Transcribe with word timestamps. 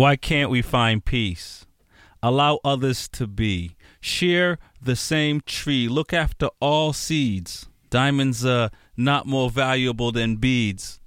Why 0.00 0.16
can't 0.16 0.48
we 0.50 0.62
find 0.62 1.04
peace? 1.04 1.66
Allow 2.22 2.60
others 2.64 3.06
to 3.10 3.26
be. 3.26 3.76
Share 4.00 4.58
the 4.80 4.96
same 4.96 5.42
tree. 5.42 5.88
Look 5.88 6.14
after 6.14 6.48
all 6.58 6.94
seeds. 6.94 7.68
Diamonds 7.90 8.42
are 8.46 8.70
not 8.96 9.26
more 9.26 9.50
valuable 9.50 10.10
than 10.10 10.36
beads. 10.36 11.02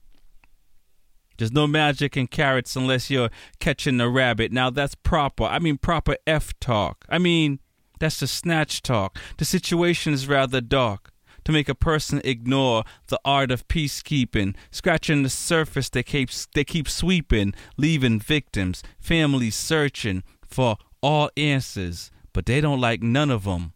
There's 1.40 1.52
no 1.52 1.66
magic 1.66 2.16
in 2.16 2.27
carrots 2.27 2.76
unless 2.76 3.09
you're 3.09 3.32
catching 3.59 4.00
a 4.00 4.08
rabbit. 4.08 4.52
Now 4.52 4.70
that's 4.70 4.94
proper. 4.94 5.46
I 5.46 5.57
mean, 5.57 5.80
proper 5.80 6.16
F 6.28 6.54
talk. 6.60 7.04
I 7.10 7.18
mean, 7.18 7.62
that's 8.00 8.20
the 8.20 8.28
snatch 8.28 8.84
talk. 8.84 9.18
The 9.39 9.46
situation 9.46 10.14
is 10.14 10.28
rather 10.28 10.62
dark. 10.62 11.12
To 11.45 11.52
make 11.52 11.67
a 11.67 11.75
person 11.75 12.21
ignore 12.23 12.83
the 13.07 13.20
art 13.25 13.52
of 13.52 13.67
peacekeeping, 13.67 14.55
scratching 14.71 15.23
the 15.23 15.29
surface 15.29 15.89
they 15.89 16.03
keep, 16.03 16.29
they 16.53 16.63
keep 16.63 16.88
sweeping, 16.88 17.53
leaving 17.77 18.19
victims, 18.19 18.81
families 18.99 19.55
searching 19.55 20.23
for 20.47 20.77
all 21.02 21.29
answers, 21.35 22.11
but 22.31 22.45
they 22.45 22.61
don't 22.61 22.79
like 22.81 23.03
none 23.03 23.29
of 23.29 23.43
them 23.43 23.73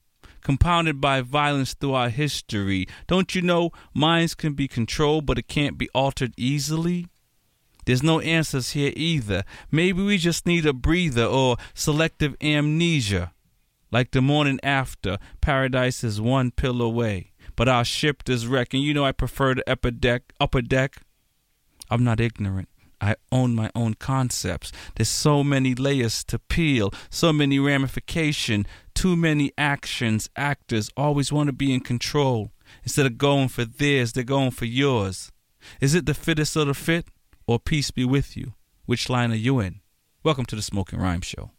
compounded 0.47 1.01
by 1.01 1.19
violence 1.19 1.73
throughout 1.73 2.11
history. 2.11 2.87
Don't 3.05 3.35
you 3.35 3.41
know 3.41 3.69
minds 3.93 4.33
can 4.33 4.53
be 4.53 4.65
controlled, 4.65 5.25
but 5.25 5.37
it 5.37 5.49
can't 5.49 5.77
be 5.77 5.89
altered 5.93 6.33
easily? 6.37 7.07
There's 7.85 8.01
no 8.01 8.21
answers 8.21 8.71
here 8.71 8.93
either. 8.95 9.43
Maybe 9.71 10.01
we 10.01 10.17
just 10.17 10.45
need 10.45 10.65
a 10.65 10.71
breather 10.71 11.25
or 11.25 11.57
selective 11.73 12.37
amnesia. 12.41 13.33
Like 13.91 14.11
the 14.11 14.21
morning 14.21 14.59
after, 14.63 15.17
paradise 15.41 16.01
is 16.01 16.21
one 16.21 16.51
pill 16.51 16.81
away. 16.81 17.33
But 17.57 17.67
our 17.67 17.83
ship 17.83 18.29
is 18.29 18.47
wrecked, 18.47 18.73
and 18.73 18.83
you 18.83 18.93
know 18.93 19.03
I 19.03 19.11
prefer 19.11 19.55
the 19.55 19.69
upper 19.69 19.91
deck. 19.91 20.31
Upper 20.39 20.61
deck. 20.61 21.01
I'm 21.89 22.03
not 22.03 22.21
ignorant. 22.21 22.69
I 23.01 23.15
own 23.31 23.55
my 23.55 23.71
own 23.75 23.95
concepts. 23.95 24.71
There's 24.95 25.09
so 25.09 25.43
many 25.43 25.75
layers 25.75 26.23
to 26.25 26.39
peel, 26.39 26.93
so 27.09 27.33
many 27.33 27.59
ramification, 27.59 28.65
too 28.93 29.15
many 29.15 29.51
actions. 29.57 30.29
Actors 30.35 30.89
always 30.95 31.31
want 31.31 31.47
to 31.47 31.53
be 31.53 31.73
in 31.73 31.81
control. 31.81 32.51
Instead 32.83 33.05
of 33.07 33.17
going 33.17 33.47
for 33.47 33.65
theirs, 33.65 34.13
they're 34.13 34.23
going 34.23 34.51
for 34.51 34.65
yours. 34.65 35.31
Is 35.81 35.95
it 35.95 36.05
the 36.05 36.13
fittest 36.13 36.55
of 36.55 36.67
the 36.67 36.73
fit, 36.73 37.07
or 37.47 37.59
peace 37.59 37.91
be 37.91 38.05
with 38.05 38.37
you? 38.37 38.53
Which 38.85 39.09
line 39.09 39.31
are 39.31 39.35
you 39.35 39.59
in? 39.59 39.81
Welcome 40.23 40.45
to 40.45 40.55
the 40.55 40.61
Smoking 40.61 40.99
Rhyme 40.99 41.21
Show. 41.21 41.51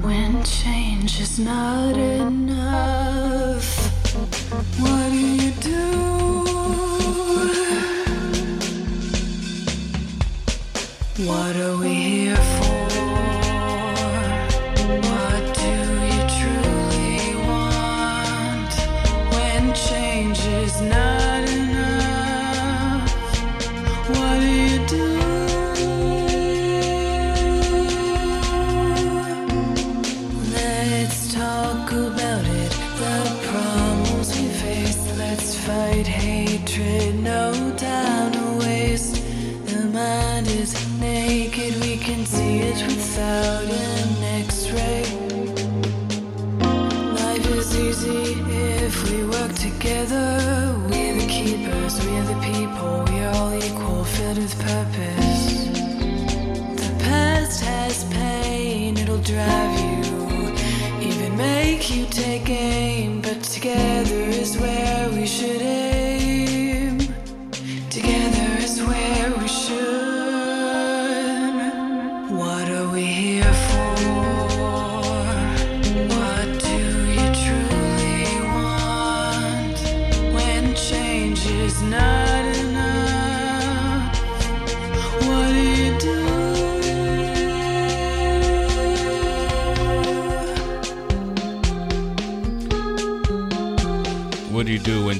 When 0.00 0.42
change 0.44 1.20
is 1.20 1.38
not 1.38 1.94
enough, 1.94 3.64
what 4.80 5.10
do 5.10 5.18
you 5.18 5.50
do? 5.60 6.00
What 11.26 11.56
are 11.56 11.76
we 11.76 11.92
here 11.92 12.36
for? 12.36 12.69
You. 62.48 63.20
But 63.22 63.42
together 63.42 64.20
is 64.40 64.49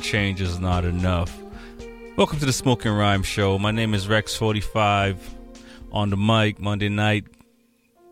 change 0.00 0.40
is 0.40 0.58
not 0.58 0.84
enough? 0.84 1.36
Welcome 2.16 2.38
to 2.38 2.46
the 2.46 2.52
Smoking 2.52 2.92
Rhyme 2.92 3.22
Show. 3.22 3.58
My 3.58 3.70
name 3.70 3.94
is 3.94 4.06
Rex45 4.06 5.16
on 5.92 6.10
the 6.10 6.16
mic 6.16 6.58
Monday 6.58 6.88
night 6.88 7.26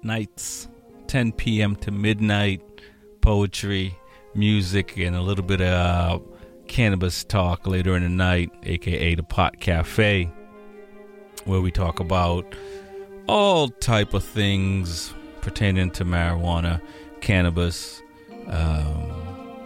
nights 0.03 0.69
10 1.07 1.33
p.m. 1.33 1.75
to 1.77 1.91
midnight 1.91 2.63
poetry, 3.21 3.99
music 4.35 4.97
and 4.99 5.17
a 5.17 5.23
little 5.23 5.45
bit 5.45 5.61
of 5.61 6.21
uh, 6.21 6.25
cannabis 6.69 7.25
talk 7.25 7.67
later 7.67 7.97
in 7.97 8.03
the 8.03 8.09
night, 8.09 8.51
aka 8.65 9.15
the 9.15 9.23
Pot 9.23 9.59
Cafe, 9.61 10.31
where 11.45 11.61
we 11.61 11.71
talk 11.71 12.01
about 12.01 12.45
all 13.27 13.69
type 13.69 14.15
of 14.15 14.23
things 14.23 15.15
pertaining 15.41 15.91
to 15.93 16.05
marijuana, 16.05 16.81
cannabis, 17.21 18.03
um, 18.49 19.18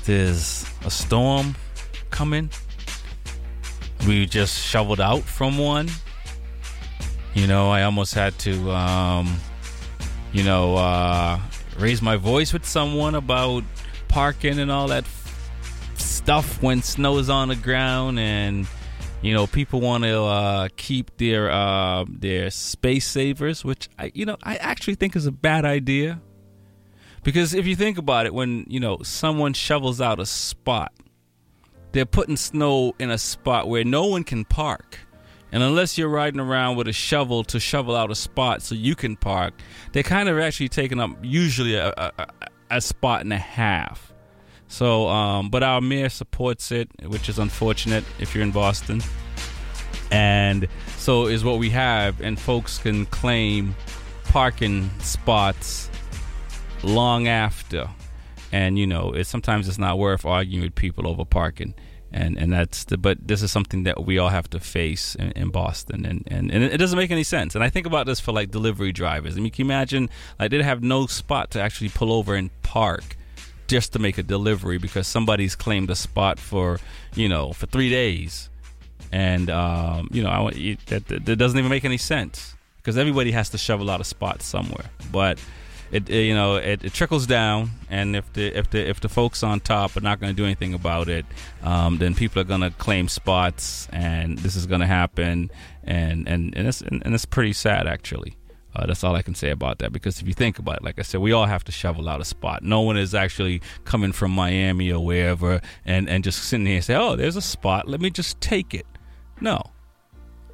there's 0.04 0.66
a 0.84 0.90
storm 0.90 1.54
coming. 2.10 2.50
We 4.06 4.26
just 4.26 4.58
shoveled 4.58 5.00
out 5.00 5.22
from 5.22 5.58
one. 5.58 5.88
You 7.34 7.46
know, 7.46 7.70
I 7.70 7.84
almost 7.84 8.14
had 8.14 8.38
to, 8.40 8.70
um, 8.72 9.38
you 10.32 10.42
know, 10.42 10.76
uh, 10.76 11.40
raise 11.78 12.02
my 12.02 12.16
voice 12.16 12.52
with 12.52 12.66
someone 12.66 13.14
about 13.14 13.64
parking 14.08 14.58
and 14.58 14.70
all 14.70 14.88
that 14.88 15.06
stuff 16.22 16.62
when 16.62 16.82
snow's 16.82 17.28
on 17.28 17.48
the 17.48 17.56
ground 17.56 18.16
and 18.16 18.64
you 19.22 19.34
know 19.34 19.44
people 19.48 19.80
want 19.80 20.04
to 20.04 20.22
uh, 20.22 20.68
keep 20.76 21.16
their 21.16 21.50
uh, 21.50 22.04
their 22.08 22.48
space 22.48 23.06
savers 23.06 23.64
which 23.64 23.88
I, 23.98 24.12
you 24.14 24.24
know 24.24 24.36
I 24.42 24.54
actually 24.56 24.94
think 24.94 25.16
is 25.16 25.26
a 25.26 25.32
bad 25.32 25.64
idea 25.64 26.20
because 27.24 27.54
if 27.54 27.66
you 27.66 27.74
think 27.74 27.98
about 27.98 28.26
it 28.26 28.32
when 28.32 28.64
you 28.68 28.78
know 28.78 28.98
someone 29.02 29.52
shovels 29.52 30.00
out 30.00 30.20
a 30.20 30.26
spot 30.26 30.92
they're 31.90 32.06
putting 32.06 32.36
snow 32.36 32.94
in 33.00 33.10
a 33.10 33.18
spot 33.18 33.68
where 33.68 33.82
no 33.82 34.06
one 34.06 34.22
can 34.22 34.44
park 34.44 35.00
and 35.50 35.60
unless 35.60 35.98
you're 35.98 36.08
riding 36.08 36.38
around 36.38 36.76
with 36.76 36.86
a 36.86 36.92
shovel 36.92 37.42
to 37.44 37.58
shovel 37.58 37.96
out 37.96 38.12
a 38.12 38.14
spot 38.14 38.62
so 38.62 38.74
you 38.74 38.94
can 38.94 39.16
park, 39.16 39.52
they're 39.92 40.02
kind 40.02 40.30
of 40.30 40.38
actually 40.38 40.70
taking 40.70 40.98
up 40.98 41.10
usually 41.20 41.74
a, 41.74 41.92
a, 41.94 42.26
a 42.70 42.80
spot 42.80 43.20
and 43.20 43.34
a 43.34 43.38
half. 43.38 44.11
So, 44.72 45.06
um, 45.08 45.50
but 45.50 45.62
our 45.62 45.82
mayor 45.82 46.08
supports 46.08 46.72
it, 46.72 46.88
which 47.04 47.28
is 47.28 47.38
unfortunate 47.38 48.04
if 48.18 48.34
you're 48.34 48.42
in 48.42 48.52
Boston. 48.52 49.02
And 50.10 50.66
so 50.96 51.26
is 51.26 51.44
what 51.44 51.58
we 51.58 51.68
have, 51.68 52.22
and 52.22 52.40
folks 52.40 52.78
can 52.78 53.04
claim 53.04 53.76
parking 54.24 54.88
spots 55.00 55.90
long 56.82 57.28
after. 57.28 57.86
And 58.50 58.78
you 58.78 58.86
know, 58.86 59.12
it 59.12 59.26
sometimes 59.26 59.68
it's 59.68 59.76
not 59.76 59.98
worth 59.98 60.24
arguing 60.24 60.64
with 60.64 60.74
people 60.74 61.06
over 61.06 61.26
parking. 61.26 61.74
And 62.10 62.38
and 62.38 62.50
that's 62.50 62.84
the 62.84 62.96
but 62.96 63.18
this 63.28 63.42
is 63.42 63.52
something 63.52 63.82
that 63.82 64.06
we 64.06 64.16
all 64.16 64.30
have 64.30 64.48
to 64.50 64.58
face 64.58 65.14
in, 65.16 65.32
in, 65.32 65.48
Boston. 65.50 66.06
And, 66.06 66.26
and 66.30 66.50
and 66.50 66.64
it 66.64 66.78
doesn't 66.78 66.98
make 66.98 67.10
any 67.10 67.24
sense. 67.24 67.54
And 67.54 67.62
I 67.62 67.68
think 67.68 67.86
about 67.86 68.06
this 68.06 68.20
for 68.20 68.32
like 68.32 68.50
delivery 68.50 68.92
drivers. 68.92 69.36
I 69.36 69.40
mean 69.40 69.50
can 69.50 69.66
you 69.66 69.70
imagine 69.70 70.08
like 70.40 70.50
they 70.50 70.62
have 70.62 70.82
no 70.82 71.06
spot 71.06 71.50
to 71.50 71.60
actually 71.60 71.90
pull 71.90 72.10
over 72.10 72.34
and 72.34 72.50
park 72.62 73.18
just 73.72 73.94
to 73.94 73.98
make 73.98 74.18
a 74.18 74.22
delivery 74.22 74.76
because 74.76 75.06
somebody's 75.06 75.56
claimed 75.56 75.88
a 75.88 75.96
spot 75.96 76.38
for 76.38 76.78
you 77.14 77.28
know 77.28 77.52
for 77.54 77.66
three 77.66 77.88
days. 77.88 78.50
And 79.10 79.48
um, 79.50 80.08
you 80.12 80.22
know 80.22 80.30
I, 80.30 80.76
that, 80.86 81.06
that 81.08 81.36
doesn't 81.36 81.58
even 81.58 81.70
make 81.70 81.84
any 81.84 81.96
sense 81.96 82.54
because 82.76 82.98
everybody 82.98 83.30
has 83.32 83.48
to 83.50 83.58
shovel 83.58 83.90
out 83.90 84.00
a 84.00 84.04
spot 84.04 84.42
somewhere. 84.42 84.90
But 85.10 85.38
it, 85.90 86.08
it 86.10 86.24
you 86.24 86.34
know 86.34 86.56
it, 86.56 86.84
it, 86.84 86.92
trickles 86.92 87.26
down, 87.26 87.70
and 87.88 88.14
if 88.14 88.30
the 88.34 88.46
if 88.56 88.68
the 88.70 88.86
if 88.88 89.00
the 89.00 89.08
folks 89.08 89.42
on 89.42 89.60
top 89.60 89.96
are 89.96 90.02
not 90.02 90.20
going 90.20 90.32
to 90.32 90.36
do 90.36 90.44
anything 90.44 90.74
about 90.74 91.08
it, 91.08 91.24
um, 91.62 91.96
then 91.96 92.14
people 92.14 92.42
are 92.42 92.44
going 92.44 92.60
to 92.60 92.70
claim 92.70 93.08
spots, 93.08 93.88
and 93.90 94.38
this 94.38 94.54
is 94.54 94.66
going 94.66 94.82
to 94.82 94.86
happen, 94.86 95.50
and 95.82 96.28
and 96.28 96.54
and 96.54 96.68
it's 96.68 96.82
and, 96.82 97.02
and 97.06 97.14
it's 97.14 97.24
pretty 97.24 97.54
sad 97.54 97.86
actually. 97.86 98.36
Uh, 98.74 98.86
that's 98.86 99.04
all 99.04 99.14
I 99.14 99.22
can 99.22 99.34
say 99.34 99.50
about 99.50 99.78
that 99.80 99.92
because 99.92 100.20
if 100.20 100.26
you 100.26 100.32
think 100.32 100.58
about 100.58 100.76
it, 100.76 100.82
like 100.82 100.98
I 100.98 101.02
said, 101.02 101.20
we 101.20 101.32
all 101.32 101.44
have 101.44 101.62
to 101.64 101.72
shovel 101.72 102.08
out 102.08 102.20
a 102.20 102.24
spot. 102.24 102.62
No 102.62 102.80
one 102.80 102.96
is 102.96 103.14
actually 103.14 103.60
coming 103.84 104.12
from 104.12 104.30
Miami 104.30 104.90
or 104.90 105.04
wherever 105.04 105.60
and, 105.84 106.08
and 106.08 106.24
just 106.24 106.44
sitting 106.44 106.66
here 106.66 106.76
and 106.76 106.84
say, 106.84 106.94
"Oh, 106.94 107.14
there's 107.14 107.36
a 107.36 107.42
spot. 107.42 107.86
Let 107.86 108.00
me 108.00 108.10
just 108.10 108.40
take 108.40 108.72
it." 108.72 108.86
No, 109.40 109.60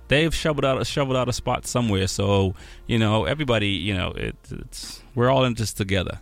they've 0.08 0.34
shoveled 0.34 0.64
out 0.64 0.80
a 0.80 0.84
shoveled 0.84 1.16
out 1.16 1.28
a 1.28 1.32
spot 1.32 1.66
somewhere. 1.66 2.08
So 2.08 2.54
you 2.86 2.98
know, 2.98 3.24
everybody, 3.24 3.68
you 3.68 3.94
know, 3.94 4.10
it, 4.10 4.36
it's 4.50 5.02
we're 5.14 5.30
all 5.30 5.44
in 5.44 5.54
this 5.54 5.72
together. 5.72 6.20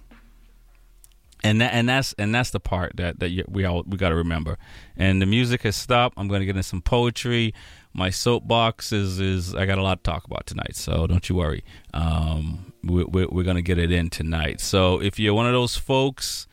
And 1.45 1.61
that, 1.61 1.75
and 1.75 1.89
that's 1.89 2.13
and 2.19 2.35
that's 2.35 2.51
the 2.51 2.61
part 2.61 2.97
that 2.97 3.21
that 3.21 3.49
we 3.49 3.65
all 3.65 3.85
we 3.87 3.97
got 3.97 4.09
to 4.09 4.17
remember. 4.17 4.59
And 4.97 5.23
the 5.23 5.27
music 5.27 5.63
has 5.63 5.77
stopped. 5.77 6.15
I'm 6.19 6.29
going 6.29 6.41
to 6.41 6.47
get 6.47 6.57
in 6.57 6.63
some 6.63 6.83
poetry. 6.83 7.55
My 7.97 8.11
soapbox 8.11 8.93
is 8.93 9.21
is 9.21 9.55
I 9.55 9.65
got 9.65 9.79
a 9.79 9.83
lot 9.83 10.05
to 10.05 10.11
talk 10.11 10.27
about 10.27 10.45
tonight, 10.45 10.77
so 10.77 11.07
don't 11.07 11.27
you 11.31 11.35
worry. 11.35 11.65
Um, 11.95 12.75
we, 12.85 13.05
we, 13.05 13.25
we're 13.25 13.43
going 13.43 13.57
to 13.57 13.63
get 13.63 13.79
it 13.79 13.91
in 13.91 14.11
tonight. 14.11 14.61
So 14.61 15.01
if 15.01 15.19
you're 15.19 15.33
one 15.33 15.47
of 15.47 15.53
those 15.53 15.77
folks 15.77 16.47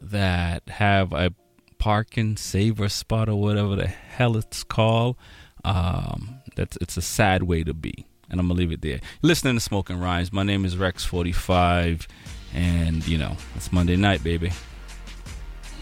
that 0.00 0.62
have 0.68 1.12
a 1.12 1.34
parking 1.78 2.36
saver 2.36 2.88
spot 2.88 3.28
or 3.28 3.34
whatever 3.34 3.74
the 3.74 3.88
hell 3.88 4.36
it's 4.36 4.62
called, 4.62 5.16
um, 5.64 6.38
that's 6.54 6.78
it's 6.80 6.96
a 6.96 7.02
sad 7.02 7.42
way 7.42 7.64
to 7.64 7.74
be, 7.74 8.06
and 8.30 8.38
I'm 8.38 8.46
gonna 8.46 8.58
leave 8.58 8.70
it 8.70 8.82
there. 8.82 9.00
Listening 9.22 9.54
to 9.54 9.60
Smoking 9.60 9.98
Rhymes. 9.98 10.32
My 10.32 10.44
name 10.44 10.64
is 10.64 10.76
Rex45, 10.76 12.06
and 12.54 13.06
you 13.08 13.18
know 13.18 13.36
it's 13.56 13.72
Monday 13.72 13.96
night, 13.96 14.22
baby. 14.22 14.52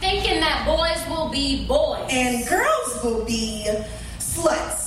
Thinking 0.01 0.41
that 0.41 0.65
boys 0.65 1.07
will 1.11 1.29
be 1.29 1.67
boys 1.67 2.07
and 2.11 2.49
girls 2.49 3.05
will 3.05 3.25
be 3.27 3.69
sluts, 4.19 4.84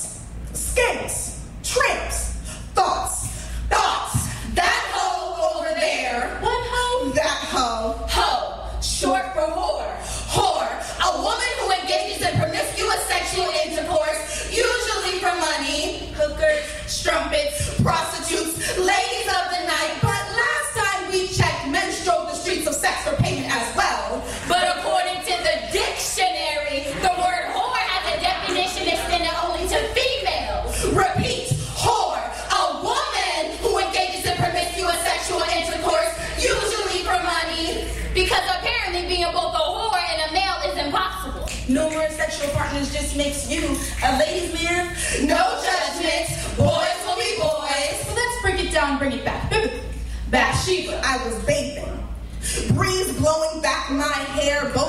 my 53.90 54.04
hair, 54.36 54.70
both 54.74 54.87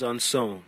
On 0.00 0.18
sound. 0.18 0.62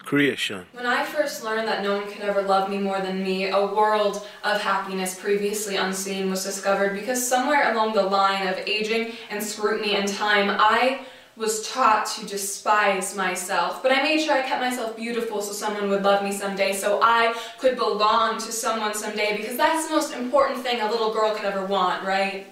Creation. 0.00 0.66
When 0.72 0.84
I 0.84 1.04
first 1.04 1.44
learned 1.44 1.68
that 1.68 1.84
no 1.84 1.98
one 1.98 2.10
could 2.10 2.22
ever 2.22 2.42
love 2.42 2.68
me 2.68 2.78
more 2.78 3.00
than 3.00 3.22
me, 3.22 3.50
a 3.50 3.66
world 3.66 4.26
of 4.42 4.60
happiness 4.60 5.16
previously 5.16 5.76
unseen 5.76 6.28
was 6.28 6.42
discovered 6.42 6.94
because 6.98 7.24
somewhere 7.24 7.70
along 7.72 7.94
the 7.94 8.02
line 8.02 8.48
of 8.48 8.58
aging 8.66 9.12
and 9.30 9.40
scrutiny 9.40 9.94
and 9.94 10.08
time, 10.08 10.50
I 10.50 11.02
was 11.36 11.68
taught 11.70 12.06
to 12.06 12.26
despise 12.26 13.16
myself. 13.16 13.80
But 13.80 13.92
I 13.92 14.02
made 14.02 14.20
sure 14.20 14.34
I 14.34 14.42
kept 14.42 14.60
myself 14.60 14.96
beautiful 14.96 15.40
so 15.40 15.52
someone 15.52 15.88
would 15.88 16.02
love 16.02 16.24
me 16.24 16.32
someday, 16.32 16.72
so 16.72 16.98
I 17.00 17.40
could 17.58 17.76
belong 17.76 18.38
to 18.38 18.50
someone 18.50 18.92
someday, 18.94 19.36
because 19.36 19.56
that's 19.56 19.86
the 19.86 19.94
most 19.94 20.12
important 20.12 20.64
thing 20.64 20.80
a 20.80 20.90
little 20.90 21.12
girl 21.12 21.32
could 21.32 21.44
ever 21.44 21.64
want, 21.64 22.04
right? 22.04 22.51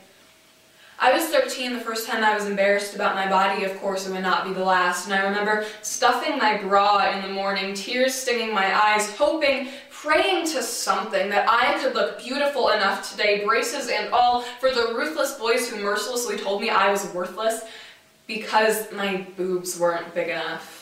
I 1.02 1.14
was 1.14 1.28
13 1.28 1.72
the 1.72 1.80
first 1.80 2.06
time 2.06 2.22
I 2.22 2.34
was 2.34 2.44
embarrassed 2.44 2.94
about 2.94 3.14
my 3.14 3.26
body, 3.26 3.64
of 3.64 3.74
course 3.80 4.06
it 4.06 4.12
would 4.12 4.20
not 4.20 4.44
be 4.44 4.52
the 4.52 4.62
last, 4.62 5.06
and 5.06 5.14
I 5.14 5.24
remember 5.24 5.64
stuffing 5.80 6.36
my 6.36 6.58
bra 6.58 7.10
in 7.10 7.22
the 7.22 7.32
morning, 7.32 7.72
tears 7.72 8.12
stinging 8.12 8.52
my 8.52 8.78
eyes, 8.78 9.16
hoping, 9.16 9.68
praying 9.90 10.44
to 10.48 10.62
something 10.62 11.30
that 11.30 11.48
I 11.48 11.78
could 11.78 11.94
look 11.94 12.18
beautiful 12.18 12.68
enough 12.68 13.10
today, 13.10 13.42
braces 13.46 13.88
and 13.88 14.12
all, 14.12 14.42
for 14.42 14.70
the 14.70 14.92
ruthless 14.94 15.38
boys 15.38 15.70
who 15.70 15.82
mercilessly 15.82 16.36
told 16.36 16.60
me 16.60 16.68
I 16.68 16.90
was 16.90 17.06
worthless 17.14 17.62
because 18.26 18.92
my 18.92 19.26
boobs 19.38 19.80
weren't 19.80 20.14
big 20.14 20.28
enough. 20.28 20.79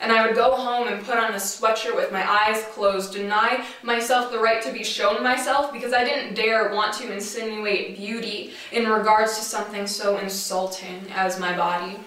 And 0.00 0.12
I 0.12 0.26
would 0.26 0.36
go 0.36 0.52
home 0.52 0.88
and 0.88 1.04
put 1.04 1.16
on 1.16 1.32
a 1.32 1.36
sweatshirt 1.36 1.96
with 1.96 2.12
my 2.12 2.28
eyes 2.28 2.64
closed, 2.72 3.12
deny 3.12 3.64
myself 3.82 4.30
the 4.30 4.38
right 4.38 4.62
to 4.62 4.72
be 4.72 4.84
shown 4.84 5.22
myself 5.22 5.72
because 5.72 5.92
I 5.92 6.04
didn't 6.04 6.34
dare 6.34 6.72
want 6.72 6.94
to 6.94 7.12
insinuate 7.12 7.96
beauty 7.96 8.52
in 8.72 8.88
regards 8.88 9.36
to 9.38 9.42
something 9.42 9.86
so 9.86 10.18
insulting 10.18 11.06
as 11.14 11.40
my 11.40 11.56
body. 11.56 11.98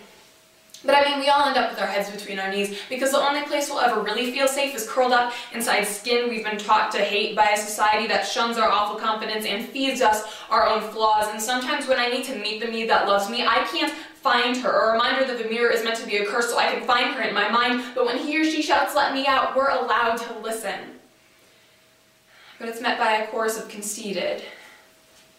But 0.83 0.95
I 0.95 1.07
mean, 1.07 1.19
we 1.19 1.29
all 1.29 1.48
end 1.48 1.57
up 1.57 1.69
with 1.69 1.79
our 1.79 1.86
heads 1.86 2.10
between 2.10 2.39
our 2.39 2.50
knees 2.50 2.75
because 2.89 3.12
the 3.12 3.19
only 3.19 3.43
place 3.43 3.69
we'll 3.69 3.81
ever 3.81 4.01
really 4.01 4.31
feel 4.31 4.48
safe 4.48 4.74
is 4.74 4.89
curled 4.89 5.12
up 5.12 5.31
inside 5.53 5.83
skin 5.83 6.27
we've 6.27 6.43
been 6.43 6.57
taught 6.57 6.91
to 6.93 6.98
hate 6.98 7.36
by 7.36 7.50
a 7.50 7.57
society 7.57 8.07
that 8.07 8.25
shuns 8.25 8.57
our 8.57 8.67
awful 8.67 8.98
confidence 8.98 9.45
and 9.45 9.67
feeds 9.69 10.01
us 10.01 10.24
our 10.50 10.67
own 10.67 10.81
flaws. 10.81 11.27
And 11.27 11.39
sometimes 11.39 11.88
when 11.88 12.00
I 12.00 12.07
need 12.07 12.25
to 12.25 12.36
meet 12.36 12.62
the 12.62 12.67
me 12.67 12.88
that 12.88 13.07
loves 13.07 13.29
me, 13.29 13.45
I 13.45 13.63
can't 13.71 13.93
find 14.22 14.56
her. 14.58 14.90
A 14.90 14.92
reminder 14.94 15.25
that 15.25 15.42
the 15.42 15.50
mirror 15.50 15.72
is 15.72 15.84
meant 15.84 15.98
to 15.98 16.06
be 16.06 16.18
a 16.18 16.25
curse 16.25 16.50
so 16.50 16.58
I 16.58 16.72
can 16.72 16.86
find 16.86 17.13
her 17.16 17.22
in 17.22 17.34
my 17.34 17.50
mind. 17.50 17.84
But 17.96 18.06
when 18.06 18.18
he 18.18 18.40
or 18.40 18.44
she 18.44 18.62
shouts, 18.62 18.96
let 18.96 19.13
me 19.13 19.25
out, 19.25 19.56
we're 19.56 19.70
allowed 19.70 20.18
to 20.18 20.40
listen. 20.40 20.80
But 22.60 22.70
it's 22.70 22.82
met 22.82 23.00
by 23.00 23.13
a 23.13 23.28
chorus 23.28 23.58
of 23.58 23.68
conceited, 23.68 24.44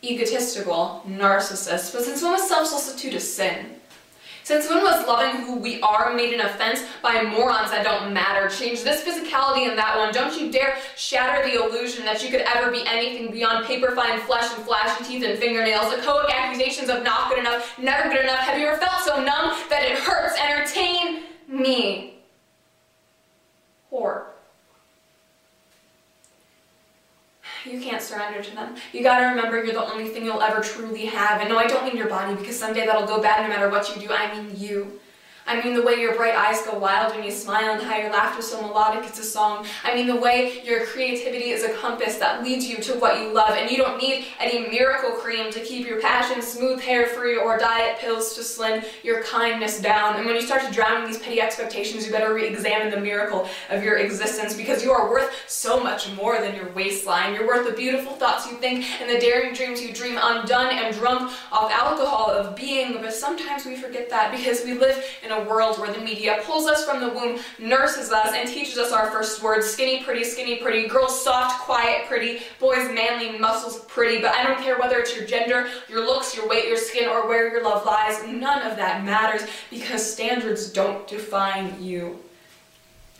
egotistical 0.03 1.05
narcissists. 1.09 1.93
But 1.93 2.03
since 2.03 2.23
when 2.23 2.33
was 2.33 2.49
self-solicitude 2.49 3.15
a 3.15 3.21
sin? 3.21 3.77
Since 4.44 4.68
when 4.68 4.82
was 4.82 5.06
loving 5.06 5.42
who 5.42 5.56
we 5.56 5.80
are 5.82 6.14
made 6.14 6.34
an 6.34 6.40
offense 6.40 6.84
by 7.00 7.22
morons 7.22 7.70
that 7.70 7.84
don't 7.84 8.12
matter? 8.12 8.49
Change 8.49 8.82
this 8.82 9.02
physicality 9.02 9.68
and 9.68 9.78
that 9.78 9.96
one. 9.96 10.12
Don't 10.12 10.38
you 10.38 10.50
dare 10.50 10.76
shatter 10.96 11.49
the 11.49 11.64
illusion 11.64 12.04
that 12.04 12.22
you 12.22 12.30
could 12.30 12.40
ever 12.42 12.70
be 12.70 12.82
anything 12.87 13.30
beyond 13.30 13.66
paper 13.66 13.94
fine 13.94 14.18
flesh 14.20 14.52
and 14.54 14.64
flashy 14.64 15.04
teeth 15.04 15.25
and 15.25 15.38
fingernails. 15.38 15.92
Echoic 15.94 16.30
accusations 16.30 16.88
of 16.88 17.02
not 17.04 17.28
good 17.30 17.38
enough, 17.38 17.78
never 17.78 18.08
good 18.08 18.22
enough. 18.22 18.40
Have 18.40 18.58
you 18.58 18.66
ever 18.66 18.78
felt 18.78 19.02
so 19.04 19.16
numb 19.22 19.56
that 19.70 19.84
it 19.84 19.99
hurts? 19.99 20.38
Entertain 20.40 21.22
me. 21.46 22.18
Whore. 23.92 24.32
You 27.64 27.81
can't 27.81 28.02
surrender 28.02 28.42
to 28.42 28.54
them. 28.54 28.76
You 28.92 29.02
gotta 29.02 29.26
remember 29.26 29.62
you're 29.62 29.75
the 29.75 29.85
only 29.85 30.09
thing 30.09 30.25
you'll 30.25 30.42
ever 30.42 30.61
truly 30.61 31.07
have. 31.07 31.40
And 31.40 31.49
no, 31.49 31.59
I 31.59 31.66
don't 31.66 31.85
mean 31.85 31.97
your 31.97 32.09
body 32.09 32.35
because 32.35 32.59
someday 32.59 32.87
that'll 32.87 33.07
go 33.07 33.23
bad 33.23 33.42
no 33.42 33.54
matter 33.54 33.69
what 33.69 33.95
you 33.95 34.07
do. 34.07 34.12
I 34.12 34.35
mean 34.35 34.57
you. 34.57 35.00
I 35.46 35.62
mean 35.62 35.75
the 35.75 35.82
way 35.82 35.94
your 35.94 36.14
bright 36.14 36.34
eyes 36.34 36.62
go 36.62 36.78
wild 36.78 37.14
when 37.14 37.25
you 37.25 37.30
smile 37.30 37.72
and 37.75 37.82
how 37.82 37.96
your 37.96 38.11
laughter's 38.11 38.49
so 38.49 38.62
melodic 38.62 39.04
it's 39.04 39.18
a 39.18 39.25
song. 39.25 39.66
I 39.84 39.94
mean 39.94 40.06
the 40.06 40.16
way 40.16 40.62
your 40.64 40.87
creativity 40.87 41.50
is 41.50 41.64
a 41.64 41.72
compass 41.75 42.18
that 42.18 42.44
leads 42.44 42.68
you 42.68 42.76
to 42.76 42.92
what 42.94 43.20
you 43.20 43.32
love 43.32 43.50
and 43.50 43.70
you 43.70 43.76
don't 43.76 44.00
need 44.00 44.26
any 44.38 44.68
miracle 44.68 45.11
cream 45.11 45.50
to 45.52 45.61
keep 45.61 45.87
your 45.87 46.00
passion 46.00 46.40
smooth, 46.42 46.80
hair 46.80 47.06
free, 47.08 47.37
or 47.37 47.58
diet 47.58 47.99
pills 47.99 48.34
to 48.37 48.42
slim 48.42 48.82
your 49.02 49.22
kindness 49.25 49.80
down. 49.80 50.16
And 50.16 50.26
when 50.26 50.37
you 50.37 50.42
start 50.42 50.62
to 50.62 50.72
drown 50.72 51.02
in 51.02 51.08
these 51.08 51.18
petty 51.18 51.40
expectations, 51.40 52.06
you 52.06 52.12
better 52.12 52.32
re-examine 52.32 52.90
the 52.90 53.00
miracle 53.00 53.49
of 53.70 53.82
your 53.82 53.96
existence 53.96 54.54
because 54.54 54.84
you 54.84 54.92
are 54.92 55.11
worth 55.11 55.34
so 55.49 55.82
much 55.82 56.11
more 56.12 56.40
than 56.40 56.54
your 56.54 56.70
waistline. 56.72 57.34
You're 57.34 57.46
worth 57.46 57.66
the 57.66 57.75
beautiful 57.75 58.12
thoughts 58.12 58.46
you 58.50 58.56
think 58.58 58.84
and 59.00 59.11
the 59.11 59.18
daring 59.18 59.54
dreams 59.54 59.82
you 59.82 59.92
dream 59.92 60.18
undone 60.22 60.72
and 60.72 60.94
drunk 60.94 61.32
off 61.50 61.70
alcohol 61.72 62.30
of 62.30 62.54
being. 62.54 62.92
But 62.94 63.12
sometimes 63.12 63.66
we 63.66 63.76
forget 63.76 64.08
that 64.11 64.30
because 64.30 64.64
we 64.64 64.75
live 64.75 65.04
in 65.25 65.32
a 65.33 65.45
world 65.45 65.79
where 65.79 65.93
the 65.93 66.01
media 66.01 66.41
pulls 66.45 66.67
us 66.67 66.85
from 66.85 67.01
the 67.01 67.09
womb, 67.09 67.41
nurses 67.59 68.12
us, 68.12 68.33
and 68.35 68.49
teaches 68.49 68.79
us 68.79 68.93
our 68.93 69.11
first 69.11 69.43
words 69.43 69.67
skinny, 69.67 70.03
pretty, 70.03 70.25
skinny, 70.25 70.57
pretty, 70.57 70.89
girls 70.89 71.23
soft, 71.23 71.62
quiet, 71.62 72.07
pretty, 72.07 72.41
boys 72.61 72.91
manly, 72.93 73.39
muscles 73.39 73.81
pretty. 73.87 74.21
But 74.21 74.33
I 74.33 74.45
don't 74.45 74.61
care 74.62 74.79
whether 74.79 74.99
it's 74.99 75.17
your 75.17 75.27
gender, 75.27 75.69
your 75.89 76.05
looks, 76.07 76.37
your 76.37 76.49
weight, 76.49 76.69
your 76.69 76.77
skin, 76.77 77.09
or 77.09 77.27
where 77.27 77.51
your 77.51 77.65
love 77.65 77.85
lies. 77.85 78.27
None 78.27 78.62
of 78.62 78.77
that 78.77 79.05
matters 79.05 79.49
because 79.71 80.12
standards 80.12 80.71
don't 80.71 81.07
define 81.07 81.83
you. 81.83 82.19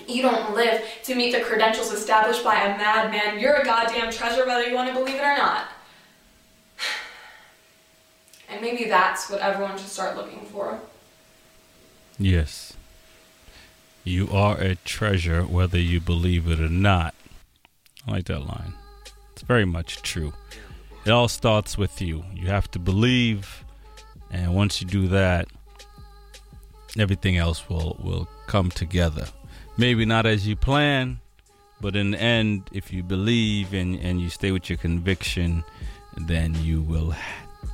You 0.09 0.23
don't 0.23 0.54
live 0.54 0.83
to 1.04 1.14
meet 1.14 1.33
the 1.33 1.40
credentials 1.40 1.92
established 1.92 2.42
by 2.42 2.57
a 2.64 2.76
madman. 2.76 3.38
You're 3.38 3.57
a 3.57 3.64
goddamn 3.64 4.12
treasure 4.12 4.47
whether 4.47 4.69
you 4.69 4.75
want 4.75 4.88
to 4.88 4.95
believe 4.95 5.16
it 5.16 5.23
or 5.23 5.37
not. 5.37 5.69
And 8.49 8.61
maybe 8.61 8.85
that's 8.85 9.31
what 9.31 9.40
everyone 9.40 9.78
should 9.78 9.88
start 9.88 10.14
looking 10.14 10.45
for. 10.45 10.78
Yes. 12.19 12.75
You 14.04 14.28
are 14.31 14.59
a 14.59 14.75
treasure 14.76 15.42
whether 15.42 15.78
you 15.78 16.00
believe 16.00 16.49
it 16.50 16.61
or 16.61 16.69
not. 16.69 17.14
I 18.07 18.12
like 18.12 18.25
that 18.26 18.47
line. 18.47 18.75
It's 19.33 19.42
very 19.42 19.64
much 19.64 20.02
true. 20.02 20.33
It 21.04 21.11
all 21.11 21.28
starts 21.28 21.78
with 21.78 22.00
you. 22.00 22.25
You 22.35 22.49
have 22.49 22.71
to 22.73 22.78
believe, 22.78 23.64
and 24.31 24.54
once 24.54 24.81
you 24.81 24.87
do 24.87 25.09
that, 25.09 25.49
everything 26.99 27.37
else 27.37 27.69
will, 27.69 27.97
will 28.02 28.28
come 28.47 28.71
together. 28.71 29.26
Maybe 29.76 30.04
not 30.04 30.26
as 30.26 30.47
you 30.47 30.57
plan, 30.57 31.19
but 31.81 31.97
in 31.97 32.12
the 32.12 32.21
end, 32.21 32.69
if 32.73 32.92
you 32.92 33.02
believe 33.02 33.73
and, 33.73 33.99
and 33.99 34.21
you 34.21 34.31
stay 34.31 34.52
with 34.52 34.69
your 34.69 34.78
conviction, 34.78 35.64
then 36.16 36.54
you 36.62 36.83
will 36.83 37.14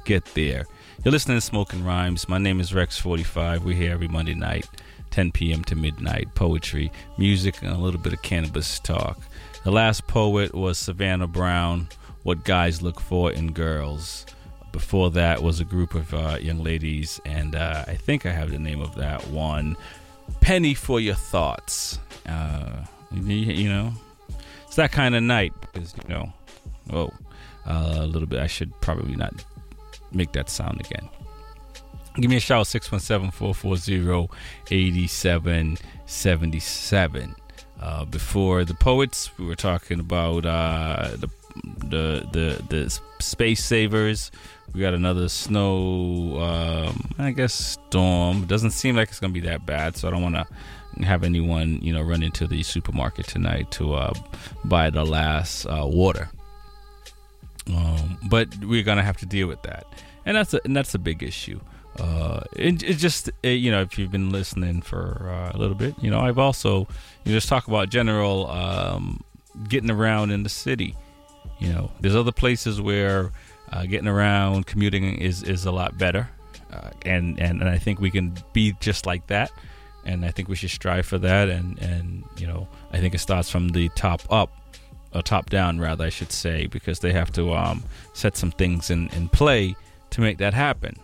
get 0.04 0.24
there. 0.34 0.66
You're 1.04 1.12
listening 1.12 1.36
to 1.36 1.40
Smoking 1.40 1.84
Rhymes. 1.84 2.28
My 2.28 2.38
name 2.38 2.58
is 2.58 2.72
Rex45. 2.72 3.60
We're 3.60 3.76
here 3.76 3.92
every 3.92 4.08
Monday 4.08 4.34
night, 4.34 4.66
10 5.12 5.30
p.m. 5.30 5.62
to 5.64 5.76
midnight. 5.76 6.34
Poetry, 6.34 6.90
music, 7.16 7.62
and 7.62 7.70
a 7.70 7.78
little 7.78 8.00
bit 8.00 8.12
of 8.12 8.20
cannabis 8.22 8.80
talk. 8.80 9.16
The 9.62 9.70
last 9.70 10.08
poet 10.08 10.52
was 10.52 10.76
Savannah 10.76 11.28
Brown, 11.28 11.86
What 12.24 12.44
Guys 12.44 12.82
Look 12.82 12.98
For 12.98 13.30
in 13.30 13.52
Girls. 13.52 14.26
Before 14.72 15.08
that 15.12 15.40
was 15.40 15.60
a 15.60 15.64
group 15.64 15.94
of 15.94 16.12
uh, 16.12 16.38
young 16.40 16.64
ladies, 16.64 17.20
and 17.24 17.54
uh, 17.54 17.84
I 17.86 17.94
think 17.94 18.26
I 18.26 18.32
have 18.32 18.50
the 18.50 18.58
name 18.58 18.80
of 18.80 18.96
that 18.96 19.24
one 19.28 19.76
Penny 20.40 20.74
for 20.74 20.98
Your 20.98 21.14
Thoughts. 21.14 22.00
Uh, 22.26 22.84
you, 23.12 23.68
know, 23.68 23.92
it's 24.66 24.74
that 24.74 24.90
kind 24.90 25.14
of 25.14 25.22
night 25.22 25.52
because, 25.60 25.94
you 26.08 26.12
know, 26.12 26.32
oh, 26.92 27.12
uh, 27.66 27.98
a 27.98 28.06
little 28.06 28.26
bit, 28.26 28.40
I 28.40 28.48
should 28.48 28.72
probably 28.80 29.14
not 29.14 29.44
make 30.12 30.32
that 30.32 30.50
sound 30.50 30.80
again. 30.80 31.08
Give 32.16 32.28
me 32.30 32.36
a 32.36 32.40
shout 32.40 32.66
617 32.66 33.30
440 33.30 34.28
8777. 34.70 37.34
Uh, 37.80 38.04
before 38.06 38.64
the 38.64 38.74
poets, 38.74 39.30
we 39.38 39.46
were 39.46 39.54
talking 39.54 40.00
about 40.00 40.44
uh, 40.44 41.10
the, 41.12 41.28
the 41.86 42.26
the 42.32 42.60
the 42.68 43.00
space 43.20 43.64
savers. 43.64 44.32
We 44.74 44.80
got 44.80 44.94
another 44.94 45.28
snow, 45.28 46.40
um, 46.40 47.08
I 47.18 47.30
guess, 47.30 47.54
storm. 47.54 48.46
Doesn't 48.46 48.72
seem 48.72 48.96
like 48.96 49.10
it's 49.10 49.20
gonna 49.20 49.32
be 49.32 49.38
that 49.40 49.64
bad, 49.64 49.96
so 49.96 50.08
I 50.08 50.10
don't 50.10 50.22
want 50.22 50.34
to 50.34 50.44
have 51.04 51.22
anyone, 51.22 51.78
you 51.80 51.92
know, 51.92 52.02
run 52.02 52.24
into 52.24 52.48
the 52.48 52.64
supermarket 52.64 53.28
tonight 53.28 53.70
to 53.72 53.94
uh, 53.94 54.12
buy 54.64 54.90
the 54.90 55.04
last 55.04 55.66
uh, 55.66 55.86
water. 55.86 56.30
Um, 57.68 58.18
but 58.28 58.48
we're 58.64 58.82
gonna 58.82 59.02
have 59.02 59.16
to 59.18 59.26
deal 59.26 59.46
with 59.48 59.62
that, 59.62 59.84
and 60.24 60.36
that's 60.36 60.54
a 60.54 60.60
and 60.64 60.74
that's 60.76 60.94
a 60.94 60.98
big 60.98 61.22
issue. 61.22 61.60
uh, 61.98 62.40
it, 62.52 62.82
it 62.82 62.94
just 62.94 63.30
it, 63.42 63.58
you 63.60 63.70
know 63.70 63.82
if 63.82 63.98
you've 63.98 64.10
been 64.10 64.30
listening 64.30 64.80
for 64.82 65.28
uh, 65.28 65.56
a 65.56 65.58
little 65.58 65.74
bit, 65.74 65.94
you 66.00 66.10
know 66.10 66.20
I've 66.20 66.38
also 66.38 66.86
you 67.24 67.32
just 67.32 67.48
talk 67.48 67.66
about 67.68 67.90
general 67.90 68.48
um, 68.50 69.22
getting 69.68 69.90
around 69.90 70.30
in 70.30 70.42
the 70.44 70.48
city. 70.48 70.94
You 71.58 71.72
know, 71.72 71.90
there's 72.00 72.14
other 72.14 72.30
places 72.32 72.80
where 72.80 73.32
uh, 73.72 73.84
getting 73.86 74.06
around, 74.08 74.66
commuting 74.66 75.18
is 75.18 75.42
is 75.42 75.64
a 75.66 75.72
lot 75.72 75.98
better, 75.98 76.28
uh, 76.72 76.90
and, 77.04 77.40
and 77.40 77.60
and 77.60 77.68
I 77.68 77.78
think 77.78 78.00
we 78.00 78.10
can 78.10 78.36
be 78.52 78.74
just 78.80 79.06
like 79.06 79.26
that, 79.26 79.50
and 80.04 80.24
I 80.24 80.30
think 80.30 80.48
we 80.48 80.54
should 80.54 80.70
strive 80.70 81.04
for 81.04 81.18
that, 81.18 81.48
and 81.48 81.78
and 81.80 82.24
you 82.36 82.46
know 82.46 82.68
I 82.92 82.98
think 82.98 83.14
it 83.14 83.18
starts 83.18 83.50
from 83.50 83.70
the 83.70 83.88
top 83.90 84.22
up, 84.30 84.50
or 85.14 85.22
top 85.22 85.50
down 85.50 85.78
rather 85.78 86.04
I 86.04 86.10
should 86.10 86.32
say, 86.32 86.66
because 86.66 87.00
they 87.00 87.12
have 87.12 87.32
to 87.32 87.54
um, 87.54 87.82
set 88.12 88.36
some 88.36 88.50
things 88.50 88.90
in 88.90 89.08
in 89.10 89.28
play 89.28 89.76
to 90.10 90.20
make 90.20 90.38
that 90.38 90.54
happen. 90.54 90.96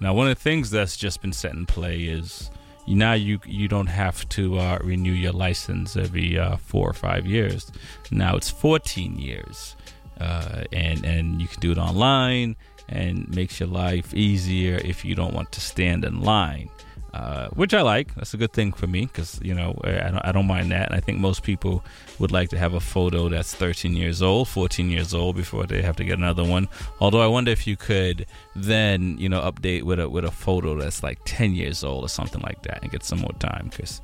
Now, 0.00 0.14
one 0.14 0.28
of 0.28 0.36
the 0.36 0.42
things 0.42 0.70
that's 0.70 0.96
just 0.96 1.20
been 1.20 1.32
set 1.32 1.52
in 1.52 1.66
play 1.66 2.02
is 2.02 2.50
now 2.86 3.12
you 3.12 3.40
you 3.44 3.68
don't 3.68 3.88
have 3.88 4.28
to 4.30 4.58
uh, 4.58 4.78
renew 4.82 5.12
your 5.12 5.32
license 5.32 5.96
every 5.96 6.38
uh, 6.38 6.56
four 6.56 6.88
or 6.88 6.94
five 6.94 7.26
years. 7.26 7.70
Now 8.10 8.36
it's 8.36 8.48
14 8.48 9.18
years, 9.18 9.76
uh, 10.20 10.64
and 10.72 11.04
and 11.04 11.40
you 11.42 11.48
can 11.48 11.60
do 11.60 11.72
it 11.72 11.78
online, 11.78 12.56
and 12.88 13.28
makes 13.34 13.60
your 13.60 13.68
life 13.68 14.14
easier 14.14 14.76
if 14.84 15.04
you 15.04 15.14
don't 15.14 15.34
want 15.34 15.52
to 15.52 15.60
stand 15.60 16.04
in 16.04 16.20
line 16.22 16.70
uh, 17.14 17.48
which 17.48 17.72
I 17.74 17.82
like. 17.82 18.14
That's 18.14 18.34
a 18.34 18.36
good 18.36 18.52
thing 18.52 18.72
for 18.72 18.86
me 18.86 19.06
because 19.06 19.40
you 19.42 19.54
know 19.54 19.78
I 19.84 20.10
don't, 20.10 20.26
I 20.26 20.32
don't 20.32 20.46
mind 20.46 20.70
that. 20.72 20.88
And 20.88 20.94
I 20.94 21.00
think 21.00 21.18
most 21.18 21.42
people 21.42 21.84
would 22.18 22.32
like 22.32 22.50
to 22.50 22.58
have 22.58 22.74
a 22.74 22.80
photo 22.80 23.28
that's 23.28 23.54
13 23.54 23.94
years 23.94 24.22
old, 24.22 24.48
14 24.48 24.90
years 24.90 25.14
old 25.14 25.36
before 25.36 25.66
they 25.66 25.82
have 25.82 25.96
to 25.96 26.04
get 26.04 26.18
another 26.18 26.44
one. 26.44 26.68
Although 27.00 27.20
I 27.20 27.26
wonder 27.26 27.50
if 27.50 27.66
you 27.66 27.76
could 27.76 28.26
then 28.54 29.16
you 29.18 29.28
know 29.28 29.40
update 29.40 29.82
with 29.84 30.00
a 30.00 30.08
with 30.08 30.24
a 30.24 30.30
photo 30.30 30.76
that's 30.78 31.02
like 31.02 31.18
10 31.24 31.54
years 31.54 31.82
old 31.82 32.04
or 32.04 32.08
something 32.08 32.42
like 32.42 32.62
that 32.62 32.82
and 32.82 32.90
get 32.90 33.04
some 33.04 33.20
more 33.20 33.32
time 33.34 33.68
because 33.70 34.00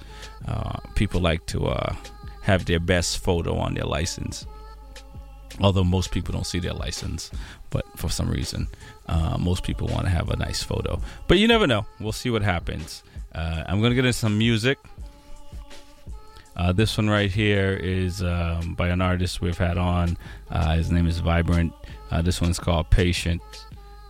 uh, 0.49 0.79
people 0.95 1.21
like 1.21 1.45
to 1.47 1.67
uh, 1.67 1.95
have 2.43 2.65
their 2.67 2.81
best 2.81 3.19
photo 3.19 3.57
on 3.57 3.75
their 3.75 3.87
license. 3.87 4.47
Although 5.61 5.85
most 5.85 6.11
people 6.11 6.33
don't 6.33 6.47
see 6.47 6.59
their 6.59 6.73
license, 6.73 7.31
but 7.71 7.85
for 7.97 8.09
some 8.09 8.29
reason, 8.29 8.67
uh, 9.07 9.37
most 9.39 9.63
people 9.63 9.89
want 9.89 10.05
to 10.05 10.11
have 10.11 10.31
a 10.31 10.37
nice 10.37 10.63
photo. 10.63 11.01
But 11.29 11.39
you 11.39 11.49
never 11.49 11.67
know. 11.67 11.87
We'll 12.01 12.13
see 12.13 12.31
what 12.31 12.43
happens. 12.43 13.03
Uh, 13.35 13.65
I'm 13.67 13.81
to 13.83 13.95
get 13.95 14.05
into 14.05 14.19
some 14.19 14.39
music. 14.39 14.79
Uh, 16.57 16.73
this 16.73 16.97
one 16.97 17.11
right 17.11 17.31
here 17.31 17.73
is 17.73 18.23
um, 18.23 18.75
by 18.75 18.89
an 18.89 19.01
artist 19.01 19.41
we've 19.41 19.59
had 19.59 19.77
on. 19.77 20.17
Uh, 20.51 20.75
his 20.77 20.91
name 20.91 21.07
is 21.07 21.19
Vibrant. 21.19 21.73
Uh, 22.11 22.23
this 22.23 22.41
one's 22.41 22.59
called 22.59 22.91
Patient. 22.91 23.43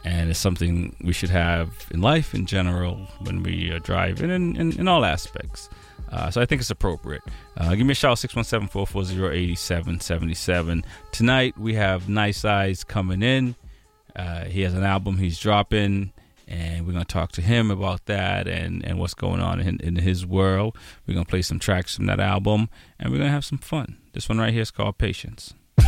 And 0.05 0.29
it's 0.29 0.39
something 0.39 0.95
we 1.03 1.15
should 1.15 1.31
have 1.31 1.87
in 1.91 2.03
life 2.03 2.35
in 2.35 2.45
general 2.45 2.97
when 3.21 3.43
we 3.43 3.73
uh, 3.73 3.79
drive 3.79 4.21
and 4.21 4.31
in, 4.31 4.57
in, 4.57 4.81
in 4.81 4.89
all 4.89 5.03
aspects. 5.03 5.71
Uh, 6.13 6.31
so 6.31 6.43
I 6.43 6.47
think 6.47 6.61
it's 6.61 6.71
appropriate. 6.71 7.23
Uh, 7.57 7.75
give 7.75 7.87
me 7.87 7.93
a 7.93 7.95
shout 7.95 8.19
617 8.19 8.69
440 8.69 9.37
8777. 9.37 10.85
Tonight 11.11 11.59
we 11.59 11.75
have 11.75 12.11
Nice 12.11 12.45
Eyes 12.45 12.85
coming 12.85 13.23
in. 13.23 13.57
Uh, 14.17 14.45
he 14.45 14.63
has 14.63 14.75
an 14.75 14.85
album 14.85 15.19
he's 15.19 15.39
dropping, 15.39 16.13
and 16.47 16.87
we're 16.87 16.93
going 16.93 17.05
to 17.05 17.13
talk 17.13 17.33
to 17.33 17.43
him 17.43 17.71
about 17.71 18.07
that 18.07 18.47
and, 18.47 18.85
and 18.85 18.99
what's 18.99 19.15
going 19.15 19.41
on 19.41 19.61
in, 19.61 19.81
in 19.81 19.97
his 19.97 20.25
world. 20.25 20.77
We're 21.07 21.15
going 21.15 21.25
to 21.25 21.31
play 21.31 21.43
some 21.43 21.59
tracks 21.59 21.97
from 21.97 22.07
that 22.07 22.21
album, 22.21 22.69
and 22.99 23.11
we're 23.11 23.19
going 23.19 23.29
to 23.29 23.35
have 23.35 23.45
some 23.45 23.59
fun. 23.59 23.97
This 24.13 24.29
one 24.29 24.39
right 24.39 24.53
here 24.53 24.63
is 24.63 24.71
called 24.71 24.99
Patience. 24.99 25.55
Uh, 25.79 25.85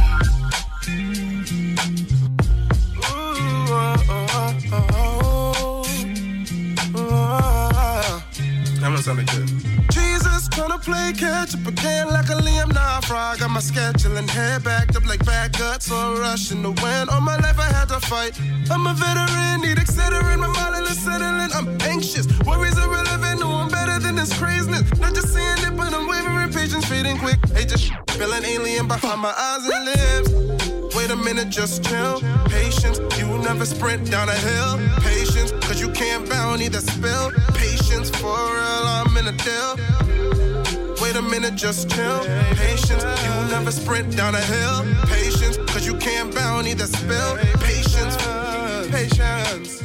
uh, 6.95 7.09
uh, 7.09 8.21
that 8.81 8.89
one 8.91 9.03
sounded 9.03 9.27
good. 9.29 9.86
Tryna 10.57 10.83
play 10.83 11.13
catch 11.13 11.55
up 11.55 11.67
again 11.67 12.09
like 12.09 12.31
a 12.31 12.41
Liam 12.41 12.73
Frog. 13.05 13.41
Got 13.41 13.51
my 13.51 13.61
schedule 13.61 14.17
and 14.17 14.31
head 14.31 14.65
backed 14.65 14.97
up 14.97 15.05
like 15.05 15.23
bad 15.27 15.53
guts 15.53 15.91
or 15.91 16.17
rush 16.17 16.51
in 16.51 16.63
the 16.63 16.71
wind. 16.71 17.11
All 17.11 17.21
my 17.21 17.37
life 17.37 17.59
I 17.59 17.69
had 17.77 17.89
to 17.89 18.01
fight. 18.01 18.41
I'm 18.71 18.87
a 18.87 18.95
veteran, 18.95 19.61
need 19.61 19.77
Excedrin. 19.77 20.39
My 20.39 20.49
mind 20.49 20.87
is 20.87 20.99
settling. 20.99 21.53
I'm 21.53 21.69
anxious, 21.83 22.27
worries 22.47 22.79
irrelevant. 22.79 23.41
No, 23.41 23.51
I'm 23.53 23.69
better 23.69 23.99
than 23.99 24.17
this 24.17 24.33
craziness. 24.33 24.99
Not 24.99 25.15
just 25.15 25.35
saying 25.35 25.59
it, 25.59 25.77
but 25.77 25.93
I'm 25.93 26.09
wavering, 26.09 26.51
patience 26.51 26.87
fading 26.87 27.19
quick. 27.19 27.39
Hey, 27.53 27.67
just 27.67 27.93
feeling 28.13 28.43
alien 28.43 28.89
behind 28.89 29.21
my 29.21 29.35
eyes 29.37 29.69
and 29.69 29.85
lips. 29.85 30.97
Wait 30.97 31.11
a 31.11 31.17
minute, 31.17 31.51
just 31.51 31.85
chill. 31.85 32.23
Patience, 32.47 32.99
you 33.19 33.27
never 33.45 33.67
sprint 33.67 34.11
down 34.11 34.31
a 34.31 34.39
hill. 34.49 34.81
Patience, 35.01 35.53
cause 35.67 35.83
you 35.83 35.91
can't 35.91 36.27
bounty 36.31 36.69
the 36.69 36.81
spill. 36.81 37.31
Patience, 37.53 38.09
for 38.09 38.33
real, 38.33 38.87
I'm 38.89 39.15
in 39.19 39.27
a 39.27 39.33
deal. 39.33 40.46
A 41.17 41.23
minute, 41.23 41.55
just 41.55 41.89
chill. 41.89 42.21
Patience, 42.57 43.03
you 43.25 43.51
never 43.51 43.71
sprint 43.71 44.15
down 44.15 44.35
a 44.35 44.41
hill. 44.41 44.85
Patience, 45.07 45.57
cause 45.57 45.87
you 45.87 45.95
can't 45.97 46.35
bounty 46.35 46.75
the 46.75 46.87
spill. 46.87 47.37
Patience, 47.59 48.17
patience. 48.91 49.81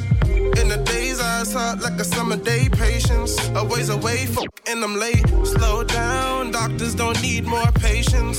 In 0.60 0.68
the 0.68 0.76
days 0.84 1.20
I 1.20 1.42
hot 1.50 1.80
like 1.80 1.98
a 1.98 2.04
summer 2.04 2.36
day. 2.36 2.68
Patience, 2.68 3.38
a 3.54 3.64
ways 3.64 3.88
away, 3.88 4.26
fuck, 4.26 4.60
and 4.66 4.84
I'm 4.84 4.96
late. 4.96 5.26
Slow 5.44 5.82
down, 5.84 6.50
doctors 6.50 6.94
don't 6.94 7.20
need 7.22 7.46
more 7.46 7.72
patience. 7.76 8.38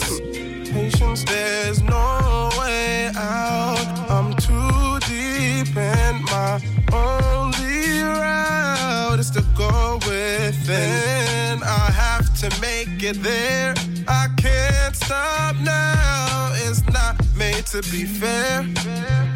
Patience, 0.69 1.23
there's 1.23 1.81
no 1.81 2.51
way 2.59 3.09
out. 3.15 3.87
I'm 4.07 4.35
too 4.35 4.99
deep 5.07 5.75
in 5.75 6.23
my 6.25 6.61
only 6.93 8.03
route 8.03 9.19
is 9.19 9.31
to 9.31 9.41
go 9.57 9.95
within. 10.05 11.63
I 11.63 12.02
to 12.43 12.61
make 12.61 13.01
it 13.01 13.23
there. 13.23 13.73
I 14.05 14.27
can't 14.35 14.93
stop 14.93 15.55
now. 15.61 16.51
It's 16.67 16.83
not 16.91 17.15
made 17.37 17.65
to 17.67 17.81
be 17.83 18.03
fair. 18.03 18.67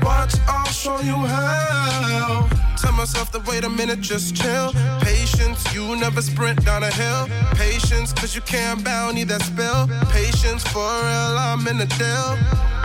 Watch, 0.03 0.35
I'll 0.45 0.65
show 0.65 0.99
you 0.99 1.15
how. 1.15 2.49
Tell 2.75 2.91
myself 2.91 3.31
to 3.31 3.39
wait 3.47 3.63
a 3.63 3.69
minute, 3.69 4.01
just 4.01 4.35
chill. 4.35 4.73
Patience, 4.99 5.73
you 5.73 5.95
never 5.95 6.21
sprint 6.21 6.65
down 6.65 6.83
a 6.83 6.91
hill. 6.91 7.29
Patience, 7.55 8.11
cause 8.11 8.35
you 8.35 8.41
can't 8.41 8.83
bounty 8.83 9.23
that 9.23 9.41
spill. 9.41 9.87
Patience, 10.11 10.63
for 10.67 10.79
real, 10.79 11.33
I'm 11.47 11.65
in 11.65 11.77
the 11.77 11.85
deal. 11.85 12.37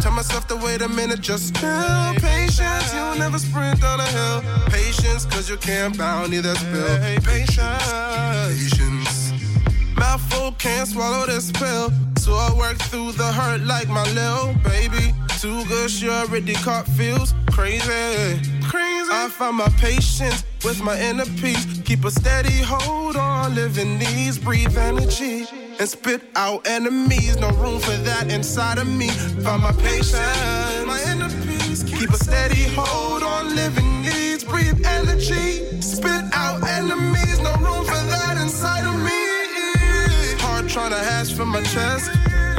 Tell 0.02 0.12
myself 0.12 0.46
to 0.48 0.56
wait 0.56 0.82
a 0.82 0.88
minute, 0.88 1.20
just 1.20 1.56
chill. 1.56 2.14
Patience, 2.18 2.94
you 2.94 3.18
never 3.18 3.40
sprint 3.40 3.80
down 3.80 3.98
a 3.98 4.06
hill. 4.06 4.40
Patience, 4.66 5.24
cause 5.24 5.50
you 5.50 5.56
can't 5.56 5.98
bounty 5.98 6.38
that 6.38 6.58
spill. 6.58 6.98
Patience, 7.24 8.78
patience. 8.78 9.01
Mouthful 10.02 10.50
can't 10.58 10.88
swallow 10.88 11.26
this 11.26 11.52
pill. 11.52 11.92
So 12.18 12.32
I 12.34 12.52
work 12.58 12.76
through 12.90 13.12
the 13.12 13.30
hurt 13.38 13.60
like 13.60 13.88
my 13.88 14.02
little 14.18 14.52
baby. 14.64 15.14
Too 15.40 15.64
good, 15.66 15.90
she 15.90 16.08
already 16.08 16.54
caught 16.54 16.88
feels 16.88 17.32
crazy. 17.52 17.86
Crazy. 18.72 19.10
I 19.12 19.28
find 19.30 19.56
my 19.56 19.68
patience 19.78 20.42
with 20.64 20.82
my 20.82 20.98
inner 21.00 21.26
peace. 21.40 21.64
Keep 21.84 22.04
a 22.04 22.10
steady 22.10 22.58
hold 22.72 23.16
on, 23.16 23.54
living 23.54 24.00
these, 24.00 24.38
breathe 24.38 24.76
energy. 24.76 25.46
And 25.78 25.88
spit 25.88 26.22
out 26.34 26.66
enemies, 26.66 27.36
no 27.38 27.50
room 27.62 27.78
for 27.78 27.96
that 28.08 28.32
inside 28.32 28.78
of 28.78 28.88
me. 28.88 29.08
Find 29.44 29.62
my 29.62 29.72
patience, 29.72 30.16
my 30.84 31.00
inner 31.12 31.30
peace. 31.46 31.84
Keep 31.84 32.10
a 32.10 32.16
steady 32.16 32.64
hold 32.74 33.22
on, 33.22 33.54
living 33.54 34.02
needs, 34.02 34.42
breathe 34.42 34.84
energy. 34.84 35.80
Spit 35.80 36.24
out 36.32 36.66
enemies, 36.66 37.11
trying 40.72 40.90
to 40.90 40.96
hash 40.96 41.34
from 41.34 41.50
my 41.50 41.60
chest. 41.64 42.10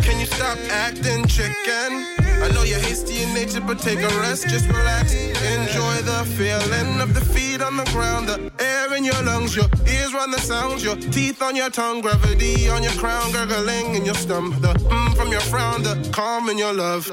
Can 0.03 0.19
you 0.19 0.27
stop 0.27 0.59
acting 0.69 1.25
chicken? 1.25 2.12
I 2.43 2.49
know 2.51 2.63
you're 2.63 2.79
hasty 2.79 3.23
in 3.23 3.33
nature, 3.33 3.61
but 3.61 3.79
take 3.79 3.99
a 3.99 4.19
rest, 4.19 4.49
just 4.49 4.67
relax. 4.67 5.13
Enjoy 5.13 5.95
the 6.03 6.25
feeling 6.35 6.99
of 6.99 7.13
the 7.13 7.23
feet 7.33 7.61
on 7.61 7.77
the 7.77 7.85
ground, 7.85 8.27
the 8.27 8.51
air 8.59 8.93
in 8.95 9.05
your 9.05 9.21
lungs, 9.23 9.55
your 9.55 9.69
ears 9.87 10.13
run 10.13 10.29
the 10.29 10.39
sounds, 10.39 10.83
your 10.83 10.97
teeth 10.97 11.41
on 11.41 11.55
your 11.55 11.69
tongue, 11.69 12.01
gravity 12.01 12.67
on 12.67 12.83
your 12.83 12.91
crown, 12.93 13.31
gurgling 13.31 13.95
in 13.95 14.03
your 14.03 14.15
stomach, 14.15 14.59
the 14.59 14.73
mm 14.73 15.03
from 15.15 15.31
your 15.31 15.39
frown, 15.41 15.83
the 15.83 15.95
calm 16.11 16.49
in 16.49 16.57
your 16.57 16.73
love. 16.73 17.07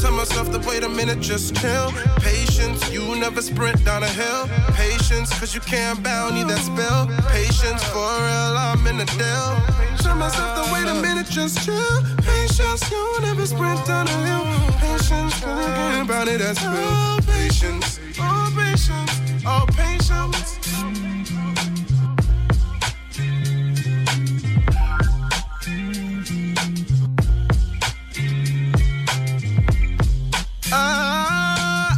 Tell 0.00 0.10
myself 0.10 0.50
to 0.50 0.58
wait 0.68 0.82
a 0.82 0.88
minute, 0.88 1.20
just 1.20 1.54
chill. 1.54 1.92
Patience, 2.18 2.90
you 2.90 3.14
never 3.14 3.40
sprint 3.40 3.84
down 3.84 4.02
a 4.02 4.08
hill. 4.08 4.48
Patience, 4.74 5.30
cause 5.38 5.54
you 5.54 5.60
can't 5.60 6.02
bounty 6.02 6.42
that 6.42 6.58
spell. 6.58 7.06
Patience, 7.30 7.84
for 7.84 8.10
real, 8.26 8.54
I'm 8.66 8.84
in 8.88 8.96
the 8.98 9.04
deal. 9.04 9.50
Tell 9.98 10.16
myself 10.16 10.50
to 10.58 10.72
wait 10.72 10.88
a 10.88 10.94
minute, 11.00 11.28
just 11.28 11.64
chill. 11.64 12.02
Patience, 12.18 12.90
you 12.90 13.20
never 13.20 13.46
sprint 13.46 13.86
down 13.86 14.08
a 14.08 14.26
hill. 14.26 14.71
Patience, 14.80 15.40
cause 15.40 15.58
you 15.58 15.74
can't 15.74 16.08
bounty 16.08 16.36
that. 16.36 16.56
Oh, 16.62 17.18
patience, 17.26 18.00
oh 18.18 18.52
patience, 18.56 19.20
oh 19.46 19.66
patience. 19.76 20.58
Ah, 30.74 31.92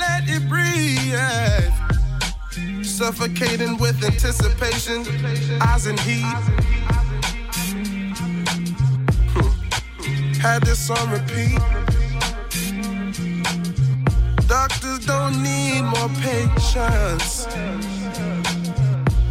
let 0.00 0.28
it 0.28 0.48
breathe. 0.48 1.14
suffocating 2.84 3.76
with 3.78 4.02
anticipation, 4.04 5.04
eyes 5.62 5.86
in 5.86 5.96
heat. 5.98 6.81
Had 10.42 10.64
this 10.64 10.90
on 10.90 11.08
repeat. 11.12 11.56
Doctors 14.48 15.06
don't 15.06 15.40
need 15.40 15.82
more 15.82 16.08
patience. 16.20 17.46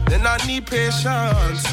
Then 0.08 0.26
I 0.26 0.38
need 0.48 0.66
patience. 0.68 1.64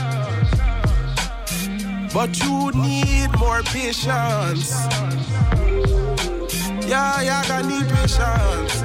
But 2.13 2.37
you 2.43 2.73
need 2.73 3.31
more 3.39 3.63
patience. 3.63 4.73
Yeah, 6.89 7.23
yeah, 7.23 7.39
I 7.39 7.45
got 7.47 7.65
need 7.65 7.89
patience. 7.95 8.81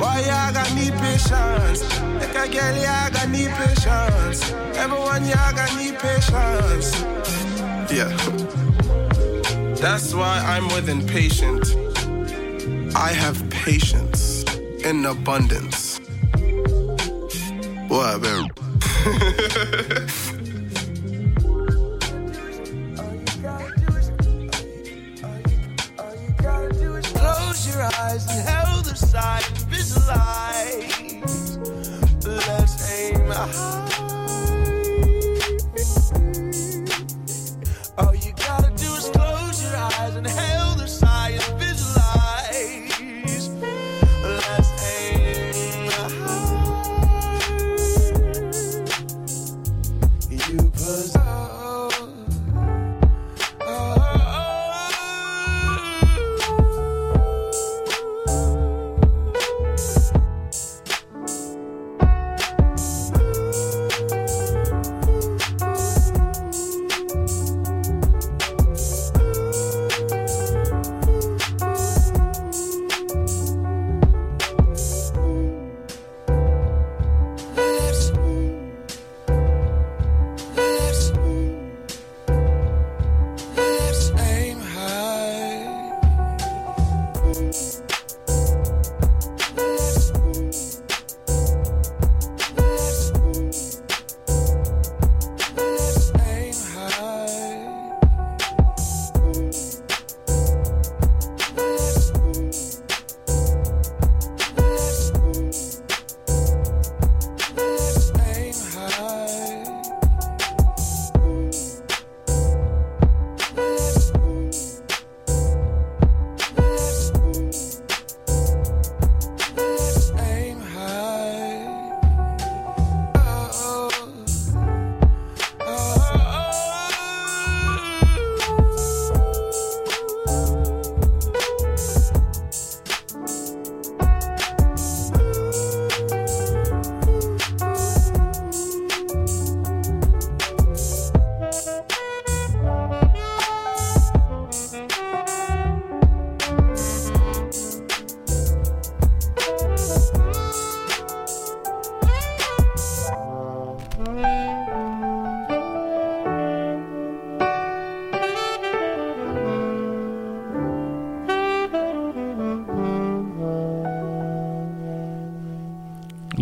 Boy, 0.00 0.22
yeah, 0.24 0.48
I 0.48 0.52
got 0.54 0.74
need 0.74 0.94
patience. 1.04 1.82
Like 2.18 2.34
a 2.34 2.48
girl, 2.50 2.76
yeah, 2.80 3.10
I 3.12 3.26
need 3.26 3.50
patience. 3.50 4.52
Everyone, 4.74 5.26
yeah, 5.26 5.48
I 5.48 5.52
got 5.52 5.76
need 5.76 5.98
patience. 5.98 7.04
Yeah. 7.92 8.67
That's 9.80 10.12
why 10.12 10.38
I'm 10.44 10.66
with 10.68 10.88
impatient. 10.88 11.64
I 12.96 13.12
have 13.12 13.48
patience 13.48 14.44
in 14.84 15.06
abundance. 15.06 16.00
What, 17.86 18.20
baby? 18.20 18.48
Close 27.14 27.66
your 27.68 27.82
eyes 27.82 28.26
and 28.30 28.48
side, 28.98 29.44
visualize. 29.68 31.56
Let's 32.26 32.90
aim 32.92 33.26
high. 33.28 34.07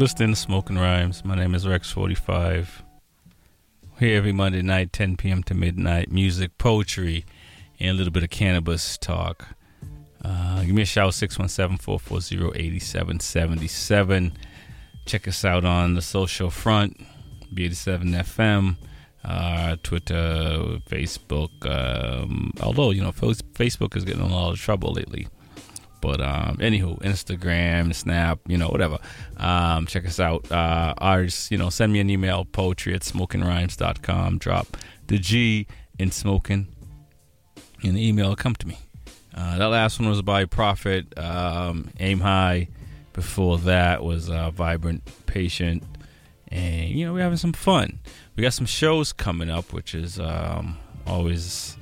Listening 0.06 0.34
to 0.34 0.36
Smoking 0.36 0.78
Rhymes. 0.78 1.24
My 1.24 1.34
name 1.34 1.52
is 1.52 1.66
Rex45. 1.66 2.68
Here 3.98 4.16
every 4.16 4.30
Monday 4.30 4.62
night, 4.62 4.92
10 4.92 5.16
p.m. 5.16 5.42
to 5.42 5.52
midnight. 5.52 6.12
Music, 6.12 6.56
poetry, 6.58 7.24
and 7.80 7.90
a 7.90 7.94
little 7.94 8.12
bit 8.12 8.22
of 8.22 8.30
cannabis 8.30 8.96
talk. 8.98 9.48
Uh, 10.24 10.62
give 10.62 10.76
me 10.76 10.82
a 10.82 10.84
shout 10.84 11.12
617 11.12 11.78
440 11.78 12.56
8777. 12.56 14.32
Check 15.06 15.26
us 15.26 15.44
out 15.44 15.64
on 15.64 15.94
the 15.94 16.02
social 16.02 16.50
front, 16.50 17.04
B87FM, 17.52 18.76
uh, 19.24 19.74
Twitter, 19.82 20.78
Facebook. 20.88 21.50
Um, 21.68 22.52
although, 22.62 22.92
you 22.92 23.02
know, 23.02 23.10
Facebook 23.10 23.96
is 23.96 24.04
getting 24.04 24.24
in 24.24 24.30
a 24.30 24.32
lot 24.32 24.52
of 24.52 24.60
trouble 24.60 24.92
lately. 24.92 25.26
But 26.00 26.20
um, 26.20 26.58
anywho, 26.58 26.98
Instagram, 27.00 27.94
Snap, 27.94 28.38
you 28.46 28.56
know, 28.56 28.68
whatever. 28.68 28.98
Um, 29.36 29.86
check 29.86 30.06
us 30.06 30.20
out. 30.20 30.50
Uh, 30.50 30.94
ours, 30.98 31.48
you 31.50 31.58
know, 31.58 31.70
send 31.70 31.92
me 31.92 32.00
an 32.00 32.10
email, 32.10 32.44
poetry 32.44 32.94
at 32.94 33.02
smokingrhymes.com. 33.02 34.38
Drop 34.38 34.76
the 35.06 35.18
G 35.18 35.66
in 35.98 36.10
smoking, 36.10 36.68
in 37.82 37.94
the 37.94 38.06
email 38.06 38.36
come 38.36 38.54
to 38.56 38.68
me. 38.68 38.78
Uh, 39.34 39.58
that 39.58 39.66
last 39.66 40.00
one 40.00 40.08
was 40.08 40.22
by 40.22 40.44
Prophet, 40.44 41.16
um, 41.18 41.90
Aim 42.00 42.20
High. 42.20 42.68
Before 43.12 43.56
that 43.58 44.04
was 44.04 44.28
uh, 44.28 44.50
Vibrant 44.50 45.02
Patient. 45.24 45.82
And, 46.48 46.90
you 46.90 47.06
know, 47.06 47.14
we're 47.14 47.22
having 47.22 47.38
some 47.38 47.54
fun. 47.54 47.98
We 48.36 48.42
got 48.42 48.52
some 48.52 48.66
shows 48.66 49.14
coming 49.14 49.48
up, 49.48 49.72
which 49.72 49.94
is 49.94 50.20
um, 50.20 50.76
always, 51.06 51.78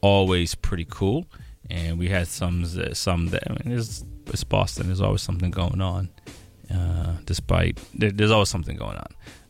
always 0.00 0.54
pretty 0.54 0.86
cool 0.88 1.26
and 1.70 1.98
we 1.98 2.08
had 2.08 2.28
some 2.28 2.64
some 2.94 3.28
that 3.28 3.44
I 3.48 3.52
mean, 3.52 3.78
it's, 3.78 4.04
it's 4.26 4.44
Boston. 4.44 4.86
There's 4.86 5.00
always 5.00 5.22
something 5.22 5.50
going 5.50 5.80
on, 5.80 6.08
uh, 6.72 7.16
despite 7.24 7.78
there, 7.94 8.10
there's 8.10 8.30
always 8.30 8.48
something 8.48 8.76
going 8.76 8.96
on. 8.96 9.08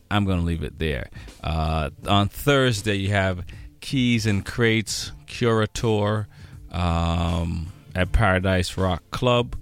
I'm 0.09 0.25
gonna 0.25 0.43
leave 0.43 0.63
it 0.63 0.79
there. 0.79 1.09
Uh, 1.43 1.89
on 2.07 2.29
Thursday, 2.29 2.95
you 2.95 3.09
have 3.09 3.45
Keys 3.81 4.25
N 4.27 4.41
Krates 4.41 5.11
Curator 5.27 6.27
um, 6.71 7.71
at 7.95 8.11
Paradise 8.11 8.77
Rock 8.77 9.03
Club. 9.11 9.55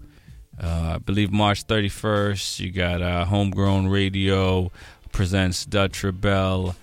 Uh, 0.62 0.94
I 0.96 0.98
believe 1.00 1.34
March 1.34 1.68
31st, 1.68 2.60
you 2.62 2.72
got 2.72 3.02
uh, 3.02 3.26
Homegrown 3.26 3.88
Radio 3.88 4.72
presents 5.12 5.66
Dutch 5.66 6.02
ReBelle 6.02 6.76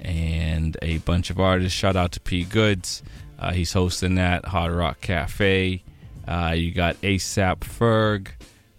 and 0.00 0.76
a 0.82 0.98
bunch 0.98 1.30
of 1.30 1.38
artists. 1.38 1.78
Shout 1.78 1.94
out 1.94 2.12
to 2.12 2.20
P 2.20 2.44
Goods. 2.44 3.02
Uh, 3.40 3.52
he's 3.52 3.72
hosting 3.72 4.16
that 4.16 4.44
Hard 4.44 4.72
Rock 4.72 5.00
Cafe. 5.00 5.82
Uh, 6.28 6.52
you 6.54 6.72
got 6.72 7.00
ASAP 7.00 7.60
Ferg 7.60 8.28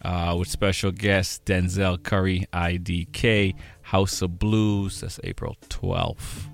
uh, 0.04 0.36
with 0.38 0.47
special 0.47 0.91
guest 0.91 1.45
Denzel 1.45 2.02
Curry, 2.02 2.45
IDK, 2.54 3.56
House 3.82 4.21
of 4.21 4.38
Blues. 4.38 5.02
That's 5.02 5.19
April 5.24 5.58
12th. 5.69 6.47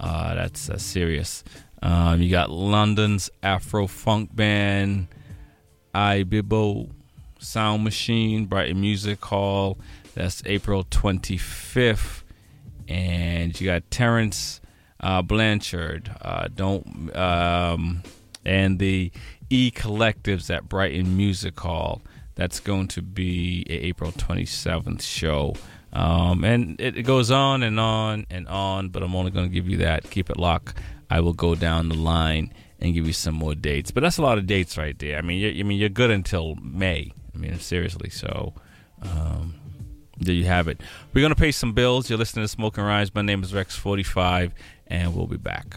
Uh, 0.00 0.34
that's 0.34 0.68
uh, 0.68 0.78
serious. 0.78 1.44
Um, 1.80 2.20
you 2.20 2.30
got 2.30 2.50
London's 2.50 3.30
Afro 3.42 3.86
Funk 3.86 4.34
Band, 4.34 5.06
Ibibio 5.94 6.90
Sound 7.38 7.84
Machine, 7.84 8.46
Brighton 8.46 8.80
Music 8.80 9.24
Hall, 9.24 9.78
That's 10.14 10.42
April 10.46 10.82
25th. 10.84 12.22
And 12.88 13.58
you 13.60 13.66
got 13.66 13.88
Terence 13.90 14.60
uh, 15.04 15.20
Blanchard, 15.20 16.10
uh, 16.22 16.48
don't, 16.52 17.14
um, 17.14 18.02
and 18.44 18.78
the 18.78 19.12
E 19.50 19.70
Collectives 19.70 20.52
at 20.52 20.68
Brighton 20.68 21.16
Music 21.16 21.60
Hall. 21.60 22.02
That's 22.36 22.58
going 22.58 22.88
to 22.88 23.02
be 23.02 23.64
April 23.68 24.10
27th 24.10 25.02
show. 25.02 25.54
Um, 25.92 26.42
and 26.42 26.80
it, 26.80 27.02
goes 27.02 27.30
on 27.30 27.62
and 27.62 27.78
on 27.78 28.26
and 28.30 28.48
on, 28.48 28.88
but 28.88 29.02
I'm 29.02 29.14
only 29.14 29.30
going 29.30 29.46
to 29.46 29.54
give 29.54 29.68
you 29.68 29.76
that. 29.76 30.10
Keep 30.10 30.30
it 30.30 30.38
locked. 30.38 30.76
I 31.10 31.20
will 31.20 31.34
go 31.34 31.54
down 31.54 31.90
the 31.90 31.94
line 31.94 32.52
and 32.80 32.94
give 32.94 33.06
you 33.06 33.12
some 33.12 33.34
more 33.34 33.54
dates. 33.54 33.90
But 33.92 34.02
that's 34.02 34.18
a 34.18 34.22
lot 34.22 34.38
of 34.38 34.46
dates 34.46 34.76
right 34.76 34.98
there. 34.98 35.18
I 35.18 35.20
mean, 35.20 35.38
you're, 35.38 35.52
I 35.52 35.62
mean, 35.62 35.78
you're 35.78 35.90
good 35.90 36.10
until 36.10 36.56
May. 36.56 37.12
I 37.32 37.38
mean, 37.38 37.60
seriously. 37.60 38.10
So, 38.10 38.54
um, 39.02 39.54
there 40.18 40.34
you 40.34 40.44
have 40.44 40.68
it. 40.68 40.80
We're 41.12 41.22
gonna 41.22 41.34
pay 41.34 41.52
some 41.52 41.72
bills. 41.72 42.08
You're 42.08 42.18
listening 42.18 42.44
to 42.44 42.48
Smoking 42.48 42.84
Rhymes. 42.84 43.14
My 43.14 43.22
name 43.22 43.42
is 43.42 43.52
Rex45, 43.52 44.52
and 44.94 45.14
we'll 45.14 45.26
be 45.26 45.36
back. 45.36 45.76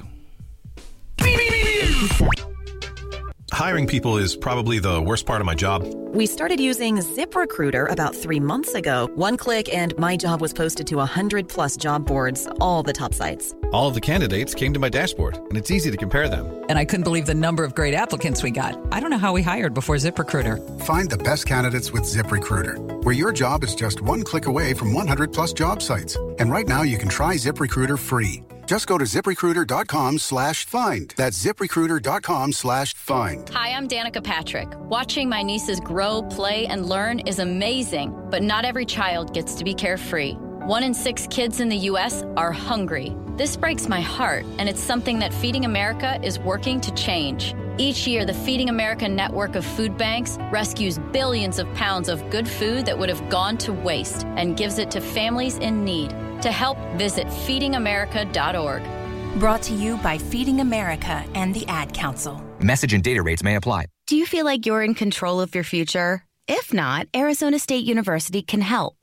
Hiring 3.53 3.87
people 3.87 4.17
is 4.17 4.35
probably 4.35 4.77
the 4.77 5.01
worst 5.01 5.25
part 5.25 5.41
of 5.41 5.47
my 5.47 5.55
job. 5.55 5.83
We 6.13 6.27
started 6.27 6.59
using 6.59 6.97
ZipRecruiter 6.97 7.89
about 7.89 8.15
three 8.15 8.39
months 8.39 8.75
ago. 8.75 9.09
One 9.15 9.35
click, 9.35 9.73
and 9.73 9.97
my 9.97 10.15
job 10.15 10.41
was 10.41 10.53
posted 10.53 10.85
to 10.87 10.97
100 10.97 11.49
plus 11.49 11.75
job 11.75 12.05
boards, 12.05 12.47
all 12.61 12.83
the 12.83 12.93
top 12.93 13.15
sites. 13.15 13.55
All 13.71 13.87
of 13.87 13.95
the 13.95 14.01
candidates 14.01 14.53
came 14.53 14.73
to 14.73 14.79
my 14.79 14.89
dashboard, 14.89 15.37
and 15.37 15.57
it's 15.57 15.71
easy 15.71 15.89
to 15.89 15.97
compare 15.97 16.29
them. 16.29 16.45
And 16.69 16.77
I 16.77 16.85
couldn't 16.85 17.05
believe 17.05 17.25
the 17.25 17.33
number 17.33 17.63
of 17.63 17.73
great 17.73 17.95
applicants 17.95 18.43
we 18.43 18.51
got. 18.51 18.77
I 18.91 18.99
don't 18.99 19.09
know 19.09 19.17
how 19.17 19.33
we 19.33 19.41
hired 19.41 19.73
before 19.73 19.95
ZipRecruiter. 19.95 20.81
Find 20.83 21.09
the 21.09 21.17
best 21.17 21.47
candidates 21.47 21.91
with 21.91 22.03
ZipRecruiter, 22.03 23.03
where 23.03 23.15
your 23.15 23.31
job 23.31 23.63
is 23.63 23.73
just 23.73 24.01
one 24.01 24.23
click 24.23 24.45
away 24.45 24.73
from 24.75 24.93
100 24.93 25.33
plus 25.33 25.53
job 25.53 25.81
sites. 25.81 26.15
And 26.37 26.51
right 26.51 26.67
now, 26.67 26.83
you 26.83 26.97
can 26.99 27.09
try 27.09 27.35
ZipRecruiter 27.35 27.97
free. 27.97 28.43
Just 28.67 28.85
go 28.85 28.97
to 28.97 29.05
ziprecruiter.com 29.05 30.19
slash 30.19 30.65
find. 30.65 31.13
That's 31.15 31.41
ziprecruiter.com 31.41 32.51
slash 32.51 32.93
find. 32.95 33.47
Hi, 33.49 33.69
I'm 33.71 33.87
Danica 33.87 34.21
Patrick. 34.21 34.67
Watching 34.77 35.29
my 35.29 35.41
nieces 35.41 35.79
grow, 35.79 36.21
play, 36.23 36.67
and 36.67 36.85
learn 36.85 37.19
is 37.19 37.39
amazing, 37.39 38.13
but 38.29 38.43
not 38.43 38.65
every 38.65 38.85
child 38.85 39.33
gets 39.33 39.55
to 39.55 39.63
be 39.63 39.73
carefree. 39.73 40.33
One 40.65 40.83
in 40.83 40.93
six 40.93 41.27
kids 41.29 41.61
in 41.61 41.69
the 41.69 41.77
U.S. 41.91 42.23
are 42.35 42.51
hungry. 42.51 43.15
This 43.37 43.55
breaks 43.55 43.87
my 43.87 44.01
heart, 44.01 44.45
and 44.57 44.67
it's 44.67 44.81
something 44.81 45.19
that 45.19 45.33
Feeding 45.33 45.63
America 45.63 46.19
is 46.21 46.37
working 46.37 46.81
to 46.81 46.93
change. 46.93 47.55
Each 47.79 48.07
year, 48.07 48.25
the 48.25 48.33
Feeding 48.33 48.69
America 48.69 49.07
network 49.07 49.55
of 49.55 49.63
food 49.63 49.97
banks 49.97 50.39
rescues 50.51 50.97
billions 50.97 51.59
of 51.59 51.71
pounds 51.75 52.09
of 52.09 52.27
good 52.31 52.47
food 52.47 52.87
that 52.87 52.97
would 52.97 53.09
have 53.09 53.29
gone 53.29 53.55
to 53.59 53.71
waste 53.71 54.25
and 54.35 54.57
gives 54.57 54.79
it 54.79 54.89
to 54.91 54.99
families 54.99 55.59
in 55.59 55.85
need. 55.85 56.09
To 56.41 56.51
help, 56.51 56.79
visit 56.95 57.27
feedingamerica.org. 57.27 59.39
Brought 59.39 59.61
to 59.63 59.73
you 59.75 59.97
by 59.97 60.17
Feeding 60.17 60.61
America 60.61 61.23
and 61.35 61.53
the 61.53 61.67
Ad 61.67 61.93
Council. 61.93 62.41
Message 62.59 62.93
and 62.93 63.03
data 63.03 63.21
rates 63.21 63.43
may 63.43 63.55
apply. 63.55 63.85
Do 64.07 64.15
you 64.15 64.25
feel 64.25 64.45
like 64.45 64.65
you're 64.65 64.81
in 64.81 64.95
control 64.95 65.39
of 65.39 65.53
your 65.53 65.63
future? 65.63 66.23
If 66.47 66.73
not, 66.73 67.05
Arizona 67.15 67.59
State 67.59 67.85
University 67.85 68.41
can 68.41 68.61
help. 68.61 68.95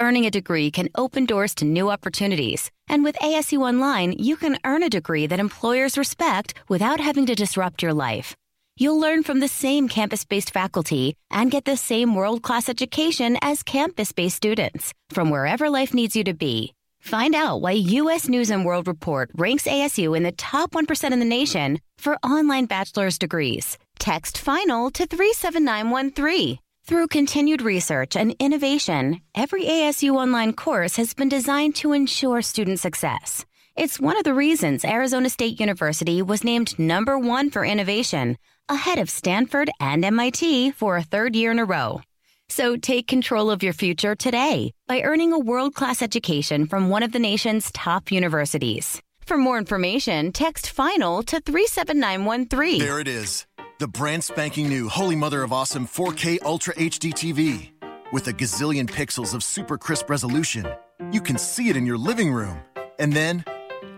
Earning 0.00 0.26
a 0.26 0.30
degree 0.30 0.70
can 0.70 0.90
open 0.94 1.24
doors 1.24 1.54
to 1.56 1.64
new 1.64 1.90
opportunities. 1.90 2.70
And 2.88 3.04
with 3.04 3.16
ASU 3.16 3.58
Online, 3.60 4.12
you 4.12 4.36
can 4.36 4.58
earn 4.64 4.82
a 4.82 4.88
degree 4.88 5.26
that 5.26 5.40
employers 5.40 5.98
respect 5.98 6.54
without 6.68 7.00
having 7.00 7.26
to 7.26 7.34
disrupt 7.34 7.82
your 7.82 7.92
life. 7.92 8.34
You'll 8.78 9.00
learn 9.00 9.24
from 9.24 9.40
the 9.40 9.48
same 9.48 9.88
campus 9.88 10.24
based 10.24 10.52
faculty 10.52 11.14
and 11.30 11.50
get 11.50 11.64
the 11.64 11.76
same 11.76 12.14
world 12.14 12.42
class 12.42 12.68
education 12.68 13.36
as 13.42 13.62
campus 13.62 14.12
based 14.12 14.36
students 14.36 14.92
from 15.10 15.30
wherever 15.30 15.68
life 15.68 15.92
needs 15.92 16.14
you 16.14 16.24
to 16.24 16.34
be. 16.34 16.74
Find 17.00 17.34
out 17.34 17.60
why 17.60 17.72
U.S. 17.72 18.28
News 18.28 18.50
and 18.50 18.64
World 18.64 18.86
Report 18.86 19.30
ranks 19.34 19.64
ASU 19.64 20.16
in 20.16 20.22
the 20.22 20.32
top 20.32 20.72
1% 20.72 21.12
in 21.12 21.18
the 21.18 21.24
nation 21.24 21.80
for 21.96 22.16
online 22.24 22.66
bachelor's 22.66 23.18
degrees. 23.18 23.78
Text 23.98 24.38
FINAL 24.38 24.90
to 24.92 25.06
37913. 25.06 26.58
Through 26.88 27.08
continued 27.08 27.60
research 27.60 28.16
and 28.16 28.34
innovation, 28.38 29.20
every 29.34 29.64
ASU 29.64 30.12
online 30.12 30.54
course 30.54 30.96
has 30.96 31.12
been 31.12 31.28
designed 31.28 31.76
to 31.76 31.92
ensure 31.92 32.40
student 32.40 32.80
success. 32.80 33.44
It's 33.76 34.00
one 34.00 34.16
of 34.16 34.24
the 34.24 34.32
reasons 34.32 34.86
Arizona 34.86 35.28
State 35.28 35.60
University 35.60 36.22
was 36.22 36.44
named 36.44 36.78
number 36.78 37.18
one 37.18 37.50
for 37.50 37.62
innovation, 37.62 38.38
ahead 38.70 38.96
of 38.96 39.10
Stanford 39.10 39.70
and 39.78 40.02
MIT 40.02 40.70
for 40.70 40.96
a 40.96 41.02
third 41.02 41.36
year 41.36 41.50
in 41.50 41.58
a 41.58 41.66
row. 41.66 42.00
So 42.48 42.78
take 42.78 43.06
control 43.06 43.50
of 43.50 43.62
your 43.62 43.74
future 43.74 44.14
today 44.14 44.72
by 44.86 45.02
earning 45.02 45.34
a 45.34 45.38
world 45.38 45.74
class 45.74 46.00
education 46.00 46.66
from 46.66 46.88
one 46.88 47.02
of 47.02 47.12
the 47.12 47.18
nation's 47.18 47.70
top 47.72 48.10
universities. 48.10 49.02
For 49.26 49.36
more 49.36 49.58
information, 49.58 50.32
text 50.32 50.70
FINAL 50.70 51.24
to 51.24 51.40
37913. 51.40 52.78
There 52.78 52.98
it 52.98 53.08
is. 53.08 53.46
The 53.80 53.86
brand 53.86 54.24
spanking 54.24 54.68
new 54.68 54.88
Holy 54.88 55.14
Mother 55.14 55.44
of 55.44 55.52
Awesome 55.52 55.86
4K 55.86 56.38
Ultra 56.44 56.74
HD 56.74 57.12
TV. 57.12 57.70
With 58.12 58.26
a 58.26 58.32
gazillion 58.32 58.90
pixels 58.90 59.34
of 59.34 59.44
super 59.44 59.78
crisp 59.78 60.10
resolution, 60.10 60.66
you 61.12 61.20
can 61.20 61.38
see 61.38 61.68
it 61.68 61.76
in 61.76 61.86
your 61.86 61.96
living 61.96 62.32
room. 62.32 62.58
And 62.98 63.12
then 63.12 63.44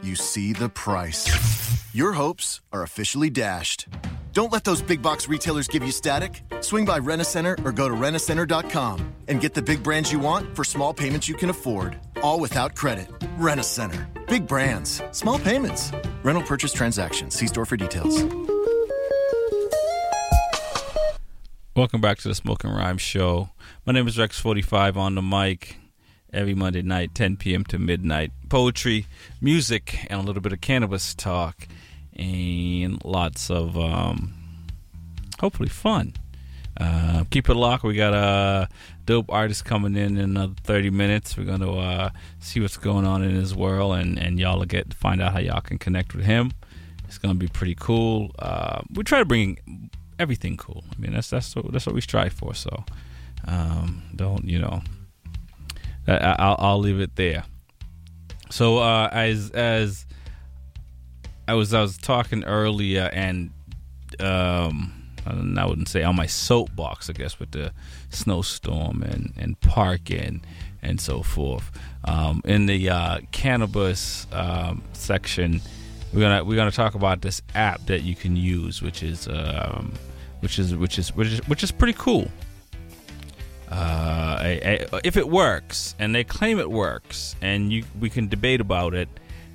you 0.03 0.16
see 0.16 0.53
the 0.53 0.69
price. 0.69 1.25
Your 1.95 2.12
hopes 2.12 2.61
are 2.75 2.83
officially 2.83 3.31
dashed. 3.31 3.88
Don't 4.35 4.53
let 4.53 4.64
those 4.64 4.83
big 4.83 5.01
box 5.01 5.29
retailers 5.29 5.66
give 5.66 5.83
you 5.83 5.93
static. 5.93 6.43
Swing 6.61 6.85
by 6.85 6.99
Rent-A-Center 6.99 7.57
or 7.64 7.73
go 7.73 7.88
to 7.88 7.95
rentacenter.com 7.95 9.14
and 9.29 9.40
get 9.40 9.55
the 9.55 9.62
big 9.62 9.83
brands 9.83 10.12
you 10.12 10.19
want 10.19 10.55
for 10.55 10.62
small 10.62 10.93
payments 10.93 11.27
you 11.27 11.37
can 11.37 11.49
afford. 11.49 11.99
All 12.23 12.38
without 12.38 12.75
credit. 12.75 13.09
Rent-A-Center. 13.38 14.11
Big 14.29 14.47
brands, 14.47 15.03
small 15.12 15.38
payments. 15.38 15.90
Rental 16.23 16.43
purchase 16.43 16.75
transactions. 16.75 17.35
See 17.35 17.47
store 17.47 17.64
for 17.64 17.79
details. 17.79 18.27
Welcome 21.81 22.03
back 22.03 22.19
to 22.19 22.29
the 22.29 22.35
Smoking 22.35 22.69
Rhyme 22.69 22.99
Show. 22.99 23.49
My 23.87 23.95
name 23.95 24.07
is 24.07 24.19
Rex45 24.19 24.97
on 24.97 25.14
the 25.14 25.23
mic 25.23 25.79
every 26.31 26.55
Monday 26.55 26.83
night, 26.83 27.14
10 27.14 27.38
p.m. 27.38 27.64
to 27.64 27.79
midnight. 27.79 28.33
Poetry, 28.51 29.07
music, 29.40 30.07
and 30.11 30.21
a 30.21 30.23
little 30.23 30.43
bit 30.43 30.53
of 30.53 30.61
cannabis 30.61 31.14
talk, 31.14 31.66
and 32.14 33.03
lots 33.03 33.51
of 33.51 33.79
um, 33.79 34.35
hopefully 35.40 35.71
fun. 35.71 36.12
Uh, 36.79 37.25
keep 37.31 37.49
it 37.49 37.55
locked. 37.55 37.83
We 37.83 37.95
got 37.95 38.12
a 38.12 38.69
dope 39.07 39.33
artist 39.33 39.64
coming 39.64 39.97
in 39.97 40.19
in 40.19 40.37
another 40.37 40.57
30 40.62 40.90
minutes. 40.90 41.38
We're 41.38 41.45
going 41.45 41.61
to 41.61 41.79
uh, 41.79 42.11
see 42.40 42.61
what's 42.61 42.77
going 42.77 43.07
on 43.07 43.23
in 43.23 43.31
his 43.31 43.55
world, 43.55 43.95
and, 43.95 44.19
and 44.19 44.38
y'all 44.38 44.59
will 44.59 44.66
get 44.66 44.90
to 44.90 44.97
find 44.99 45.23
out 45.23 45.33
how 45.33 45.38
y'all 45.38 45.62
can 45.62 45.79
connect 45.79 46.14
with 46.14 46.27
him. 46.27 46.53
It's 47.07 47.16
going 47.16 47.35
to 47.35 47.38
be 47.38 47.49
pretty 47.49 47.75
cool. 47.75 48.33
Uh, 48.38 48.83
we 48.93 49.03
try 49.03 49.21
to 49.21 49.25
bring 49.25 49.89
everything 50.20 50.56
cool. 50.56 50.85
I 50.92 51.00
mean, 51.00 51.12
that's 51.12 51.30
that's 51.30 51.56
what, 51.56 51.72
that's 51.72 51.87
what 51.87 51.94
we 51.94 52.00
strive 52.00 52.33
for. 52.33 52.54
So 52.54 52.85
um, 53.46 54.02
don't 54.14 54.44
you 54.44 54.59
know? 54.59 54.83
I, 56.06 56.37
I'll 56.38 56.56
I'll 56.59 56.78
leave 56.78 57.00
it 57.00 57.16
there. 57.16 57.44
So 58.50 58.78
uh, 58.78 59.09
as 59.12 59.50
as 59.50 60.06
I 61.48 61.54
was 61.54 61.72
I 61.72 61.80
was 61.80 61.96
talking 61.96 62.44
earlier, 62.44 63.11
and 63.12 63.50
um, 64.18 64.92
I 65.26 65.66
wouldn't 65.66 65.88
say 65.88 66.02
on 66.02 66.16
my 66.16 66.26
soapbox, 66.26 67.09
I 67.09 67.12
guess, 67.12 67.38
with 67.38 67.52
the 67.52 67.72
snowstorm 68.11 69.02
and 69.02 69.33
and 69.37 69.61
parking 69.61 70.42
and 70.83 71.00
so 71.00 71.22
forth. 71.22 71.70
Um, 72.04 72.42
in 72.44 72.66
the 72.66 72.88
uh, 72.88 73.18
cannabis 73.33 74.26
um, 74.33 74.83
section, 74.92 75.61
we're 76.12 76.20
gonna 76.20 76.44
we're 76.44 76.56
gonna 76.56 76.70
talk 76.70 76.94
about 76.94 77.22
this 77.22 77.42
app 77.54 77.87
that 77.87 78.02
you 78.02 78.14
can 78.14 78.37
use, 78.37 78.83
which 78.83 79.02
is 79.02 79.28
um, 79.28 79.92
which 80.40 80.59
is 80.59 80.74
which 80.74 80.98
is 80.98 81.14
which 81.14 81.29
is 81.29 81.38
which 81.48 81.62
is 81.62 81.70
pretty 81.70 81.94
cool. 81.98 82.31
Uh, 83.70 84.37
I, 84.40 84.88
I, 84.92 85.00
if 85.05 85.16
it 85.16 85.29
works, 85.29 85.94
and 85.98 86.12
they 86.12 86.24
claim 86.24 86.59
it 86.59 86.70
works, 86.70 87.37
and 87.40 87.72
you 87.72 87.85
we 88.00 88.11
can 88.11 88.29
debate 88.29 88.61
about 88.61 88.94
it 88.94 89.09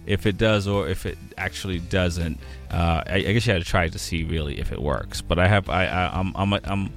if 0.05 0.25
it 0.25 0.37
does 0.37 0.67
or 0.67 0.87
if 0.87 1.05
it 1.05 1.17
actually 1.37 1.79
doesn't. 1.79 2.39
Uh, 2.71 3.03
I, 3.05 3.15
I, 3.15 3.33
guess 3.33 3.45
you 3.45 3.53
had 3.53 3.61
to 3.61 3.67
try 3.67 3.89
to 3.89 3.99
see 3.99 4.23
really 4.23 4.59
if 4.59 4.71
it 4.71 4.81
works. 4.81 5.21
But 5.21 5.39
I 5.39 5.47
have 5.47 5.69
I, 5.69 5.85
I 5.85 6.19
I'm, 6.19 6.31
I'm, 6.35 6.53
I'm 6.53 6.93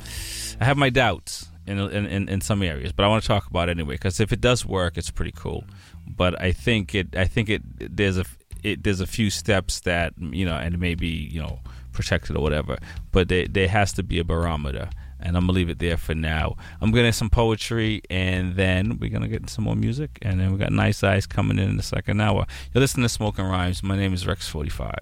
I 0.61 0.65
have 0.65 0.77
my 0.77 0.91
doubts 0.91 1.49
in 1.67 1.79
in, 1.79 2.29
in 2.29 2.41
some 2.41 2.63
areas, 2.63 2.93
but 2.93 3.05
I 3.05 3.09
want 3.09 3.23
to 3.23 3.29
talk 3.29 3.47
about 3.49 3.69
it 3.69 3.73
anyway 3.73 3.95
because 3.95 4.21
if 4.21 4.33
it 4.33 4.41
does 4.41 4.65
work, 4.65 4.97
it's 4.97 5.11
pretty 5.11 5.33
cool. 5.33 5.65
But 6.07 6.41
I 6.41 6.53
think 6.53 6.95
it 6.95 7.17
I 7.17 7.25
think 7.25 7.49
it 7.49 7.63
there's 7.97 8.19
a 8.19 8.25
it, 8.63 8.83
there's 8.83 9.01
a 9.01 9.07
few 9.07 9.31
steps 9.31 9.81
that 9.81 10.15
you 10.19 10.45
know, 10.45 10.55
and 10.55 10.79
maybe 10.79 11.09
you 11.09 11.41
know 11.41 11.61
protected 11.99 12.37
or 12.37 12.43
whatever. 12.43 12.79
But 13.11 13.29
there, 13.29 13.47
there 13.49 13.69
has 13.69 13.93
to 13.95 14.03
be 14.05 14.21
a 14.21 14.25
barometer. 14.25 14.89
And 15.21 15.37
I'm 15.37 15.43
gonna 15.43 15.53
leave 15.55 15.69
it 15.69 15.81
there 15.81 15.97
for 15.97 16.15
now. 16.15 16.55
I'm 16.81 16.93
gonna 16.93 17.13
some 17.13 17.29
poetry, 17.29 18.03
and 18.09 18.55
then 18.55 18.99
we're 19.01 19.11
gonna 19.11 19.27
get 19.27 19.51
some 19.51 19.65
more 19.65 19.75
music, 19.75 20.11
and 20.23 20.39
then 20.39 20.53
we 20.53 20.59
got 20.59 20.71
Nice 20.71 21.03
Eyes 21.03 21.27
coming 21.27 21.59
in 21.59 21.69
in 21.71 21.77
the 21.77 21.83
second 21.83 22.21
hour. 22.21 22.47
You're 22.73 22.81
listening 22.81 23.03
to 23.03 23.09
Smoking 23.09 23.45
Rhymes. 23.45 23.83
My 23.83 23.97
name 23.97 24.15
is 24.15 24.25
Rex45. 24.25 24.95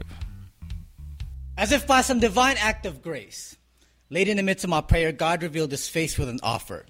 As 1.59 1.71
if 1.71 1.87
by 1.87 2.01
some 2.01 2.19
divine 2.19 2.57
act 2.59 2.87
of 2.87 3.03
grace, 3.03 3.59
late 4.09 4.29
in 4.29 4.39
the 4.39 4.43
midst 4.43 4.65
of 4.65 4.71
my 4.71 4.81
prayer, 4.81 5.13
God 5.13 5.43
revealed 5.43 5.71
His 5.71 5.87
face 5.87 6.17
with 6.17 6.31
an 6.31 6.41
offer. 6.43 6.87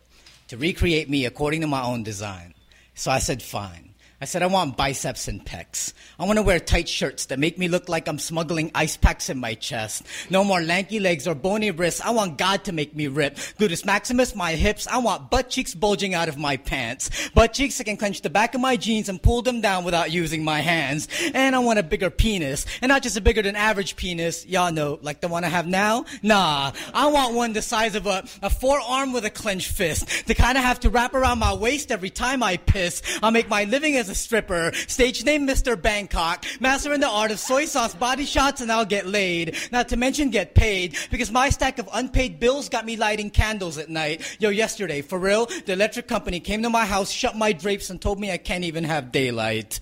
to 0.48 0.56
recreate 0.56 1.10
me 1.10 1.26
according 1.26 1.62
to 1.62 1.66
my 1.66 1.82
own 1.82 2.04
design. 2.04 2.54
So 2.94 3.10
I 3.10 3.18
said, 3.18 3.42
fine. 3.42 3.85
I 4.18 4.24
said, 4.24 4.42
I 4.42 4.46
want 4.46 4.78
biceps 4.78 5.28
and 5.28 5.44
pecs. 5.44 5.92
I 6.18 6.24
want 6.24 6.38
to 6.38 6.42
wear 6.42 6.58
tight 6.58 6.88
shirts 6.88 7.26
that 7.26 7.38
make 7.38 7.58
me 7.58 7.68
look 7.68 7.86
like 7.86 8.08
I'm 8.08 8.18
smuggling 8.18 8.70
ice 8.74 8.96
packs 8.96 9.28
in 9.28 9.38
my 9.38 9.52
chest. 9.52 10.04
No 10.30 10.42
more 10.42 10.62
lanky 10.62 11.00
legs 11.00 11.28
or 11.28 11.34
bony 11.34 11.70
wrists. 11.70 12.00
I 12.00 12.10
want 12.12 12.38
God 12.38 12.64
to 12.64 12.72
make 12.72 12.96
me 12.96 13.08
rip. 13.08 13.36
Gluteus 13.36 13.84
maximus, 13.84 14.34
my 14.34 14.52
hips. 14.52 14.86
I 14.86 14.96
want 14.98 15.30
butt 15.30 15.50
cheeks 15.50 15.74
bulging 15.74 16.14
out 16.14 16.30
of 16.30 16.38
my 16.38 16.56
pants. 16.56 17.28
Butt 17.34 17.52
cheeks 17.52 17.76
that 17.76 17.84
can 17.84 17.98
clench 17.98 18.22
the 18.22 18.30
back 18.30 18.54
of 18.54 18.62
my 18.62 18.78
jeans 18.78 19.10
and 19.10 19.22
pull 19.22 19.42
them 19.42 19.60
down 19.60 19.84
without 19.84 20.10
using 20.10 20.42
my 20.42 20.60
hands. 20.60 21.08
And 21.34 21.54
I 21.54 21.58
want 21.58 21.78
a 21.78 21.82
bigger 21.82 22.08
penis. 22.08 22.64
And 22.80 22.88
not 22.88 23.02
just 23.02 23.18
a 23.18 23.20
bigger 23.20 23.42
than 23.42 23.54
average 23.54 23.96
penis. 23.96 24.46
Y'all 24.46 24.72
know, 24.72 24.98
like 25.02 25.20
the 25.20 25.28
one 25.28 25.44
I 25.44 25.48
have 25.48 25.66
now? 25.66 26.06
Nah. 26.22 26.72
I 26.94 27.08
want 27.08 27.34
one 27.34 27.52
the 27.52 27.60
size 27.60 27.94
of 27.94 28.06
a, 28.06 28.24
a 28.40 28.48
forearm 28.48 29.12
with 29.12 29.26
a 29.26 29.30
clenched 29.30 29.72
fist. 29.72 30.26
To 30.26 30.32
kind 30.32 30.56
of 30.56 30.64
have 30.64 30.80
to 30.80 30.88
wrap 30.88 31.12
around 31.12 31.38
my 31.38 31.52
waist 31.52 31.92
every 31.92 32.08
time 32.08 32.42
I 32.42 32.56
piss. 32.56 33.02
I'll 33.22 33.30
make 33.30 33.50
my 33.50 33.64
living 33.64 33.94
as 33.96 34.05
a 34.08 34.14
stripper, 34.14 34.72
stage 34.86 35.24
name 35.24 35.46
Mr. 35.46 35.80
Bangkok, 35.80 36.44
master 36.60 36.92
in 36.92 37.00
the 37.00 37.08
art 37.08 37.30
of 37.30 37.38
soy 37.38 37.64
sauce 37.64 37.94
body 37.94 38.24
shots, 38.24 38.60
and 38.60 38.70
I'll 38.70 38.84
get 38.84 39.06
laid. 39.06 39.56
Not 39.72 39.88
to 39.88 39.96
mention 39.96 40.30
get 40.30 40.54
paid, 40.54 40.96
because 41.10 41.30
my 41.30 41.50
stack 41.50 41.78
of 41.78 41.88
unpaid 41.92 42.40
bills 42.40 42.68
got 42.68 42.86
me 42.86 42.96
lighting 42.96 43.30
candles 43.30 43.78
at 43.78 43.88
night. 43.88 44.36
Yo, 44.40 44.50
yesterday, 44.50 45.02
for 45.02 45.18
real, 45.18 45.46
the 45.46 45.72
electric 45.72 46.06
company 46.06 46.40
came 46.40 46.62
to 46.62 46.70
my 46.70 46.86
house, 46.86 47.10
shut 47.10 47.36
my 47.36 47.52
drapes, 47.52 47.90
and 47.90 48.00
told 48.00 48.20
me 48.20 48.30
I 48.30 48.38
can't 48.38 48.64
even 48.64 48.84
have 48.84 49.12
daylight. 49.12 49.80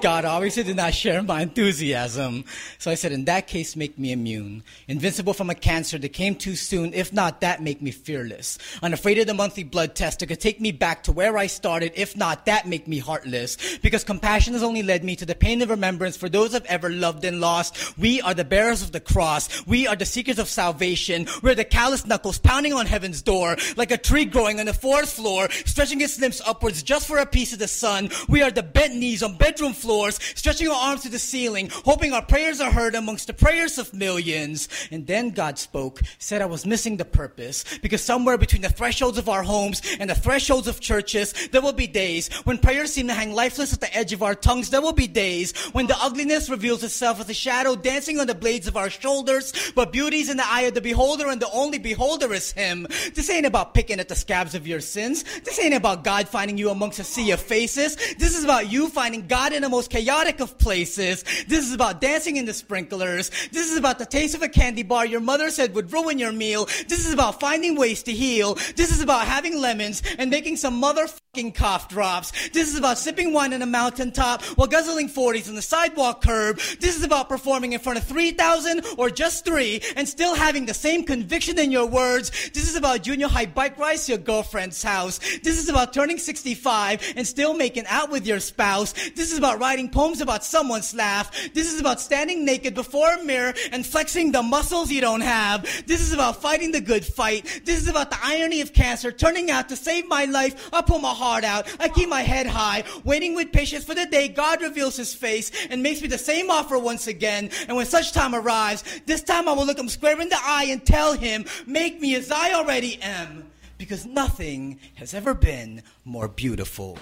God 0.00 0.24
obviously 0.24 0.62
did 0.62 0.76
not 0.76 0.94
share 0.94 1.22
my 1.22 1.42
enthusiasm. 1.42 2.44
So 2.78 2.90
I 2.90 2.94
said, 2.94 3.12
in 3.12 3.24
that 3.26 3.46
case, 3.46 3.76
make 3.76 3.98
me 3.98 4.12
immune. 4.12 4.62
Invincible 4.88 5.34
from 5.34 5.50
a 5.50 5.54
cancer 5.54 5.98
that 5.98 6.10
came 6.10 6.34
too 6.34 6.56
soon. 6.56 6.92
If 6.94 7.12
not, 7.12 7.40
that 7.40 7.62
make 7.62 7.82
me 7.82 7.90
fearless. 7.90 8.58
Unafraid 8.82 9.18
of 9.18 9.26
the 9.26 9.34
monthly 9.34 9.64
blood 9.64 9.94
test 9.94 10.20
that 10.20 10.26
could 10.26 10.40
take 10.40 10.60
me 10.60 10.72
back 10.72 11.02
to 11.04 11.12
where 11.12 11.36
I 11.36 11.46
started. 11.46 11.92
If 11.94 12.16
not, 12.16 12.46
that 12.46 12.66
make 12.66 12.86
me 12.86 12.98
heartless 12.98 13.55
because 13.82 14.04
compassion 14.04 14.52
has 14.54 14.62
only 14.62 14.82
led 14.82 15.04
me 15.04 15.16
to 15.16 15.26
the 15.26 15.34
pain 15.34 15.62
of 15.62 15.70
remembrance 15.70 16.16
for 16.16 16.28
those 16.28 16.54
I've 16.54 16.64
ever 16.66 16.90
loved 16.90 17.24
and 17.24 17.40
lost. 17.40 17.98
We 17.98 18.20
are 18.22 18.34
the 18.34 18.44
bearers 18.44 18.82
of 18.82 18.92
the 18.92 19.00
cross. 19.00 19.66
We 19.66 19.86
are 19.86 19.96
the 19.96 20.04
seekers 20.04 20.38
of 20.38 20.48
salvation. 20.48 21.26
We're 21.42 21.54
the 21.54 21.64
callous 21.64 22.06
knuckles 22.06 22.38
pounding 22.38 22.72
on 22.72 22.86
heaven's 22.86 23.22
door 23.22 23.56
like 23.76 23.90
a 23.90 23.98
tree 23.98 24.24
growing 24.24 24.60
on 24.60 24.66
the 24.66 24.74
fourth 24.74 25.12
floor, 25.12 25.48
stretching 25.50 26.00
its 26.00 26.20
limbs 26.20 26.40
upwards 26.46 26.82
just 26.82 27.06
for 27.06 27.18
a 27.18 27.26
piece 27.26 27.52
of 27.52 27.58
the 27.58 27.68
sun. 27.68 28.10
We 28.28 28.42
are 28.42 28.50
the 28.50 28.62
bent 28.62 28.94
knees 28.94 29.22
on 29.22 29.36
bedroom 29.36 29.72
floors, 29.72 30.18
stretching 30.34 30.68
our 30.68 30.74
arms 30.74 31.02
to 31.02 31.08
the 31.08 31.18
ceiling, 31.18 31.70
hoping 31.84 32.12
our 32.12 32.24
prayers 32.24 32.60
are 32.60 32.70
heard 32.70 32.94
amongst 32.94 33.26
the 33.26 33.34
prayers 33.34 33.78
of 33.78 33.92
millions. 33.94 34.68
And 34.90 35.06
then 35.06 35.30
God 35.30 35.58
spoke, 35.58 36.00
said 36.18 36.42
I 36.42 36.46
was 36.46 36.66
missing 36.66 36.96
the 36.96 37.04
purpose 37.04 37.64
because 37.78 38.02
somewhere 38.02 38.38
between 38.38 38.62
the 38.62 38.68
thresholds 38.68 39.18
of 39.18 39.28
our 39.28 39.42
homes 39.42 39.82
and 39.98 40.10
the 40.10 40.14
thresholds 40.14 40.68
of 40.68 40.80
churches, 40.80 41.48
there 41.48 41.62
will 41.62 41.72
be 41.72 41.86
days 41.86 42.28
when 42.44 42.58
prayers 42.58 42.92
seem 42.92 43.08
to 43.08 43.14
hang 43.14 43.32
lifeless 43.46 43.72
at 43.72 43.80
the 43.80 43.96
edge 43.96 44.12
of 44.12 44.24
our 44.24 44.34
tongues. 44.34 44.70
There 44.70 44.82
will 44.82 44.92
be 44.92 45.06
days 45.06 45.56
when 45.70 45.86
the 45.86 45.96
ugliness 46.00 46.50
reveals 46.50 46.82
itself 46.82 47.20
as 47.20 47.30
a 47.30 47.34
shadow 47.34 47.76
dancing 47.76 48.18
on 48.18 48.26
the 48.26 48.34
blades 48.34 48.66
of 48.66 48.76
our 48.76 48.90
shoulders, 48.90 49.52
but 49.76 49.92
beauty's 49.92 50.28
in 50.28 50.36
the 50.36 50.44
eye 50.44 50.62
of 50.62 50.74
the 50.74 50.80
beholder, 50.80 51.28
and 51.28 51.40
the 51.40 51.48
only 51.52 51.78
beholder 51.78 52.32
is 52.32 52.50
Him. 52.50 52.88
This 53.14 53.30
ain't 53.30 53.46
about 53.46 53.72
picking 53.72 54.00
at 54.00 54.08
the 54.08 54.16
scabs 54.16 54.56
of 54.56 54.66
your 54.66 54.80
sins. 54.80 55.22
This 55.44 55.60
ain't 55.60 55.74
about 55.74 56.02
God 56.02 56.28
finding 56.28 56.58
you 56.58 56.70
amongst 56.70 56.98
a 56.98 57.04
sea 57.04 57.30
of 57.30 57.40
faces. 57.40 57.94
This 58.18 58.36
is 58.36 58.42
about 58.42 58.68
you 58.72 58.88
finding 58.88 59.28
God 59.28 59.52
in 59.52 59.62
the 59.62 59.68
most 59.68 59.92
chaotic 59.92 60.40
of 60.40 60.58
places. 60.58 61.22
This 61.46 61.68
is 61.68 61.72
about 61.72 62.00
dancing 62.00 62.38
in 62.38 62.46
the 62.46 62.52
sprinklers. 62.52 63.30
This 63.52 63.70
is 63.70 63.78
about 63.78 64.00
the 64.00 64.06
taste 64.06 64.34
of 64.34 64.42
a 64.42 64.48
candy 64.48 64.82
bar 64.82 65.06
your 65.06 65.20
mother 65.20 65.50
said 65.50 65.72
would 65.76 65.92
ruin 65.92 66.18
your 66.18 66.32
meal. 66.32 66.64
This 66.88 67.06
is 67.06 67.12
about 67.12 67.38
finding 67.38 67.76
ways 67.76 68.02
to 68.02 68.12
heal. 68.12 68.54
This 68.74 68.90
is 68.90 69.00
about 69.00 69.24
having 69.24 69.56
lemons 69.56 70.02
and 70.18 70.30
making 70.30 70.56
some 70.56 70.82
motherfucking 70.82 71.54
cough 71.54 71.88
drops. 71.88 72.32
This 72.48 72.68
is 72.72 72.76
about 72.76 72.98
sipping 72.98 73.35
wine 73.36 73.52
on 73.52 73.60
a 73.60 73.66
mountaintop 73.66 74.42
while 74.56 74.66
guzzling 74.66 75.10
40s 75.10 75.46
on 75.48 75.56
the 75.56 75.62
sidewalk 75.62 76.24
curb. 76.24 76.58
This 76.80 76.96
is 76.96 77.04
about 77.04 77.28
performing 77.28 77.74
in 77.74 77.80
front 77.80 77.98
of 77.98 78.04
3,000 78.04 78.82
or 78.96 79.10
just 79.10 79.44
three 79.44 79.82
and 79.94 80.08
still 80.08 80.34
having 80.34 80.64
the 80.64 80.72
same 80.72 81.04
conviction 81.04 81.58
in 81.58 81.70
your 81.70 81.84
words. 81.84 82.30
This 82.54 82.66
is 82.66 82.76
about 82.76 83.02
junior 83.02 83.28
high 83.28 83.44
bike 83.44 83.76
rides 83.78 84.06
to 84.06 84.12
your 84.12 84.18
girlfriend's 84.18 84.82
house. 84.82 85.18
This 85.18 85.58
is 85.58 85.68
about 85.68 85.92
turning 85.92 86.16
65 86.16 87.12
and 87.14 87.26
still 87.26 87.52
making 87.52 87.84
out 87.88 88.10
with 88.10 88.26
your 88.26 88.40
spouse. 88.40 88.94
This 89.10 89.32
is 89.32 89.36
about 89.36 89.60
writing 89.60 89.90
poems 89.90 90.22
about 90.22 90.42
someone's 90.42 90.94
laugh. 90.94 91.30
This 91.52 91.70
is 91.70 91.78
about 91.78 92.00
standing 92.00 92.46
naked 92.46 92.74
before 92.74 93.12
a 93.12 93.22
mirror 93.22 93.52
and 93.70 93.86
flexing 93.86 94.32
the 94.32 94.42
muscles 94.42 94.90
you 94.90 95.02
don't 95.02 95.20
have. 95.20 95.62
This 95.86 96.00
is 96.00 96.14
about 96.14 96.40
fighting 96.40 96.72
the 96.72 96.80
good 96.80 97.04
fight. 97.04 97.60
This 97.66 97.82
is 97.82 97.88
about 97.88 98.08
the 98.08 98.18
irony 98.22 98.62
of 98.62 98.72
cancer 98.72 99.12
turning 99.12 99.50
out 99.50 99.68
to 99.68 99.76
save 99.76 100.08
my 100.08 100.24
life. 100.24 100.70
I 100.72 100.80
pull 100.80 101.00
my 101.00 101.12
heart 101.12 101.44
out. 101.44 101.66
I 101.78 101.90
keep 101.90 102.08
my 102.08 102.22
head 102.22 102.46
high, 102.46 102.84
waiting 103.04 103.25
with 103.34 103.52
patience 103.52 103.84
for 103.84 103.94
the 103.94 104.06
day 104.06 104.28
God 104.28 104.62
reveals 104.62 104.96
his 104.96 105.14
face 105.14 105.50
and 105.70 105.82
makes 105.82 106.02
me 106.02 106.08
the 106.08 106.18
same 106.18 106.50
offer 106.50 106.78
once 106.78 107.06
again. 107.06 107.50
And 107.68 107.76
when 107.76 107.86
such 107.86 108.12
time 108.12 108.34
arrives, 108.34 108.84
this 109.06 109.22
time 109.22 109.48
I 109.48 109.52
will 109.52 109.66
look 109.66 109.78
him 109.78 109.88
square 109.88 110.20
in 110.20 110.28
the 110.28 110.38
eye 110.40 110.66
and 110.70 110.84
tell 110.84 111.14
him, 111.14 111.44
make 111.66 112.00
me 112.00 112.14
as 112.14 112.30
I 112.30 112.52
already 112.52 113.00
am. 113.02 113.50
Because 113.78 114.06
nothing 114.06 114.80
has 114.94 115.12
ever 115.12 115.34
been 115.34 115.82
more 116.04 116.28
beautiful. 116.28 116.98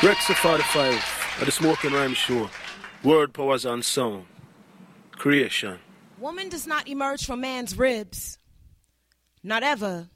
Rexa 0.00 0.34
45 0.34 1.38
at 1.40 1.46
the 1.46 1.52
Smoking 1.52 1.92
Rhyme 1.92 2.14
Show. 2.14 2.48
Word 3.04 3.34
powers 3.34 3.66
on 3.66 3.82
sound. 3.82 4.26
Creation. 5.12 5.78
Woman 6.18 6.48
does 6.48 6.66
not 6.66 6.88
emerge 6.88 7.26
from 7.26 7.40
man's 7.40 7.76
ribs. 7.76 8.38
Not 9.42 9.62
ever. 9.62 10.08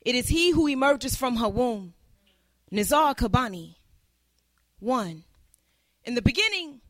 It 0.00 0.14
is 0.14 0.28
he 0.28 0.50
who 0.50 0.66
emerges 0.66 1.16
from 1.16 1.36
her 1.36 1.48
womb. 1.48 1.94
Nizar 2.72 3.14
Qabbani. 3.14 3.74
1. 4.80 5.24
In 6.04 6.14
the 6.14 6.22
beginning, 6.22 6.80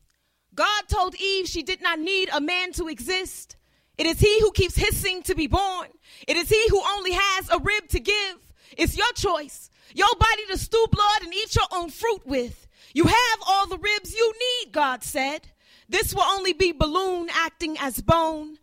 God 0.54 0.82
told 0.88 1.14
Eve 1.16 1.48
she 1.48 1.62
did 1.62 1.82
not 1.82 1.98
need 1.98 2.30
a 2.32 2.40
man 2.40 2.72
to 2.72 2.88
exist. 2.88 3.56
It 3.98 4.06
is 4.06 4.20
he 4.20 4.40
who 4.40 4.52
keeps 4.52 4.76
hissing 4.76 5.22
to 5.24 5.34
be 5.34 5.48
born. 5.48 5.88
It 6.26 6.36
is 6.36 6.48
he 6.48 6.68
who 6.68 6.80
only 6.96 7.12
has 7.12 7.50
a 7.50 7.58
rib 7.58 7.88
to 7.88 8.00
give. 8.00 8.36
It's 8.78 8.96
your 8.96 9.12
choice. 9.14 9.70
Your 9.94 10.14
body 10.18 10.46
to 10.50 10.56
stew 10.56 10.86
blood 10.90 11.22
and 11.22 11.34
eat 11.34 11.54
your 11.54 11.66
own 11.72 11.90
fruit 11.90 12.26
with. 12.26 12.66
You 12.94 13.04
have 13.04 13.38
all 13.46 13.66
the 13.66 13.78
ribs 13.78 14.14
you 14.14 14.32
need, 14.32 14.72
God 14.72 15.02
said. 15.02 15.48
This 15.88 16.14
will 16.14 16.22
only 16.22 16.52
be 16.52 16.72
balloon 16.72 17.28
acting 17.32 17.76
as 17.80 18.00
bone. 18.00 18.56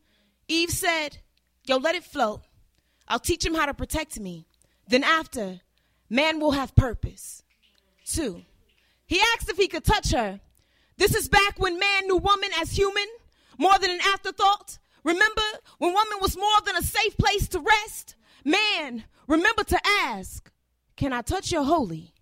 Eve 0.48 0.72
said, 0.72 1.20
Yo, 1.66 1.78
let 1.78 1.96
it 1.96 2.04
float. 2.04 2.42
I'll 3.08 3.20
teach 3.20 3.46
him 3.46 3.54
how 3.54 3.66
to 3.66 3.74
protect 3.74 4.20
me. 4.20 4.48
Then 4.88 5.04
after, 5.04 5.62
man 6.10 6.40
will 6.40 6.52
have 6.52 6.76
purpose. 6.76 7.44
Two, 8.06 8.44
he 9.06 9.22
asked 9.34 9.50
if 9.50 9.58
he 9.58 9.68
could 9.68 9.84
touch 9.84 10.12
her. 10.12 10.40
This 10.98 11.16
is 11.16 11.30
back 11.30 11.60
when 11.60 11.80
man 11.80 12.08
knew 12.08 12.18
woman 12.18 12.50
as 12.60 12.72
human, 12.72 13.06
more 13.58 13.78
than 13.80 13.92
an 13.92 14.02
afterthought. 14.02 14.78
Remember 15.04 15.42
when 15.78 15.94
woman 15.94 16.18
was 16.22 16.36
more 16.36 16.62
than 16.66 16.76
a 16.76 16.82
safe 16.82 17.18
place 17.18 17.48
to 17.50 17.60
rest? 17.60 18.16
Man, 18.44 19.06
remember 19.28 19.64
to 19.64 19.80
ask, 20.04 20.52
Can 20.96 21.14
I 21.14 21.22
touch 21.22 21.52
your 21.52 21.64
holy? 21.64 22.14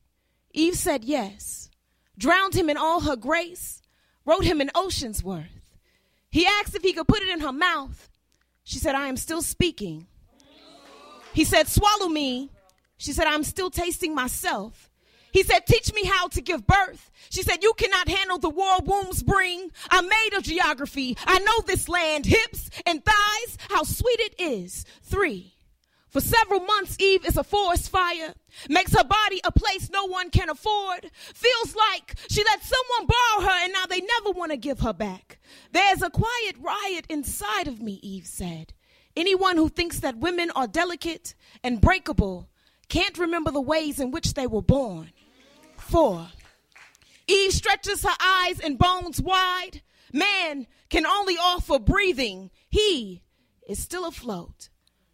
Eve 0.54 0.76
said 0.76 1.04
yes, 1.04 1.69
drowned 2.17 2.56
him 2.56 2.69
in 2.69 2.78
all 2.78 3.02
her 3.02 3.15
grace, 3.15 3.82
wrote 4.26 4.43
him 4.43 4.62
an 4.62 4.71
ocean's 4.76 5.23
worth. 5.23 5.45
He 6.30 6.45
asked 6.45 6.76
if 6.76 6.84
he 6.84 6.93
could 6.93 7.08
put 7.08 7.21
it 7.21 7.30
in 7.30 7.41
her 7.41 7.52
mouth. 7.52 8.10
She 8.63 8.80
said, 8.80 8.95
I 8.95 9.08
am 9.08 9.17
still 9.17 9.41
speaking. 9.41 10.08
He 11.34 11.43
said, 11.43 11.67
Swallow 11.67 12.10
me. 12.10 12.52
She 12.97 13.13
said, 13.13 13.27
I'm 13.27 13.43
still 13.43 13.69
tasting 13.69 14.13
myself. 14.15 14.89
He 15.31 15.43
said, 15.43 15.65
Teach 15.67 15.93
me 15.93 16.05
how 16.05 16.27
to 16.29 16.41
give 16.41 16.65
birth. 16.65 17.12
She 17.29 17.43
said, 17.43 17.62
You 17.62 17.73
cannot 17.73 18.08
handle 18.08 18.37
the 18.37 18.50
war 18.50 18.79
wombs 18.83 19.23
bring. 19.23 19.71
I'm 19.89 20.08
made 20.08 20.33
of 20.35 20.43
geography. 20.43 21.17
I 21.25 21.39
know 21.39 21.62
this 21.65 21.87
land, 21.87 22.25
hips 22.25 22.69
and 22.85 23.04
thighs, 23.04 23.58
how 23.69 23.83
sweet 23.83 24.19
it 24.19 24.35
is. 24.39 24.85
Three. 25.04 25.54
For 26.10 26.21
several 26.21 26.62
months, 26.62 26.95
Eve 27.00 27.25
is 27.25 27.37
a 27.37 27.43
forest 27.43 27.89
fire, 27.89 28.33
makes 28.69 28.93
her 28.93 29.04
body 29.04 29.41
a 29.43 29.52
place 29.52 29.89
no 29.91 30.06
one 30.06 30.29
can 30.29 30.50
afford. 30.50 31.12
Feels 31.13 31.75
like 31.75 32.15
she 32.29 32.43
let 32.43 32.63
someone 32.63 33.08
borrow 33.08 33.48
her 33.48 33.63
and 33.63 33.73
now 33.73 33.85
they 33.85 34.00
never 34.00 34.31
want 34.31 34.52
to 34.52 34.58
give 34.58 34.79
her 34.79 34.93
back. 34.93 35.37
There's 35.73 36.02
a 36.02 36.10
quiet 36.10 36.56
riot 36.60 37.06
inside 37.10 37.67
of 37.67 37.81
me, 37.81 38.00
Eve 38.02 38.25
said. 38.25 38.73
Anyone 39.15 39.58
who 39.58 39.67
thinks 39.67 40.00
that 40.00 40.17
women 40.17 40.50
are 40.56 40.65
delicate 40.65 41.35
and 41.63 41.81
breakable 41.81 42.50
can't 42.90 43.17
remember 43.17 43.52
the 43.52 43.62
ways 43.62 44.00
in 44.00 44.12
which 44.12 44.33
they 44.33 44.48
were 44.48 44.62
born. 44.62 45.12
Four. 45.77 46.27
Eve 47.27 47.52
stretches 47.52 48.04
her 48.04 48.15
eyes 48.19 48.60
and 48.60 48.77
bones 48.77 49.21
wide. 49.21 49.81
Man 50.13 50.67
can 50.90 51.06
only 51.06 51.35
offer 51.35 51.79
breathing. 51.79 52.50
He 52.69 53.21
is 53.67 53.79
still 53.79 54.08
afloat. 54.08 54.69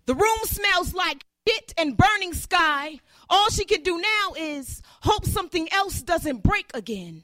The 0.06 0.14
room 0.16 0.40
smells 0.44 0.94
like 0.94 1.26
shit 1.48 1.74
and 1.78 1.98
burning 1.98 2.34
sky. 2.34 3.00
All 3.30 3.50
she 3.50 3.66
can 3.66 3.82
do 3.82 3.98
now 3.98 4.34
is 4.38 4.82
hope 5.02 5.26
something 5.26 5.68
else 5.72 6.02
doesn't 6.02 6.44
break 6.44 6.70
again. 6.74 7.24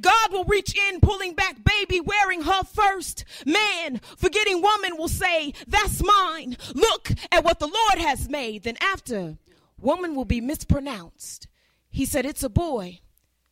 God 0.00 0.32
will 0.32 0.44
reach 0.44 0.76
in, 0.76 1.00
pulling 1.00 1.34
back 1.34 1.56
baby, 1.64 2.00
wearing 2.00 2.42
her 2.42 2.62
first. 2.62 3.24
Man, 3.44 4.00
forgetting 4.16 4.62
woman 4.62 4.96
will 4.96 5.08
say, 5.08 5.54
That's 5.66 6.02
mine. 6.04 6.56
Look 6.74 7.10
at 7.32 7.42
what 7.42 7.58
the 7.58 7.66
Lord 7.66 7.98
has 7.98 8.28
made. 8.28 8.62
Then 8.62 8.76
after, 8.80 9.36
woman 9.80 10.14
will 10.14 10.24
be 10.24 10.40
mispronounced. 10.40 11.48
He 11.90 12.04
said, 12.04 12.26
It's 12.26 12.42
a 12.42 12.48
boy. 12.48 13.00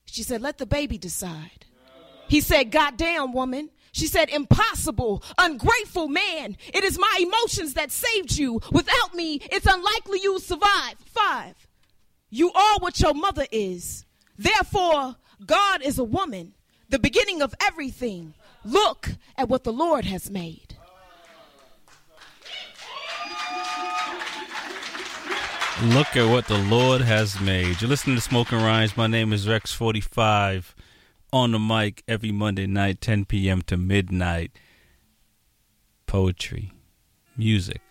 She 0.05 0.23
said, 0.23 0.41
Let 0.43 0.59
the 0.59 0.67
baby 0.67 0.99
decide. 0.99 1.67
He 2.29 2.41
said, 2.41 2.71
Goddamn, 2.71 3.33
woman. 3.33 3.71
She 3.93 4.07
said, 4.07 4.29
Impossible, 4.29 5.23
ungrateful 5.39 6.09
man. 6.09 6.59
It 6.75 6.85
is 6.85 6.99
my 6.99 7.19
emotions 7.19 7.75
that 7.75 7.91
saved 7.91 8.37
you. 8.37 8.61
Without 8.71 9.15
me, 9.15 9.41
it's 9.51 9.67
unlikely 9.67 10.21
you'll 10.23 10.39
survive. 10.39 10.97
Five, 11.07 11.55
you 12.29 12.53
are 12.53 12.79
what 12.81 13.01
your 13.01 13.15
mother 13.15 13.47
is. 13.51 14.05
Therefore, 14.37 15.17
God 15.45 15.83
is 15.83 15.99
a 15.99 16.05
woman, 16.05 16.53
the 16.91 16.99
beginning 16.99 17.41
of 17.41 17.55
everything. 17.61 18.35
Look 18.65 19.13
at 19.39 19.49
what 19.49 19.65
the 19.65 19.73
Lord 19.73 20.05
has 20.05 20.31
made. 20.31 20.76
Look 25.83 26.17
at 26.17 26.27
what 26.31 26.47
the 26.47 26.57
Lord 26.57 27.03
has 27.03 27.39
made. 27.39 27.83
You're 27.83 27.91
listening 27.91 28.17
to 28.17 28.23
Smoking 28.23 28.57
Rhymes. 28.57 28.97
My 28.97 29.07
name 29.07 29.31
is 29.31 29.47
Rex45 29.47 30.73
on 31.35 31.53
the 31.53 31.59
mic 31.59 32.03
every 32.09 32.33
Monday 32.33 32.67
night, 32.67 33.03
10 33.03 33.27
p.m. 33.27 33.61
to 33.63 33.77
midnight. 33.77 34.53
Poetry, 36.07 36.73
music, 37.37 37.83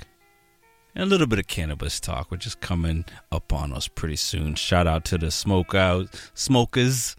and 0.95 1.03
a 1.03 1.05
little 1.05 1.27
bit 1.27 1.37
of 1.37 1.45
cannabis 1.45 1.99
talk, 1.99 2.31
which 2.31 2.47
is 2.47 2.55
coming 2.55 3.05
up 3.31 3.53
on 3.53 3.71
us 3.71 3.87
pretty 3.87 4.15
soon. 4.15 4.55
Shout 4.55 4.87
out 4.87 5.05
to 5.05 5.19
the 5.19 5.29
smoke 5.29 5.75
out 5.75 6.07
smokers. 6.33 7.15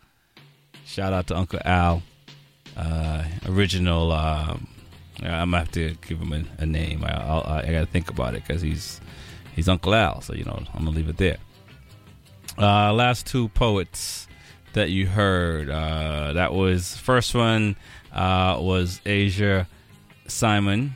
Shout 0.84 1.12
out 1.12 1.28
to 1.28 1.36
Uncle 1.36 1.60
Al, 1.64 2.02
uh, 2.76 3.22
original. 3.46 4.10
Um, 4.10 4.66
I'm 5.18 5.52
gonna 5.52 5.58
have 5.58 5.70
to 5.72 5.94
give 6.08 6.18
him 6.18 6.32
a, 6.32 6.62
a 6.62 6.66
name. 6.66 7.04
I, 7.04 7.12
I, 7.12 7.58
I 7.68 7.70
gotta 7.70 7.86
think 7.86 8.10
about 8.10 8.34
it 8.34 8.44
because 8.44 8.62
he's 8.62 9.00
he's 9.56 9.68
Uncle 9.68 9.94
Al. 9.94 10.20
So 10.20 10.34
you 10.34 10.44
know, 10.44 10.62
I'm 10.74 10.84
gonna 10.84 10.96
leave 10.96 11.08
it 11.08 11.16
there. 11.16 11.38
Uh, 12.56 12.92
last 12.92 13.26
two 13.26 13.48
poets 13.48 14.28
that 14.74 14.90
you 14.90 15.06
heard. 15.06 15.68
Uh, 15.68 16.34
that 16.34 16.52
was 16.52 16.96
first 16.96 17.34
one 17.34 17.76
uh, 18.12 18.58
was 18.60 19.00
Asia 19.04 19.66
Simon, 20.28 20.94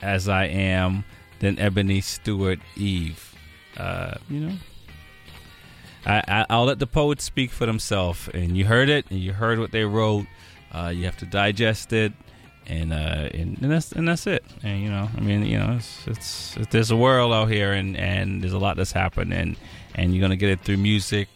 as 0.00 0.28
I 0.28 0.46
am. 0.46 1.04
Then 1.40 1.58
Ebony 1.58 2.00
Stewart 2.00 2.60
Eve. 2.76 3.34
Uh, 3.76 4.14
you 4.30 4.40
know, 4.40 4.56
I, 6.06 6.46
I 6.48 6.56
will 6.56 6.66
let 6.66 6.78
the 6.78 6.86
poets 6.86 7.24
speak 7.24 7.50
for 7.50 7.66
themselves. 7.66 8.28
And 8.32 8.56
you 8.56 8.64
heard 8.64 8.88
it, 8.88 9.06
and 9.10 9.18
you 9.18 9.32
heard 9.32 9.58
what 9.58 9.72
they 9.72 9.84
wrote. 9.84 10.26
Uh, 10.72 10.88
you 10.88 11.04
have 11.04 11.16
to 11.18 11.26
digest 11.26 11.92
it, 11.92 12.12
and 12.66 12.92
uh, 12.92 13.28
and, 13.32 13.58
and 13.60 13.70
that's 13.70 13.92
and 13.92 14.08
that's 14.08 14.26
it. 14.26 14.44
And 14.62 14.82
you 14.82 14.90
know, 14.90 15.08
I 15.16 15.20
mean, 15.20 15.44
you 15.44 15.58
know, 15.58 15.74
it's, 15.76 16.06
it's, 16.06 16.56
it's 16.56 16.66
there's 16.68 16.90
a 16.90 16.96
world 16.96 17.32
out 17.32 17.50
here, 17.50 17.72
and 17.72 17.96
and 17.96 18.42
there's 18.42 18.52
a 18.52 18.58
lot 18.58 18.76
that's 18.76 18.92
happening, 18.92 19.38
and 19.38 19.56
and 19.94 20.14
you're 20.14 20.22
gonna 20.22 20.36
get 20.36 20.50
it 20.50 20.60
through 20.60 20.78
music, 20.78 21.28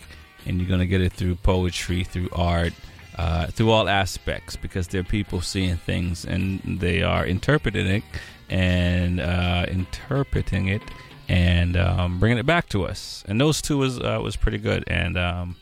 and 0.47 0.61
you're 0.61 0.69
gonna 0.69 0.87
get 0.87 1.01
it 1.01 1.13
through 1.13 1.37
poetry, 1.37 2.05
through 2.05 2.29
art. 2.33 2.73
Uh, 3.17 3.49
through 3.49 3.69
all 3.69 3.89
aspects, 3.89 4.55
because 4.55 4.87
there 4.87 5.01
are 5.01 5.05
people 5.05 5.41
seeing 5.41 5.77
things 5.77 6.25
and 6.25 6.61
they 6.79 7.03
are 7.03 7.27
interpreting 7.27 7.89
it 7.89 8.05
and 8.49 9.21
uh, 9.21 9.67
interpreting 9.69 10.69
it 10.69 10.83
and 11.29 11.77
um, 11.77 12.19
bringing 12.19 12.39
it 12.39 12.47
back 12.47 12.69
to 12.71 12.85
us. 12.85 13.25
And 13.29 13.41
those 13.41 13.61
two 13.61 13.79
was 13.79 13.99
uh, 13.99 14.21
was 14.23 14.37
pretty 14.37 14.59
good. 14.59 14.85
And 14.87 15.19
um, 15.19 15.57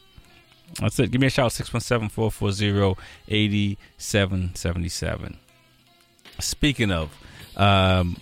that's 0.81 0.99
it. 0.99 1.11
Give 1.11 1.21
me 1.21 1.27
a 1.27 1.31
shout 1.31 1.53
617 1.53 2.11
440 2.11 3.01
8777. 3.29 5.39
Speaking 6.39 6.91
of, 6.91 7.11
um, 7.57 8.17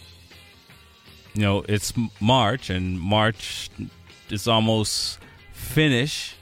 you 1.34 1.42
know, 1.42 1.64
it's 1.68 1.92
March, 2.20 2.70
and 2.70 3.00
March 3.00 3.70
is 4.30 4.46
almost 4.46 5.18
finished 5.52 6.36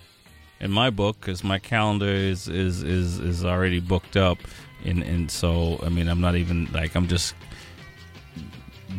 in 0.60 0.70
my 0.70 0.90
book 0.90 1.18
because 1.20 1.42
my 1.42 1.58
calendar 1.58 2.06
is, 2.06 2.48
is 2.48 2.82
is 2.82 3.18
is 3.18 3.44
already 3.44 3.80
booked 3.80 4.16
up. 4.16 4.38
And, 4.84 5.02
and 5.02 5.30
so, 5.30 5.78
I 5.82 5.88
mean, 5.88 6.08
I'm 6.08 6.20
not 6.20 6.34
even 6.34 6.68
like, 6.72 6.96
I'm 6.96 7.06
just 7.06 7.34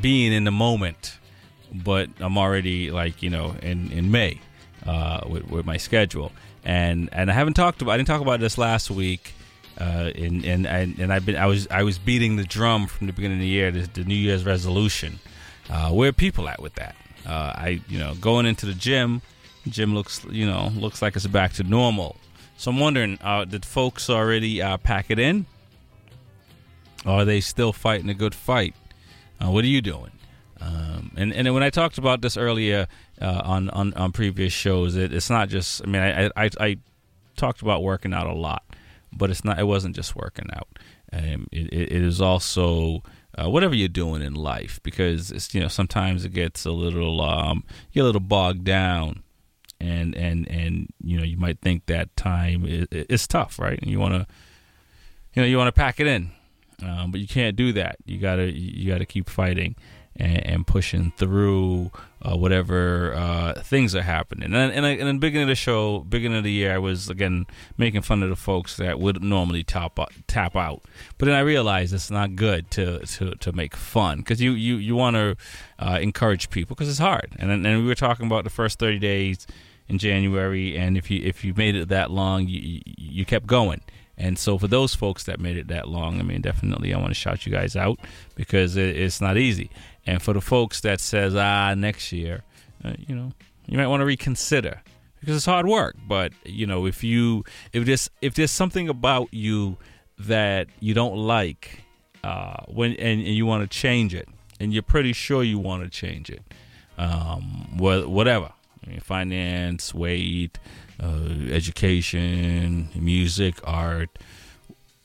being 0.02 0.32
in 0.32 0.46
the 0.46 0.52
moment 0.52 1.20
but 1.74 2.10
I'm 2.20 2.38
already 2.38 2.92
like 2.92 3.24
you 3.24 3.30
know 3.30 3.56
in 3.62 3.92
in 3.92 4.12
May 4.12 4.40
uh, 4.86 5.22
with, 5.28 5.50
with 5.50 5.66
my 5.66 5.78
schedule, 5.78 6.32
and 6.64 7.10
and 7.12 7.32
I 7.32 7.34
haven't 7.34 7.56
talked 7.56 7.82
about 7.82 7.94
I 7.94 7.98
didn't 7.98 8.08
talk 8.08 8.22
about 8.22 8.40
this 8.40 8.58
last 8.58 8.92
week. 8.92 9.34
Uh, 9.80 10.12
and, 10.16 10.46
and 10.46 10.68
and 10.68 11.00
and 11.00 11.12
I've 11.12 11.26
been 11.26 11.36
I 11.36 11.48
was 11.48 11.68
I 11.70 11.84
was 11.84 11.98
beating 11.98 12.36
the 12.36 12.44
drum 12.44 12.86
from 12.88 13.08
the 13.08 13.14
beginning 13.14 13.38
of 13.38 13.42
the 13.42 13.48
year 13.48 13.72
the, 13.72 13.88
the 13.88 14.04
New 14.04 14.16
Year's 14.16 14.46
resolution. 14.46 15.20
Uh, 15.70 15.90
where 15.90 16.10
are 16.10 16.14
people 16.14 16.48
at 16.48 16.62
with 16.62 16.76
that? 16.76 16.96
Uh, 17.26 17.54
I 17.56 17.82
you 17.88 17.98
know 17.98 18.14
going 18.16 18.46
into 18.46 18.68
the 18.68 18.74
gym, 18.74 19.22
gym 19.68 19.96
looks 19.96 20.24
you 20.30 20.46
know 20.46 20.72
looks 20.76 21.02
like 21.02 21.16
it's 21.16 21.26
back 21.26 21.54
to 21.54 21.64
normal. 21.64 22.18
So 22.56 22.70
I'm 22.70 22.80
wondering, 22.80 23.18
uh, 23.22 23.46
did 23.46 23.66
folks 23.66 24.10
already 24.10 24.62
uh, 24.62 24.78
pack 24.78 25.10
it 25.10 25.18
in? 25.18 25.48
Are 27.04 27.26
they 27.26 27.42
still 27.42 27.74
fighting 27.74 28.10
a 28.10 28.14
good 28.14 28.36
fight? 28.36 28.76
What 29.42 29.66
are 29.66 29.68
you 29.68 29.82
doing? 29.82 30.12
Um, 30.62 31.12
and 31.18 31.34
and 31.34 31.54
when 31.54 31.64
I 31.64 31.70
talked 31.70 31.98
about 31.98 32.22
this 32.22 32.38
earlier 32.38 32.88
on, 33.20 33.70
on 33.72 33.94
on 33.96 34.12
previous 34.12 34.54
shows, 34.54 34.96
it, 34.96 35.12
it's 35.12 35.30
not 35.30 35.50
just. 35.50 35.82
I 35.84 35.86
mean, 35.88 36.02
I, 36.02 36.30
I, 36.38 36.50
I 36.60 36.78
talked 37.36 37.62
about 37.62 37.84
working 37.84 38.14
out 38.14 38.28
a 38.28 38.34
lot, 38.34 38.64
but 39.18 39.30
it's 39.30 39.44
not. 39.44 39.60
It 39.60 39.68
wasn't 39.68 39.96
just 39.96 40.16
working 40.16 40.48
out. 40.54 40.68
Um, 41.12 41.48
it, 41.52 41.72
it 41.74 41.92
is 41.92 42.22
also 42.22 43.04
uh, 43.38 43.50
whatever 43.50 43.76
you're 43.76 43.88
doing 43.88 44.22
in 44.22 44.34
life, 44.34 44.80
because 44.84 45.32
it's 45.32 45.54
you 45.54 45.62
know 45.62 45.68
sometimes 45.68 46.26
it 46.26 46.34
gets 46.34 46.66
a 46.66 46.72
little 46.72 47.22
um, 47.22 47.64
you 47.92 48.00
get 48.00 48.04
a 48.04 48.06
little 48.06 48.22
bogged 48.22 48.64
down, 48.64 49.24
and 49.80 50.16
and 50.16 50.48
and 50.50 50.92
you 51.04 51.18
know 51.18 51.24
you 51.24 51.38
might 51.38 51.60
think 51.60 51.86
that 51.86 52.16
time 52.16 52.66
is, 52.66 52.88
is 52.92 53.28
tough, 53.28 53.60
right? 53.60 53.80
And 53.82 53.90
you 53.90 54.00
want 54.00 54.14
to 54.14 54.28
you 55.34 55.42
know 55.42 55.48
you 55.48 55.58
want 55.58 55.68
to 55.68 55.80
pack 55.80 56.00
it 56.00 56.08
in, 56.08 56.32
um, 56.82 57.12
but 57.12 57.20
you 57.20 57.28
can't 57.28 57.56
do 57.56 57.74
that. 57.74 57.98
You 58.06 58.20
gotta 58.20 58.52
you 58.52 58.92
gotta 58.92 59.06
keep 59.06 59.30
fighting 59.30 59.76
and, 60.18 60.46
and 60.46 60.68
pushing 60.68 61.12
through 61.18 61.92
uh, 62.22 62.36
whatever 62.38 63.14
uh, 63.16 63.54
things 63.62 63.96
are 63.96 64.02
happening. 64.02 64.54
And, 64.54 64.56
and, 64.56 64.86
and, 64.86 65.00
in 65.02 65.16
the 65.16 65.20
beginning 65.20 65.44
of 65.44 65.50
the 65.50 65.56
show, 65.56 66.00
beginning 66.00 66.38
of 66.38 66.44
the 66.44 66.52
year, 66.52 66.74
I 66.74 66.78
was 66.78 67.10
again 67.10 67.46
making 67.78 68.02
fun 68.02 68.24
of 68.24 68.30
the 68.30 68.36
folks 68.36 68.78
that 68.78 69.00
would 69.00 69.22
normally 69.22 69.64
top 69.64 70.00
tap 70.28 70.56
out. 70.56 70.84
But 71.18 71.26
then 71.26 71.36
I 71.36 71.42
realized 71.42 71.94
it's 71.94 72.12
not 72.12 72.36
good 72.36 72.72
to 72.72 73.00
to, 73.00 73.36
to 73.36 73.52
make 73.52 73.76
fun 73.76 74.20
because 74.20 74.42
you 74.42 74.52
you, 74.52 74.76
you 74.76 74.96
want 74.96 75.16
to 75.16 75.36
uh, 75.80 76.00
encourage 76.02 76.50
people 76.50 76.76
because 76.76 76.90
it's 76.90 77.00
hard. 77.00 77.36
And 77.38 77.52
and 77.52 77.82
we 77.82 77.88
were 77.88 77.96
talking 77.96 78.26
about 78.26 78.44
the 78.44 78.50
first 78.50 78.80
thirty 78.80 79.00
days 79.00 79.46
in 79.88 79.98
January, 79.98 80.78
and 80.78 80.98
if 80.98 81.12
you 81.12 81.22
if 81.24 81.44
you 81.44 81.54
made 81.56 81.76
it 81.76 81.90
that 81.90 82.12
long, 82.12 82.48
you 82.48 82.82
you 82.86 83.26
kept 83.26 83.48
going. 83.48 83.82
And 84.16 84.38
so 84.38 84.58
for 84.60 84.68
those 84.68 84.94
folks 84.94 85.24
that 85.24 85.40
made 85.40 85.58
it 85.58 85.68
that 85.70 85.88
long, 85.88 86.20
I 86.20 86.24
mean, 86.24 86.42
definitely 86.42 86.94
I 86.94 87.00
want 87.00 87.10
to 87.10 87.16
shout 87.16 87.46
you 87.46 87.52
guys 87.52 87.76
out 87.76 88.00
because 88.36 88.78
it's 88.78 89.20
not 89.20 89.38
easy. 89.38 89.72
And 90.06 90.22
for 90.22 90.34
the 90.34 90.42
folks 90.42 90.82
that 90.82 91.00
says 91.00 91.36
ah 91.36 91.74
next 91.76 92.12
year, 92.12 92.44
uh, 92.84 92.94
you 93.08 93.16
know, 93.16 93.32
you 93.66 93.78
might 93.78 93.88
want 93.88 94.02
to 94.02 94.06
reconsider 94.06 94.82
because 95.20 95.36
it's 95.38 95.46
hard 95.46 95.66
work. 95.66 95.96
But 96.08 96.34
you 96.44 96.68
know, 96.68 96.86
if 96.86 97.04
you 97.04 97.44
if 97.72 97.86
there's 97.86 98.10
if 98.22 98.36
there's 98.36 98.52
something 98.52 98.90
about 98.90 99.34
you 99.34 99.78
that 100.20 100.68
you 100.80 100.94
don't 100.94 101.16
like, 101.16 101.84
uh, 102.24 102.64
when 102.68 102.92
and, 102.92 103.22
and 103.22 103.36
you 103.36 103.46
want 103.46 103.70
to 103.70 103.78
change 103.78 104.14
it, 104.14 104.28
and 104.60 104.74
you're 104.74 104.84
pretty 104.84 105.14
sure 105.14 105.44
you 105.44 105.60
want 105.60 105.84
to 105.84 105.90
change 105.90 106.30
it, 106.30 106.42
um, 106.98 107.78
whatever, 107.78 108.52
I 108.86 108.90
mean, 108.90 109.00
finance, 109.00 109.94
weight, 109.94 110.60
uh, 111.02 111.30
education, 111.50 112.90
music, 112.94 113.56
art, 113.64 114.20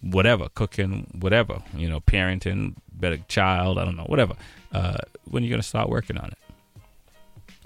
whatever, 0.00 0.48
cooking, 0.48 1.06
whatever, 1.20 1.62
you 1.76 1.88
know, 1.88 2.00
parenting, 2.00 2.74
better 2.92 3.18
child, 3.28 3.78
I 3.78 3.84
don't 3.84 3.96
know, 3.96 4.04
whatever 4.04 4.34
uh, 4.72 4.98
when 5.24 5.42
you're 5.42 5.50
going 5.50 5.62
to 5.62 5.66
start 5.68 5.88
working 5.88 6.18
on 6.18 6.28
it. 6.28 6.38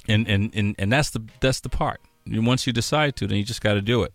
And, 0.09 0.28
and 0.28 0.50
and 0.55 0.74
and 0.78 0.92
that's 0.92 1.11
the 1.11 1.22
that's 1.40 1.61
the 1.61 1.68
part. 1.68 2.00
Once 2.26 2.66
you 2.66 2.72
decide 2.72 3.14
to, 3.16 3.26
then 3.26 3.38
you 3.38 3.44
just 3.44 3.61
got 3.61 3.74
to 3.74 3.82
do 3.82 4.03
it. 4.03 4.12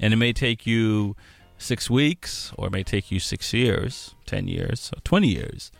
And 0.00 0.14
it 0.14 0.16
may 0.16 0.32
take 0.32 0.66
you 0.66 1.14
six 1.58 1.90
weeks, 1.90 2.52
or 2.56 2.68
it 2.68 2.72
may 2.72 2.82
take 2.82 3.10
you 3.10 3.20
six 3.20 3.52
years, 3.52 4.14
ten 4.24 4.48
years, 4.48 4.90
or 4.96 5.00
twenty 5.00 5.28
years. 5.28 5.70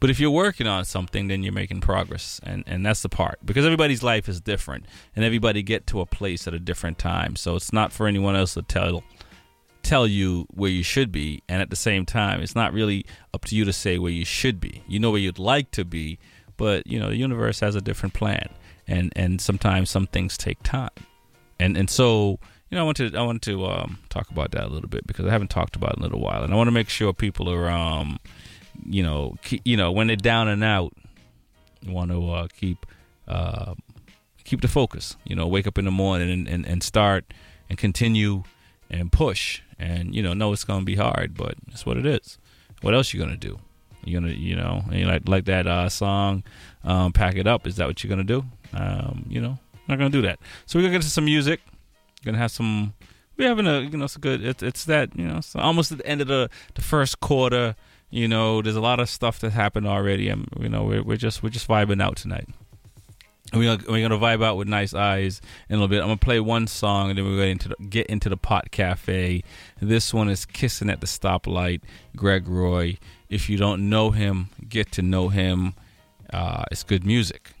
But 0.00 0.10
if 0.10 0.18
you're 0.18 0.30
working 0.32 0.66
on 0.66 0.84
something, 0.84 1.28
then 1.28 1.42
you're 1.42 1.52
making 1.52 1.82
progress, 1.82 2.40
and 2.42 2.64
and 2.66 2.84
that's 2.84 3.02
the 3.02 3.08
part 3.08 3.38
because 3.44 3.64
everybody's 3.64 4.02
life 4.02 4.28
is 4.28 4.40
different, 4.40 4.86
and 5.14 5.24
everybody 5.24 5.62
get 5.62 5.86
to 5.88 6.00
a 6.00 6.06
place 6.06 6.48
at 6.48 6.54
a 6.54 6.58
different 6.58 6.98
time. 6.98 7.36
So 7.36 7.54
it's 7.54 7.72
not 7.72 7.92
for 7.92 8.06
anyone 8.06 8.34
else 8.34 8.54
to 8.54 8.62
tell 8.62 9.04
tell 9.82 10.06
you 10.06 10.46
where 10.50 10.70
you 10.70 10.82
should 10.82 11.10
be 11.10 11.42
and 11.48 11.60
at 11.60 11.70
the 11.70 11.76
same 11.76 12.06
time 12.06 12.40
it's 12.40 12.54
not 12.54 12.72
really 12.72 13.04
up 13.34 13.44
to 13.44 13.56
you 13.56 13.64
to 13.64 13.72
say 13.72 13.98
where 13.98 14.12
you 14.12 14.24
should 14.24 14.60
be 14.60 14.82
you 14.86 14.98
know 14.98 15.10
where 15.10 15.20
you'd 15.20 15.38
like 15.38 15.70
to 15.70 15.84
be 15.84 16.18
but 16.56 16.86
you 16.86 16.98
know 16.98 17.08
the 17.08 17.16
universe 17.16 17.60
has 17.60 17.74
a 17.74 17.80
different 17.80 18.14
plan 18.14 18.48
and 18.86 19.12
and 19.16 19.40
sometimes 19.40 19.90
some 19.90 20.06
things 20.06 20.36
take 20.36 20.62
time 20.62 20.90
and 21.58 21.76
and 21.76 21.90
so 21.90 22.38
you 22.72 22.76
know, 22.76 22.82
I 22.82 22.84
want 22.86 22.96
to 22.96 23.14
I 23.14 23.22
want 23.22 23.42
to 23.42 23.66
um, 23.66 23.98
talk 24.08 24.30
about 24.30 24.52
that 24.52 24.64
a 24.64 24.68
little 24.68 24.88
bit 24.88 25.06
because 25.06 25.26
I 25.26 25.30
haven't 25.30 25.50
talked 25.50 25.76
about 25.76 25.92
it 25.92 25.96
in 25.98 26.00
a 26.00 26.04
little 26.04 26.20
while, 26.20 26.42
and 26.42 26.54
I 26.54 26.56
want 26.56 26.68
to 26.68 26.72
make 26.72 26.88
sure 26.88 27.12
people 27.12 27.50
are, 27.50 27.68
um, 27.68 28.18
you 28.86 29.02
know, 29.02 29.36
keep, 29.42 29.60
you 29.66 29.76
know, 29.76 29.92
when 29.92 30.06
they're 30.06 30.16
down 30.16 30.48
and 30.48 30.64
out, 30.64 30.94
want 31.86 32.10
to 32.12 32.30
uh, 32.30 32.48
keep 32.58 32.86
uh, 33.28 33.74
keep 34.44 34.62
the 34.62 34.68
focus. 34.68 35.16
You 35.24 35.36
know, 35.36 35.46
wake 35.46 35.66
up 35.66 35.76
in 35.76 35.84
the 35.84 35.90
morning 35.90 36.30
and, 36.30 36.48
and, 36.48 36.66
and 36.66 36.82
start 36.82 37.34
and 37.68 37.76
continue 37.76 38.42
and 38.92 39.10
push. 39.10 39.62
And 39.78 40.14
you 40.14 40.22
know, 40.22 40.34
know 40.34 40.52
it's 40.52 40.64
gonna 40.64 40.84
be 40.84 40.94
hard, 40.94 41.34
but 41.36 41.54
it's 41.68 41.84
what 41.84 41.96
it 41.96 42.06
is. 42.06 42.38
What 42.82 42.94
else 42.94 43.12
you 43.12 43.20
gonna 43.20 43.36
do? 43.36 43.58
You 44.04 44.20
gonna, 44.20 44.32
you 44.32 44.54
know, 44.56 44.84
and 44.90 45.06
like 45.06 45.28
like 45.28 45.44
that 45.46 45.66
uh, 45.66 45.88
song, 45.88 46.44
um, 46.84 47.12
"Pack 47.12 47.36
It 47.36 47.46
Up." 47.46 47.66
Is 47.66 47.76
that 47.76 47.86
what 47.86 48.02
you're 48.02 48.10
gonna 48.10 48.24
do? 48.24 48.44
Um, 48.72 49.24
you 49.28 49.40
know, 49.40 49.58
not 49.88 49.98
gonna 49.98 50.10
do 50.10 50.22
that. 50.22 50.38
So 50.66 50.78
we're 50.78 50.84
gonna 50.84 50.94
get 50.94 51.02
to 51.02 51.10
some 51.10 51.24
music. 51.24 51.60
Gonna 52.24 52.38
have 52.38 52.50
some. 52.50 52.94
We're 53.36 53.48
having 53.48 53.66
a, 53.66 53.80
you 53.80 53.96
know, 53.96 54.04
it's 54.04 54.16
a 54.16 54.20
good. 54.20 54.44
It's 54.44 54.62
it's 54.62 54.84
that, 54.84 55.16
you 55.16 55.26
know, 55.26 55.38
it's 55.38 55.56
almost 55.56 55.90
at 55.90 55.98
the 55.98 56.06
end 56.06 56.20
of 56.20 56.28
the 56.28 56.50
the 56.74 56.82
first 56.82 57.20
quarter. 57.20 57.74
You 58.10 58.28
know, 58.28 58.60
there's 58.60 58.76
a 58.76 58.80
lot 58.80 59.00
of 59.00 59.08
stuff 59.08 59.38
that 59.40 59.52
happened 59.52 59.86
already. 59.86 60.28
and 60.28 60.46
you 60.60 60.68
know, 60.68 60.84
we're 60.84 61.02
we're 61.02 61.16
just 61.16 61.42
we're 61.42 61.50
just 61.50 61.66
vibing 61.66 62.02
out 62.02 62.16
tonight. 62.16 62.48
We're 63.52 63.76
gonna, 63.76 63.90
we're 63.92 64.08
gonna 64.08 64.20
vibe 64.20 64.42
out 64.42 64.56
with 64.56 64.68
nice 64.68 64.94
eyes 64.94 65.40
in 65.68 65.74
a 65.74 65.78
little 65.78 65.88
bit. 65.88 66.00
I'm 66.00 66.06
gonna 66.06 66.16
play 66.16 66.40
one 66.40 66.66
song 66.66 67.10
and 67.10 67.18
then 67.18 67.26
we're 67.26 67.36
going 67.36 67.58
to 67.58 67.74
get 67.88 68.06
into 68.06 68.28
the 68.28 68.36
pot 68.36 68.70
cafe. 68.70 69.42
This 69.80 70.14
one 70.14 70.28
is 70.28 70.46
"Kissing 70.46 70.88
at 70.88 71.00
the 71.00 71.06
Stoplight." 71.06 71.82
Greg 72.16 72.48
Roy. 72.48 72.96
If 73.28 73.50
you 73.50 73.58
don't 73.58 73.88
know 73.88 74.10
him, 74.10 74.48
get 74.68 74.92
to 74.92 75.02
know 75.02 75.28
him. 75.28 75.74
Uh, 76.32 76.64
it's 76.70 76.82
good 76.82 77.04
music. 77.04 77.52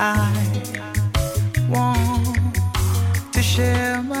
I 0.00 0.30
want 1.68 2.54
to 3.32 3.42
share 3.42 4.00
my 4.02 4.17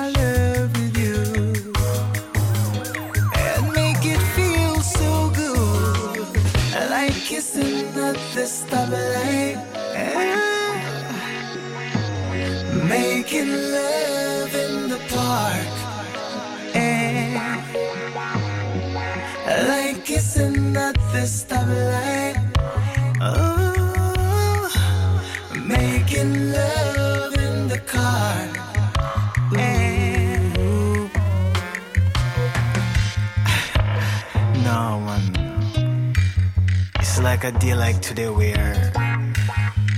like 37.42 37.54
a 37.54 37.58
day 37.58 37.74
like 37.74 38.00
today 38.00 38.28
where 38.28 38.74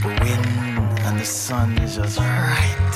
the 0.03 0.09
wind 0.09 0.47
and 1.07 1.19
the 1.19 1.25
sun 1.25 1.79
is 1.79 1.97
just 1.97 2.19
right. 2.19 2.93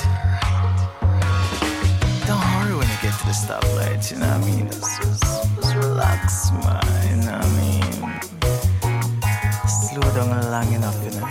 Don't 2.27 2.37
hurry 2.37 2.75
when 2.77 2.87
you 2.87 2.97
get 3.01 3.17
to 3.17 3.25
the 3.25 3.33
stoplight, 3.33 4.11
you 4.11 4.17
know 4.19 4.27
what 4.27 4.37
I 4.37 4.45
mean? 4.45 4.67
Just, 4.67 5.01
just, 5.01 5.23
just 5.55 5.75
relax, 5.75 6.51
man, 6.51 6.61
you 7.09 7.15
know 7.25 7.37
what 7.37 7.45
I 7.45 7.57
mean? 7.59 7.91
Slow 9.67 10.07
down 10.13 10.29
long 10.51 10.71
enough, 10.73 10.99
you 11.03 11.11
know? 11.19 11.29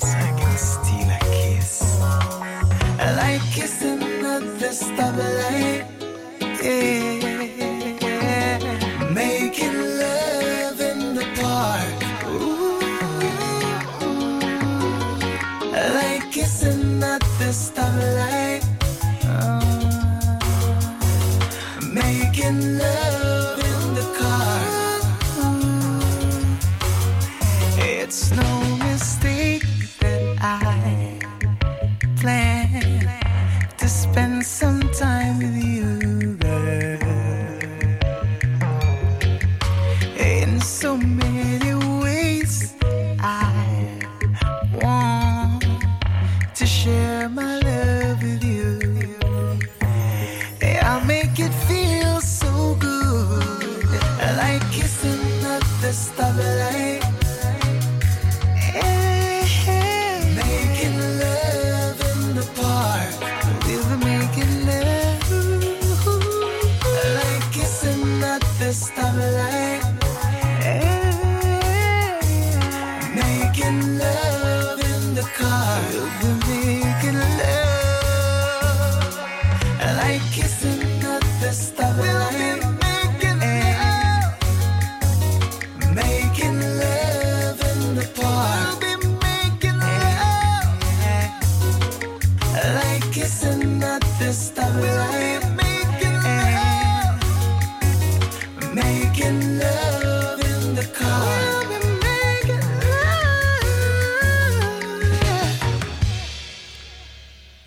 So 0.00 0.12
I 0.12 0.30
can 0.38 0.54
steal 0.58 1.08
a 1.08 1.18
kiss. 1.20 1.72
I 2.02 3.14
like 3.16 3.44
kissing 3.52 4.02
at 4.02 4.42
the 4.60 4.68
stoplight. 4.68 5.82
Yeah. 6.62 7.03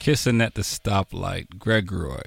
Kissing 0.08 0.40
at 0.40 0.54
the 0.54 0.62
stoplight. 0.62 1.60
Greg 1.60 1.92
Roy. 1.92 2.22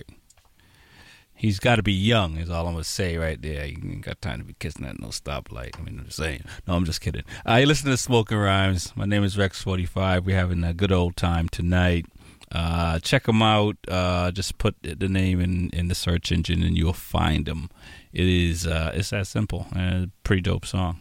He's 1.33 1.59
got 1.59 1.77
to 1.77 1.83
be 1.83 1.95
young, 1.95 2.37
is 2.37 2.51
all 2.51 2.67
I'm 2.67 2.75
gonna 2.75 2.85
say 2.85 3.17
right 3.17 3.41
there. 3.41 3.65
You 3.65 3.79
ain't 3.83 4.03
got 4.03 4.21
time 4.21 4.41
to 4.41 4.45
be 4.45 4.53
kissing 4.53 4.85
at 4.85 5.01
no 5.01 5.07
stoplight. 5.07 5.79
I 5.79 5.83
mean, 5.83 5.99
I'm 5.99 6.05
just 6.05 6.19
saying. 6.19 6.45
No, 6.69 6.75
I'm 6.75 6.85
just 6.85 7.01
kidding. 7.01 7.23
I 7.47 7.65
listen 7.65 7.89
to 7.89 7.97
Smoking 7.97 8.37
Rhymes. 8.37 8.95
My 8.97 9.07
name 9.07 9.25
is 9.25 9.39
Rex45. 9.39 10.25
We're 10.25 10.37
having 10.37 10.63
a 10.63 10.75
good 10.75 10.93
old 10.93 11.17
time 11.17 11.49
tonight. 11.49 12.05
Uh, 12.53 12.99
check 12.99 13.25
them 13.25 13.41
out. 13.41 13.79
Uh, 13.89 14.31
just 14.31 14.59
put 14.59 14.77
the 14.83 15.09
name 15.09 15.41
in, 15.41 15.71
in 15.71 15.89
the 15.89 15.95
search 15.95 16.31
engine 16.31 16.63
and 16.63 16.77
you'll 16.77 16.93
find 16.93 17.47
them. 17.47 17.71
It 18.13 18.29
is 18.29 18.67
uh, 18.67 18.93
it's 18.95 19.09
that 19.09 19.27
simple. 19.27 19.69
Uh, 19.75 20.05
pretty 20.23 20.43
dope 20.43 20.67
song. 20.67 21.01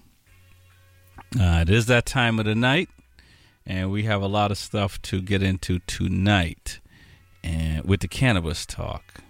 Uh, 1.38 1.60
it 1.62 1.70
is 1.70 1.88
that 1.88 2.06
time 2.06 2.40
of 2.40 2.46
the 2.46 2.56
night, 2.56 2.88
and 3.66 3.92
we 3.92 4.04
have 4.04 4.22
a 4.22 4.28
lot 4.28 4.52
of 4.52 4.58
stuff 4.58 5.02
to 5.04 5.22
get 5.22 5.44
into 5.44 5.80
tonight, 5.80 6.80
and 7.44 7.86
with 7.86 8.02
the 8.02 8.08
cannabis 8.08 8.66
talk 8.66 9.22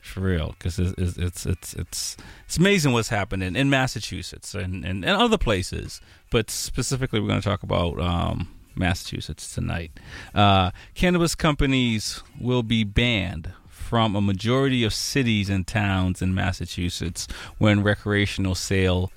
for 0.00 0.20
real 0.20 0.54
because 0.58 0.78
it's, 0.78 1.16
it's 1.18 1.46
it's 1.46 1.74
it's 1.74 2.16
it's 2.46 2.56
amazing 2.56 2.92
what's 2.92 3.10
happening 3.10 3.54
in 3.54 3.70
Massachusetts 3.70 4.54
and, 4.54 4.84
and, 4.84 5.04
and 5.04 5.16
other 5.16 5.38
places, 5.38 6.00
but 6.30 6.50
specifically 6.50 7.20
we're 7.20 7.28
going 7.28 7.40
to 7.40 7.48
talk 7.48 7.62
about 7.62 8.00
um, 8.00 8.48
Massachusetts 8.74 9.54
tonight. 9.54 9.92
Uh, 10.34 10.70
cannabis 10.94 11.34
companies 11.34 12.22
will 12.40 12.62
be 12.62 12.84
banned 12.84 13.52
from 13.68 14.14
a 14.14 14.20
majority 14.20 14.84
of 14.84 14.92
cities 14.92 15.48
and 15.48 15.66
towns 15.66 16.20
in 16.20 16.34
Massachusetts 16.34 17.26
when 17.58 17.82
recreational 17.82 18.54
sale 18.54 19.12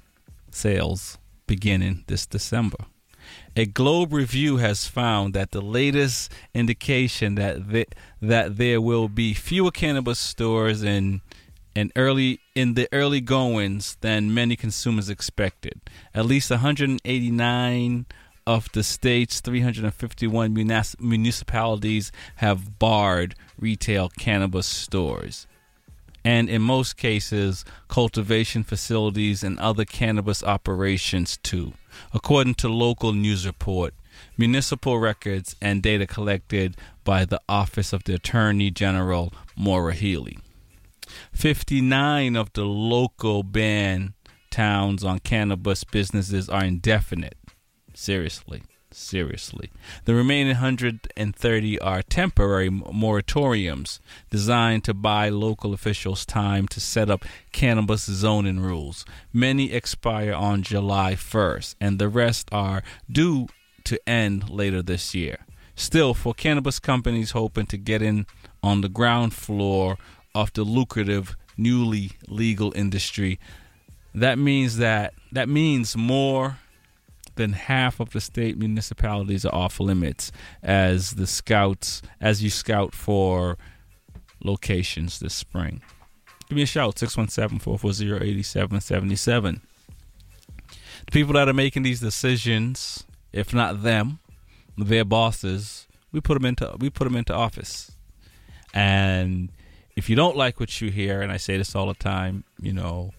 sales 0.51 1.17
begin 1.47 1.81
in 1.81 2.03
this 2.07 2.25
December. 2.25 2.77
A 3.55 3.65
Globe 3.65 4.13
review 4.13 4.57
has 4.57 4.87
found 4.87 5.33
that 5.33 5.51
the 5.51 5.61
latest 5.61 6.31
indication 6.53 7.35
that 7.35 7.87
that 8.21 8.57
there 8.57 8.79
will 8.79 9.09
be 9.09 9.33
fewer 9.33 9.71
cannabis 9.71 10.19
stores 10.19 10.83
in 10.83 11.21
in 11.75 11.91
early 11.97 12.39
in 12.55 12.75
the 12.75 12.87
early 12.93 13.19
goings 13.19 13.97
than 13.99 14.33
many 14.33 14.55
consumers 14.55 15.09
expected. 15.09 15.81
At 16.13 16.25
least 16.25 16.49
189 16.49 18.05
of 18.47 18.71
the 18.71 18.83
state's 18.83 19.41
351 19.41 20.53
munis- 20.53 20.95
municipalities 20.99 22.11
have 22.37 22.79
barred 22.79 23.35
retail 23.59 24.09
cannabis 24.17 24.65
stores. 24.65 25.45
And 26.23 26.49
in 26.49 26.61
most 26.61 26.97
cases, 26.97 27.65
cultivation 27.87 28.63
facilities 28.63 29.43
and 29.43 29.57
other 29.59 29.85
cannabis 29.85 30.43
operations 30.43 31.37
too, 31.37 31.73
according 32.13 32.55
to 32.55 32.69
local 32.69 33.13
news 33.13 33.45
report, 33.45 33.93
municipal 34.37 34.99
records, 34.99 35.55
and 35.61 35.81
data 35.81 36.05
collected 36.05 36.77
by 37.03 37.25
the 37.25 37.41
Office 37.49 37.91
of 37.91 38.03
the 38.03 38.15
Attorney 38.15 38.69
General, 38.69 39.33
Maura 39.55 39.93
Healey. 39.93 40.37
59 41.33 42.35
of 42.35 42.53
the 42.53 42.65
local 42.65 43.43
ban 43.43 44.13
towns 44.51 45.03
on 45.03 45.19
cannabis 45.19 45.83
businesses 45.83 46.49
are 46.49 46.63
indefinite. 46.63 47.37
Seriously. 47.93 48.63
Seriously. 48.93 49.71
The 50.05 50.13
remaining 50.13 50.55
130 50.55 51.79
are 51.79 52.01
temporary 52.01 52.69
moratoriums 52.69 53.99
designed 54.29 54.83
to 54.83 54.93
buy 54.93 55.29
local 55.29 55.73
officials 55.73 56.25
time 56.25 56.67
to 56.69 56.81
set 56.81 57.09
up 57.09 57.23
cannabis 57.53 58.03
zoning 58.03 58.59
rules. 58.59 59.05
Many 59.31 59.71
expire 59.71 60.33
on 60.33 60.63
July 60.63 61.13
1st, 61.13 61.75
and 61.79 61.99
the 61.99 62.09
rest 62.09 62.49
are 62.51 62.83
due 63.09 63.47
to 63.85 63.99
end 64.07 64.49
later 64.49 64.81
this 64.81 65.15
year. 65.15 65.45
Still, 65.75 66.13
for 66.13 66.33
cannabis 66.33 66.79
companies 66.79 67.31
hoping 67.31 67.65
to 67.67 67.77
get 67.77 68.01
in 68.01 68.25
on 68.61 68.81
the 68.81 68.89
ground 68.89 69.33
floor 69.33 69.97
of 70.35 70.51
the 70.53 70.63
lucrative 70.63 71.35
newly 71.57 72.11
legal 72.27 72.73
industry, 72.75 73.39
that 74.13 74.37
means 74.37 74.77
that 74.77 75.13
that 75.31 75.47
means 75.47 75.95
more 75.95 76.57
than 77.35 77.53
half 77.53 77.99
of 77.99 78.11
the 78.11 78.21
state 78.21 78.57
municipalities 78.57 79.45
are 79.45 79.53
off 79.53 79.79
limits 79.79 80.31
as 80.61 81.11
the 81.11 81.27
scouts 81.27 82.01
as 82.19 82.43
you 82.43 82.49
scout 82.49 82.93
for 82.93 83.57
locations 84.43 85.19
this 85.19 85.33
spring. 85.33 85.81
Give 86.49 86.57
me 86.57 86.63
a 86.63 86.67
shout 86.67 86.97
617-440-8777. 86.97 89.61
The 91.05 91.11
people 91.11 91.33
that 91.33 91.47
are 91.47 91.53
making 91.53 91.83
these 91.83 91.99
decisions, 91.99 93.03
if 93.31 93.53
not 93.53 93.83
them, 93.83 94.17
their 94.77 95.05
bosses, 95.05 95.87
we 96.11 96.19
put 96.19 96.33
them 96.33 96.45
into 96.45 96.75
we 96.79 96.89
put 96.89 97.05
them 97.05 97.15
into 97.15 97.33
office. 97.33 97.91
And 98.73 99.49
if 99.95 100.09
you 100.09 100.15
don't 100.15 100.35
like 100.35 100.59
what 100.59 100.81
you 100.81 100.91
hear, 100.91 101.21
and 101.21 101.31
I 101.31 101.37
say 101.37 101.57
this 101.57 101.75
all 101.75 101.87
the 101.87 101.93
time, 101.93 102.43
you 102.61 102.73
know, 102.73 103.11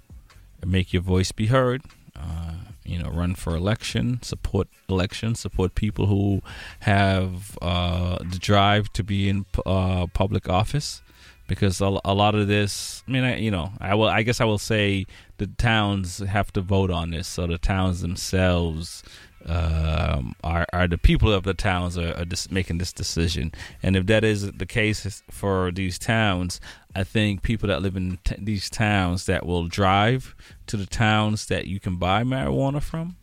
make 0.64 0.92
your 0.92 1.02
voice 1.02 1.32
be 1.32 1.46
heard. 1.46 1.82
Uh, 2.14 2.71
you 2.84 2.98
know, 2.98 3.10
run 3.10 3.34
for 3.34 3.54
election, 3.54 4.20
support 4.22 4.68
elections, 4.88 5.40
support 5.40 5.74
people 5.74 6.06
who 6.06 6.42
have 6.80 7.58
uh, 7.62 8.18
the 8.18 8.38
drive 8.38 8.92
to 8.94 9.04
be 9.04 9.28
in 9.28 9.46
uh, 9.66 10.06
public 10.08 10.48
office. 10.48 11.02
Because 11.48 11.80
a, 11.80 11.98
a, 12.04 12.14
lot 12.14 12.34
of 12.34 12.48
this, 12.48 13.02
I 13.06 13.10
mean, 13.10 13.24
I, 13.24 13.36
you 13.36 13.50
know, 13.50 13.72
I 13.80 13.94
will. 13.94 14.06
I 14.06 14.22
guess 14.22 14.40
I 14.40 14.44
will 14.44 14.58
say 14.58 15.06
the 15.36 15.48
towns 15.48 16.18
have 16.18 16.52
to 16.52 16.62
vote 16.62 16.90
on 16.90 17.10
this, 17.10 17.28
so 17.28 17.46
the 17.46 17.58
towns 17.58 18.00
themselves 18.00 19.02
um, 19.46 20.34
are 20.44 20.66
are 20.72 20.86
the 20.86 20.98
people 20.98 21.32
of 21.32 21.44
the 21.44 21.54
towns 21.54 21.98
are, 21.98 22.14
are 22.16 22.24
making 22.50 22.78
this 22.78 22.92
decision. 22.92 23.52
And 23.82 23.96
if 23.96 24.06
that 24.06 24.24
is 24.24 24.52
the 24.52 24.66
case 24.66 25.22
for 25.30 25.70
these 25.72 25.98
towns, 25.98 26.60
I 26.94 27.04
think 27.04 27.42
people 27.42 27.68
that 27.68 27.82
live 27.82 27.96
in 27.96 28.18
t- 28.24 28.36
these 28.38 28.68
towns 28.68 29.26
that 29.26 29.46
will 29.46 29.66
drive 29.66 30.34
to 30.66 30.76
the 30.76 30.86
towns 30.86 31.46
that 31.46 31.66
you 31.66 31.80
can 31.80 31.96
buy 31.96 32.22
marijuana 32.22 32.82
from, 32.82 33.16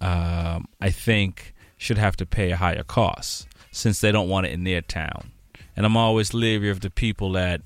um, 0.00 0.66
I 0.80 0.90
think 0.90 1.54
should 1.76 1.98
have 1.98 2.16
to 2.16 2.26
pay 2.26 2.50
a 2.50 2.56
higher 2.56 2.82
cost 2.82 3.46
since 3.70 4.00
they 4.00 4.12
don't 4.12 4.28
want 4.28 4.46
it 4.46 4.52
in 4.52 4.64
their 4.64 4.82
town. 4.82 5.30
And 5.76 5.86
I'm 5.86 5.96
always 5.96 6.34
leery 6.34 6.70
of 6.70 6.80
the 6.80 6.90
people 6.90 7.32
that 7.32 7.62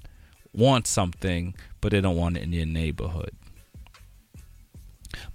want 0.53 0.87
something 0.87 1.55
but 1.81 1.93
they 1.93 2.01
don't 2.01 2.17
want 2.17 2.37
it 2.37 2.43
in 2.43 2.51
their 2.51 2.67
neighborhood. 2.67 3.31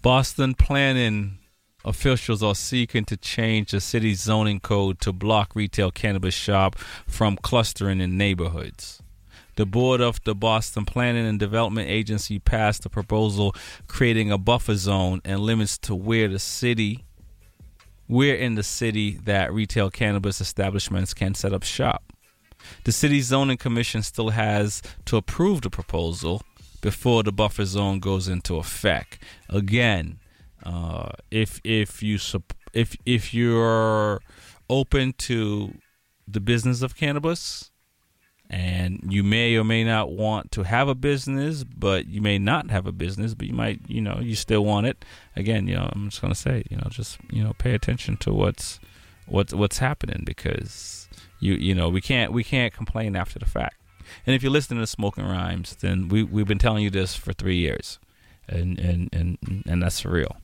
Boston 0.01 0.53
planning 0.53 1.37
officials 1.85 2.43
are 2.43 2.55
seeking 2.55 3.05
to 3.05 3.17
change 3.17 3.71
the 3.71 3.81
city's 3.81 4.21
zoning 4.21 4.59
code 4.59 4.99
to 5.01 5.13
block 5.13 5.55
retail 5.55 5.91
cannabis 5.91 6.33
shop 6.33 6.77
from 7.07 7.37
clustering 7.37 8.01
in 8.01 8.17
neighborhoods. 8.17 9.01
The 9.55 9.65
board 9.65 10.01
of 10.01 10.23
the 10.23 10.33
Boston 10.33 10.85
Planning 10.85 11.25
and 11.25 11.39
Development 11.39 11.87
Agency 11.87 12.39
passed 12.39 12.85
a 12.85 12.89
proposal 12.89 13.55
creating 13.87 14.31
a 14.31 14.37
buffer 14.37 14.75
zone 14.75 15.21
and 15.25 15.39
limits 15.39 15.77
to 15.79 15.95
where 15.95 16.27
the 16.27 16.39
city 16.39 17.05
where 18.07 18.35
in 18.35 18.55
the 18.55 18.63
city 18.63 19.11
that 19.23 19.53
retail 19.53 19.89
cannabis 19.89 20.41
establishments 20.41 21.13
can 21.13 21.33
set 21.33 21.53
up 21.53 21.63
shop. 21.63 22.11
The 22.83 22.91
city's 22.91 23.27
zoning 23.27 23.55
commission 23.55 24.03
still 24.03 24.31
has 24.31 24.81
to 25.05 25.15
approve 25.15 25.61
the 25.61 25.69
proposal 25.69 26.41
before 26.81 27.23
the 27.23 27.31
buffer 27.31 27.63
zone 27.63 27.99
goes 27.99 28.27
into 28.27 28.57
effect. 28.57 29.23
Again, 29.49 30.19
uh, 30.63 31.11
if 31.31 31.61
if 31.63 32.03
you 32.03 32.19
if 32.73 32.97
if 33.05 33.33
you're 33.33 34.21
open 34.69 35.13
to 35.13 35.73
the 36.27 36.41
business 36.41 36.81
of 36.81 36.95
cannabis, 36.95 37.70
and 38.51 38.99
you 39.07 39.23
may 39.23 39.55
or 39.55 39.63
may 39.63 39.81
not 39.85 40.11
want 40.11 40.51
to 40.51 40.63
have 40.63 40.89
a 40.89 40.93
business, 40.93 41.63
but 41.63 42.07
you 42.07 42.21
may 42.21 42.37
not 42.37 42.69
have 42.69 42.85
a 42.85 42.91
business, 42.91 43.33
but 43.33 43.47
you 43.47 43.53
might, 43.53 43.79
you 43.87 44.01
know, 44.01 44.19
you 44.21 44.35
still 44.35 44.65
want 44.65 44.87
it. 44.87 45.05
Again, 45.37 45.69
you 45.69 45.75
know, 45.75 45.89
I'm 45.89 46.09
just 46.09 46.21
gonna 46.21 46.35
say, 46.35 46.63
you 46.69 46.75
know, 46.75 46.87
just 46.89 47.17
you 47.31 47.41
know, 47.41 47.53
pay 47.53 47.73
attention 47.73 48.17
to 48.17 48.33
what's 48.33 48.81
what's 49.25 49.53
what's 49.53 49.77
happening 49.77 50.23
because 50.25 51.07
you 51.39 51.53
you 51.53 51.73
know 51.73 51.87
we 51.87 52.01
can't 52.01 52.33
we 52.33 52.43
can't 52.43 52.73
complain 52.73 53.15
after 53.15 53.39
the 53.39 53.45
fact. 53.45 53.77
And 54.25 54.35
if 54.35 54.43
you're 54.43 54.51
listening 54.51 54.81
to 54.81 54.87
Smoking 54.87 55.23
Rhymes, 55.23 55.77
then 55.77 56.09
we 56.09 56.21
we've 56.21 56.47
been 56.47 56.59
telling 56.59 56.83
you 56.83 56.89
this 56.89 57.15
for 57.15 57.31
three 57.31 57.57
years, 57.57 57.99
and 58.49 58.77
and 58.79 59.09
and 59.13 59.37
and 59.65 59.81
that's 59.81 60.01
for 60.01 60.09
real. 60.09 60.35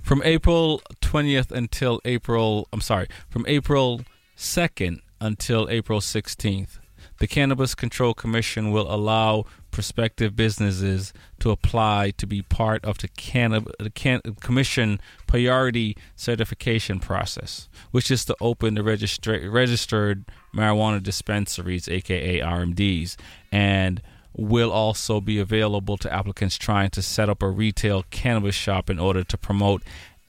From 0.00 0.22
April 0.24 0.80
20th 1.02 1.50
until 1.50 2.00
April, 2.06 2.68
I'm 2.72 2.80
sorry, 2.80 3.08
from 3.28 3.44
April 3.46 4.02
2nd 4.36 5.00
until 5.20 5.68
April 5.70 6.00
16th, 6.00 6.78
the 7.18 7.26
Cannabis 7.26 7.74
Control 7.74 8.14
Commission 8.14 8.70
will 8.70 8.92
allow 8.92 9.44
prospective 9.70 10.36
businesses 10.36 11.12
to 11.40 11.50
apply 11.50 12.12
to 12.16 12.26
be 12.26 12.42
part 12.42 12.84
of 12.84 12.98
the, 12.98 13.08
Cannab- 13.08 13.70
the 13.78 13.90
Can- 13.90 14.20
Commission 14.40 15.00
priority 15.26 15.96
certification 16.16 17.00
process, 17.00 17.68
which 17.90 18.10
is 18.10 18.24
to 18.24 18.36
open 18.40 18.74
the 18.74 18.82
registra- 18.82 19.52
registered 19.52 20.24
marijuana 20.54 21.02
dispensaries, 21.02 21.88
aka 21.88 22.40
RMDs, 22.40 23.16
and 23.52 24.00
will 24.36 24.72
also 24.72 25.20
be 25.20 25.38
available 25.38 25.96
to 25.96 26.12
applicants 26.12 26.56
trying 26.56 26.90
to 26.90 27.02
set 27.02 27.28
up 27.28 27.42
a 27.42 27.48
retail 27.48 28.04
cannabis 28.10 28.54
shop 28.54 28.90
in 28.90 28.98
order 28.98 29.22
to 29.22 29.38
promote 29.38 29.82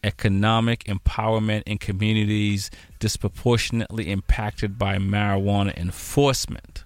economic 0.05 0.83
empowerment 0.83 1.63
in 1.65 1.77
communities 1.77 2.69
disproportionately 2.99 4.11
impacted 4.11 4.77
by 4.77 4.97
marijuana 4.97 5.75
enforcement. 5.75 6.83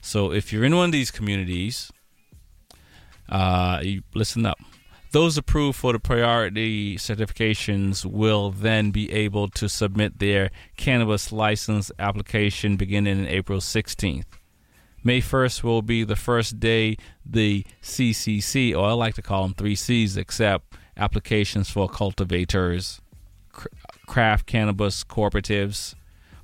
So, 0.00 0.32
if 0.32 0.52
you're 0.52 0.64
in 0.64 0.76
one 0.76 0.86
of 0.86 0.92
these 0.92 1.10
communities, 1.10 1.90
uh, 3.28 3.80
you 3.82 4.02
listen 4.14 4.46
up. 4.46 4.58
Those 5.10 5.38
approved 5.38 5.78
for 5.78 5.94
the 5.94 5.98
priority 5.98 6.96
certifications 6.96 8.04
will 8.04 8.50
then 8.50 8.90
be 8.90 9.10
able 9.10 9.48
to 9.48 9.68
submit 9.68 10.18
their 10.18 10.50
cannabis 10.76 11.32
license 11.32 11.90
application 11.98 12.76
beginning 12.76 13.18
in 13.20 13.26
April 13.26 13.60
16th. 13.60 14.26
May 15.02 15.22
1st 15.22 15.62
will 15.62 15.80
be 15.80 16.04
the 16.04 16.16
first 16.16 16.60
day 16.60 16.96
the 17.24 17.64
CCC, 17.82 18.76
or 18.76 18.88
I 18.88 18.92
like 18.92 19.14
to 19.14 19.22
call 19.22 19.44
them 19.44 19.54
three 19.54 19.76
C's, 19.76 20.18
accept 20.18 20.74
applications 20.98 21.70
for 21.70 21.88
cultivators, 21.88 23.00
craft 24.06 24.46
cannabis 24.46 25.04
cooperatives, 25.04 25.94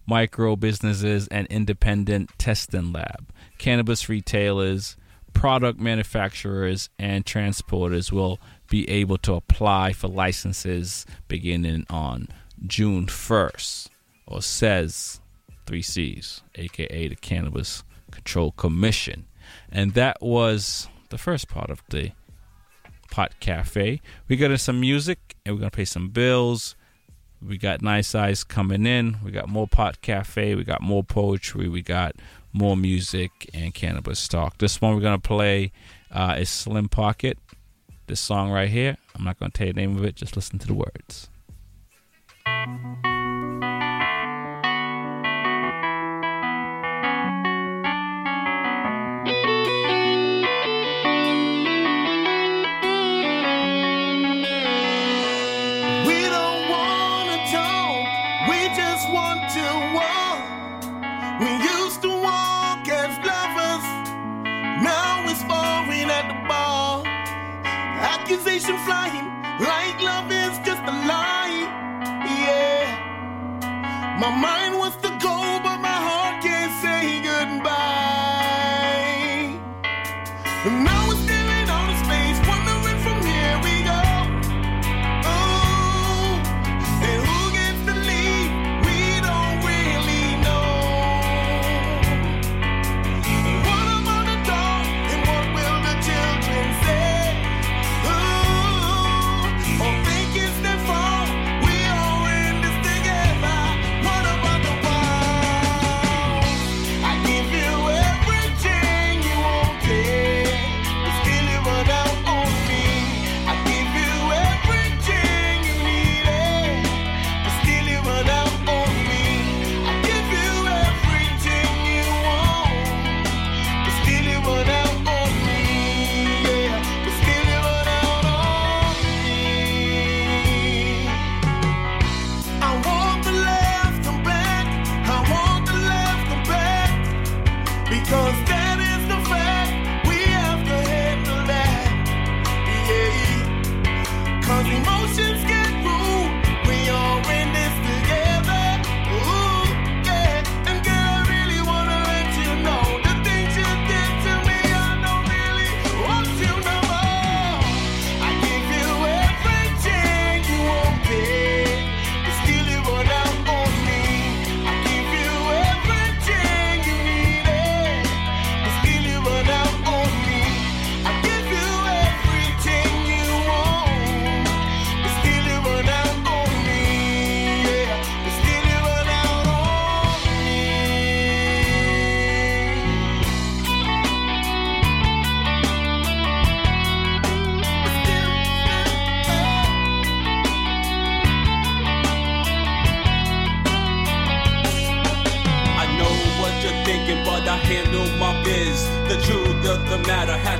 micro 0.07 0.57
businesses, 0.57 1.29
and 1.29 1.47
independent 1.49 2.31
testing 2.39 2.93
lab. 2.93 3.29
Cannabis 3.59 4.09
retailers, 4.09 4.97
product 5.33 5.81
manufacturers, 5.81 6.89
and 6.99 7.25
transporters 7.25 8.13
will 8.13 8.39
be 8.69 8.89
able 8.89 9.19
to 9.19 9.35
apply 9.35 9.93
for 9.93 10.09
licenses 10.09 11.07
beginning 11.29 11.87
on 11.91 12.29
June 12.67 13.07
1st, 13.07 13.89
or 14.27 14.41
says 14.43 15.21
3Cs, 15.67 16.43
aka 16.55 17.09
the 17.09 17.17
Cannabis 17.17 17.85
Control 18.11 18.53
Commission. 18.53 19.27
And 19.71 19.95
that 19.95 20.23
was 20.23 20.89
the 21.11 21.19
first 21.19 21.49
part 21.49 21.71
of 21.71 21.83
the 21.91 22.13
Pot 23.15 23.39
Cafe. 23.39 24.01
We 24.27 24.35
got 24.35 24.59
some 24.59 24.81
music 24.81 25.37
and 25.47 25.55
we're 25.55 25.61
to 25.71 25.77
pay 25.77 25.85
some 25.85 26.09
bills. 26.09 26.75
We 27.41 27.59
got 27.59 27.81
Nice 27.81 28.13
Eyes 28.13 28.43
coming 28.43 28.87
in. 28.87 29.19
We 29.25 29.31
got 29.31 29.49
more 29.49 29.69
Pot 29.69 30.03
Cafe. 30.03 30.57
We 30.57 30.65
got 30.65 30.83
more 30.83 31.05
poetry. 31.05 31.69
We 31.69 31.81
got 31.81 32.17
more 32.53 32.77
music 32.77 33.49
and 33.55 33.73
cannabis 33.73 34.27
talk. 34.27 34.59
This 34.59 34.81
one 34.81 34.97
we're 34.97 35.01
to 35.21 35.29
play 35.29 35.71
uh, 36.11 36.35
is 36.41 36.49
Slim 36.51 36.89
Pocket. 36.89 37.39
This 38.09 38.19
song 38.19 38.51
right 38.51 38.69
here. 38.69 38.97
I'm 39.15 39.23
not 39.23 39.39
to 39.53 39.57
tell 39.57 39.69
you 39.69 39.75
the 39.75 39.81
name 39.81 39.97
of 39.97 40.05
it. 40.05 40.17
Just 40.17 40.35
listen 40.35 40.59
to 40.59 40.67
the 40.67 40.75
words. 40.75 41.29
Accusation 68.35 68.77
flying, 68.79 69.27
like 69.61 70.03
love 70.03 70.29
is 70.33 70.59
just 70.67 70.83
a 70.83 70.97
lie. 71.07 71.71
Yeah, 72.27 74.19
my 74.19 74.29
mind 74.29 74.74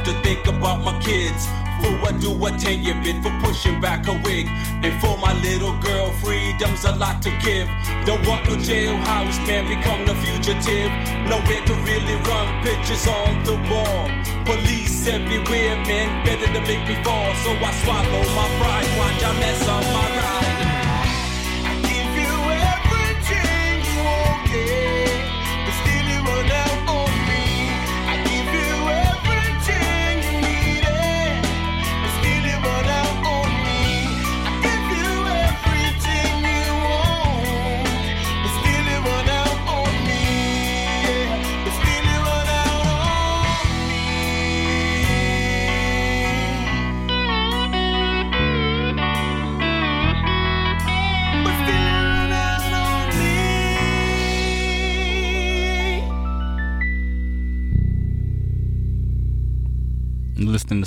to 0.05 0.13
think 0.23 0.47
about 0.47 0.85
my 0.85 0.99
kids. 1.01 1.47
For 1.81 1.93
what 2.01 2.21
do 2.21 2.31
I 2.45 2.57
tell 2.57 2.73
you, 2.73 2.95
bit 3.03 3.23
for 3.23 3.33
pushing 3.43 3.81
back 3.81 4.07
a 4.07 4.13
wig? 4.25 4.47
And 4.85 4.95
for 5.01 5.19
my 5.19 5.33
little 5.41 5.77
girl, 5.81 6.13
freedom's 6.23 6.85
a 6.85 6.93
lot 6.97 7.21
to 7.23 7.31
give. 7.45 7.69
Don't 8.07 8.25
want 8.27 8.45
no 8.49 8.57
jailhouse, 8.57 9.39
man, 9.47 9.65
become 9.69 10.07
the 10.07 10.15
fugitive. 10.15 10.91
Nowhere 11.29 11.65
to 11.69 11.75
really 11.89 12.17
run, 12.29 12.47
pictures 12.63 13.07
on 13.07 13.45
the 13.45 13.57
wall. 13.71 14.09
Police 14.45 15.07
everywhere, 15.09 15.77
man, 15.89 16.25
better 16.25 16.47
to 16.53 16.61
make 16.69 16.87
me 16.89 16.97
fall. 17.03 17.35
So 17.43 17.51
I 17.51 17.71
swallow 17.83 18.25
my 18.39 18.49
pride, 18.61 18.91
watch 18.99 19.25
I 19.25 19.33
mess 19.41 19.69
up 19.69 19.85
my 19.93 20.07
ride. 20.17 20.74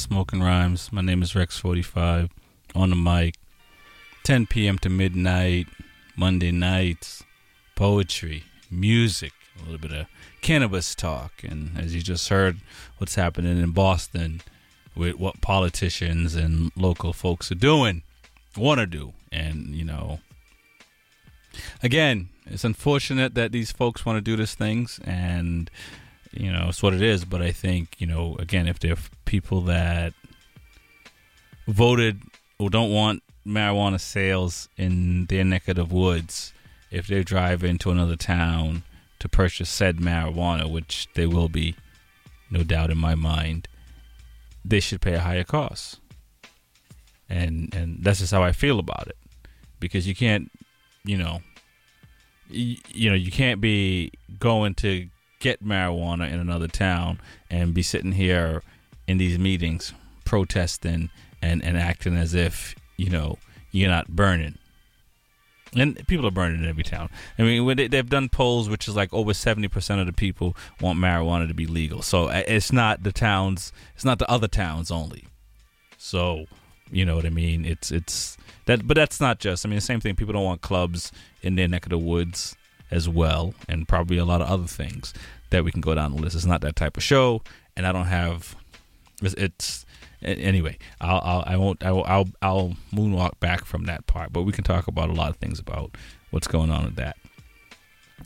Smoking 0.07 0.41
Rhymes. 0.41 0.93
My 0.93 1.01
name 1.01 1.21
is 1.21 1.33
Rex45 1.33 2.29
on 2.73 2.89
the 2.91 2.95
mic. 2.95 3.35
10 4.23 4.47
p.m. 4.47 4.77
to 4.77 4.87
midnight, 4.87 5.67
Monday 6.15 6.49
nights, 6.49 7.25
poetry, 7.75 8.45
music, 8.71 9.33
a 9.59 9.63
little 9.63 9.77
bit 9.77 9.91
of 9.91 10.07
cannabis 10.39 10.95
talk. 10.95 11.43
And 11.43 11.77
as 11.77 11.93
you 11.93 12.01
just 12.01 12.29
heard, 12.29 12.61
what's 12.99 13.15
happening 13.15 13.61
in 13.61 13.71
Boston 13.71 14.39
with 14.95 15.15
what 15.15 15.41
politicians 15.41 16.35
and 16.35 16.71
local 16.77 17.11
folks 17.11 17.51
are 17.51 17.55
doing, 17.55 18.01
want 18.55 18.79
to 18.79 18.87
do. 18.87 19.11
And, 19.29 19.75
you 19.75 19.83
know, 19.83 20.21
again, 21.83 22.29
it's 22.45 22.63
unfortunate 22.63 23.35
that 23.35 23.51
these 23.51 23.73
folks 23.73 24.05
want 24.05 24.15
to 24.15 24.21
do 24.21 24.37
these 24.37 24.55
things. 24.55 25.01
And, 25.03 25.69
you 26.39 26.51
know, 26.51 26.67
it's 26.69 26.83
what 26.83 26.93
it 26.93 27.01
is. 27.01 27.25
But 27.25 27.41
I 27.41 27.51
think, 27.51 27.95
you 27.99 28.07
know, 28.07 28.35
again, 28.39 28.67
if 28.67 28.79
they're 28.79 28.97
people 29.25 29.61
that 29.61 30.13
voted 31.67 32.21
or 32.59 32.69
don't 32.69 32.91
want 32.91 33.23
marijuana 33.45 33.99
sales 33.99 34.69
in 34.77 35.25
their 35.25 35.43
neck 35.43 35.67
of 35.67 35.75
the 35.75 35.85
woods, 35.85 36.53
if 36.91 37.07
they 37.07 37.23
drive 37.23 37.63
into 37.63 37.91
another 37.91 38.15
town 38.15 38.83
to 39.19 39.27
purchase 39.27 39.69
said 39.69 39.97
marijuana, 39.97 40.69
which 40.69 41.07
they 41.15 41.25
will 41.25 41.49
be, 41.49 41.75
no 42.49 42.63
doubt 42.63 42.91
in 42.91 42.97
my 42.97 43.15
mind, 43.15 43.67
they 44.63 44.79
should 44.79 45.01
pay 45.01 45.13
a 45.13 45.19
higher 45.19 45.43
cost. 45.43 45.99
And 47.29 47.73
and 47.75 48.03
that's 48.03 48.19
just 48.19 48.31
how 48.31 48.41
I 48.41 48.53
feel 48.53 48.79
about 48.79 49.07
it, 49.07 49.17
because 49.81 50.07
you 50.07 50.15
can't, 50.15 50.49
you 51.03 51.17
know, 51.17 51.41
you, 52.49 52.77
you 52.87 53.09
know, 53.09 53.15
you 53.15 53.31
can't 53.31 53.59
be 53.59 54.11
going 54.39 54.75
to 54.75 55.09
get 55.39 55.63
marijuana 55.63 56.31
in 56.31 56.39
another 56.39 56.67
town 56.67 57.19
and 57.49 57.73
be 57.73 57.81
sitting 57.81 58.13
here 58.13 58.63
in 59.07 59.17
these 59.17 59.37
meetings 59.37 59.93
protesting 60.25 61.09
and, 61.41 61.63
and 61.63 61.77
acting 61.77 62.15
as 62.15 62.33
if 62.33 62.75
you 62.97 63.09
know 63.09 63.37
you're 63.71 63.89
not 63.89 64.07
burning 64.07 64.57
and 65.75 66.05
people 66.07 66.25
are 66.25 66.31
burning 66.31 66.63
in 66.63 66.69
every 66.69 66.83
town. 66.83 67.09
I 67.37 67.43
mean, 67.43 67.75
they, 67.75 67.87
they've 67.87 68.09
done 68.09 68.29
polls, 68.29 68.69
which 68.69 68.87
is 68.87 68.95
like 68.95 69.13
over 69.13 69.33
seventy 69.33 69.67
percent 69.67 69.99
of 69.99 70.07
the 70.07 70.13
people 70.13 70.55
want 70.81 70.99
marijuana 70.99 71.47
to 71.47 71.53
be 71.53 71.65
legal. 71.65 72.01
So 72.01 72.27
uh, 72.27 72.43
it's 72.47 72.71
not 72.71 73.03
the 73.03 73.11
towns, 73.11 73.71
it's 73.95 74.05
not 74.05 74.19
the 74.19 74.29
other 74.29 74.47
towns 74.47 74.91
only. 74.91 75.25
So 75.97 76.45
you 76.91 77.05
know 77.05 77.15
what 77.15 77.25
I 77.25 77.29
mean? 77.29 77.65
It's 77.65 77.91
it's 77.91 78.37
that, 78.65 78.87
but 78.87 78.95
that's 78.95 79.19
not 79.19 79.39
just. 79.39 79.65
I 79.65 79.69
mean, 79.69 79.77
the 79.77 79.81
same 79.81 79.99
thing. 79.99 80.15
People 80.15 80.33
don't 80.33 80.45
want 80.45 80.61
clubs 80.61 81.11
in 81.41 81.55
their 81.55 81.67
neck 81.67 81.85
of 81.85 81.89
the 81.89 81.97
woods 81.97 82.55
as 82.91 83.07
well, 83.09 83.53
and 83.67 83.87
probably 83.87 84.17
a 84.17 84.25
lot 84.25 84.41
of 84.41 84.47
other 84.47 84.67
things 84.67 85.13
that 85.49 85.63
we 85.63 85.71
can 85.71 85.81
go 85.81 85.95
down 85.95 86.15
the 86.15 86.21
list. 86.21 86.35
It's 86.35 86.45
not 86.45 86.61
that 86.61 86.75
type 86.75 86.97
of 86.97 87.03
show, 87.03 87.41
and 87.75 87.85
I 87.85 87.91
don't 87.91 88.05
have. 88.05 88.55
It's, 89.21 89.33
it's 89.35 89.85
anyway. 90.21 90.77
I'll, 91.01 91.21
I'll 91.23 91.43
I 91.45 91.57
won't 91.57 91.83
I 91.83 91.91
will, 91.91 92.05
I'll 92.05 92.29
I'll 92.41 92.75
moonwalk 92.93 93.39
back 93.39 93.65
from 93.65 93.85
that 93.85 94.07
part, 94.07 94.33
but 94.33 94.43
we 94.43 94.51
can 94.51 94.63
talk 94.63 94.87
about 94.87 95.09
a 95.09 95.13
lot 95.13 95.29
of 95.29 95.37
things 95.37 95.59
about 95.59 95.95
what's 96.31 96.47
going 96.47 96.71
on 96.71 96.85
with 96.85 96.95
that. 96.95 97.17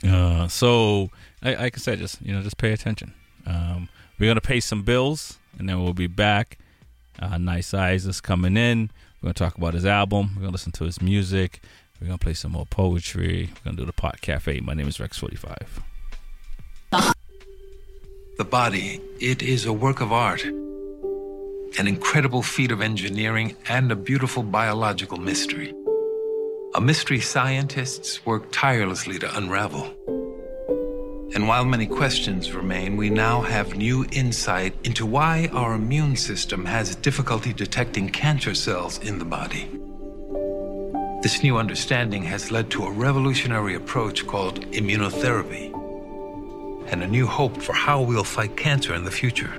Uh, 0.07 0.47
so 0.47 1.09
I, 1.43 1.55
like 1.55 1.77
I 1.77 1.79
said, 1.79 1.99
just 1.99 2.21
you 2.21 2.33
know, 2.33 2.41
just 2.41 2.57
pay 2.57 2.71
attention. 2.71 3.13
Um, 3.45 3.89
we're 4.19 4.29
gonna 4.29 4.41
pay 4.41 4.59
some 4.59 4.83
bills, 4.83 5.39
and 5.57 5.67
then 5.67 5.83
we'll 5.83 5.93
be 5.93 6.07
back. 6.07 6.57
Uh, 7.19 7.37
nice 7.37 7.73
eyes 7.73 8.05
is 8.05 8.21
coming 8.21 8.57
in. 8.57 8.89
We're 9.21 9.27
gonna 9.27 9.33
talk 9.33 9.57
about 9.57 9.73
his 9.73 9.85
album. 9.85 10.31
We're 10.35 10.41
gonna 10.41 10.53
listen 10.53 10.71
to 10.73 10.85
his 10.85 11.01
music. 11.01 11.61
We're 12.01 12.07
gonna 12.07 12.17
play 12.17 12.33
some 12.33 12.53
more 12.53 12.65
poetry. 12.65 13.51
We're 13.53 13.71
gonna 13.71 13.77
do 13.77 13.85
the 13.85 13.93
pot 13.93 14.21
cafe. 14.21 14.59
My 14.59 14.73
name 14.73 14.87
is 14.87 14.99
Rex 14.99 15.19
Forty 15.19 15.35
Five. 15.35 15.79
The 18.37 18.45
body, 18.45 18.99
it 19.19 19.43
is 19.43 19.65
a 19.65 19.73
work 19.73 20.01
of 20.01 20.11
art, 20.11 20.43
an 20.43 21.87
incredible 21.87 22.41
feat 22.41 22.71
of 22.71 22.81
engineering, 22.81 23.55
and 23.69 23.91
a 23.91 23.95
beautiful 23.95 24.41
biological 24.41 25.19
mystery. 25.19 25.75
A 26.73 26.81
mystery 26.81 27.19
scientists 27.19 28.25
work 28.25 28.51
tirelessly 28.51 29.19
to 29.19 29.37
unravel. 29.37 29.93
And 31.35 31.47
while 31.47 31.65
many 31.65 31.85
questions 31.85 32.51
remain, 32.51 32.97
we 32.97 33.09
now 33.11 33.41
have 33.41 33.75
new 33.75 34.05
insight 34.11 34.73
into 34.83 35.05
why 35.05 35.49
our 35.53 35.75
immune 35.75 36.15
system 36.15 36.65
has 36.65 36.95
difficulty 36.95 37.53
detecting 37.53 38.09
cancer 38.09 38.55
cells 38.55 38.97
in 38.99 39.19
the 39.19 39.25
body. 39.25 39.80
This 41.21 41.43
new 41.43 41.57
understanding 41.57 42.23
has 42.23 42.49
led 42.49 42.71
to 42.71 42.85
a 42.85 42.91
revolutionary 42.91 43.75
approach 43.75 44.25
called 44.25 44.65
immunotherapy 44.71 45.71
and 46.91 47.03
a 47.03 47.07
new 47.07 47.27
hope 47.27 47.61
for 47.61 47.73
how 47.73 48.01
we'll 48.01 48.23
fight 48.23 48.57
cancer 48.57 48.95
in 48.95 49.03
the 49.03 49.11
future. 49.11 49.55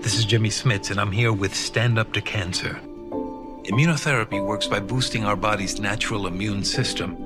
This 0.00 0.18
is 0.18 0.26
Jimmy 0.26 0.50
Smits, 0.50 0.90
and 0.90 1.00
I'm 1.00 1.12
here 1.12 1.32
with 1.32 1.54
Stand 1.54 1.98
Up 1.98 2.12
to 2.12 2.20
Cancer. 2.20 2.78
Immunotherapy 3.64 4.44
works 4.44 4.66
by 4.66 4.78
boosting 4.80 5.24
our 5.24 5.34
body's 5.34 5.80
natural 5.80 6.26
immune 6.26 6.62
system, 6.62 7.16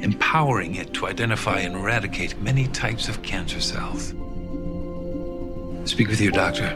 empowering 0.00 0.76
it 0.76 0.94
to 0.94 1.08
identify 1.08 1.58
and 1.58 1.74
eradicate 1.74 2.40
many 2.40 2.68
types 2.68 3.08
of 3.08 3.22
cancer 3.22 3.60
cells. 3.60 4.14
Speak 5.84 6.06
with 6.06 6.20
your 6.20 6.30
doctor 6.30 6.66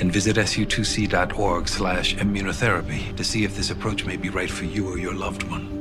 and 0.00 0.10
visit 0.10 0.36
su2c.org 0.36 1.68
slash 1.68 2.16
immunotherapy 2.16 3.14
to 3.16 3.22
see 3.22 3.44
if 3.44 3.54
this 3.54 3.70
approach 3.70 4.06
may 4.06 4.16
be 4.16 4.30
right 4.30 4.50
for 4.50 4.64
you 4.64 4.88
or 4.88 4.96
your 4.96 5.12
loved 5.14 5.42
one. 5.42 5.73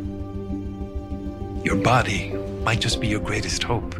Your 1.64 1.78
body 1.78 2.34
might 2.66 2.82
just 2.82 3.00
be 3.00 3.08
your 3.08 3.22
greatest 3.22 3.64
hope. 3.64 3.96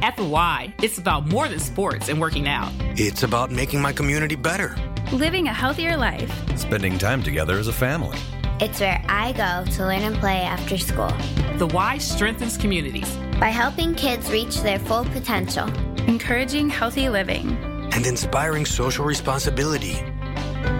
At 0.00 0.16
the 0.16 0.24
Y, 0.24 0.72
it's 0.80 0.98
about 0.98 1.26
more 1.26 1.48
than 1.48 1.58
sports 1.58 2.08
and 2.08 2.20
working 2.20 2.46
out. 2.46 2.72
It's 2.96 3.24
about 3.24 3.50
making 3.50 3.82
my 3.82 3.92
community 3.92 4.36
better. 4.36 4.76
Living 5.10 5.48
a 5.48 5.52
healthier 5.52 5.96
life. 5.96 6.30
Spending 6.56 6.98
time 6.98 7.20
together 7.20 7.58
as 7.58 7.66
a 7.66 7.72
family. 7.72 8.16
It's 8.60 8.78
where 8.78 9.04
I 9.08 9.32
go 9.32 9.68
to 9.72 9.86
learn 9.86 10.02
and 10.02 10.14
play 10.18 10.42
after 10.42 10.78
school. 10.78 11.12
The 11.58 11.66
Y 11.66 11.98
strengthens 11.98 12.56
communities 12.56 13.12
by 13.40 13.48
helping 13.48 13.96
kids 13.96 14.30
reach 14.30 14.60
their 14.60 14.78
full 14.78 15.04
potential, 15.06 15.66
encouraging 16.06 16.70
healthy 16.70 17.08
living, 17.08 17.56
and 17.92 18.06
inspiring 18.06 18.64
social 18.66 19.04
responsibility. 19.04 19.94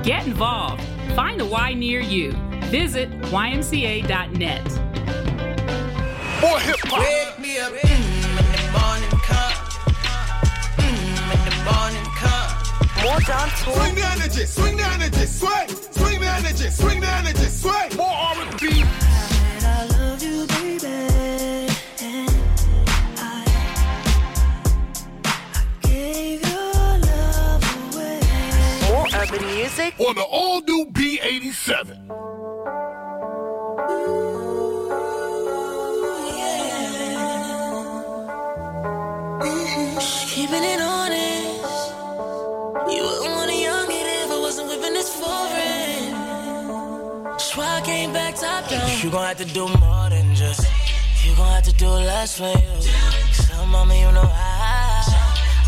Get 0.05 0.29
involved. 0.29 0.83
Find 1.17 1.41
a 1.41 1.45
Y 1.45 1.75
near 1.75 2.01
you. 2.01 2.33
Visit 2.73 3.11
ymca.net. 3.11 4.65
More 6.41 6.59
hip 6.59 6.81
hop. 6.89 7.01
Wake 7.01 7.39
me 7.39 7.59
up 7.59 7.71
mm, 7.71 7.85
in 7.85 8.47
the 8.49 8.65
morning 8.73 9.13
cup. 9.29 9.53
Mm, 10.81 11.37
in 11.37 11.41
the 11.45 11.57
morning 11.69 12.09
cup. 12.17 12.49
More 13.05 13.21
John 13.29 13.51
Tour. 13.61 13.77
Swing 13.77 13.95
the 13.95 14.07
energy, 14.17 14.47
swing 14.47 14.77
the 14.79 14.87
energy, 14.87 15.27
sway. 15.27 15.67
Swing 15.91 16.19
the 16.19 16.29
energy, 16.29 16.71
swing 16.71 17.01
the 17.01 17.09
energy, 17.09 17.45
sway. 17.45 17.91
More 17.95 18.09
R&B. 18.09 18.85
I 19.61 19.87
love 19.99 20.23
you, 20.23 20.47
baby. 20.47 20.92
Music. 29.41 29.95
On 29.99 30.15
the 30.15 30.23
all 30.23 30.61
new 30.63 30.87
B87. 30.93 31.99
Keeping 40.29 40.65
it 40.65 40.81
honest. 40.81 41.93
You 42.91 43.03
wouldn't 43.05 43.35
want 43.37 43.51
a 43.51 43.55
young 43.55 43.87
kid 43.87 44.07
if 44.25 44.31
I 44.31 44.39
wasn't 44.41 44.69
whipping 44.69 44.95
this 44.95 45.15
foreign. 45.15 46.13
That's 47.25 47.57
why 47.57 47.79
I 47.79 47.81
came 47.85 48.13
back 48.13 48.35
top 48.37 48.69
down. 48.69 48.89
You 49.03 49.11
gon' 49.11 49.27
have 49.27 49.37
to 49.39 49.45
do 49.45 49.69
more 49.79 50.11
than 50.11 50.35
just. 50.35 50.67
You 51.25 51.35
gon' 51.37 51.53
have 51.53 51.65
to 51.65 51.73
do 51.75 51.87
less 51.87 52.39
for 52.39 52.49
you. 52.49 52.81
So, 53.33 53.67
mama, 53.67 53.95
you 53.95 54.11
know 54.13 54.25
I 54.25 55.05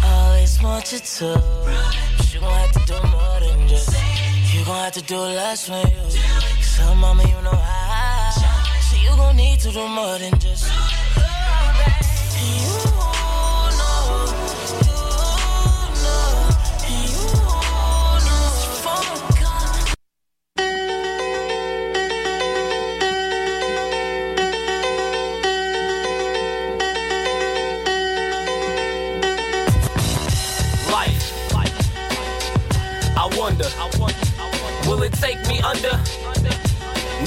always 0.04 0.62
want 0.62 0.92
you 0.92 0.98
to. 0.98 1.42
But 2.16 2.34
you 2.34 2.40
gon' 2.40 2.52
have 2.52 2.72
to 2.72 2.80
do 2.86 2.94
more 3.08 3.20
than 3.20 3.40
just. 3.40 3.43
You 4.64 4.70
gon' 4.70 4.84
have 4.84 4.92
to 4.94 5.02
do 5.02 5.18
less 5.18 5.68
for 5.68 5.74
you. 5.74 6.10
So, 6.62 6.94
mama, 6.94 7.22
you 7.22 7.42
know 7.42 7.50
I. 7.52 8.32
So, 8.80 8.96
you 8.96 9.14
gon' 9.14 9.36
need 9.36 9.60
to 9.60 9.70
do 9.70 9.86
more 9.86 10.18
than 10.18 10.38
just. 10.38 10.72
You 12.40 12.73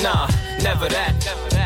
Nah, 0.03 0.27
never 0.61 0.87
that. 0.89 1.56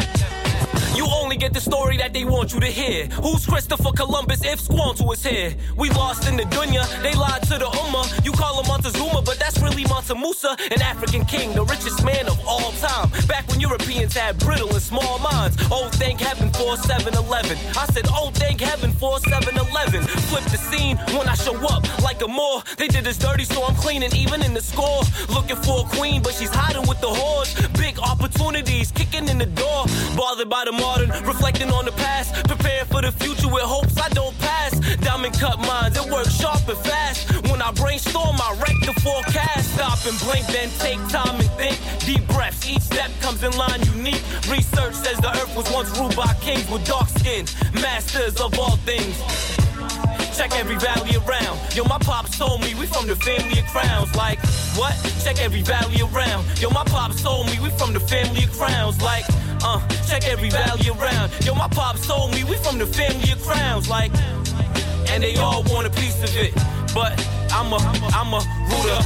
Get 1.41 1.53
the 1.53 1.59
story 1.59 1.97
that 1.97 2.13
they 2.13 2.23
want 2.23 2.53
you 2.53 2.59
to 2.59 2.67
hear. 2.67 3.07
Who's 3.07 3.47
Christopher 3.47 3.91
Columbus 3.93 4.45
if 4.45 4.59
Squanto 4.59 5.11
is 5.11 5.25
here? 5.25 5.55
We 5.75 5.89
lost 5.89 6.29
in 6.29 6.37
the 6.37 6.43
dunya, 6.43 6.85
they 7.01 7.15
lied 7.15 7.41
to 7.49 7.57
the 7.57 7.65
Ummah. 7.65 8.23
You 8.23 8.31
call 8.31 8.61
him 8.61 8.67
Montezuma, 8.67 9.23
but 9.23 9.39
that's 9.39 9.57
really 9.57 9.83
Mansa 9.85 10.13
Musa, 10.13 10.55
an 10.69 10.83
African 10.83 11.25
king, 11.25 11.55
the 11.55 11.65
richest 11.65 12.05
man 12.05 12.27
of 12.27 12.39
all 12.45 12.71
time. 12.73 13.09
Back 13.25 13.47
when 13.47 13.59
Europeans 13.59 14.13
had 14.15 14.37
brittle 14.37 14.69
and 14.69 14.83
small 14.83 15.17
minds. 15.17 15.57
Oh, 15.71 15.89
thank 15.93 16.19
heaven 16.19 16.51
for 16.51 16.77
7 16.77 17.11
Eleven. 17.15 17.57
I 17.75 17.87
said, 17.87 18.05
oh, 18.09 18.29
thank 18.35 18.61
heaven 18.61 18.91
for 18.91 19.17
7 19.21 19.57
Eleven. 19.57 20.03
Flip 20.29 20.43
the 20.43 20.57
scene 20.57 20.97
when 21.17 21.27
I 21.27 21.33
show 21.33 21.57
up 21.73 21.81
like 22.03 22.21
a 22.21 22.27
Moor. 22.27 22.61
They 22.77 22.87
did 22.87 23.07
us 23.07 23.17
dirty, 23.17 23.45
so 23.45 23.63
I'm 23.63 23.73
cleaning 23.77 24.15
even 24.15 24.43
in 24.43 24.53
the 24.53 24.61
score. 24.61 25.01
Looking 25.33 25.55
for 25.55 25.87
a 25.87 25.89
queen, 25.97 26.21
but 26.21 26.35
she's 26.35 26.53
hiding 26.53 26.87
with 26.87 27.01
the 27.01 27.09
hordes. 27.09 27.55
Big 27.79 27.97
opportunities 27.97 28.91
kicking 28.91 29.27
in 29.27 29.39
the 29.39 29.47
door. 29.47 29.85
Bothered 30.15 30.47
by 30.47 30.65
the 30.65 30.71
modern, 30.71 31.09
reflecting 31.31 31.71
on 31.71 31.85
the 31.85 31.91
past. 31.93 32.33
Prepare 32.47 32.85
for 32.85 33.01
the 33.01 33.11
future 33.11 33.47
with 33.47 33.63
hopes 33.63 33.97
I 33.97 34.09
don't 34.09 34.37
pass. 34.39 34.71
Diamond 34.97 35.33
cut 35.39 35.59
minds, 35.59 35.97
it 35.97 36.07
works 36.11 36.33
sharp 36.35 36.67
and 36.67 36.77
fast. 36.79 37.31
When 37.49 37.61
I 37.61 37.71
brainstorm, 37.71 38.35
I 38.35 38.51
wreck 38.59 38.77
the 38.83 38.93
forecast. 39.01 39.75
Stop 39.75 39.99
and 40.05 40.17
blink, 40.19 40.45
then 40.47 40.69
take 40.79 40.99
time 41.07 41.39
and 41.39 41.51
think. 41.59 41.77
Deep 42.05 42.27
breaths, 42.35 42.67
each 42.67 42.81
step 42.81 43.09
comes 43.21 43.43
in 43.43 43.51
line 43.57 43.81
unique. 43.95 44.23
Research 44.51 44.93
says 44.93 45.17
the 45.19 45.31
earth 45.41 45.55
was 45.55 45.71
once 45.71 45.89
ruled 45.97 46.15
by 46.15 46.33
kings 46.41 46.69
with 46.69 46.85
dark 46.85 47.07
skin, 47.07 47.45
masters 47.73 48.39
of 48.41 48.57
all 48.59 48.75
things. 48.83 49.15
Check 50.37 50.51
every 50.55 50.77
valley 50.77 51.15
around. 51.15 51.59
Yo, 51.75 51.83
my 51.85 51.99
pops 51.99 52.37
told 52.37 52.61
me 52.61 52.73
we 52.75 52.85
from 52.87 53.07
the 53.07 53.15
family 53.15 53.59
of 53.59 53.65
crowns. 53.67 54.13
Like, 54.15 54.39
what? 54.75 54.95
Check 55.23 55.39
every 55.39 55.61
valley 55.61 56.01
around. 56.01 56.43
Yo, 56.59 56.69
my 56.69 56.83
pops 56.85 57.21
told 57.21 57.47
me 57.47 57.59
we 57.59 57.69
from 57.71 57.93
the 57.93 57.99
family 57.99 58.43
of 58.43 58.51
crowns. 58.57 59.01
Like, 59.01 59.25
Uh, 59.63 59.79
check 60.07 60.27
every 60.27 60.49
valley 60.49 60.89
around. 60.89 61.31
Yo, 61.45 61.53
my 61.53 61.67
pops 61.67 62.07
told 62.07 62.33
me 62.33 62.43
we 62.43 62.55
from 62.57 62.79
the 62.79 62.85
family 62.85 63.31
of 63.31 63.41
crowns, 63.43 63.87
like, 63.89 64.11
and 65.09 65.21
they 65.21 65.35
all 65.35 65.63
want 65.63 65.85
a 65.85 65.89
piece 65.91 66.21
of 66.23 66.35
it. 66.35 66.53
But 66.93 67.13
I'm 67.51 67.71
a, 67.71 67.77
I'm 68.13 68.33
a 68.33 68.41
rooter. 68.69 69.01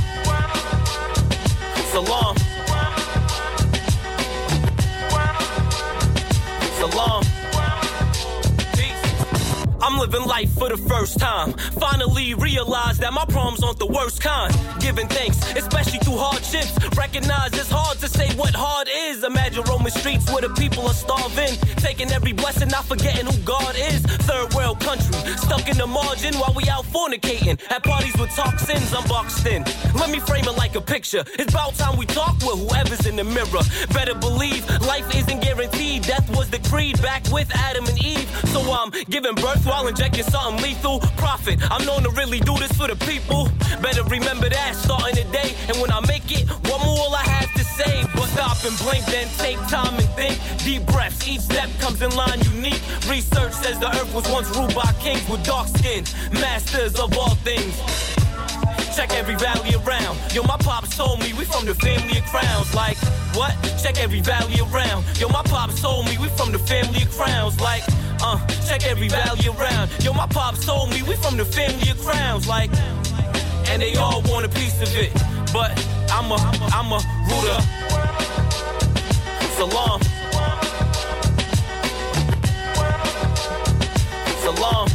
Salam. 1.91 2.54
Living 10.15 10.29
life 10.29 10.51
for 10.53 10.69
the 10.69 10.77
first 10.77 11.19
time. 11.19 11.53
Finally 11.79 12.33
realize 12.35 12.97
that 12.99 13.13
my 13.13 13.25
problems 13.25 13.63
aren't 13.63 13.79
the 13.79 13.85
worst 13.85 14.21
kind. 14.21 14.53
Giving 14.79 15.07
thanks, 15.07 15.37
especially 15.55 15.99
through 15.99 16.17
hardships. 16.17 16.71
Recognize 16.95 17.51
it's 17.53 17.69
hard 17.69 17.97
to 17.99 18.07
say 18.07 18.29
what 18.35 18.53
hard 18.55 18.87
is. 18.91 19.23
Imagine 19.23 19.63
roaming 19.63 19.91
streets 19.91 20.31
where 20.31 20.41
the 20.41 20.49
people 20.49 20.87
are 20.87 20.93
starving. 20.93 21.53
Taking 21.77 22.11
every 22.11 22.33
blessing, 22.33 22.69
not 22.69 22.85
forgetting 22.85 23.25
who 23.25 23.37
God 23.43 23.75
is. 23.75 24.01
Third 24.29 24.53
world 24.53 24.79
country, 24.79 25.15
stuck 25.37 25.67
in 25.67 25.77
the 25.77 25.87
margin 25.87 26.33
while 26.35 26.53
we 26.55 26.67
out 26.69 26.85
fornicating. 26.85 27.59
At 27.71 27.83
parties 27.83 28.15
with 28.17 28.29
toxins, 28.35 28.93
I'm 28.93 29.07
boxed 29.07 29.45
in. 29.45 29.63
Let 29.95 30.09
me 30.09 30.19
frame 30.19 30.45
it 30.45 30.57
like 30.57 30.75
a 30.75 30.81
picture. 30.81 31.23
It's 31.39 31.51
about 31.51 31.75
time 31.75 31.97
we 31.97 32.05
talk 32.05 32.35
with 32.39 32.59
whoever's 32.59 33.05
in 33.05 33.15
the 33.15 33.23
mirror. 33.23 33.63
Better 33.93 34.15
believe 34.15 34.63
life 34.81 35.07
isn't 35.15 35.41
guaranteed. 35.41 36.03
Death 36.03 36.29
was 36.35 36.49
decreed 36.49 37.01
back 37.01 37.23
with 37.31 37.49
Adam 37.55 37.85
and 37.85 37.97
Eve. 38.03 38.29
So 38.53 38.61
I'm 38.71 38.91
giving 39.09 39.35
birth 39.35 39.65
while 39.65 39.87
injecting 40.05 40.31
something 40.31 40.63
lethal. 40.63 40.99
Profit, 41.17 41.59
I'm 41.71 41.85
known 41.85 42.03
to 42.03 42.09
really 42.11 42.39
do 42.39 42.55
this 42.57 42.71
for 42.73 42.87
the 42.87 42.95
people. 43.05 43.49
Better 43.81 44.03
remember 44.03 44.49
that 44.49 44.75
starting 44.75 45.15
today. 45.15 45.55
And 45.67 45.77
when 45.81 45.91
I 45.91 45.99
make 46.07 46.29
it, 46.31 46.47
one 46.69 46.81
more 46.81 47.09
I 47.15 47.23
have 47.23 47.51
to 47.53 47.63
say. 47.63 48.03
But 48.13 48.27
stop 48.29 48.57
and 48.65 48.77
blink, 48.79 49.05
then 49.05 49.27
take 49.37 49.57
time 49.67 49.93
and 49.95 50.09
think. 50.15 50.39
Deep 50.63 50.85
breaths, 50.87 51.27
each 51.27 51.41
step 51.41 51.69
comes 51.79 52.01
in 52.01 52.11
line 52.15 52.39
unique. 52.53 52.81
Research 53.09 53.53
says 53.53 53.79
the 53.79 53.89
earth 53.89 54.13
was 54.13 54.29
once 54.29 54.49
ruled 54.55 54.75
by 54.75 54.91
kings 54.99 55.27
with 55.29 55.43
dark 55.43 55.67
skin, 55.67 56.03
masters 56.31 56.99
of 56.99 57.17
all 57.17 57.35
things. 57.43 57.73
Check 58.95 59.11
every 59.13 59.35
valley 59.35 59.75
around. 59.75 60.17
Yo, 60.33 60.41
my 60.43 60.57
pops 60.57 60.95
told 60.95 61.19
me 61.19 61.33
we 61.33 61.43
from 61.43 61.65
the 61.65 61.75
family 61.75 62.17
of 62.17 62.25
crowns. 62.25 62.73
Like, 62.73 62.97
what? 63.35 63.53
Check 63.83 63.99
every 63.99 64.21
valley 64.21 64.59
around. 64.71 65.03
Yo, 65.19 65.27
my 65.27 65.43
pops 65.43 65.81
told 65.81 66.05
me 66.05 66.17
we 66.17 66.29
from 66.29 66.53
the 66.53 66.59
family 66.59 67.03
of 67.03 67.11
crowns. 67.11 67.59
Like, 67.59 67.83
uh, 68.21 68.39
check 68.67 68.85
every 68.85 69.07
valley 69.07 69.47
around. 69.47 69.91
Yo, 70.03 70.13
my 70.13 70.27
pops 70.27 70.65
told 70.65 70.89
me 70.91 71.01
we 71.03 71.15
from 71.15 71.37
the 71.37 71.45
family 71.45 71.89
of 71.89 71.99
crowns. 71.99 72.47
Like, 72.47 72.71
and 73.67 73.81
they 73.81 73.95
all 73.95 74.21
want 74.23 74.45
a 74.45 74.49
piece 74.49 74.81
of 74.81 74.89
it. 74.95 75.13
But 75.53 75.71
I'm 76.11 76.31
a, 76.31 76.37
I'm 76.73 76.91
a 76.91 77.01
rooter. 77.29 77.61
Salam. 79.57 80.01
Salam. 84.43 84.94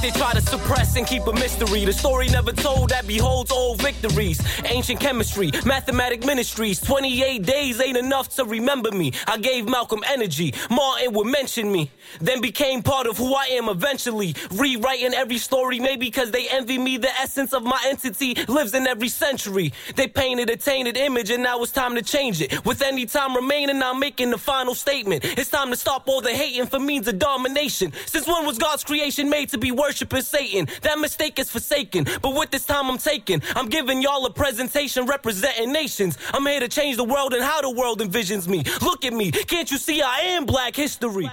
They 0.00 0.10
try 0.10 0.32
to 0.32 0.40
suppress 0.40 0.96
and 0.96 1.06
keep 1.06 1.26
a 1.26 1.32
mystery. 1.34 1.84
The 1.84 1.92
story 1.92 2.28
never 2.28 2.52
told 2.52 2.88
that 2.88 3.06
beholds 3.06 3.50
all 3.50 3.74
victories. 3.74 4.40
Ancient 4.64 4.98
chemistry, 4.98 5.50
mathematic 5.66 6.24
ministries. 6.24 6.80
28 6.80 7.42
days 7.42 7.82
ain't 7.82 7.98
enough 7.98 8.34
to 8.36 8.46
remember 8.46 8.90
me. 8.92 9.12
I 9.26 9.36
gave 9.36 9.68
Malcolm 9.68 10.02
energy. 10.08 10.54
Martin 10.70 11.12
would 11.12 11.26
mention 11.26 11.70
me. 11.70 11.90
Then 12.18 12.40
became 12.40 12.82
part 12.82 13.06
of 13.06 13.18
who 13.18 13.34
I 13.34 13.48
am 13.52 13.68
eventually. 13.68 14.34
Rewriting 14.52 15.12
every 15.12 15.36
story, 15.36 15.78
maybe 15.80 16.06
because 16.06 16.30
they 16.30 16.48
envy 16.48 16.78
me. 16.78 16.96
The 16.96 17.10
essence 17.20 17.52
of 17.52 17.62
my 17.62 17.80
entity 17.84 18.34
lives 18.48 18.72
in 18.72 18.86
every 18.86 19.08
century. 19.08 19.74
They 19.96 20.08
painted 20.08 20.48
a 20.48 20.56
tainted 20.56 20.96
image 20.96 21.28
and 21.28 21.42
now 21.42 21.62
it's 21.62 21.72
time 21.72 21.94
to 21.96 22.02
change 22.02 22.40
it. 22.40 22.64
With 22.64 22.80
any 22.80 23.04
time 23.04 23.36
remaining, 23.36 23.82
I'm 23.82 24.00
making 24.00 24.30
the 24.30 24.38
final 24.38 24.74
statement. 24.74 25.26
It's 25.26 25.50
time 25.50 25.68
to 25.68 25.76
stop 25.76 26.08
all 26.08 26.22
the 26.22 26.32
hating 26.32 26.68
for 26.68 26.78
means 26.78 27.06
of 27.06 27.18
domination. 27.18 27.92
Since 28.06 28.26
when 28.26 28.46
was 28.46 28.56
God's 28.56 28.82
creation 28.82 29.28
made 29.28 29.50
to 29.50 29.58
be 29.58 29.70
worshiping 29.90 30.22
Satan? 30.22 30.68
That 30.82 31.00
mistake 31.00 31.40
is 31.40 31.50
forsaken. 31.50 32.06
But 32.22 32.32
with 32.36 32.52
this 32.52 32.64
time 32.64 32.88
I'm 32.88 32.98
taking, 32.98 33.42
I'm 33.56 33.68
giving 33.68 34.00
y'all 34.00 34.24
a 34.24 34.30
presentation 34.30 35.04
representing 35.04 35.72
nations. 35.72 36.16
I'm 36.32 36.46
here 36.46 36.60
to 36.60 36.68
change 36.68 36.96
the 36.96 37.02
world 37.04 37.34
and 37.34 37.42
how 37.42 37.60
the 37.60 37.70
world 37.70 38.00
envisions 38.00 38.46
me. 38.46 38.62
Look 38.80 39.04
at 39.04 39.12
me. 39.12 39.32
Can't 39.32 39.68
you 39.68 39.78
see 39.78 40.00
I 40.00 40.20
am 40.36 40.46
black 40.46 40.76
history? 40.76 41.28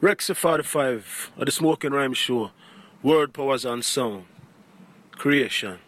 Rex 0.00 0.30
45 0.32 1.32
of 1.38 1.46
the 1.46 1.50
Smoking 1.50 1.90
Rhyme 1.90 2.14
Show. 2.14 2.52
Word 3.02 3.32
powers 3.34 3.64
and 3.64 3.84
sound. 3.84 4.26
Creation. 5.12 5.78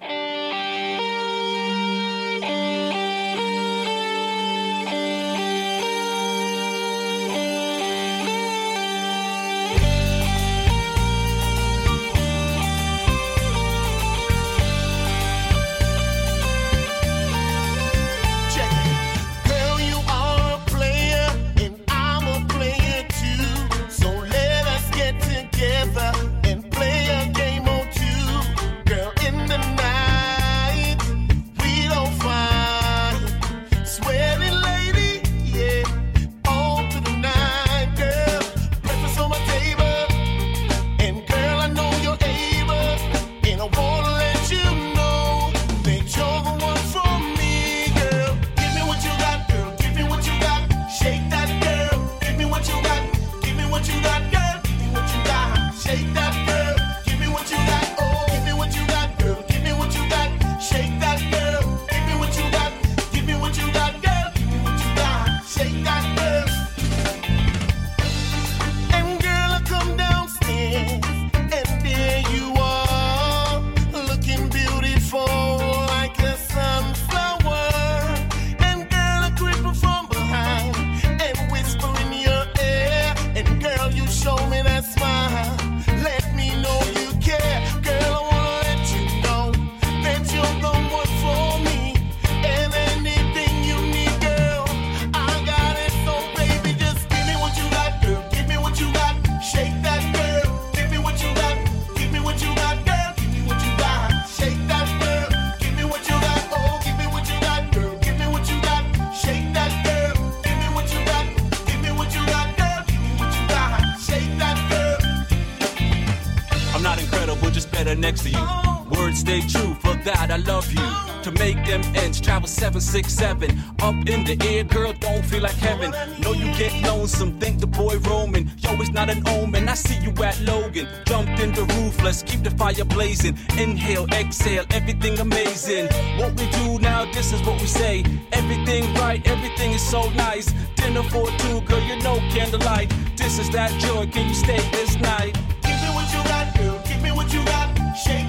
Love 120.48 120.72
you. 120.72 120.88
To 121.24 121.30
make 121.32 121.58
them 121.66 121.82
ends, 121.94 122.20
travel 122.20 122.48
767. 122.48 123.50
Up 123.80 123.94
in 124.08 124.24
the 124.24 124.36
air, 124.48 124.64
girl, 124.64 124.94
don't 124.94 125.24
feel 125.24 125.42
like 125.42 125.58
heaven. 125.68 125.90
Know 126.22 126.32
you 126.32 126.46
get 126.56 126.72
lonesome, 126.82 127.38
think 127.38 127.60
the 127.60 127.66
boy 127.66 127.98
roaming. 127.98 128.50
Yo, 128.58 128.70
it's 128.80 128.90
not 128.90 129.10
an 129.10 129.22
omen, 129.28 129.68
I 129.68 129.74
see 129.74 129.98
you 130.02 130.10
at 130.24 130.40
Logan. 130.40 130.88
Jumped 131.04 131.38
in 131.40 131.52
the 131.52 131.64
roof, 131.74 132.02
let's 132.02 132.22
keep 132.22 132.42
the 132.42 132.50
fire 132.50 132.84
blazing. 132.84 133.36
Inhale, 133.58 134.06
exhale, 134.12 134.64
everything 134.70 135.18
amazing. 135.18 135.86
What 136.18 136.32
we 136.40 136.48
do 136.50 136.78
now, 136.78 137.04
this 137.12 137.32
is 137.34 137.40
what 137.46 137.60
we 137.60 137.66
say. 137.66 138.04
Everything 138.32 138.82
right, 138.94 139.20
everything 139.28 139.72
is 139.72 139.82
so 139.82 140.08
nice. 140.10 140.46
Dinner 140.76 141.02
for 141.02 141.26
two, 141.42 141.60
girl, 141.62 141.82
you 141.82 141.96
know 142.02 142.18
candlelight. 142.30 142.88
This 143.16 143.38
is 143.38 143.50
that 143.50 143.70
joy, 143.80 144.06
can 144.06 144.28
you 144.28 144.34
stay 144.34 144.62
this 144.70 144.96
night? 144.96 145.34
Give 145.62 145.78
me 145.82 145.88
what 145.96 146.08
you 146.14 146.22
got, 146.32 146.56
girl. 146.56 146.80
Give 146.88 147.02
me 147.02 147.12
what 147.12 147.32
you 147.34 147.44
got. 147.44 147.68
Shake 147.98 148.27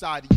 side. 0.00 0.29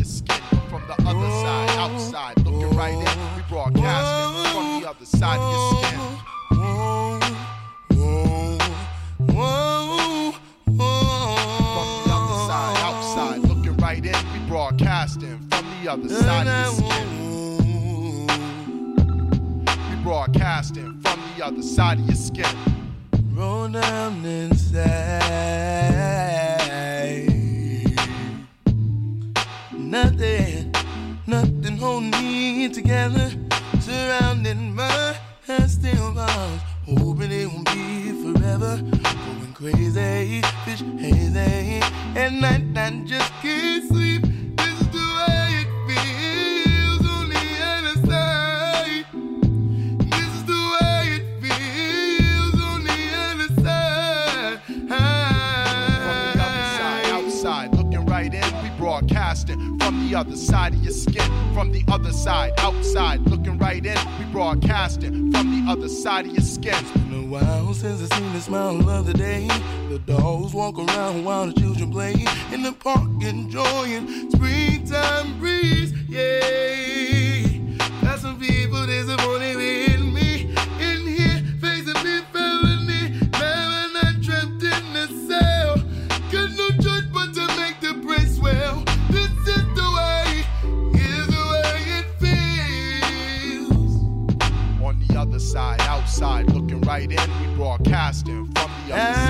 broadcasting 97.84 98.46
from 98.54 98.70
the 98.86 98.94
other 98.94 99.23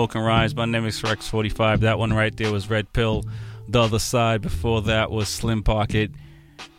Smoking 0.00 0.22
Rhymes 0.22 0.56
name 0.56 0.86
is 0.86 1.02
Rex 1.02 1.28
45. 1.28 1.82
That 1.82 1.98
one 1.98 2.14
right 2.14 2.34
there 2.34 2.50
was 2.50 2.70
Red 2.70 2.90
Pill. 2.94 3.22
The 3.68 3.82
other 3.82 3.98
side 3.98 4.40
before 4.40 4.80
that 4.80 5.10
was 5.10 5.28
Slim 5.28 5.62
Pocket. 5.62 6.10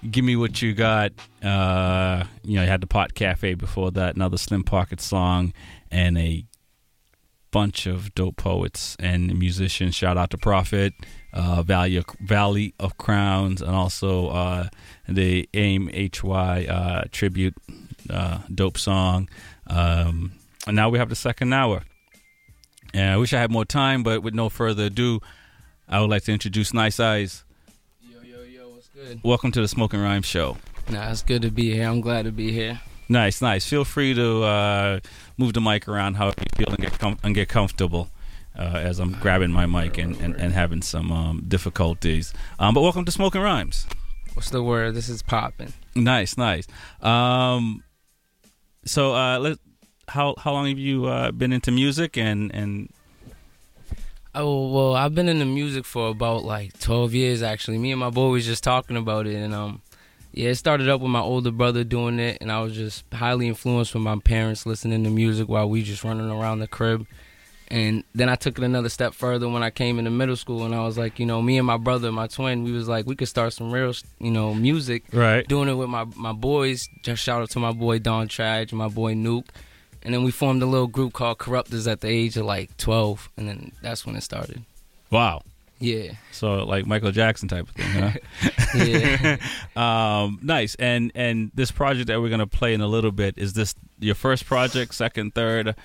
Give 0.09 0.25
me 0.25 0.35
what 0.35 0.59
you 0.63 0.73
got. 0.73 1.11
Uh, 1.43 2.23
you 2.43 2.55
know, 2.55 2.63
you 2.63 2.67
had 2.67 2.81
the 2.81 2.87
Pot 2.87 3.13
Cafe 3.13 3.53
before 3.53 3.91
that, 3.91 4.15
another 4.15 4.39
Slim 4.39 4.63
Pocket 4.63 4.99
song, 4.99 5.53
and 5.91 6.17
a 6.17 6.47
bunch 7.51 7.85
of 7.85 8.11
dope 8.15 8.37
poets 8.37 8.97
and 8.97 9.37
musicians. 9.37 9.93
Shout 9.93 10.17
out 10.17 10.31
to 10.31 10.39
Prophet, 10.39 10.91
uh, 11.31 11.61
Valley 11.61 11.97
of, 11.97 12.05
Valley 12.21 12.73
of 12.79 12.97
Crowns, 12.97 13.61
and 13.61 13.75
also 13.75 14.29
uh, 14.29 14.69
the 15.07 15.47
AIM 15.53 15.91
HY 15.93 16.65
uh, 16.65 17.03
tribute 17.11 17.53
uh, 18.09 18.39
dope 18.51 18.79
song. 18.79 19.29
Um, 19.67 20.31
and 20.65 20.75
now 20.75 20.89
we 20.89 20.97
have 20.97 21.09
the 21.09 21.15
second 21.15 21.53
hour. 21.53 21.83
And 22.93 23.09
I 23.09 23.17
wish 23.17 23.33
I 23.33 23.39
had 23.39 23.51
more 23.51 23.65
time, 23.65 24.03
but 24.03 24.21
with 24.21 24.33
no 24.33 24.49
further 24.49 24.85
ado, 24.85 25.21
I 25.87 26.01
would 26.01 26.09
like 26.09 26.23
to 26.23 26.33
introduce 26.33 26.73
Nice 26.73 26.99
Eyes. 26.99 27.43
Yo, 28.01 28.21
yo, 28.21 28.43
yo, 28.43 28.69
what's 28.69 28.89
good? 28.89 29.21
Welcome 29.23 29.51
to 29.53 29.61
the 29.61 29.67
Smoking 29.67 30.01
Rhyme 30.01 30.23
Show. 30.23 30.57
Nah, 30.89 31.09
it's 31.11 31.23
good 31.23 31.41
to 31.43 31.51
be 31.51 31.73
here. 31.73 31.87
I'm 31.87 32.01
glad 32.01 32.25
to 32.25 32.31
be 32.31 32.51
here. 32.51 32.81
Nice, 33.07 33.41
nice. 33.41 33.65
Feel 33.65 33.85
free 33.85 34.13
to 34.13 34.43
uh, 34.43 34.99
move 35.37 35.53
the 35.53 35.61
mic 35.61 35.87
around 35.87 36.15
however 36.15 36.35
you 36.39 36.65
feel 36.65 36.73
and 36.73 36.79
get, 36.79 36.99
com- 36.99 37.19
and 37.23 37.33
get 37.33 37.47
comfortable. 37.49 38.09
Uh, 38.53 38.73
as 38.75 38.99
I'm 38.99 39.13
grabbing 39.13 39.51
my 39.51 39.65
mic 39.65 39.97
and, 39.97 40.17
and, 40.17 40.35
and 40.35 40.51
having 40.51 40.81
some 40.81 41.09
um, 41.09 41.45
difficulties. 41.47 42.33
Um, 42.59 42.73
but 42.73 42.81
welcome 42.81 43.05
to 43.05 43.11
Smoking 43.11 43.39
Rhymes. 43.39 43.87
What's 44.33 44.49
the 44.49 44.61
word? 44.61 44.93
This 44.93 45.07
is 45.07 45.23
popping. 45.23 45.71
Nice, 45.95 46.37
nice. 46.37 46.67
Um, 47.01 47.81
so 48.83 49.15
uh, 49.15 49.39
let 49.39 49.57
how 50.07 50.35
how 50.37 50.51
long 50.53 50.67
have 50.67 50.79
you 50.79 51.05
uh, 51.05 51.31
been 51.31 51.53
into 51.53 51.71
music 51.71 52.17
and 52.17 52.53
and? 52.53 52.89
Oh 54.33 54.71
well, 54.71 54.95
I've 54.95 55.13
been 55.13 55.27
into 55.27 55.45
music 55.45 55.85
for 55.85 56.09
about 56.09 56.43
like 56.43 56.79
twelve 56.79 57.13
years 57.13 57.43
actually. 57.43 57.77
Me 57.77 57.91
and 57.91 57.99
my 57.99 58.09
boy 58.09 58.29
was 58.29 58.45
just 58.45 58.63
talking 58.63 58.97
about 58.97 59.27
it, 59.27 59.35
and 59.35 59.53
um, 59.53 59.81
yeah, 60.33 60.49
it 60.49 60.55
started 60.55 60.87
up 60.87 61.01
with 61.01 61.11
my 61.11 61.19
older 61.19 61.51
brother 61.51 61.83
doing 61.83 62.19
it, 62.19 62.37
and 62.39 62.51
I 62.51 62.61
was 62.61 62.73
just 62.73 63.03
highly 63.13 63.47
influenced 63.47 63.91
from 63.91 64.03
my 64.03 64.17
parents 64.17 64.65
listening 64.65 65.03
to 65.03 65.09
music 65.09 65.49
while 65.49 65.69
we 65.69 65.83
just 65.83 66.03
running 66.03 66.29
around 66.29 66.59
the 66.59 66.67
crib. 66.67 67.05
And 67.67 68.03
then 68.13 68.27
I 68.27 68.35
took 68.35 68.57
it 68.57 68.63
another 68.65 68.89
step 68.89 69.13
further 69.13 69.47
when 69.47 69.63
I 69.63 69.69
came 69.69 69.97
into 69.97 70.11
middle 70.11 70.35
school, 70.35 70.65
and 70.65 70.75
I 70.75 70.83
was 70.83 70.97
like, 70.97 71.19
you 71.19 71.25
know, 71.25 71.41
me 71.41 71.57
and 71.57 71.65
my 71.65 71.77
brother, 71.77 72.11
my 72.11 72.27
twin, 72.27 72.65
we 72.65 72.73
was 72.73 72.89
like, 72.89 73.05
we 73.05 73.15
could 73.15 73.29
start 73.29 73.53
some 73.53 73.71
real, 73.71 73.93
you 74.19 74.31
know, 74.31 74.53
music. 74.53 75.05
Right. 75.13 75.47
Doing 75.47 75.69
it 75.69 75.75
with 75.75 75.87
my 75.89 76.05
my 76.15 76.33
boys. 76.33 76.89
Just 77.03 77.23
shout 77.23 77.41
out 77.41 77.49
to 77.51 77.59
my 77.59 77.71
boy 77.71 77.99
Don 77.99 78.27
Trage, 78.27 78.73
my 78.73 78.89
boy 78.89 79.13
Nuke 79.13 79.47
and 80.03 80.13
then 80.13 80.23
we 80.23 80.31
formed 80.31 80.61
a 80.63 80.65
little 80.65 80.87
group 80.87 81.13
called 81.13 81.37
Corruptors 81.37 81.89
at 81.91 82.01
the 82.01 82.07
age 82.07 82.37
of 82.37 82.45
like 82.45 82.75
12, 82.77 83.29
and 83.37 83.47
then 83.47 83.71
that's 83.81 84.05
when 84.05 84.15
it 84.15 84.21
started. 84.21 84.63
Wow. 85.09 85.43
Yeah. 85.79 86.13
So 86.31 86.63
like 86.63 86.85
Michael 86.85 87.11
Jackson 87.11 87.47
type 87.47 87.67
of 87.67 87.75
thing, 87.75 87.87
huh? 87.87 88.11
Yeah. 88.85 89.37
um, 90.23 90.39
nice. 90.41 90.75
And 90.75 91.11
and 91.15 91.51
this 91.55 91.71
project 91.71 92.07
that 92.07 92.21
we're 92.21 92.29
gonna 92.29 92.47
play 92.47 92.73
in 92.73 92.81
a 92.81 92.87
little 92.87 93.11
bit 93.11 93.37
is 93.37 93.53
this 93.53 93.75
your 93.99 94.15
first 94.15 94.45
project, 94.45 94.93
second, 94.93 95.33
third? 95.33 95.75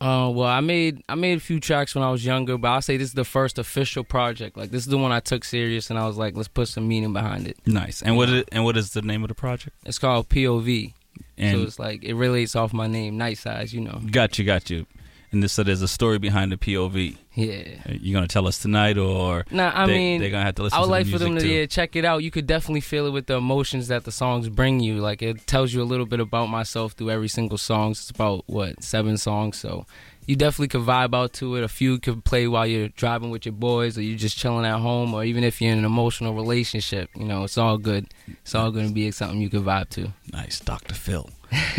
Uh, 0.00 0.30
well, 0.32 0.48
I 0.48 0.60
made 0.60 1.02
I 1.08 1.14
made 1.14 1.38
a 1.38 1.40
few 1.40 1.58
tracks 1.58 1.94
when 1.94 2.04
I 2.04 2.10
was 2.10 2.24
younger, 2.24 2.56
but 2.56 2.68
I'll 2.68 2.82
say 2.82 2.96
this 2.96 3.08
is 3.08 3.14
the 3.14 3.24
first 3.24 3.58
official 3.58 4.04
project. 4.04 4.56
Like 4.56 4.70
this 4.70 4.82
is 4.82 4.88
the 4.88 4.98
one 4.98 5.10
I 5.10 5.20
took 5.20 5.44
serious, 5.44 5.90
and 5.90 5.98
I 5.98 6.06
was 6.06 6.16
like, 6.16 6.36
let's 6.36 6.48
put 6.48 6.68
some 6.68 6.86
meaning 6.86 7.12
behind 7.12 7.46
it. 7.46 7.58
Nice. 7.66 8.02
And 8.02 8.16
what 8.16 8.28
is 8.28 8.44
and 8.52 8.64
what 8.64 8.76
is 8.76 8.92
the 8.92 9.02
name 9.02 9.22
of 9.24 9.28
the 9.28 9.34
project? 9.34 9.74
It's 9.84 9.98
called 9.98 10.28
POV. 10.28 10.92
And- 11.40 11.56
so 11.58 11.62
it's 11.64 11.78
like 11.78 12.04
it 12.04 12.14
relates 12.14 12.54
off 12.56 12.72
my 12.72 12.86
name, 12.86 13.16
Nice 13.18 13.46
Eyes, 13.46 13.72
you 13.74 13.80
know. 13.80 14.00
Got 14.10 14.38
you, 14.38 14.44
got 14.44 14.70
you. 14.70 14.86
And 15.32 15.44
this 15.44 15.52
so 15.52 15.62
there's 15.62 15.80
a 15.80 15.86
story 15.86 16.18
behind 16.18 16.50
the 16.50 16.56
POV. 16.56 17.16
Yeah. 17.34 17.62
Uh, 17.88 17.92
you're 18.00 18.14
gonna 18.14 18.26
tell 18.26 18.48
us 18.48 18.58
tonight, 18.58 18.98
or 18.98 19.44
Nah, 19.52 19.70
I 19.72 19.86
they, 19.86 19.96
mean, 19.96 20.20
they're 20.20 20.28
gonna 20.30 20.44
have 20.44 20.56
to 20.56 20.64
listen. 20.64 20.76
I 20.76 20.80
would 20.80 20.86
to 20.86 20.90
like 20.90 21.06
the 21.06 21.12
for 21.12 21.18
them 21.20 21.34
to 21.36 21.40
too? 21.40 21.46
yeah, 21.48 21.66
check 21.66 21.94
it 21.94 22.04
out. 22.04 22.24
You 22.24 22.32
could 22.32 22.48
definitely 22.48 22.80
feel 22.80 23.06
it 23.06 23.10
with 23.10 23.26
the 23.26 23.34
emotions 23.36 23.86
that 23.88 24.02
the 24.02 24.10
songs 24.10 24.48
bring 24.48 24.80
you. 24.80 24.96
Like 24.96 25.22
it 25.22 25.46
tells 25.46 25.72
you 25.72 25.82
a 25.82 25.84
little 25.84 26.04
bit 26.06 26.18
about 26.18 26.46
myself 26.48 26.94
through 26.94 27.10
every 27.10 27.28
single 27.28 27.58
song. 27.58 27.92
It's 27.92 28.10
about 28.10 28.42
what 28.48 28.82
seven 28.82 29.16
songs, 29.16 29.56
so 29.56 29.86
you 30.30 30.36
definitely 30.36 30.68
could 30.68 30.82
vibe 30.82 31.12
out 31.12 31.32
to 31.32 31.56
it. 31.56 31.64
A 31.64 31.68
few 31.68 31.98
could 31.98 32.24
play 32.24 32.46
while 32.46 32.64
you're 32.64 32.86
driving 32.90 33.30
with 33.30 33.44
your 33.44 33.52
boys, 33.52 33.98
or 33.98 34.02
you're 34.02 34.16
just 34.16 34.38
chilling 34.38 34.64
at 34.64 34.78
home, 34.78 35.12
or 35.12 35.24
even 35.24 35.42
if 35.42 35.60
you're 35.60 35.72
in 35.72 35.78
an 35.78 35.84
emotional 35.84 36.34
relationship. 36.34 37.10
You 37.16 37.24
know, 37.24 37.42
it's 37.42 37.58
all 37.58 37.78
good. 37.78 38.06
It's 38.28 38.54
all 38.54 38.70
going 38.70 38.86
to 38.86 38.94
be 38.94 39.10
something 39.10 39.40
you 39.40 39.50
could 39.50 39.62
vibe 39.62 39.88
to. 39.90 40.12
Nice, 40.32 40.60
Dr. 40.60 40.94
Phil. 40.94 41.28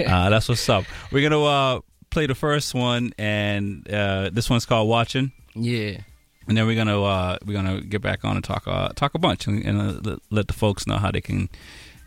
uh, 0.06 0.30
that's 0.30 0.50
what's 0.50 0.68
up. 0.68 0.84
We're 1.14 1.30
gonna 1.30 1.42
uh, 1.42 1.80
play 2.10 2.26
the 2.26 2.36
first 2.36 2.74
one, 2.74 3.14
and 3.18 3.90
uh, 3.90 4.32
this 4.34 4.50
one's 4.50 4.66
called 4.66 4.90
"Watching." 4.90 5.32
Yeah. 5.56 6.02
And 6.50 6.58
then 6.58 6.68
we're 6.68 6.76
gonna 6.76 7.02
uh, 7.02 7.38
we're 7.46 7.54
gonna 7.54 7.80
get 7.80 8.02
back 8.02 8.26
on 8.26 8.36
and 8.36 8.44
talk 8.44 8.68
uh, 8.68 8.90
talk 8.90 9.14
a 9.16 9.20
bunch 9.20 9.48
and, 9.48 9.64
and 9.64 10.06
uh, 10.06 10.18
let 10.30 10.48
the 10.48 10.54
folks 10.54 10.86
know 10.88 10.98
how 10.98 11.10
they 11.10 11.22
can 11.22 11.48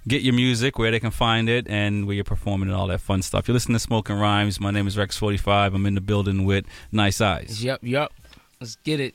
get 0.06 0.22
your 0.22 0.34
music, 0.34 0.78
where 0.78 0.90
they 0.90 1.00
can 1.00 1.10
find 1.10 1.48
it, 1.48 1.66
and 1.68 2.06
where 2.06 2.14
you're 2.14 2.24
performing 2.24 2.68
and 2.68 2.76
all 2.76 2.86
that 2.88 3.00
fun 3.00 3.22
stuff. 3.22 3.48
You're 3.48 3.54
listening 3.54 3.76
to 3.76 3.80
Smoking 3.80 4.16
Rhymes. 4.16 4.60
My 4.60 4.70
name 4.70 4.86
is 4.86 4.96
Rex 4.96 5.16
Forty 5.16 5.38
Five. 5.38 5.74
I'm 5.74 5.86
in 5.86 5.94
the 5.94 6.00
building 6.00 6.44
with 6.44 6.64
Nice 6.92 7.20
Eyes. 7.20 7.64
Yep, 7.64 7.80
yep. 7.82 8.12
Let's 8.60 8.76
get 8.76 9.00
it. 9.00 9.14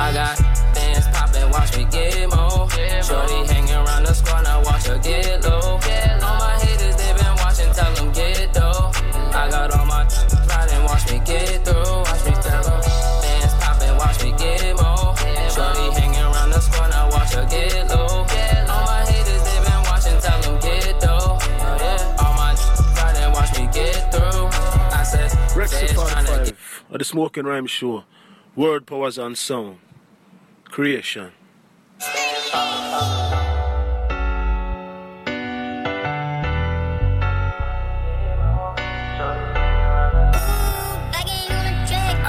I 0.00 0.12
got 0.12 0.38
bands 0.74 1.06
poppin', 1.08 1.50
watch 1.50 1.76
me 1.76 1.84
get 1.90 2.30
more. 2.30 2.70
Shorty 3.02 3.52
hanging 3.52 3.74
around 3.74 4.04
the 4.04 4.14
squad, 4.14 4.42
now 4.42 4.62
watch 4.62 4.86
her 4.86 4.96
get 4.98 5.44
low. 5.44 5.80
Of 26.90 26.98
the 26.98 27.04
Smoking 27.04 27.44
Rhyme 27.44 27.66
Show. 27.66 28.04
Word 28.56 28.86
powers 28.86 29.18
on 29.18 29.34
sound. 29.34 29.78
Creation. 30.64 31.32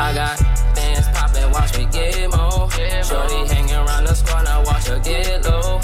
I 0.02 0.14
got 0.14 0.40
bands 0.76 1.07
poppin', 1.10 1.52
watch 1.52 1.77
me 1.77 1.86
get 1.91 2.30
more. 2.30 2.69
Shorty 3.03 3.53
hanging 3.53 3.76
around 3.76 4.06
the 4.06 4.14
squad, 4.14 4.44
now 4.44 4.64
watch 4.64 4.88
her 4.88 4.99
get 4.99 5.44
low. 5.45 5.80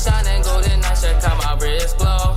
Shining, 0.00 0.42
golden, 0.42 0.82
I 0.84 0.94
should 0.94 1.20
come 1.20 1.38
my 1.38 1.56
wrist 1.60 1.98
glow. 1.98 2.36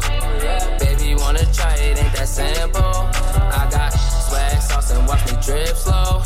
Baby, 0.80 1.16
wanna 1.16 1.46
try 1.54 1.76
it? 1.76 1.98
Ain't 1.98 2.14
that 2.16 2.28
simple? 2.28 2.84
I 2.84 3.68
got 3.72 3.90
swag 4.28 4.62
sauce 4.62 4.92
and 4.92 5.08
watch 5.08 5.24
me 5.28 5.38
drip 5.42 5.76
slow. 5.76 6.22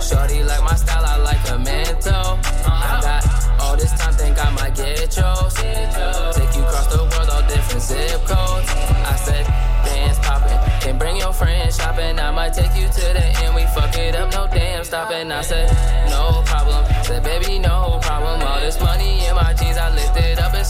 Shorty 0.00 0.42
like 0.44 0.62
my 0.62 0.76
style, 0.76 1.04
I 1.04 1.16
like 1.16 1.42
a 1.50 1.58
mental. 1.58 2.38
I 2.66 3.00
got 3.02 3.60
all 3.60 3.76
this 3.76 3.92
time, 3.98 4.14
think 4.14 4.38
I 4.38 4.50
might 4.50 4.74
get 4.76 5.16
yours. 5.16 5.54
Take 5.54 6.54
you 6.56 6.62
across 6.62 6.86
the 6.86 7.02
world, 7.10 7.28
all 7.30 7.42
different 7.48 7.82
zip 7.82 8.20
codes. 8.26 8.70
I 9.12 9.16
said, 9.16 9.46
dance 9.84 10.18
poppin', 10.20 10.58
can 10.80 10.98
bring 10.98 11.16
your 11.16 11.32
friends 11.32 11.76
shopping. 11.76 12.18
I 12.18 12.30
might 12.30 12.52
take 12.52 12.74
you 12.76 12.86
to 12.86 13.04
the 13.18 13.26
end, 13.42 13.54
we 13.54 13.64
fuck 13.74 13.96
it 13.96 14.14
up, 14.14 14.32
no 14.32 14.46
damn 14.46 14.84
stopping. 14.84 15.32
I 15.32 15.42
said, 15.42 15.68
no 16.10 16.42
problem. 16.46 16.84
Said, 17.02 17.24
baby, 17.24 17.58
no 17.58 17.98
problem. 18.02 18.40
All 18.42 18.60
this 18.60 18.80
money 18.80 19.26
in 19.26 19.34
my 19.34 19.52
jeans, 19.54 19.76
I 19.76 19.90
up, 19.90 20.09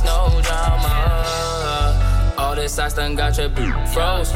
it's 0.01 0.05
no 0.05 0.41
drama. 0.43 2.35
All 2.39 2.55
this 2.55 2.79
ice 2.79 2.95
done 2.95 3.15
got 3.15 3.37
your 3.37 3.49
boot 3.49 3.75
froze. 3.89 4.33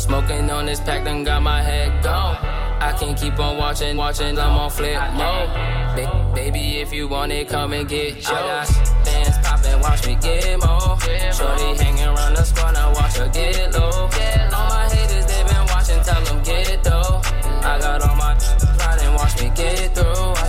Smoking 0.00 0.50
on 0.50 0.66
this 0.66 0.80
pack 0.80 1.04
done 1.04 1.24
got 1.24 1.42
my 1.42 1.62
head 1.62 2.02
gone. 2.02 2.36
I 2.80 2.92
can't 2.98 3.18
keep 3.18 3.38
on 3.38 3.56
watching, 3.56 3.96
watching, 3.96 4.38
I'm 4.38 4.56
on 4.56 4.70
flip 4.70 5.00
mode. 5.14 5.48
Ba- 5.96 6.32
baby, 6.34 6.78
if 6.78 6.92
you 6.92 7.08
want 7.08 7.32
it, 7.32 7.48
come 7.48 7.72
and 7.72 7.88
get 7.88 8.14
yours. 8.14 8.28
I 8.28 8.64
got 8.64 9.04
bands 9.04 9.38
poppin', 9.42 9.80
watch 9.80 10.06
me 10.06 10.16
get 10.20 10.58
more. 10.64 10.98
Shorty 11.32 11.82
hanging 11.82 12.06
around 12.06 12.34
the 12.34 12.44
squad, 12.44 12.72
now 12.72 12.92
watch 12.94 13.16
her 13.16 13.28
get 13.28 13.72
low. 13.74 13.90
All 13.90 14.68
my 14.68 14.88
haters, 14.92 15.26
they 15.26 15.42
been 15.44 15.66
watching, 15.66 16.00
tell 16.02 16.22
them 16.24 16.42
get 16.42 16.82
though. 16.84 17.20
I 17.62 17.78
got 17.80 18.02
all 18.02 18.16
my 18.16 18.34
pride 18.78 19.00
and 19.02 19.14
watch 19.16 19.40
me 19.42 19.50
get 19.54 19.94
through. 19.94 20.47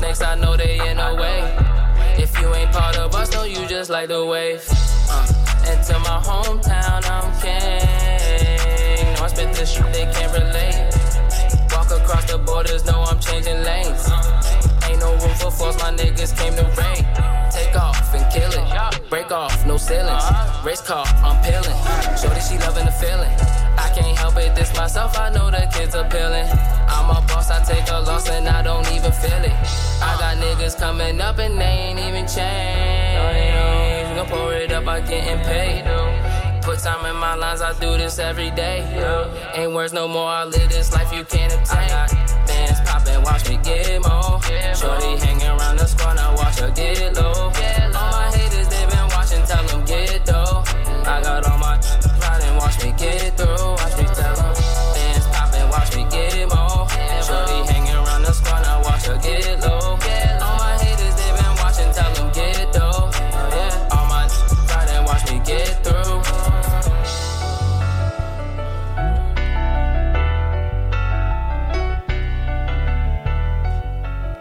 Snakes, 0.00 0.22
I 0.22 0.34
know 0.34 0.56
they 0.56 0.76
in 0.88 0.96
the 0.96 1.14
way. 1.14 1.40
If 2.16 2.38
you 2.40 2.54
ain't 2.54 2.72
part 2.72 2.96
of 2.96 3.14
us, 3.14 3.32
know 3.32 3.44
you 3.44 3.66
just 3.66 3.90
like 3.90 4.08
the 4.08 4.24
wave. 4.24 4.62
Uh. 5.10 5.26
And 5.68 5.80
to 5.88 5.98
my 6.08 6.18
hometown, 6.28 7.00
I'm 7.16 7.28
king. 7.42 9.14
No, 9.14 9.24
I 9.24 9.28
spit 9.28 9.52
this 9.52 9.72
shit, 9.72 9.92
they 9.92 10.06
can't 10.14 10.32
relate. 10.32 10.88
Walk 11.72 11.90
across 11.90 12.24
the 12.30 12.38
borders, 12.38 12.84
know 12.86 13.04
I'm 13.10 13.20
changing 13.20 13.62
lanes. 13.62 14.39
No 15.00 15.16
room 15.16 15.34
for 15.34 15.50
force, 15.50 15.78
my 15.78 15.90
niggas 15.90 16.36
came 16.36 16.54
to 16.54 16.64
rain. 16.76 17.04
Take 17.50 17.74
off 17.74 18.14
and 18.14 18.24
kill 18.30 18.52
it. 18.52 19.10
Break 19.10 19.32
off, 19.32 19.66
no 19.66 19.76
ceilings. 19.76 20.22
Race 20.64 20.82
car, 20.82 21.04
I'm 21.24 21.42
peeling. 21.42 21.78
Shorty, 22.20 22.40
she 22.40 22.58
loving 22.58 22.84
the 22.84 22.92
feeling. 22.92 23.32
I 23.76 23.90
can't 23.94 24.16
help 24.16 24.36
it, 24.36 24.54
this 24.54 24.72
myself, 24.76 25.18
I 25.18 25.30
know 25.30 25.50
the 25.50 25.68
kids 25.72 25.94
are 25.94 26.08
peeling. 26.08 26.46
I'm 26.86 27.10
a 27.10 27.20
boss, 27.26 27.50
I 27.50 27.64
take 27.64 27.88
a 27.90 28.00
loss 28.00 28.28
and 28.28 28.46
I 28.46 28.62
don't 28.62 28.86
even 28.92 29.10
feel 29.10 29.42
it. 29.42 29.56
I 30.02 30.16
got 30.20 30.36
niggas 30.36 30.78
coming 30.78 31.20
up 31.20 31.38
and 31.38 31.58
they 31.58 31.64
ain't 31.64 31.98
even 31.98 32.26
changed. 32.28 34.16
Gonna 34.16 34.28
pour 34.28 34.52
it 34.52 34.70
up 34.70 34.84
by 34.84 35.00
getting 35.00 35.42
paid. 35.44 35.84
Put 36.62 36.78
time 36.80 37.06
in 37.06 37.16
my 37.16 37.34
lines, 37.34 37.62
I 37.62 37.72
do 37.80 37.96
this 37.96 38.18
every 38.18 38.50
day. 38.50 38.84
Ain't 39.54 39.72
words 39.72 39.92
no 39.92 40.06
more, 40.06 40.28
I 40.28 40.44
live 40.44 40.68
this 40.68 40.92
life 40.92 41.12
you 41.12 41.24
can't 41.24 41.52
obtain. 41.54 42.29
Fans 42.70 42.88
poppin', 42.88 43.22
watch 43.22 43.48
me 43.48 43.58
get 43.64 44.00
more. 44.02 44.40
Shorty 44.74 45.16
hanging 45.18 45.48
around 45.48 45.78
the 45.78 45.86
squad, 45.86 46.14
now 46.14 46.36
watch 46.36 46.60
her 46.60 46.70
get 46.70 47.14
low. 47.16 47.50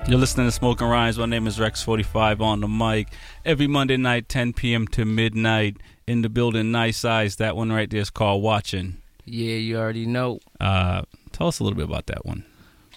You're 0.09 0.17
listening 0.17 0.47
to 0.47 0.51
Smoking 0.51 0.87
Rhymes. 0.87 1.19
My 1.19 1.27
name 1.27 1.45
is 1.45 1.59
Rex45 1.59 2.41
on 2.41 2.61
the 2.61 2.67
mic. 2.67 3.09
Every 3.45 3.67
Monday 3.67 3.95
night, 3.95 4.27
10 4.27 4.53
p.m. 4.53 4.87
to 4.87 5.05
midnight, 5.05 5.77
in 6.07 6.23
the 6.23 6.29
building, 6.29 6.71
nice 6.71 7.05
eyes. 7.05 7.35
That 7.35 7.55
one 7.55 7.71
right 7.71 7.87
there 7.87 8.01
is 8.01 8.09
called 8.09 8.41
Watching. 8.41 8.97
Yeah, 9.25 9.57
you 9.57 9.77
already 9.77 10.07
know. 10.07 10.39
Uh, 10.59 11.03
tell 11.31 11.45
us 11.45 11.59
a 11.59 11.63
little 11.63 11.77
bit 11.77 11.85
about 11.85 12.07
that 12.07 12.25
one. 12.25 12.43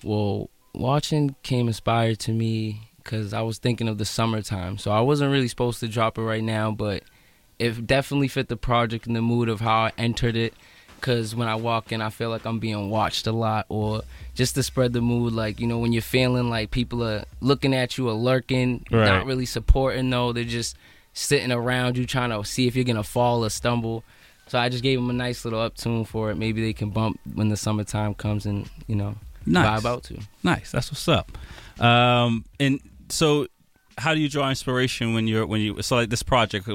Well, 0.02 0.48
watching 0.72 1.36
came 1.42 1.68
inspired 1.68 2.18
to 2.20 2.32
me 2.32 2.88
because 2.96 3.34
I 3.34 3.42
was 3.42 3.58
thinking 3.58 3.88
of 3.88 3.98
the 3.98 4.06
summertime. 4.06 4.78
So 4.78 4.90
I 4.90 5.00
wasn't 5.00 5.32
really 5.32 5.48
supposed 5.48 5.80
to 5.80 5.88
drop 5.88 6.16
it 6.16 6.22
right 6.22 6.42
now, 6.42 6.70
but 6.70 7.02
it 7.58 7.86
definitely 7.86 8.28
fit 8.28 8.48
the 8.48 8.56
project 8.56 9.06
and 9.06 9.14
the 9.14 9.20
mood 9.20 9.50
of 9.50 9.60
how 9.60 9.80
I 9.80 9.92
entered 9.98 10.34
it. 10.34 10.54
Because 11.02 11.34
when 11.34 11.48
I 11.48 11.56
walk 11.56 11.90
in, 11.90 12.00
I 12.00 12.10
feel 12.10 12.30
like 12.30 12.44
I'm 12.46 12.60
being 12.60 12.88
watched 12.88 13.26
a 13.26 13.32
lot, 13.32 13.66
or 13.68 14.02
just 14.34 14.54
to 14.54 14.62
spread 14.62 14.92
the 14.92 15.00
mood. 15.00 15.32
Like, 15.32 15.58
you 15.58 15.66
know, 15.66 15.78
when 15.80 15.92
you're 15.92 16.00
feeling 16.00 16.48
like 16.48 16.70
people 16.70 17.02
are 17.02 17.24
looking 17.40 17.74
at 17.74 17.98
you 17.98 18.08
or 18.08 18.12
lurking, 18.14 18.86
Right. 18.88 19.04
not 19.06 19.26
really 19.26 19.44
supporting, 19.44 20.08
though, 20.10 20.32
they're 20.32 20.44
just 20.44 20.76
sitting 21.12 21.50
around 21.50 21.98
you 21.98 22.06
trying 22.06 22.30
to 22.30 22.44
see 22.48 22.68
if 22.68 22.76
you're 22.76 22.84
going 22.84 22.96
to 22.96 23.02
fall 23.02 23.44
or 23.44 23.50
stumble. 23.50 24.04
So 24.46 24.60
I 24.60 24.68
just 24.68 24.84
gave 24.84 24.96
them 24.98 25.10
a 25.10 25.12
nice 25.12 25.44
little 25.44 25.60
up 25.60 25.76
tune 25.76 26.04
for 26.04 26.30
it. 26.30 26.36
Maybe 26.36 26.62
they 26.62 26.72
can 26.72 26.90
bump 26.90 27.18
when 27.34 27.48
the 27.48 27.56
summertime 27.56 28.14
comes 28.14 28.46
and, 28.46 28.70
you 28.86 28.94
know, 28.94 29.16
Nice. 29.44 29.82
vibe 29.82 29.88
out 29.90 30.04
to. 30.04 30.20
Nice. 30.44 30.70
That's 30.70 30.90
what's 30.92 31.08
up. 31.08 31.36
Um, 31.80 32.44
and 32.60 32.80
so, 33.08 33.48
how 33.98 34.14
do 34.14 34.20
you 34.20 34.28
draw 34.28 34.48
inspiration 34.48 35.14
when 35.14 35.26
you're 35.26 35.46
when 35.46 35.60
you 35.60 35.82
so 35.82 35.96
like 35.96 36.10
this 36.10 36.22
project? 36.22 36.68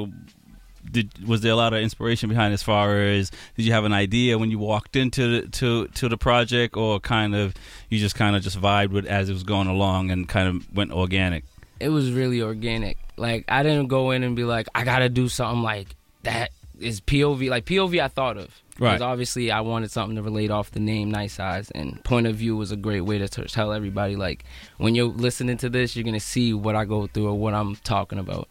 Did 0.91 1.27
was 1.27 1.41
there 1.41 1.51
a 1.51 1.55
lot 1.55 1.73
of 1.73 1.81
inspiration 1.81 2.29
behind 2.29 2.53
as 2.53 2.63
far 2.63 2.97
as 3.01 3.31
did 3.55 3.65
you 3.65 3.73
have 3.73 3.85
an 3.85 3.93
idea 3.93 4.37
when 4.37 4.51
you 4.51 4.59
walked 4.59 4.95
into 4.95 5.41
the, 5.41 5.47
to 5.49 5.87
to 5.87 6.09
the 6.09 6.17
project 6.17 6.77
or 6.77 6.99
kind 6.99 7.35
of 7.35 7.53
you 7.89 7.99
just 7.99 8.15
kind 8.15 8.35
of 8.35 8.41
just 8.41 8.59
vibed 8.59 8.91
with 8.91 9.05
as 9.05 9.29
it 9.29 9.33
was 9.33 9.43
going 9.43 9.67
along 9.67 10.11
and 10.11 10.29
kind 10.29 10.47
of 10.47 10.75
went 10.75 10.91
organic? 10.91 11.43
it 11.79 11.89
was 11.89 12.11
really 12.11 12.41
organic. 12.41 12.97
Like 13.17 13.45
I 13.47 13.63
didn't 13.63 13.87
go 13.87 14.11
in 14.11 14.23
and 14.23 14.35
be 14.35 14.43
like, 14.43 14.67
I 14.75 14.83
gotta 14.83 15.09
do 15.09 15.29
something 15.29 15.63
like 15.63 15.95
that 16.23 16.51
is 16.79 17.01
POV. 17.01 17.49
Like 17.49 17.65
POV, 17.65 18.01
I 18.01 18.07
thought 18.07 18.37
of. 18.37 18.61
Right. 18.79 18.91
Because 18.91 19.01
obviously, 19.01 19.49
I 19.49 19.61
wanted 19.61 19.89
something 19.89 20.15
to 20.17 20.21
relate 20.21 20.51
off 20.51 20.69
the 20.69 20.79
name 20.79 21.09
Nice 21.09 21.39
Eyes, 21.39 21.71
and 21.71 22.03
point 22.03 22.27
of 22.27 22.35
view 22.35 22.55
was 22.55 22.71
a 22.71 22.75
great 22.75 23.01
way 23.01 23.17
to 23.17 23.27
t- 23.27 23.43
tell 23.45 23.73
everybody 23.73 24.15
like 24.15 24.45
when 24.77 24.93
you're 24.93 25.07
listening 25.07 25.57
to 25.57 25.69
this, 25.69 25.95
you're 25.95 26.03
gonna 26.03 26.19
see 26.19 26.53
what 26.53 26.75
I 26.75 26.85
go 26.85 27.07
through 27.07 27.27
or 27.27 27.33
what 27.33 27.55
I'm 27.55 27.75
talking 27.77 28.19
about. 28.19 28.47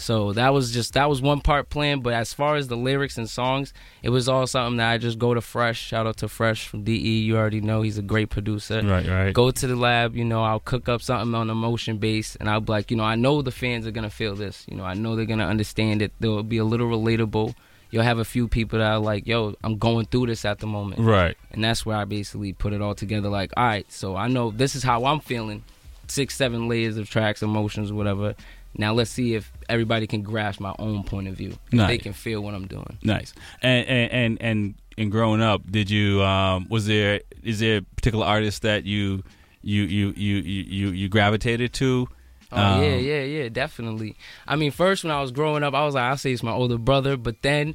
So 0.00 0.32
that 0.32 0.52
was 0.52 0.72
just 0.72 0.94
that 0.94 1.08
was 1.08 1.20
one 1.20 1.40
part 1.40 1.68
planned, 1.68 2.02
but 2.02 2.14
as 2.14 2.32
far 2.32 2.56
as 2.56 2.68
the 2.68 2.76
lyrics 2.76 3.18
and 3.18 3.28
songs, 3.28 3.72
it 4.02 4.08
was 4.08 4.28
all 4.28 4.46
something 4.46 4.78
that 4.78 4.90
I 4.90 4.98
just 4.98 5.18
go 5.18 5.34
to 5.34 5.40
Fresh. 5.40 5.80
Shout 5.80 6.06
out 6.06 6.16
to 6.18 6.28
Fresh 6.28 6.68
from 6.68 6.84
DE. 6.84 7.20
You 7.20 7.36
already 7.36 7.60
know 7.60 7.82
he's 7.82 7.98
a 7.98 8.02
great 8.02 8.30
producer. 8.30 8.82
Right, 8.82 9.06
right. 9.06 9.34
Go 9.34 9.50
to 9.50 9.66
the 9.66 9.76
lab, 9.76 10.16
you 10.16 10.24
know, 10.24 10.42
I'll 10.42 10.60
cook 10.60 10.88
up 10.88 11.02
something 11.02 11.34
on 11.34 11.50
emotion 11.50 11.98
base, 11.98 12.36
and 12.36 12.48
I'll 12.48 12.60
be 12.60 12.72
like, 12.72 12.90
you 12.90 12.96
know, 12.96 13.04
I 13.04 13.14
know 13.14 13.42
the 13.42 13.50
fans 13.50 13.86
are 13.86 13.90
gonna 13.90 14.10
feel 14.10 14.34
this. 14.34 14.64
You 14.68 14.76
know, 14.76 14.84
I 14.84 14.94
know 14.94 15.16
they're 15.16 15.26
gonna 15.26 15.46
understand 15.46 16.02
it. 16.02 16.12
They'll 16.18 16.42
be 16.42 16.58
a 16.58 16.64
little 16.64 16.88
relatable. 16.88 17.54
You'll 17.90 18.04
have 18.04 18.18
a 18.18 18.24
few 18.24 18.48
people 18.48 18.78
that 18.78 18.90
are 18.90 18.98
like, 18.98 19.26
yo, 19.26 19.54
I'm 19.64 19.76
going 19.76 20.06
through 20.06 20.26
this 20.26 20.44
at 20.44 20.60
the 20.60 20.66
moment. 20.66 21.00
Right. 21.00 21.36
And 21.50 21.62
that's 21.62 21.84
where 21.84 21.96
I 21.96 22.04
basically 22.04 22.52
put 22.52 22.72
it 22.72 22.80
all 22.80 22.94
together. 22.94 23.28
Like, 23.28 23.52
all 23.56 23.64
right, 23.64 23.90
so 23.92 24.16
I 24.16 24.28
know 24.28 24.50
this 24.50 24.74
is 24.76 24.82
how 24.82 25.04
I'm 25.04 25.20
feeling. 25.20 25.64
Six, 26.06 26.36
seven 26.36 26.68
layers 26.68 26.96
of 26.96 27.08
tracks, 27.08 27.42
emotions, 27.42 27.92
whatever. 27.92 28.34
Now 28.76 28.92
let's 28.94 29.10
see 29.10 29.34
if 29.34 29.50
everybody 29.68 30.06
can 30.06 30.22
grasp 30.22 30.60
my 30.60 30.74
own 30.78 31.02
point 31.04 31.28
of 31.28 31.34
view. 31.34 31.50
If 31.68 31.72
Nice. 31.72 31.88
they 31.88 31.98
can 31.98 32.12
feel 32.12 32.40
what 32.42 32.54
I'm 32.54 32.66
doing. 32.66 32.98
Nice. 33.02 33.34
And 33.62 33.86
and 33.86 34.12
and 34.12 34.42
and, 34.42 34.74
and 34.96 35.10
growing 35.12 35.42
up, 35.42 35.62
did 35.70 35.90
you 35.90 36.22
um, 36.22 36.66
was 36.70 36.86
there 36.86 37.20
is 37.42 37.58
there 37.60 37.78
a 37.78 37.82
particular 37.82 38.26
artist 38.26 38.62
that 38.62 38.84
you 38.84 39.22
you 39.62 39.82
you 39.82 40.10
you 40.16 40.36
you 40.38 40.88
you, 40.90 41.08
gravitated 41.08 41.72
to? 41.74 42.08
Oh 42.52 42.56
Um, 42.56 42.82
yeah, 42.82 42.96
yeah, 42.96 43.22
yeah, 43.22 43.48
definitely. 43.48 44.16
I 44.46 44.56
mean, 44.56 44.70
first 44.70 45.04
when 45.04 45.10
I 45.12 45.20
was 45.20 45.30
growing 45.32 45.62
up, 45.62 45.74
I 45.74 45.84
was 45.84 45.94
like, 45.94 46.04
I'll 46.04 46.16
say 46.16 46.32
it's 46.32 46.42
my 46.42 46.52
older 46.52 46.78
brother, 46.78 47.16
but 47.16 47.42
then 47.42 47.74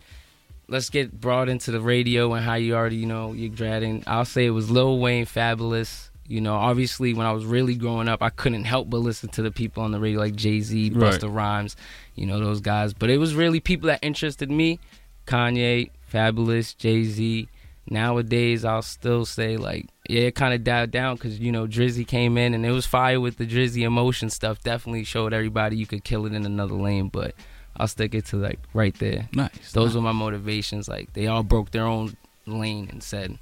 let's 0.67 0.89
get 0.89 1.19
brought 1.21 1.47
into 1.47 1.71
the 1.71 1.79
radio 1.79 2.33
and 2.33 2.43
how 2.43 2.55
you 2.55 2.73
already 2.75 2.95
you 2.97 3.05
know 3.05 3.33
you're 3.33 3.49
dreading. 3.49 4.03
I'll 4.07 4.25
say 4.25 4.45
it 4.45 4.49
was 4.51 4.71
Lil 4.71 4.99
Wayne, 4.99 5.25
Fabolous. 5.25 6.09
You 6.27 6.41
know, 6.41 6.55
obviously 6.55 7.13
when 7.13 7.27
I 7.27 7.31
was 7.33 7.45
really 7.45 7.75
growing 7.75 8.07
up, 8.07 8.23
I 8.23 8.29
couldn't 8.31 8.63
help 8.63 8.89
but 8.89 8.97
listen 8.97 9.29
to 9.29 9.41
the 9.43 9.51
people 9.51 9.83
on 9.83 9.91
the 9.91 9.99
radio 9.99 10.19
like 10.19 10.35
Jay 10.35 10.59
Z, 10.61 10.89
Right. 10.89 11.13
Busta 11.13 11.31
Rhymes, 11.33 11.75
you 12.15 12.25
know 12.25 12.39
those 12.39 12.61
guys. 12.61 12.93
But 12.93 13.09
it 13.11 13.17
was 13.17 13.35
really 13.35 13.59
people 13.59 13.87
that 13.87 13.99
interested 14.01 14.49
me: 14.49 14.79
Kanye, 15.27 15.91
Fabolous, 16.11 16.75
Jay 16.77 17.03
Z. 17.03 17.47
Nowadays, 17.87 18.65
I'll 18.65 18.81
still 18.81 19.25
say 19.25 19.57
like, 19.57 19.85
yeah, 20.09 20.21
it 20.21 20.33
kind 20.35 20.55
of 20.55 20.63
died 20.63 20.89
down 20.89 21.17
because 21.17 21.39
you 21.39 21.51
know 21.51 21.67
Drizzy 21.67 22.05
came 22.07 22.35
in 22.35 22.55
and 22.55 22.65
it 22.65 22.71
was 22.71 22.87
fire 22.87 23.19
with 23.21 23.37
the 23.37 23.45
Drizzy 23.45 23.83
emotion 23.83 24.31
stuff. 24.31 24.63
Definitely 24.63 25.03
showed 25.03 25.33
everybody 25.33 25.77
you 25.77 25.85
could 25.85 26.03
kill 26.03 26.25
it 26.25 26.33
in 26.33 26.47
another 26.47 26.73
lane, 26.73 27.09
but 27.09 27.35
I'll 27.77 27.87
stick 27.87 28.15
it 28.15 28.25
to 28.27 28.37
like 28.37 28.57
right 28.73 28.97
there. 28.97 29.29
Nice. 29.33 29.71
Those 29.73 29.93
were 29.95 30.01
my 30.01 30.13
motivations. 30.13 30.87
Like 30.87 31.13
they 31.13 31.27
all 31.27 31.43
broke 31.43 31.69
their 31.69 31.85
own 31.85 32.17
lane 32.47 32.89
and 32.91 33.03
said, 33.03 33.37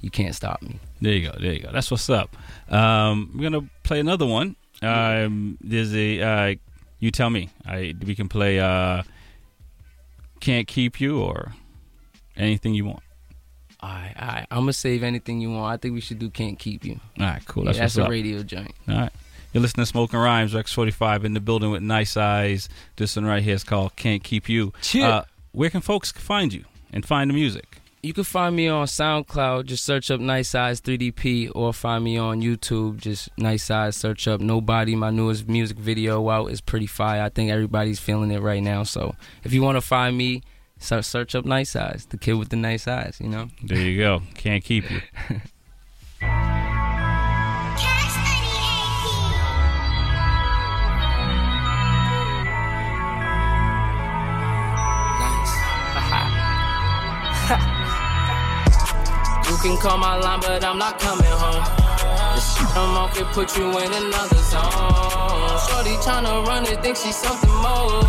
"You 0.00 0.10
can't 0.10 0.34
stop 0.34 0.62
me." 0.62 0.78
There 1.00 1.12
you 1.12 1.30
go. 1.30 1.36
There 1.38 1.52
you 1.52 1.60
go. 1.60 1.70
That's 1.72 1.90
what's 1.90 2.08
up. 2.10 2.36
Um, 2.70 3.32
we're 3.34 3.50
gonna 3.50 3.68
play 3.82 4.00
another 4.00 4.26
one. 4.26 4.56
Um, 4.82 5.58
there's 5.60 5.94
a 5.94 6.20
uh, 6.22 6.54
you 6.98 7.10
tell 7.10 7.30
me. 7.30 7.50
I 7.66 7.94
we 8.04 8.14
can 8.14 8.28
play. 8.28 8.60
Uh, 8.60 9.02
Can't 10.40 10.66
keep 10.66 11.00
you 11.00 11.20
or 11.20 11.52
anything 12.36 12.74
you 12.74 12.86
want. 12.86 13.02
All 13.82 13.90
right, 13.90 14.14
all 14.20 14.28
right. 14.28 14.46
I'm 14.50 14.60
gonna 14.60 14.72
save 14.72 15.02
anything 15.02 15.40
you 15.40 15.50
want. 15.50 15.72
I 15.72 15.76
think 15.76 15.94
we 15.94 16.00
should 16.00 16.18
do 16.18 16.30
"Can't 16.30 16.58
Keep 16.58 16.84
You." 16.84 17.00
All 17.18 17.26
right, 17.26 17.44
cool. 17.46 17.64
Yeah, 17.64 17.72
That's, 17.72 17.78
that's 17.78 17.98
a 17.98 18.04
up. 18.04 18.10
radio 18.10 18.42
joint. 18.42 18.72
All 18.88 18.94
right. 18.96 19.12
You're 19.52 19.62
listening 19.62 19.82
to 19.82 19.86
Smoking 19.90 20.20
Rhymes, 20.20 20.54
Rex45 20.54 21.24
in 21.24 21.34
the 21.34 21.40
building 21.40 21.70
with 21.72 21.82
nice 21.82 22.16
eyes. 22.16 22.68
This 22.96 23.16
one 23.16 23.24
right 23.26 23.42
here 23.42 23.54
is 23.56 23.64
called 23.64 23.96
Can't 23.96 24.22
Keep 24.22 24.48
You. 24.48 24.72
Uh, 24.94 25.22
where 25.52 25.68
can 25.70 25.80
folks 25.80 26.12
find 26.12 26.52
you 26.52 26.64
and 26.92 27.04
find 27.04 27.28
the 27.28 27.34
music? 27.34 27.79
You 28.02 28.14
can 28.14 28.24
find 28.24 28.56
me 28.56 28.66
on 28.66 28.86
SoundCloud. 28.86 29.66
Just 29.66 29.84
search 29.84 30.10
up 30.10 30.20
Nice 30.20 30.54
Eyes 30.54 30.80
3DP, 30.80 31.50
or 31.54 31.74
find 31.74 32.02
me 32.02 32.16
on 32.16 32.40
YouTube. 32.40 32.96
Just 32.96 33.28
Nice 33.36 33.70
Eyes. 33.70 33.94
Search 33.94 34.26
up 34.26 34.40
Nobody. 34.40 34.96
My 34.96 35.10
newest 35.10 35.46
music 35.48 35.76
video 35.76 36.30
out 36.30 36.46
is 36.46 36.62
pretty 36.62 36.86
fire. 36.86 37.22
I 37.22 37.28
think 37.28 37.50
everybody's 37.50 38.00
feeling 38.00 38.30
it 38.30 38.40
right 38.40 38.62
now. 38.62 38.84
So 38.84 39.16
if 39.44 39.52
you 39.52 39.60
want 39.62 39.76
to 39.76 39.82
find 39.82 40.16
me, 40.16 40.42
search, 40.78 41.04
search 41.04 41.34
up 41.34 41.44
Nice 41.44 41.76
Eyes, 41.76 42.06
the 42.08 42.16
kid 42.16 42.34
with 42.34 42.48
the 42.48 42.56
nice 42.56 42.88
eyes. 42.88 43.18
You 43.20 43.28
know. 43.28 43.50
There 43.62 43.78
you 43.78 43.98
go. 43.98 44.22
Can't 44.34 44.64
keep 44.64 44.90
you. 44.90 45.02
You 57.50 57.56
can 59.62 59.76
call 59.76 59.98
my 59.98 60.16
line, 60.16 60.40
but 60.40 60.64
I'm 60.64 60.78
not 60.78 60.98
coming 60.98 61.24
home. 61.26 61.62
This 62.34 62.56
shit 62.56 62.76
I'm 62.76 62.96
on 62.96 63.10
can 63.12 63.26
put 63.26 63.56
you 63.56 63.68
in 63.68 63.92
another 63.92 64.40
zone. 64.48 65.60
Shorty 65.68 65.96
tryna 66.00 66.46
run 66.46 66.64
it, 66.64 66.82
think 66.82 66.96
she's 66.96 67.16
something 67.16 67.52
more. 67.60 68.00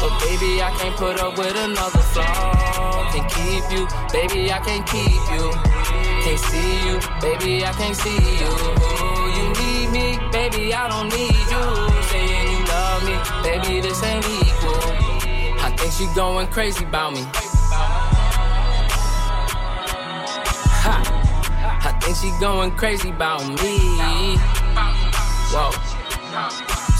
But 0.00 0.12
baby, 0.20 0.60
I 0.60 0.70
can't 0.76 0.96
put 0.96 1.18
up 1.20 1.38
with 1.38 1.56
another 1.56 2.04
flaw. 2.12 3.08
Can't 3.12 3.28
keep 3.32 3.64
you, 3.72 3.88
baby, 4.12 4.52
I 4.52 4.58
can't 4.60 4.86
keep 4.86 5.24
you. 5.32 5.44
Can't 6.20 6.40
see 6.50 6.72
you, 6.84 7.00
baby, 7.20 7.64
I 7.64 7.72
can't 7.72 7.96
see 7.96 8.20
you. 8.40 8.52
You 9.36 9.44
need 9.56 9.88
me, 9.96 10.18
baby, 10.30 10.74
I 10.74 10.86
don't 10.88 11.08
need 11.08 11.44
you. 11.48 11.64
Saying 12.12 12.48
you 12.52 12.60
love 12.68 13.00
me, 13.08 13.16
baby, 13.42 13.80
this 13.80 14.02
ain't 14.02 14.24
equal. 14.26 14.84
I 15.64 15.72
think 15.76 15.92
she 15.92 16.06
going 16.14 16.46
crazy 16.48 16.84
about 16.84 17.14
me. 17.14 17.24
I 22.02 22.12
she 22.14 22.32
going 22.40 22.72
crazy 22.72 23.10
about 23.10 23.46
me. 23.62 23.78
Whoa. 25.52 25.70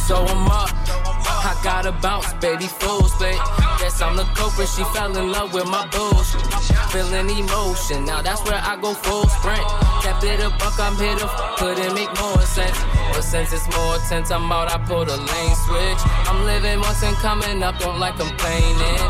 So 0.07 0.25
I'm 0.27 0.49
up. 0.49 1.20
I 1.43 1.59
gotta 1.65 1.93
bounce, 1.93 2.33
baby, 2.35 2.67
full 2.67 3.05
split. 3.09 3.39
Guess 3.81 4.03
I'm 4.03 4.17
the 4.17 4.25
culprit, 4.37 4.69
she 4.69 4.85
fell 4.93 5.17
in 5.17 5.33
love 5.33 5.55
with 5.55 5.67
my 5.67 5.87
bullshit. 5.89 6.45
Feeling 6.93 7.31
emotion, 7.31 8.05
now 8.05 8.21
that's 8.21 8.45
where 8.45 8.61
I 8.61 8.77
go 8.81 8.93
full 8.95 9.27
sprint. 9.29 9.65
Kept 10.03 10.25
it 10.25 10.41
a 10.41 10.51
buck, 10.61 10.79
I'm 10.79 10.97
here 10.97 11.17
to 11.17 11.29
couldn't 11.57 11.95
make 11.95 12.13
more 12.21 12.41
sense. 12.43 12.77
But 13.13 13.23
since 13.23 13.53
it's 13.53 13.67
more 13.77 13.97
tense, 14.09 14.31
I'm 14.31 14.51
out, 14.53 14.71
I 14.71 14.79
pull 14.85 15.05
the 15.05 15.17
lane 15.17 15.57
switch. 15.65 16.01
I'm 16.29 16.45
living 16.45 16.81
once 16.81 17.03
and 17.03 17.17
coming 17.17 17.63
up, 17.63 17.79
don't 17.79 17.99
like 17.99 18.17
complaining. 18.17 19.01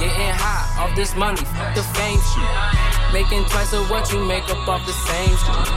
Getting 0.00 0.32
high 0.36 0.64
off 0.80 0.94
this 0.96 1.14
money, 1.16 1.40
f- 1.40 1.74
the 1.74 1.82
fame 1.96 2.20
shit. 2.32 3.12
Making 3.12 3.44
twice 3.44 3.72
of 3.72 3.90
what 3.90 4.10
you 4.12 4.24
make 4.24 4.44
up 4.50 4.66
off 4.68 4.84
the 4.86 4.92
same 4.92 5.36
shit. 5.36 5.68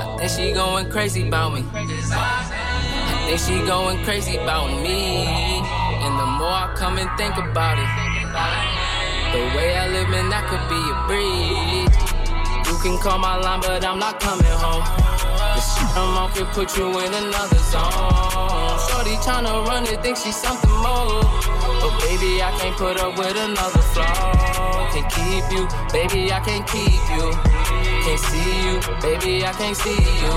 I 0.00 0.16
think 0.18 0.30
she 0.30 0.52
going 0.52 0.90
crazy 0.90 1.26
about 1.26 1.54
me. 1.54 1.64
Think 3.26 3.38
she 3.40 3.66
going 3.66 4.02
crazy 4.04 4.36
about 4.36 4.68
me. 4.82 5.26
And 6.04 6.18
the 6.18 6.26
more 6.26 6.48
I 6.48 6.72
come 6.76 6.98
and 6.98 7.10
think 7.18 7.36
about 7.36 7.78
it, 7.78 7.90
the 9.32 9.42
way 9.56 9.76
I 9.76 9.86
live, 9.88 10.08
man, 10.08 10.28
that 10.30 10.44
could 10.48 10.64
be 10.68 10.80
a 10.80 10.96
breeze. 11.06 11.94
You 12.66 12.76
can 12.82 12.98
call 12.98 13.18
my 13.18 13.36
line, 13.36 13.60
but 13.60 13.84
I'm 13.84 13.98
not 13.98 14.20
coming 14.20 14.46
home. 14.46 14.84
The 15.54 15.60
shit 15.60 15.96
I'm 15.96 16.16
on 16.16 16.32
can 16.32 16.46
put 16.46 16.76
you 16.76 16.86
in 16.86 17.12
another 17.12 17.58
zone. 17.70 18.78
Shorty 18.88 19.16
tryna 19.20 19.66
run 19.66 19.84
it, 19.86 20.02
think 20.02 20.16
she's 20.16 20.36
something 20.36 20.70
more. 20.70 21.22
But 21.82 21.92
baby, 22.00 22.42
I 22.42 22.50
can't 22.58 22.76
put 22.76 22.98
up 23.00 23.18
with 23.18 23.36
another 23.36 23.82
flaw. 23.92 24.88
Can't 24.92 25.10
keep 25.12 25.44
you, 25.52 25.68
baby, 25.92 26.32
I 26.32 26.40
can't 26.40 26.66
keep 26.66 27.02
you. 27.14 27.79
Can't 28.02 28.18
see 28.18 28.50
you, 28.66 28.80
baby, 29.02 29.44
I 29.44 29.52
can't 29.52 29.76
see 29.76 30.00
you. 30.22 30.32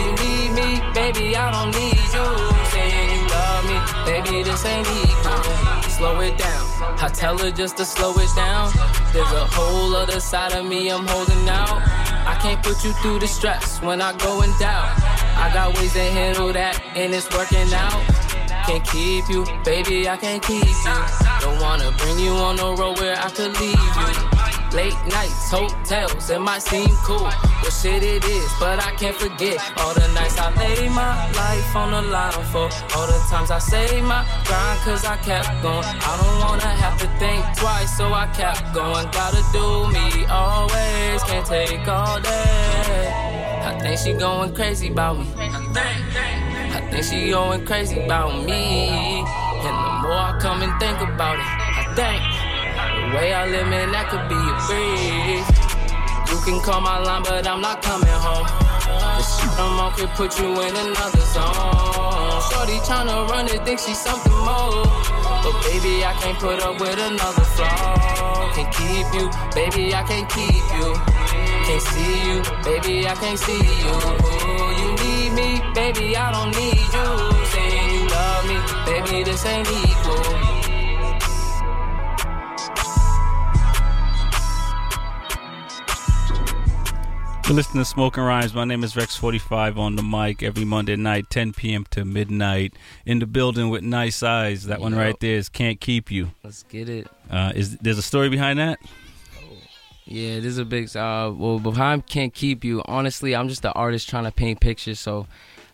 You 0.00 0.10
need 0.22 0.50
me, 0.52 0.80
baby, 0.92 1.36
I 1.36 1.50
don't 1.50 1.70
need 1.70 1.96
you. 2.14 2.26
Saying 2.72 3.10
you 3.14 3.22
love 3.28 3.64
me, 3.70 3.78
baby, 4.04 4.42
this 4.42 4.64
ain't 4.64 4.86
equal. 4.88 5.42
Slow 5.90 6.20
it 6.20 6.36
down, 6.36 6.66
I 6.98 7.08
tell 7.08 7.38
her 7.38 7.50
just 7.50 7.76
to 7.76 7.84
slow 7.84 8.12
it 8.18 8.28
down. 8.34 8.72
There's 9.12 9.30
a 9.32 9.46
whole 9.46 9.94
other 9.94 10.20
side 10.20 10.52
of 10.54 10.66
me 10.66 10.90
I'm 10.90 11.06
holding 11.06 11.48
out. 11.48 11.80
I 12.26 12.36
can't 12.42 12.62
put 12.62 12.84
you 12.84 12.92
through 12.94 13.20
the 13.20 13.28
stress 13.28 13.80
when 13.80 14.02
I 14.02 14.12
go 14.18 14.42
in 14.42 14.50
doubt. 14.58 14.90
I 15.36 15.50
got 15.54 15.78
ways 15.78 15.92
to 15.92 16.00
handle 16.00 16.52
that, 16.52 16.82
and 16.96 17.14
it's 17.14 17.30
working 17.30 17.72
out. 17.72 18.02
Can't 18.66 18.84
keep 18.84 19.28
you, 19.28 19.44
baby, 19.64 20.08
I 20.08 20.16
can't 20.16 20.42
keep 20.42 20.64
you. 20.64 20.96
Don't 21.40 21.60
wanna 21.60 21.92
bring 21.98 22.18
you 22.18 22.32
on 22.32 22.56
the 22.56 22.74
road 22.74 22.98
where 22.98 23.16
I 23.16 23.30
could 23.30 23.58
leave 23.60 23.78
you. 23.78 24.41
Late 24.74 24.96
nights, 25.06 25.50
hotels, 25.50 26.30
it 26.30 26.40
might 26.40 26.62
seem 26.62 26.88
cool. 27.04 27.18
Well, 27.18 27.70
shit, 27.70 28.02
it 28.02 28.24
is, 28.24 28.50
but 28.58 28.78
I 28.82 28.92
can't 28.96 29.14
forget 29.14 29.60
all 29.76 29.92
the 29.92 30.08
nights 30.14 30.38
I 30.38 30.48
laid 30.56 30.90
my 30.92 31.12
life 31.32 31.76
on 31.76 31.92
the 31.92 32.00
line 32.10 32.32
for. 32.50 32.70
All 32.96 33.06
the 33.06 33.20
times 33.28 33.50
I 33.50 33.58
saved 33.58 34.02
my 34.04 34.24
grind, 34.46 34.80
cause 34.80 35.04
I 35.04 35.16
kept 35.18 35.62
going. 35.62 35.84
I 35.84 36.16
don't 36.16 36.38
wanna 36.40 36.72
have 36.84 36.98
to 37.00 37.06
think 37.18 37.44
twice, 37.58 37.94
so 37.98 38.14
I 38.14 38.26
kept 38.28 38.72
going. 38.72 39.06
Gotta 39.12 39.44
do 39.52 39.92
me 39.92 40.24
always, 40.30 41.22
can't 41.24 41.44
take 41.44 41.86
all 41.86 42.18
day. 42.20 43.12
I 43.66 43.78
think 43.78 43.98
she 43.98 44.14
going 44.14 44.54
crazy 44.54 44.88
about 44.88 45.18
me. 45.18 45.26
I 45.38 46.88
think 46.90 47.04
she 47.04 47.30
going 47.30 47.66
crazy 47.66 48.00
about 48.04 48.42
me. 48.46 48.88
And 49.62 49.76
the 49.76 50.08
more 50.08 50.16
I 50.32 50.38
come 50.40 50.62
and 50.62 50.72
think 50.80 50.98
about 51.00 51.38
it, 51.38 51.44
I 51.44 51.92
think 51.94 52.31
the 52.90 53.16
way 53.16 53.32
I 53.32 53.46
live, 53.46 53.68
man, 53.68 53.92
that 53.92 54.08
could 54.10 54.26
be 54.28 54.38
a 54.38 54.54
breeze. 54.66 55.48
You 56.30 56.38
can 56.44 56.60
call 56.62 56.80
my 56.80 56.98
line, 56.98 57.22
but 57.22 57.46
I'm 57.46 57.60
not 57.60 57.82
coming 57.82 58.08
home. 58.08 58.46
The 58.46 59.22
shit 59.22 59.52
I'm 59.58 59.78
on 59.78 59.92
can 59.94 60.08
put 60.16 60.38
you 60.38 60.48
in 60.48 60.74
another 60.74 61.24
zone. 61.34 62.40
Shorty 62.48 62.78
tryna 62.88 63.28
run 63.28 63.46
it, 63.48 63.64
think 63.64 63.78
she's 63.78 64.00
something 64.00 64.32
more. 64.32 64.86
But 65.44 65.54
baby, 65.66 66.04
I 66.04 66.16
can't 66.20 66.38
put 66.38 66.62
up 66.62 66.80
with 66.80 66.98
another 66.98 67.44
flaw. 67.54 68.50
Can't 68.54 68.72
keep 68.72 69.06
you, 69.12 69.30
baby, 69.54 69.94
I 69.94 70.02
can't 70.02 70.28
keep 70.28 70.64
you. 70.78 70.88
Can't 71.66 71.82
see 71.92 72.14
you, 72.26 72.42
baby, 72.64 73.06
I 73.06 73.14
can't 73.14 73.38
see 73.38 73.62
you. 73.84 73.94
You 74.80 74.88
need 75.04 75.30
me, 75.32 75.48
baby, 75.74 76.16
I 76.16 76.32
don't 76.32 76.50
need 76.56 76.80
you. 76.96 77.08
Saying 77.52 77.88
you 77.94 78.02
love 78.08 78.42
me, 78.48 78.58
baby, 78.86 79.24
this 79.24 79.44
ain't 79.46 79.68
equal. 79.68 80.51
You're 87.46 87.56
listening 87.56 87.82
to 87.82 87.90
Smoking 87.90 88.22
Rhymes. 88.22 88.54
My 88.54 88.64
name 88.64 88.84
is 88.84 88.94
Rex45 88.94 89.76
on 89.76 89.96
the 89.96 90.02
mic 90.02 90.42
every 90.42 90.64
Monday 90.64 90.96
night, 90.96 91.28
10 91.28 91.52
p.m. 91.52 91.84
to 91.90 92.04
midnight. 92.04 92.74
In 93.04 93.18
the 93.18 93.26
building 93.26 93.68
with 93.68 93.82
nice 93.82 94.22
eyes. 94.22 94.64
That 94.66 94.80
one 94.80 94.92
Yup. 94.92 95.00
right 95.00 95.20
there 95.20 95.36
is 95.36 95.48
Can't 95.48 95.80
Keep 95.80 96.10
You. 96.10 96.30
Let's 96.44 96.62
get 96.62 96.88
it. 96.88 97.08
Uh, 97.28 97.52
is 97.54 97.76
There's 97.78 97.98
a 97.98 98.02
story 98.02 98.28
behind 98.28 98.58
that? 98.58 98.78
Yeah, 100.04 100.36
this 100.36 100.46
is 100.46 100.58
a 100.58 100.64
big. 100.64 100.96
Uh, 100.96 101.32
well, 101.34 101.58
behind 101.58 102.06
can't 102.06 102.32
keep 102.32 102.64
you. 102.64 102.82
Honestly, 102.86 103.34
I'm 103.34 103.48
just 103.48 103.62
the 103.62 103.72
artist 103.72 104.08
trying 104.08 104.24
to 104.24 104.32
paint 104.32 104.60
pictures, 104.60 104.98
so 105.00 105.26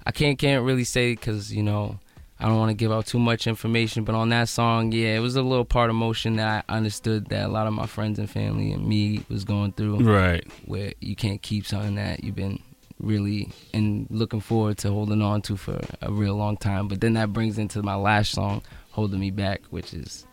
I 0.06 0.10
can't 0.10 0.38
can't 0.38 0.64
really 0.64 0.84
say 0.84 1.12
because 1.12 1.52
you 1.52 1.62
know 1.62 1.98
I 2.40 2.46
don't 2.46 2.58
want 2.58 2.70
to 2.70 2.74
give 2.74 2.92
out 2.92 3.06
too 3.06 3.18
much 3.18 3.46
information. 3.46 4.04
But 4.04 4.14
on 4.14 4.28
that 4.28 4.48
song, 4.48 4.92
yeah, 4.92 5.16
it 5.16 5.20
was 5.20 5.34
a 5.34 5.42
little 5.42 5.64
part 5.64 5.90
of 5.90 5.96
motion 5.96 6.36
that 6.36 6.64
I 6.68 6.76
understood 6.76 7.26
that 7.30 7.46
a 7.46 7.48
lot 7.48 7.66
of 7.66 7.72
my 7.72 7.86
friends 7.86 8.18
and 8.20 8.30
family 8.30 8.70
and 8.70 8.86
me 8.86 9.24
was 9.28 9.44
going 9.44 9.72
through. 9.72 9.98
Right. 9.98 10.46
Where 10.64 10.92
you 11.00 11.16
can't 11.16 11.42
keep 11.42 11.66
something 11.66 11.96
that 11.96 12.22
you've 12.22 12.36
been 12.36 12.60
really 13.00 13.50
and 13.74 14.06
looking 14.10 14.40
forward 14.40 14.78
to 14.78 14.90
holding 14.90 15.22
on 15.22 15.42
to 15.42 15.56
for 15.56 15.80
a 16.00 16.12
real 16.12 16.36
long 16.36 16.56
time. 16.56 16.86
But 16.86 17.00
then 17.00 17.14
that 17.14 17.32
brings 17.32 17.58
into 17.58 17.82
my 17.82 17.96
last 17.96 18.30
song, 18.30 18.62
"Holding 18.90 19.18
Me 19.18 19.30
Back," 19.30 19.62
which 19.70 19.92
is 19.92 20.24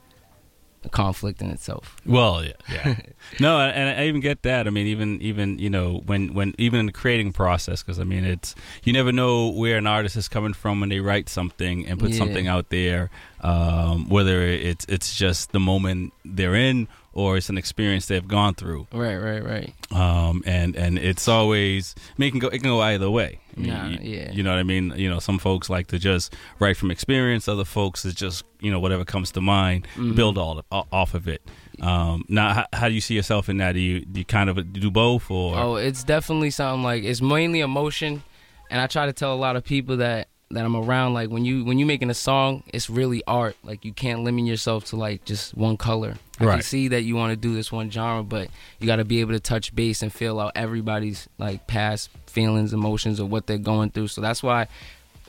conflict 0.92 1.42
in 1.42 1.50
itself. 1.50 1.96
Well, 2.06 2.44
yeah, 2.44 2.52
yeah. 2.72 2.96
no, 3.40 3.60
and 3.60 4.00
I 4.00 4.08
even 4.08 4.22
get 4.22 4.44
that. 4.44 4.68
I 4.68 4.70
mean, 4.70 4.88
even 4.88 5.22
even 5.22 5.60
you 5.60 5.70
know 5.70 6.02
when 6.06 6.34
when 6.34 6.54
even 6.58 6.80
in 6.80 6.86
the 6.88 6.92
creating 6.92 7.34
process, 7.34 7.82
because 7.84 8.00
I 8.00 8.04
mean, 8.04 8.24
it's 8.26 8.56
you 8.84 8.94
never 8.94 9.12
know 9.12 9.50
where 9.50 9.78
an 9.78 9.88
artist 9.88 10.16
is 10.16 10.28
coming 10.28 10.54
from 10.54 10.80
when 10.80 10.90
they 10.90 11.00
write 11.00 11.30
something 11.30 11.86
and 11.88 12.00
put 12.00 12.12
Yeah. 12.12 12.18
something 12.18 12.48
out 12.48 12.70
there. 12.70 13.10
Um, 13.42 14.10
whether 14.10 14.42
it's 14.42 14.86
it's 14.90 15.16
just 15.16 15.52
the 15.52 15.60
moment 15.60 16.14
they're 16.24 16.56
in 16.56 16.88
or 17.16 17.38
it's 17.38 17.50
an 17.50 17.58
experience 17.58 18.06
they've 18.06 18.28
gone 18.28 18.54
through. 18.54 18.86
Right, 18.94 19.16
right, 19.16 19.44
right. 19.44 19.74
Um, 19.92 20.44
and 20.46 20.76
and 20.76 21.00
it's 21.00 21.28
always 21.28 21.96
I 21.98 22.14
mean, 22.18 22.28
it 22.28 22.32
can 22.32 22.40
go 22.40 22.48
it 22.50 22.60
can 22.60 22.70
go 22.70 22.82
either 22.82 23.10
way. 23.10 23.40
I 23.58 23.60
mean, 23.60 23.70
Nah, 23.70 23.88
you, 23.88 24.00
yeah. 24.04 24.32
you 24.32 24.44
know 24.44 24.52
what 24.52 24.60
I 24.60 24.64
mean. 24.64 24.94
You 24.96 25.10
know, 25.10 25.20
some 25.20 25.40
folks 25.40 25.70
like 25.70 25.88
to 25.88 25.98
just 25.98 26.36
write 26.60 26.78
from 26.78 26.92
experience. 26.92 27.48
Other 27.48 27.66
folks 27.66 28.06
is 28.06 28.14
just 28.14 28.44
you 28.60 28.70
know 28.70 28.80
whatever 28.80 29.06
comes 29.06 29.32
to 29.32 29.42
mind, 29.42 29.88
Mhm. 29.96 30.16
build 30.16 30.38
all 30.38 30.62
off 30.72 31.14
of 31.16 31.28
it. 31.28 31.42
Um, 31.82 32.24
now, 32.30 32.54
how, 32.54 32.66
how 32.74 32.88
do 32.90 32.94
you 32.94 33.02
see 33.02 33.16
yourself 33.16 33.50
in 33.50 33.58
that? 33.58 33.74
Do 33.74 33.80
you 33.80 34.06
do 34.06 34.20
you 34.20 34.26
kind 34.26 34.50
of 34.50 34.74
do 34.74 34.92
both 34.92 35.32
or? 35.32 35.56
Oh, 35.58 35.76
it's 35.76 36.04
definitely 36.04 36.50
something 36.52 36.84
like 36.84 37.04
it's 37.04 37.22
mainly 37.22 37.62
emotion, 37.62 38.24
and 38.70 38.80
I 38.82 38.88
try 38.88 39.06
to 39.06 39.14
tell 39.14 39.34
a 39.34 39.40
lot 39.40 39.56
of 39.56 39.64
people 39.64 39.98
that 39.98 40.28
that 40.52 40.64
I'm 40.64 40.76
around 40.76 41.14
like 41.14 41.30
when 41.30 41.44
you 41.44 41.66
when 41.66 41.80
you 41.80 41.86
making 41.86 42.10
a 42.10 42.14
song, 42.14 42.64
it's 42.74 42.90
really 42.90 43.24
art. 43.26 43.56
Like 43.64 43.84
you 43.86 43.94
can't 43.94 44.24
limit 44.24 44.46
yourself 44.46 44.86
to 44.86 44.96
like 44.96 45.26
just 45.26 45.56
one 45.56 45.76
color. 45.78 46.16
I 46.40 46.46
can 46.46 46.62
see 46.62 46.90
that 46.90 47.04
you 47.04 47.16
want 47.16 47.32
to 47.32 47.36
do 47.36 47.54
this 47.56 47.72
one 47.72 47.90
genre, 47.90 48.24
but 48.24 48.50
you 48.80 48.88
got 48.88 48.98
to 48.98 49.06
be 49.06 49.22
able 49.22 49.34
to 49.34 49.40
touch 49.40 49.76
base 49.76 50.02
and 50.02 50.12
feel 50.12 50.40
out 50.40 50.52
everybody's 50.56 51.30
like 51.38 51.68
past 51.68 52.10
feelings, 52.28 52.74
emotions, 52.74 53.20
or 53.20 53.26
what 53.26 53.48
they're 53.48 53.58
going 53.58 53.92
through. 53.92 54.08
So 54.08 54.22
that's 54.22 54.44
why 54.44 54.68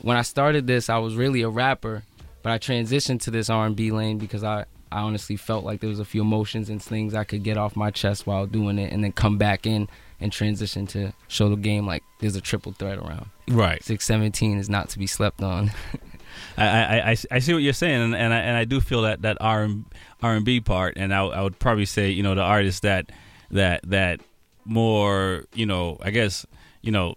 when 0.01 0.17
I 0.17 0.21
started 0.21 0.67
this, 0.67 0.89
I 0.89 0.97
was 0.97 1.15
really 1.15 1.41
a 1.41 1.49
rapper, 1.49 2.03
but 2.43 2.51
I 2.51 2.59
transitioned 2.59 3.21
to 3.21 3.31
this 3.31 3.49
R&B 3.49 3.91
lane 3.91 4.17
because 4.17 4.43
I 4.43 4.65
I 4.91 4.99
honestly 5.01 5.35
felt 5.35 5.65
like 5.65 5.81
there 5.81 5.89
was 5.89 5.99
a 5.99 6.05
few 6.05 6.21
emotions 6.21 6.69
and 6.69 6.81
things 6.81 7.13
I 7.13 7.25
could 7.25 7.43
get 7.43 7.57
off 7.57 7.75
my 7.75 7.91
chest 7.91 8.25
while 8.25 8.45
doing 8.45 8.79
it, 8.79 8.93
and 8.93 9.03
then 9.03 9.11
come 9.11 9.37
back 9.37 9.65
in 9.65 9.89
and 10.19 10.31
transition 10.31 10.87
to 10.87 11.13
show 11.27 11.49
the 11.49 11.55
game 11.55 11.85
like 11.85 12.03
there's 12.19 12.35
a 12.35 12.41
triple 12.41 12.71
threat 12.71 12.97
around. 12.97 13.27
Right. 13.49 13.83
Six 13.83 14.05
seventeen 14.05 14.57
is 14.57 14.69
not 14.69 14.89
to 14.89 14.99
be 14.99 15.07
slept 15.07 15.41
on. 15.43 15.71
I, 16.57 17.11
I, 17.11 17.17
I, 17.31 17.39
see 17.39 17.53
what 17.53 17.63
you're 17.63 17.73
saying, 17.73 18.01
and, 18.01 18.15
and 18.15 18.33
I 18.33 18.37
and 18.39 18.57
I 18.57 18.65
do 18.65 18.81
feel 18.81 19.03
that 19.03 19.21
that 19.21 19.37
R 19.39 19.63
and 19.63 19.85
R 20.21 20.35
and 20.35 20.45
B 20.45 20.59
part, 20.59 20.97
and 20.97 21.13
I, 21.13 21.23
I 21.25 21.41
would 21.41 21.59
probably 21.59 21.85
say 21.85 22.09
you 22.09 22.23
know 22.23 22.35
the 22.35 22.41
artists 22.41 22.81
that 22.81 23.11
that 23.51 23.81
that 23.89 24.21
more 24.65 25.45
you 25.53 25.65
know 25.65 25.97
I 26.01 26.11
guess 26.11 26.45
you 26.81 26.91
know 26.91 27.15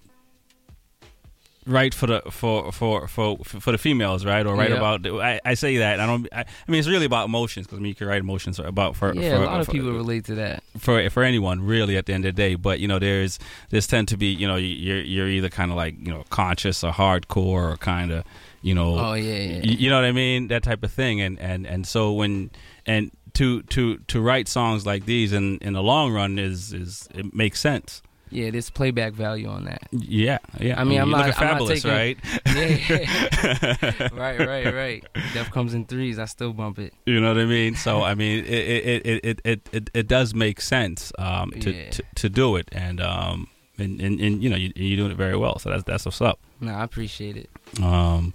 right 1.66 1.92
for 1.92 2.06
the 2.06 2.22
for 2.30 2.72
for 2.72 3.06
for 3.06 3.36
for 3.44 3.72
the 3.72 3.78
females 3.78 4.24
right 4.24 4.46
or 4.46 4.56
right 4.56 4.70
Yeah. 4.70 4.76
about 4.76 5.02
the, 5.02 5.20
I, 5.20 5.40
I 5.44 5.54
say 5.54 5.76
that 5.76 6.00
I 6.00 6.06
don't 6.06 6.26
I, 6.32 6.40
I 6.40 6.70
mean 6.70 6.78
it's 6.78 6.88
really 6.88 7.04
about 7.04 7.26
emotions 7.26 7.66
because 7.66 7.78
I 7.78 7.82
mean 7.82 7.90
you 7.90 7.94
can 7.94 8.06
write 8.06 8.20
emotions 8.20 8.58
about 8.58 8.96
for 8.96 9.14
yeah, 9.14 9.36
for, 9.36 9.42
a 9.42 9.46
lot 9.46 9.60
of 9.60 9.66
for- 9.66 9.72
people 9.72 9.92
relate 9.92 10.24
to 10.26 10.34
that. 10.36 10.62
for 10.78 11.08
for 11.10 11.22
anyone 11.22 11.64
really 11.64 11.96
at 11.96 12.06
the 12.06 12.14
end 12.14 12.24
of 12.24 12.34
the 12.34 12.42
day 12.42 12.54
but 12.54 12.80
you 12.80 12.88
know 12.88 12.98
there's 12.98 13.38
there's 13.68 13.86
tend 13.86 14.08
to 14.08 14.16
be 14.16 14.26
you 14.26 14.48
know 14.48 14.56
you're 14.56 15.02
you're 15.02 15.28
either 15.28 15.50
kind 15.50 15.70
of 15.70 15.76
like 15.76 15.96
you 15.98 16.12
know 16.12 16.24
conscious 16.30 16.82
or 16.82 16.92
hardcore 16.92 17.72
or 17.72 17.76
kind 17.76 18.10
of 18.10 18.24
you 18.62 18.74
know 18.74 18.98
Oh, 18.98 19.14
yeah, 19.14 19.34
yeah. 19.34 19.62
you 19.64 19.88
know 19.90 19.96
what 19.96 20.04
I 20.04 20.12
mean 20.12 20.48
that 20.48 20.62
type 20.62 20.82
of 20.82 20.92
thing 20.92 21.20
and 21.20 21.38
and 21.40 21.66
and 21.66 21.86
so 21.86 22.12
when 22.12 22.50
and 22.86 23.10
to 23.34 23.62
to 23.62 23.98
to 24.08 24.20
write 24.20 24.48
songs 24.48 24.84
like 24.86 25.04
these 25.06 25.32
in 25.32 25.58
in 25.58 25.72
the 25.72 25.82
long 25.82 26.12
run 26.12 26.38
is 26.38 26.72
is 26.72 27.08
it 27.14 27.32
makes 27.34 27.60
sense 27.60 28.02
Yeah, 28.32 28.50
there's 28.52 28.70
playback 28.70 29.12
value 29.14 29.48
on 29.48 29.64
that. 29.64 29.82
Yeah, 29.90 30.38
yeah. 30.60 30.80
I 30.80 30.84
mean, 30.84 31.00
I'm 31.00 31.08
you 31.10 31.16
not. 31.16 31.26
look 31.26 31.40
I'm 31.42 31.48
fabulous, 31.48 31.84
not 31.84 31.92
right? 31.92 32.16
Yeah, 32.46 32.78
yeah. 32.88 34.08
right, 34.24 34.38
right, 34.38 34.72
right. 34.74 35.04
Def 35.34 35.50
comes 35.50 35.74
in 35.74 35.84
threes. 35.84 36.16
I 36.18 36.26
still 36.26 36.52
bump 36.52 36.78
it. 36.78 36.92
You 37.06 37.18
know 37.20 37.34
what 37.34 37.42
I 37.42 37.46
mean? 37.46 37.74
So 37.74 38.02
I 38.02 38.14
mean, 38.14 38.44
it 38.46 39.02
it 39.04 39.06
it 39.26 39.40
it 39.44 39.68
it, 39.72 39.90
it, 39.94 40.06
does 40.06 40.32
make 40.34 40.60
sense 40.60 41.10
um, 41.18 41.50
to, 41.62 41.70
Yeah. 41.72 41.90
to 41.90 42.02
to 42.22 42.28
do 42.28 42.54
it, 42.56 42.68
and 42.70 43.00
um 43.00 43.48
and, 43.78 44.00
and, 44.00 44.20
and 44.20 44.42
you 44.42 44.48
know 44.50 44.56
you, 44.56 44.70
you're 44.76 44.96
doing 44.98 45.10
it 45.10 45.16
very 45.16 45.36
well. 45.36 45.58
So 45.58 45.70
that's 45.70 45.82
that's 45.84 46.04
what's 46.06 46.20
up. 46.20 46.38
No, 46.60 46.72
I 46.72 46.84
appreciate 46.84 47.36
it. 47.36 47.48
Um, 47.82 48.32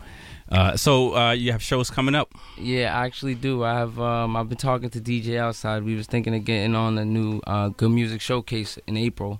uh, 0.51 0.75
so 0.77 1.15
uh, 1.15 1.31
you 1.31 1.51
have 1.51 1.61
shows 1.63 1.89
coming 1.89 2.15
up. 2.15 2.31
Yeah, 2.57 2.97
I 2.97 3.05
actually 3.05 3.35
do. 3.35 3.63
I 3.63 3.73
have. 3.79 3.99
Um, 3.99 4.35
I've 4.35 4.47
been 4.49 4.57
talking 4.57 4.89
to 4.91 5.01
DJ 5.01 5.37
outside. 5.37 5.83
We 5.83 5.95
was 5.95 6.07
thinking 6.07 6.35
of 6.35 6.45
getting 6.45 6.75
on 6.75 6.97
a 6.97 7.05
new 7.05 7.39
uh, 7.47 7.69
good 7.69 7.91
music 7.91 8.21
showcase 8.21 8.77
in 8.87 8.95
April, 8.97 9.39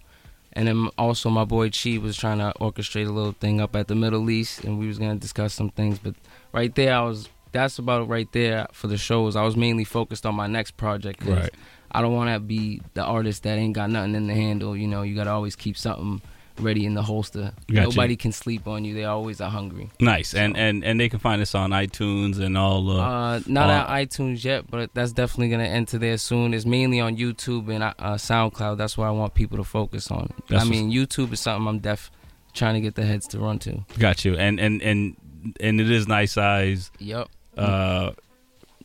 and 0.54 0.68
then 0.68 0.90
also 0.98 1.30
my 1.30 1.46
boy 1.46 1.70
Chi 1.70 1.98
was 1.98 2.18
trying 2.18 2.40
to 2.40 2.54
orchestrate 2.60 3.08
a 3.08 3.12
little 3.12 3.34
thing 3.34 3.62
up 3.62 3.76
at 3.76 3.88
the 3.88 3.96
Middle 3.96 4.30
East, 4.30 4.64
and 4.64 4.80
we 4.80 4.88
was 4.88 4.98
gonna 4.98 5.16
discuss 5.16 5.54
some 5.54 5.70
things. 5.70 6.00
But 6.00 6.16
right 6.52 6.74
there, 6.74 6.96
I 6.96 7.02
was. 7.02 7.30
That's 7.52 7.80
about 7.80 8.10
right 8.10 8.30
there 8.34 8.68
for 8.74 8.88
the 8.88 8.98
shows. 8.98 9.38
I 9.38 9.44
was 9.44 9.56
mainly 9.56 9.86
focused 9.86 10.26
on 10.26 10.36
my 10.36 10.46
next 10.48 10.72
project. 10.76 11.22
'cause 11.22 11.30
Right. 11.30 11.54
I 11.90 12.02
don't 12.02 12.14
want 12.14 12.30
to 12.34 12.40
be 12.42 12.82
the 12.96 13.04
artist 13.06 13.44
that 13.44 13.58
ain't 13.58 13.74
got 13.74 13.90
nothing 13.90 14.14
in 14.14 14.28
the 14.28 14.34
handle. 14.34 14.76
You 14.76 14.88
know, 14.90 15.04
you 15.04 15.16
gotta 15.16 15.30
always 15.32 15.56
keep 15.56 15.78
something 15.78 16.22
ready 16.60 16.86
in 16.86 16.94
the 16.94 17.02
holster. 17.04 17.54
Gotcha. 17.68 17.82
Nobody 17.90 18.16
can 18.16 18.32
sleep 18.32 18.68
on 18.68 18.86
you. 18.86 18.94
They 18.94 19.04
always 19.06 19.42
are 19.42 19.50
hungry. 19.50 19.90
Nice, 20.00 20.34
and, 20.34 20.56
and 20.58 20.84
and 20.84 21.00
they 21.00 21.10
can 21.10 21.20
find 21.20 21.42
us 21.42 21.54
on 21.56 21.72
iTunes 21.72 22.40
and 22.40 22.58
all. 22.58 22.86
The, 22.86 23.00
Uh, 23.00 23.40
not 23.48 23.70
all- 23.70 23.82
on 23.96 23.98
iTunes 24.06 24.44
yet, 24.44 24.70
but 24.70 24.94
that's 24.94 25.12
definitely 25.12 25.50
gonna 25.50 25.64
enter 25.66 25.98
there 25.98 26.18
soon. 26.18 26.54
It's 26.54 26.66
mainly 26.66 27.00
on 27.00 27.18
YouTube 27.18 27.70
and 27.74 27.84
uh, 27.84 27.94
SoundCloud. 28.16 28.78
That's 28.78 28.98
where 28.98 29.08
I 29.08 29.12
want 29.12 29.34
people 29.34 29.58
to 29.58 29.64
focus 29.64 30.10
on. 30.12 30.32
I 30.50 30.64
mean, 30.64 30.92
YouTube 30.92 31.34
is 31.34 31.40
something 31.42 31.68
I'm 31.68 31.80
def 31.80 32.12
trying 32.54 32.76
to 32.76 32.82
get 32.82 32.96
the 32.96 33.06
heads 33.06 33.28
to 33.28 33.40
run 33.40 33.60
to. 33.60 33.84
Got 34.00 34.24
you, 34.26 34.36
and 34.38 34.60
and 34.60 34.82
and 34.82 35.16
and 35.60 35.80
it 35.82 35.92
is 35.92 36.08
nice 36.08 36.38
eyes. 36.38 36.92
Yep. 37.00 37.28
Uh, 37.58 38.12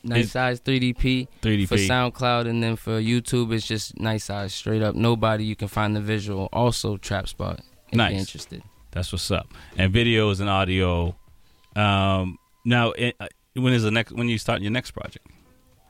Nice 0.03 0.25
is- 0.25 0.31
size 0.31 0.59
3DP, 0.61 1.27
3DP. 1.41 1.67
for 1.67 1.75
SoundCloud, 1.77 2.47
and 2.47 2.63
then 2.63 2.75
for 2.75 2.99
YouTube, 2.99 3.53
it's 3.53 3.67
just 3.67 3.99
nice 3.99 4.29
eyes 4.29 4.53
straight 4.53 4.81
up. 4.81 4.95
Nobody 4.95 5.43
you 5.45 5.55
can 5.55 5.67
find 5.67 5.95
the 5.95 6.01
visual. 6.01 6.49
Also, 6.51 6.97
Trap 6.97 7.27
Spot. 7.27 7.59
If 7.89 7.97
nice. 7.97 8.11
you're 8.11 8.19
interested. 8.19 8.63
That's 8.91 9.11
what's 9.11 9.29
up. 9.31 9.47
And 9.77 9.93
videos 9.93 10.39
and 10.39 10.49
audio. 10.49 11.15
Um, 11.75 12.37
now, 12.65 12.91
it, 12.91 13.15
uh, 13.19 13.27
when 13.55 13.73
is 13.73 13.83
the 13.83 13.91
next? 13.91 14.11
When 14.11 14.27
you 14.27 14.37
start 14.37 14.61
your 14.61 14.71
next 14.71 14.91
project? 14.91 15.25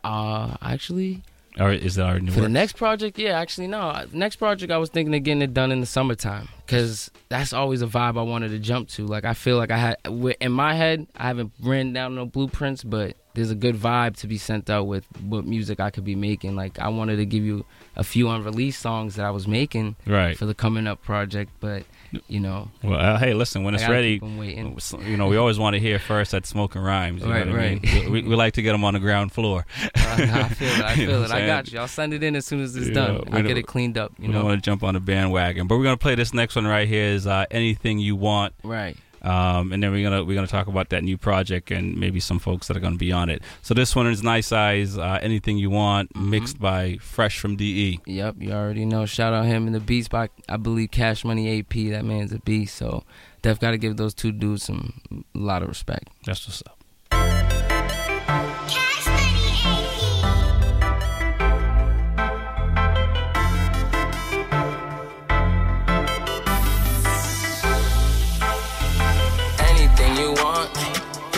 Uh, 0.04 0.56
actually, 0.62 1.22
Or 1.60 1.72
is 1.72 1.96
that 1.96 2.06
already 2.08 2.28
For 2.28 2.40
the 2.40 2.48
next 2.50 2.78
project, 2.78 3.20
yeah, 3.20 3.38
actually, 3.40 3.68
no. 3.68 4.06
Next 4.14 4.38
project, 4.38 4.72
I 4.72 4.78
was 4.78 4.90
thinking 4.90 5.14
of 5.14 5.24
getting 5.24 5.42
it 5.42 5.54
done 5.54 5.72
in 5.72 5.82
the 5.82 5.86
summertime 5.86 6.48
because 6.66 7.12
that's 7.28 7.52
always 7.52 7.82
a 7.82 7.88
vibe 7.88 8.18
I 8.18 8.22
wanted 8.22 8.50
to 8.52 8.60
jump 8.60 8.88
to. 8.90 9.06
Like, 9.06 9.26
I 9.26 9.34
feel 9.34 9.58
like 9.58 9.70
I 9.70 9.78
had, 9.78 9.98
in 10.40 10.52
my 10.54 10.74
head, 10.76 11.08
I 11.16 11.28
haven't 11.28 11.52
written 11.62 11.92
down 11.92 12.16
no 12.16 12.26
blueprints, 12.26 12.84
but 12.86 13.18
there's 13.34 13.52
a 13.52 13.56
good 13.56 13.76
vibe 13.76 14.16
to 14.18 14.28
be 14.28 14.38
sent 14.38 14.70
out 14.70 14.88
with 14.88 15.06
what 15.22 15.46
music 15.46 15.82
I 15.82 15.90
could 15.90 16.06
be 16.06 16.16
making. 16.16 16.56
Like, 16.56 16.80
I 16.80 16.88
wanted 16.88 17.18
to 17.18 17.26
give 17.26 17.44
you 17.44 17.66
a 17.98 18.04
few 18.04 18.30
unreleased 18.30 18.82
songs 18.82 19.16
that 19.16 19.26
I 19.26 19.32
was 19.32 19.46
making 19.48 19.98
Right. 20.06 20.38
for 20.38 20.46
the 20.46 20.54
coming 20.54 20.88
up 20.88 21.02
project, 21.04 21.52
but, 21.60 21.84
you 22.28 22.40
know. 22.40 22.70
Well, 22.84 23.00
uh, 23.00 23.18
hey, 23.18 23.34
listen, 23.34 23.64
when 23.64 23.74
it's 23.74 23.88
ready, 23.88 24.16
keep 24.16 24.24
'em 24.24 24.38
waiting. 24.38 24.78
you 25.06 25.18
know, 25.18 25.28
we 25.28 25.38
always 25.38 25.58
want 25.60 25.74
to 25.76 25.80
hear 25.80 25.98
first 26.00 26.34
at 26.34 26.46
Smoking 26.46 26.82
Rhymes. 26.82 27.22
You 27.24 27.30
Right, 27.32 27.46
know 27.46 27.54
what 27.54 27.62
I 27.62 27.70
mean? 27.70 27.82
right. 27.84 28.10
We, 28.12 28.22
we 28.24 28.36
like 28.36 28.54
to 28.56 28.62
get 28.62 28.72
them 28.74 28.84
on 28.84 28.94
the 28.94 29.00
ground 29.00 29.32
floor. 29.32 29.66
Uh, 30.12 30.16
I 30.18 30.50
feel 30.50 30.68
it. 30.68 30.82
I 30.84 30.94
You 30.96 31.06
know 31.08 31.12
feel 31.14 31.22
what 31.22 31.30
it. 31.32 31.34
I'm 31.34 31.48
got 31.48 31.72
you. 31.72 31.80
I'll 31.80 31.88
send 31.88 32.14
it 32.14 32.22
in 32.22 32.36
as 32.36 32.46
soon 32.46 32.60
as 32.62 32.76
it's 32.76 32.88
You 32.88 32.94
done. 32.94 33.24
I'll 33.32 33.44
get 33.44 33.58
it 33.58 33.66
cleaned 33.66 33.98
up, 33.98 34.12
you 34.18 34.24
we 34.24 34.28
know. 34.34 34.40
don't 34.40 34.46
want 34.50 34.62
to 34.64 34.70
jump 34.70 34.84
on 34.84 34.94
the 34.96 35.00
bandwagon, 35.00 35.68
but 35.68 35.78
we're 35.78 35.84
gonna 35.86 35.96
play 35.98 36.16
this 36.16 36.34
next 36.34 36.56
one 36.56 36.68
right 36.68 36.88
here. 36.88 37.06
Is 37.06 37.26
uh, 37.28 37.46
anything 37.50 37.98
you 38.00 38.16
want? 38.18 38.54
Right. 38.64 38.98
Um, 39.24 39.72
and 39.72 39.84
then 39.84 39.92
we're 39.92 40.04
gonna 40.10 40.24
we're 40.24 40.34
gonna 40.36 40.48
talk 40.48 40.68
about 40.68 40.90
that 40.90 41.04
new 41.04 41.18
project 41.18 41.70
and 41.72 41.96
maybe 41.98 42.20
some 42.20 42.40
folks 42.40 42.68
that 42.68 42.76
are 42.76 42.80
gonna 42.80 42.96
be 42.98 43.12
on 43.12 43.30
it. 43.30 43.44
So 43.62 43.74
this 43.74 43.96
one 43.96 44.08
is 44.08 44.24
nice 44.24 44.52
eyes. 44.52 44.98
Uh, 44.98 45.20
anything 45.22 45.58
you 45.58 45.70
want, 45.70 46.12
Mm-hmm. 46.14 46.30
mixed 46.30 46.60
by 46.60 46.98
Fresh 47.02 47.40
from. 47.40 47.56
DE. 47.56 48.00
Yep, 48.06 48.36
you 48.40 48.52
already 48.52 48.86
know. 48.86 49.06
Shout 49.06 49.34
out 49.34 49.46
him 49.46 49.66
and 49.68 49.76
the 49.76 49.80
Beats 49.80 50.08
by 50.08 50.30
I 50.50 50.58
believe 50.58 50.90
Cash 50.92 51.24
Money 51.24 51.60
AP. 51.60 51.74
That 51.92 52.04
man's 52.06 52.32
a 52.32 52.40
beast. 52.40 52.76
So 52.76 53.04
def 53.42 53.60
got 53.60 53.72
to 53.72 53.78
give 53.78 53.98
those 53.98 54.14
two 54.14 54.32
dudes 54.32 54.64
some 54.64 55.02
a 55.12 55.38
lot 55.38 55.62
of 55.62 55.70
respect. 55.70 56.08
That's 56.26 56.48
what's 56.48 56.64
up. 56.66 56.81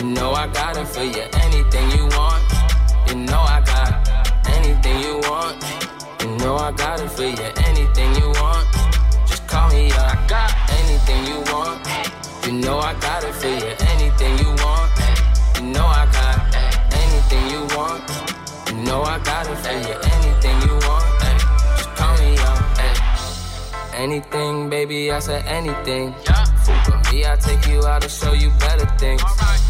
You 0.04 0.10
know 0.10 0.32
I 0.32 0.46
got 0.48 0.76
it 0.76 0.86
for 0.86 1.02
you. 1.02 1.24
Anything 1.46 1.90
you 1.96 2.04
want, 2.16 2.42
you 3.08 3.14
know 3.14 3.40
I 3.40 3.62
got 3.64 3.90
anything 4.56 5.00
you 5.00 5.14
want. 5.30 5.56
You 6.20 6.36
know 6.36 6.56
I 6.56 6.72
got 6.72 7.00
it 7.00 7.10
for 7.10 7.22
you. 7.22 7.48
Anything 7.68 8.14
you 8.20 8.28
want, 8.40 8.68
just 9.26 9.46
call 9.48 9.70
me 9.70 9.90
up. 9.92 10.12
I 10.12 10.26
got 10.28 10.50
anything 10.80 11.20
you 11.26 11.38
want. 11.50 11.80
You 12.44 12.52
know 12.52 12.78
I 12.78 12.92
got 13.00 13.24
it 13.24 13.34
for 13.34 13.48
you. 13.48 13.72
Anything 13.92 14.38
you 14.42 14.50
want, 14.62 14.90
you 15.56 15.62
know 15.72 15.86
I 15.86 16.04
got 16.18 16.36
anything 17.02 17.44
you 17.54 17.62
want. 17.74 18.04
You 18.68 18.76
know 18.84 19.02
I 19.02 19.18
got 19.20 19.46
it 19.48 19.56
for 19.64 19.72
you. 19.72 19.96
Anything 20.16 20.56
you 20.68 20.74
want, 20.86 21.06
just 21.78 21.88
call 21.96 22.14
me 22.18 22.36
up. 22.36 22.64
Anything, 23.94 24.68
baby, 24.68 25.10
I 25.10 25.18
said 25.20 25.46
anything. 25.46 26.12
Fuck 26.24 26.53
me, 27.14 27.24
I 27.26 27.36
take 27.36 27.66
you 27.66 27.84
out 27.86 28.02
to 28.02 28.08
show 28.08 28.32
you 28.32 28.50
better 28.58 28.86
things. 28.98 29.22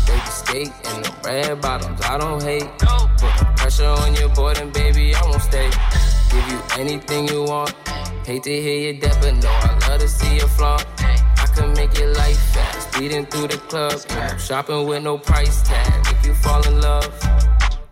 Baby 0.06 0.30
skate 0.40 0.72
in 0.90 1.02
the 1.02 1.12
red 1.24 1.60
bottoms, 1.60 2.00
I 2.02 2.18
don't 2.18 2.42
hate. 2.42 2.68
Put 2.78 3.56
pressure 3.56 3.94
on 4.02 4.14
your 4.14 4.28
boy, 4.30 4.54
then 4.54 4.70
baby, 4.70 5.14
I 5.14 5.22
won't 5.22 5.42
stay. 5.42 5.70
Give 6.30 6.46
you 6.52 6.60
anything 6.78 7.28
you 7.28 7.42
want. 7.44 7.70
Hate 8.26 8.42
to 8.44 8.52
hear 8.66 8.78
you 8.86 9.00
dead, 9.00 9.16
but 9.20 9.34
no, 9.42 9.50
I 9.50 9.88
love 9.88 10.00
to 10.00 10.08
see 10.08 10.34
you 10.34 10.48
flaunt. 10.56 10.86
I 10.98 11.46
can 11.54 11.72
make 11.74 11.96
your 11.98 12.12
life 12.14 12.40
fast, 12.54 12.92
speeding 12.92 13.26
through 13.26 13.48
the 13.48 13.58
club. 13.70 13.98
Shopping 14.40 14.86
with 14.86 15.02
no 15.02 15.18
price 15.18 15.62
tag, 15.62 16.04
make 16.06 16.24
you 16.24 16.34
fall 16.34 16.66
in 16.66 16.80
love. 16.80 17.12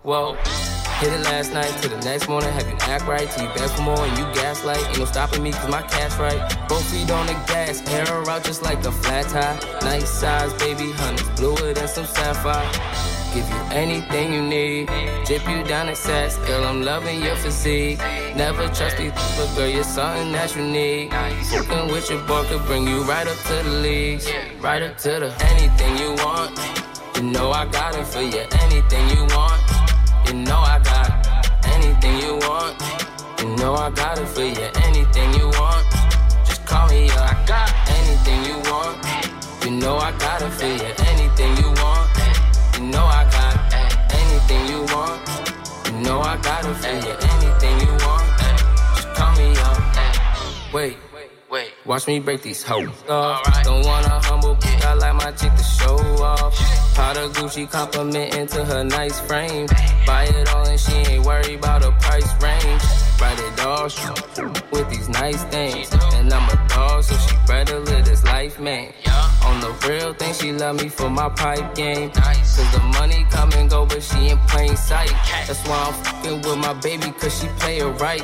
Whoa. 0.02 0.81
Hit 1.02 1.14
it 1.14 1.24
last 1.24 1.52
night 1.52 1.82
to 1.82 1.88
the 1.88 1.96
next 2.02 2.28
morning, 2.28 2.52
have 2.52 2.68
you 2.70 2.76
act 2.82 3.08
right 3.08 3.28
till 3.28 3.42
you 3.42 3.52
beg 3.56 3.68
for 3.70 3.82
more 3.82 3.98
and 3.98 4.16
you 4.16 4.24
gaslight. 4.40 4.86
Ain't 4.86 5.00
no 5.00 5.04
stopping 5.04 5.42
me 5.42 5.50
cause 5.50 5.68
my 5.68 5.82
cash 5.82 6.16
right. 6.16 6.38
Both 6.68 6.88
feet 6.92 7.10
on 7.10 7.26
the 7.26 7.32
gas, 7.48 7.82
air 7.90 8.06
out 8.30 8.44
just 8.44 8.62
like 8.62 8.84
a 8.84 8.92
flat 8.92 9.26
tire. 9.26 9.58
Nice 9.80 10.22
Eyes, 10.22 10.52
baby, 10.62 10.92
honey's 10.92 11.28
bluer 11.30 11.74
than 11.74 11.88
some 11.88 12.06
sapphire. 12.06 12.70
Give 13.34 13.48
you 13.48 13.62
anything 13.72 14.32
you 14.32 14.42
need, 14.42 14.86
drip 15.26 15.44
you 15.48 15.64
down 15.64 15.88
in 15.88 15.96
sets, 15.96 16.36
girl, 16.46 16.62
I'm 16.62 16.84
loving 16.84 17.20
your 17.20 17.34
physique. 17.34 17.98
Never 18.36 18.68
trust 18.68 18.96
these, 18.98 19.10
but 19.36 19.52
girl, 19.56 19.66
you're 19.66 19.82
something 19.82 20.30
that 20.30 20.54
you 20.54 20.62
need. 20.62 21.10
Fucking 21.50 21.90
with 21.90 22.10
your 22.10 22.22
boy 22.28 22.44
could 22.44 22.64
bring 22.66 22.86
you 22.86 23.02
right 23.02 23.26
up 23.26 23.38
to 23.48 23.54
the 23.54 23.74
leagues, 23.82 24.30
right 24.60 24.80
up 24.80 24.96
to 24.98 25.08
the 25.08 25.34
anything 25.50 25.98
you 25.98 26.14
want. 26.24 26.56
You 27.16 27.24
know 27.24 27.50
I 27.50 27.66
got 27.66 27.96
it 27.96 28.06
for 28.06 28.22
you, 28.22 28.44
anything 28.60 29.08
you 29.08 29.26
want. 29.34 29.81
You 30.32 30.38
know 30.38 30.60
I 30.60 30.78
got 30.78 31.66
anything 31.66 32.16
you 32.16 32.38
want. 32.48 32.80
You 33.38 33.54
know 33.56 33.74
I 33.74 33.90
got 33.90 34.18
it 34.18 34.26
for 34.26 34.40
you. 34.40 34.66
Anything 34.82 35.34
you 35.34 35.44
want, 35.60 35.84
just 36.46 36.64
call 36.64 36.88
me 36.88 37.10
up. 37.10 37.30
I 37.30 37.44
got 37.44 37.68
anything 38.00 38.42
you 38.46 38.56
want. 38.70 38.96
You 39.62 39.72
know 39.72 39.98
I 39.98 40.10
got 40.12 40.40
it 40.40 40.50
for 40.52 40.64
you. 40.64 40.90
Anything 41.12 41.54
you 41.58 41.68
want. 41.82 42.08
You 42.78 42.84
know 42.88 43.04
I 43.04 43.28
got 43.28 43.74
anything 44.20 44.68
you 44.72 44.80
want. 44.94 45.20
You 45.84 46.00
know 46.00 46.20
I 46.22 46.38
got 46.40 46.64
it 46.64 46.76
for 46.80 46.88
you. 46.88 47.14
Anything 47.34 47.80
you 47.84 47.92
want, 48.00 48.24
just 48.96 49.14
call 49.14 49.36
me 49.36 49.54
up. 49.58 50.72
Wait. 50.72 51.11
Wait, 51.52 51.74
watch 51.84 52.06
me 52.06 52.18
break 52.18 52.40
these 52.40 52.62
hoes 52.62 52.88
off. 53.10 53.44
Don't 53.62 53.84
want 53.84 54.06
a 54.06 54.18
humble 54.26 54.56
bitch, 54.56 54.82
I 54.86 54.94
like 54.94 55.14
my 55.16 55.30
chick 55.32 55.54
to 55.54 55.62
show 55.62 55.96
off. 56.24 56.56
Prada 56.94 57.28
Gucci 57.28 57.70
complimenting 57.70 58.46
to 58.46 58.64
her 58.64 58.82
nice 58.82 59.20
frame. 59.20 59.66
Buy 60.06 60.24
it 60.24 60.48
all 60.48 60.66
and 60.66 60.80
she 60.80 60.94
ain't 61.12 61.26
worried 61.26 61.58
about 61.58 61.84
a 61.84 61.92
price 62.00 62.24
range. 62.42 62.82
Write 63.20 63.38
it 63.38 63.60
all 63.66 63.84
with 64.72 64.88
these 64.88 65.10
nice 65.10 65.44
things. 65.44 65.92
And 66.14 66.32
I'm 66.32 66.48
a 66.48 66.61
dog, 66.74 67.02
so 67.04 67.16
she 67.16 67.36
better 67.46 67.78
live 67.80 68.04
this 68.04 68.24
life, 68.24 68.58
man. 68.60 68.92
On 69.44 69.60
the 69.60 69.72
real 69.88 70.14
thing, 70.14 70.32
she 70.34 70.52
love 70.52 70.76
me 70.82 70.88
for 70.88 71.10
my 71.10 71.28
pipe 71.28 71.74
game. 71.74 72.10
Cause 72.10 72.72
the 72.72 72.80
money 72.98 73.26
come 73.30 73.52
and 73.52 73.68
go, 73.68 73.86
but 73.86 74.02
she 74.02 74.18
ain't 74.30 74.40
plain 74.48 74.76
sight. 74.76 75.12
That's 75.46 75.66
why 75.68 75.78
I'm 75.86 75.94
fucking 76.04 76.42
with 76.42 76.58
my 76.58 76.74
baby, 76.74 77.10
cause 77.12 77.40
she 77.40 77.48
play 77.60 77.78
it 77.78 78.00
right. 78.00 78.22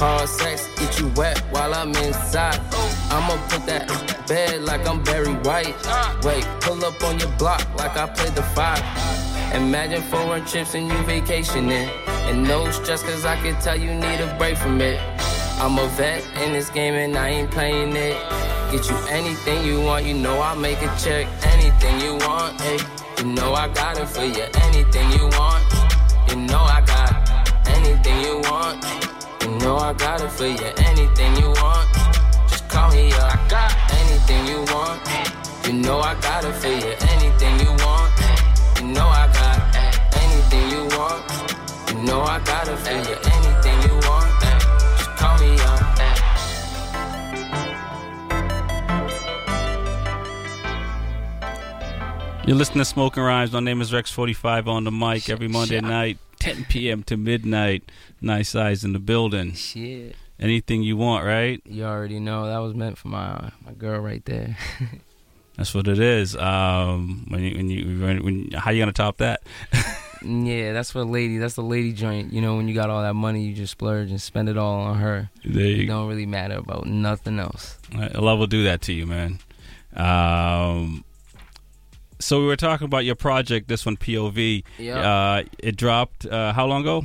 Hard 0.00 0.28
sex, 0.28 0.68
get 0.78 0.98
you 0.98 1.08
wet 1.16 1.38
while 1.50 1.74
I'm 1.74 1.90
inside. 1.90 2.60
Oh. 2.72 2.94
I'ma 3.10 3.36
put 3.48 3.66
that 3.66 4.26
bed 4.26 4.62
like 4.62 4.86
I'm 4.88 5.02
Barry 5.02 5.34
White. 5.46 5.76
Wait, 6.24 6.44
pull 6.60 6.84
up 6.84 7.02
on 7.04 7.18
your 7.18 7.30
block 7.38 7.62
like 7.76 7.96
I 7.96 8.06
play 8.06 8.30
the 8.30 8.42
five. 8.42 8.82
Imagine 9.54 10.02
foreign 10.02 10.44
trips 10.44 10.74
and 10.74 10.88
you 10.88 10.98
vacationing. 11.04 11.88
And 12.28 12.42
no 12.42 12.70
stress, 12.70 13.02
cause 13.02 13.24
I 13.24 13.36
can 13.36 13.60
tell 13.60 13.78
you 13.78 13.92
need 13.94 14.20
a 14.20 14.34
break 14.38 14.56
from 14.56 14.80
it. 14.80 14.98
I'm 15.56 15.78
a 15.78 15.86
vet 15.96 16.24
in 16.42 16.52
this 16.52 16.68
game 16.70 16.94
and 16.94 17.16
I 17.16 17.28
ain't 17.28 17.50
playing 17.50 17.96
it. 17.96 18.16
Get 18.70 18.88
you 18.90 18.96
anything 19.08 19.64
you 19.64 19.80
want, 19.80 20.04
you 20.04 20.14
know 20.14 20.38
I'll 20.40 20.56
make 20.56 20.82
a 20.82 20.92
check. 20.98 21.26
Anything 21.44 22.00
you 22.00 22.16
want, 22.26 22.60
hey, 22.60 22.78
you 23.18 23.32
know 23.32 23.54
I 23.54 23.68
got 23.68 23.98
it 23.98 24.08
for 24.08 24.24
you. 24.24 24.44
Anything 24.62 25.10
you 25.12 25.28
want, 25.38 25.62
you 26.28 26.36
know 26.36 26.58
I 26.58 26.82
got 26.84 27.68
anything 27.68 28.20
you 28.20 28.40
want. 28.50 28.84
You 29.42 29.58
know 29.58 29.76
I 29.76 29.92
got 29.92 30.20
it 30.20 30.30
for 30.30 30.46
you. 30.46 30.70
Anything 30.90 31.36
you 31.36 31.48
want, 31.62 31.88
just 32.48 32.68
call 32.68 32.90
me 32.90 33.12
up. 33.12 33.32
I 33.32 33.48
got 33.48 33.72
anything 34.00 34.46
you 34.48 34.58
want. 34.74 35.00
You 35.66 35.72
know 35.74 36.00
I 36.00 36.14
got 36.20 36.44
it 36.44 36.54
for 36.54 36.68
you. 36.68 36.92
Anything 37.14 37.60
you 37.60 37.72
want, 37.84 38.10
you 38.80 38.88
know 38.88 39.06
I 39.06 39.30
got 39.32 39.56
anything 40.22 40.70
you 40.70 40.82
want. 40.98 41.22
You 41.88 42.02
know 42.02 42.22
I 42.22 42.38
got 42.44 42.68
it 42.68 42.78
for 42.78 42.92
you. 42.92 43.16
Anything 43.36 43.78
you 43.88 43.94
want, 44.08 44.23
You're 52.46 52.56
listening 52.56 52.80
to 52.80 52.84
Smoking 52.84 53.22
Rhymes. 53.22 53.52
My 53.52 53.60
name 53.60 53.80
is 53.80 53.90
Rex45 53.90 54.66
on 54.66 54.84
the 54.84 54.92
mic 54.92 55.30
every 55.30 55.48
Monday 55.48 55.80
night, 55.80 56.18
10 56.40 56.66
p.m. 56.66 57.02
to 57.04 57.16
midnight. 57.16 57.90
Nice 58.20 58.54
eyes 58.54 58.84
in 58.84 58.92
the 58.92 58.98
building. 58.98 59.54
Shit. 59.54 60.14
Anything 60.38 60.82
you 60.82 60.98
want, 60.98 61.24
right? 61.24 61.62
You 61.64 61.84
already 61.84 62.20
know 62.20 62.46
that 62.46 62.58
was 62.58 62.74
meant 62.74 62.98
for 62.98 63.08
my 63.08 63.50
my 63.64 63.72
girl 63.72 63.98
right 63.98 64.22
there. 64.26 64.58
That's 65.56 65.74
what 65.74 65.88
it 65.88 65.98
is. 65.98 66.36
Um, 66.36 67.24
when 67.28 67.42
you, 67.44 67.56
when 67.56 67.70
you, 67.70 68.04
when, 68.04 68.24
when 68.24 68.50
how 68.50 68.72
you 68.72 68.82
gonna 68.82 68.92
top 68.92 69.16
that? 69.18 69.40
yeah, 70.22 70.72
that's 70.72 70.90
for 70.90 70.98
a 70.98 71.04
lady. 71.04 71.38
That's 71.38 71.54
the 71.54 71.62
lady 71.62 71.92
joint. 71.92 72.32
You 72.32 72.40
know, 72.42 72.56
when 72.56 72.66
you 72.66 72.74
got 72.74 72.90
all 72.90 73.02
that 73.02 73.14
money, 73.14 73.44
you 73.44 73.54
just 73.54 73.70
splurge 73.70 74.10
and 74.10 74.20
spend 74.20 74.48
it 74.48 74.58
all 74.58 74.80
on 74.80 74.98
her. 74.98 75.30
There 75.44 75.64
you 75.64 75.84
it 75.84 75.86
don't 75.86 76.08
really 76.08 76.26
matter 76.26 76.56
about 76.56 76.86
nothing 76.86 77.38
else. 77.38 77.78
Love 77.94 78.40
will 78.40 78.48
do 78.48 78.64
that 78.64 78.82
to 78.82 78.92
you, 78.92 79.06
man. 79.06 79.38
Um, 79.94 81.04
so 82.18 82.40
we 82.40 82.46
were 82.46 82.56
talking 82.56 82.84
about 82.84 83.04
your 83.04 83.14
project, 83.14 83.68
this 83.68 83.84
one 83.86 83.96
POV. 83.96 84.64
Yeah. 84.78 84.98
Uh, 84.98 85.42
it 85.58 85.76
dropped 85.76 86.26
uh, 86.26 86.52
how 86.52 86.66
long 86.66 86.82
ago? 86.82 87.04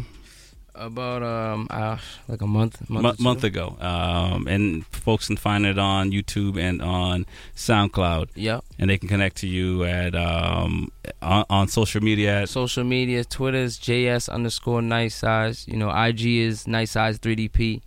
About 0.76 1.24
um, 1.24 1.68
uh, 1.70 1.98
like 2.30 2.42
a 2.42 2.48
month, 2.48 2.90
month, 2.90 3.18
two. 3.18 3.24
month 3.24 3.44
ago. 3.44 3.76
Um, 3.82 4.48
and 4.48 4.86
folks 4.88 5.28
can 5.28 5.36
find 5.36 5.66
it 5.66 5.78
on 5.78 6.12
YouTube 6.12 6.58
and 6.58 6.82
on 6.82 7.26
SoundCloud. 7.56 8.30
Yep. 8.36 8.64
And 8.78 8.90
they 8.90 8.98
can 8.98 9.10
connect 9.10 9.38
to 9.38 9.48
you 9.48 9.84
at 9.84 10.16
um, 10.16 10.92
on, 11.22 11.44
on 11.50 11.68
social 11.68 12.02
media. 12.02 12.44
At, 12.44 12.50
Social 12.50 12.86
media, 12.86 13.26
Twitter's 13.26 13.78
JS 13.78 14.30
underscore 14.30 14.82
nice 14.82 15.22
eyes. 15.22 15.68
You 15.68 15.76
know, 15.76 15.90
IG 15.92 16.26
is 16.26 16.66
nice 16.66 16.96
eyes 16.96 17.20
3DP, 17.20 17.82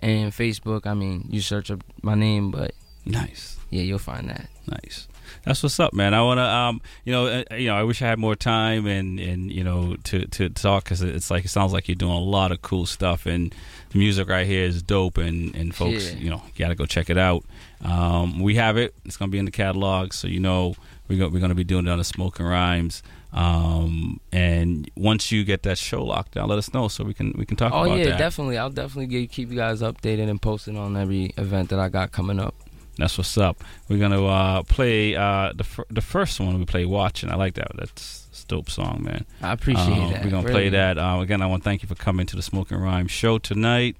and 0.00 0.32
Facebook. 0.32 0.86
I 0.86 0.94
mean, 0.94 1.28
you 1.30 1.40
search 1.40 1.70
up 1.70 1.84
my 2.02 2.16
name, 2.16 2.50
but 2.50 2.72
nice. 3.04 3.56
Yeah, 3.70 3.82
you'll 3.82 3.98
find 3.98 4.28
that. 4.28 4.48
Nice. 4.66 5.06
That's 5.44 5.62
what's 5.62 5.78
up, 5.80 5.92
man. 5.92 6.14
I 6.14 6.22
want 6.22 6.38
to, 6.38 6.44
um, 6.44 6.80
you 7.04 7.12
know, 7.12 7.26
uh, 7.26 7.54
you 7.56 7.66
know, 7.68 7.74
I 7.76 7.82
wish 7.82 8.00
I 8.02 8.06
had 8.06 8.18
more 8.18 8.36
time 8.36 8.86
and 8.86 9.18
and 9.20 9.50
you 9.50 9.64
know 9.64 9.96
to 10.04 10.26
to 10.26 10.48
talk 10.50 10.84
because 10.84 11.02
it's 11.02 11.30
like 11.30 11.44
it 11.44 11.48
sounds 11.48 11.72
like 11.72 11.88
you're 11.88 11.94
doing 11.96 12.12
a 12.12 12.20
lot 12.20 12.52
of 12.52 12.62
cool 12.62 12.86
stuff 12.86 13.26
and 13.26 13.54
the 13.90 13.98
music 13.98 14.28
right 14.28 14.46
here 14.46 14.64
is 14.64 14.82
dope 14.82 15.18
and 15.18 15.54
and 15.54 15.74
folks, 15.74 16.12
Yeah. 16.12 16.18
you 16.18 16.30
know, 16.30 16.42
got 16.58 16.68
to 16.68 16.74
go 16.74 16.86
check 16.86 17.10
it 17.10 17.18
out. 17.18 17.44
Um, 17.84 18.40
we 18.40 18.54
have 18.56 18.76
it. 18.76 18.94
It's 19.04 19.16
gonna 19.16 19.30
be 19.30 19.38
in 19.38 19.44
the 19.44 19.50
catalog, 19.50 20.12
so 20.12 20.28
you 20.28 20.40
know 20.40 20.74
we're 21.08 21.18
gonna, 21.18 21.30
we're 21.30 21.40
gonna 21.40 21.54
be 21.54 21.64
doing 21.64 21.86
it 21.86 21.90
on 21.90 21.98
the 21.98 22.04
Smoking 22.04 22.46
Rhymes. 22.46 23.02
Um, 23.34 24.20
and 24.30 24.90
once 24.94 25.32
you 25.32 25.42
get 25.44 25.62
that 25.62 25.78
show 25.78 26.04
locked 26.04 26.32
down, 26.34 26.48
let 26.48 26.58
us 26.58 26.72
know 26.74 26.88
so 26.88 27.02
we 27.02 27.14
can 27.14 27.32
we 27.36 27.46
can 27.46 27.56
talk 27.56 27.72
Oh 27.74 27.84
yeah, 27.84 28.04
that. 28.10 28.18
definitely. 28.18 28.58
I'll 28.58 28.70
definitely 28.70 29.06
get, 29.06 29.30
keep 29.32 29.50
you 29.50 29.56
guys 29.56 29.80
updated 29.80 30.28
and 30.28 30.40
posted 30.40 30.76
on 30.76 30.96
every 30.96 31.32
event 31.38 31.70
that 31.70 31.78
I 31.78 31.88
got 31.88 32.12
coming 32.12 32.38
up. 32.38 32.54
That's 32.98 33.16
what's 33.16 33.36
up. 33.38 33.62
We're 33.88 33.98
gonna 33.98 34.24
uh, 34.24 34.62
play 34.64 35.16
uh, 35.16 35.52
the 35.54 35.64
fir- 35.64 35.86
the 35.90 36.00
first 36.02 36.38
one 36.40 36.58
we 36.58 36.64
play 36.64 36.84
watching. 36.84 37.30
I 37.30 37.36
like 37.36 37.54
that. 37.54 37.68
That's, 37.74 38.20
a 38.32 38.46
dope 38.48 38.70
song, 38.70 39.02
man. 39.04 39.24
I 39.42 39.52
appreciate 39.52 39.86
Um, 39.98 40.10
that. 40.12 40.24
We're 40.24 40.30
gonna 40.30 40.42
Really. 40.48 40.52
play 40.52 40.68
that 40.70 40.98
uh, 40.98 41.18
again. 41.20 41.42
I 41.42 41.46
want 41.46 41.62
to 41.62 41.68
thank 41.68 41.82
you 41.82 41.88
for 41.88 41.94
coming 41.94 42.26
to 42.26 42.36
the 42.36 42.42
Smoking 42.42 42.78
Rhyme 42.78 43.06
show 43.06 43.38
tonight. 43.38 43.96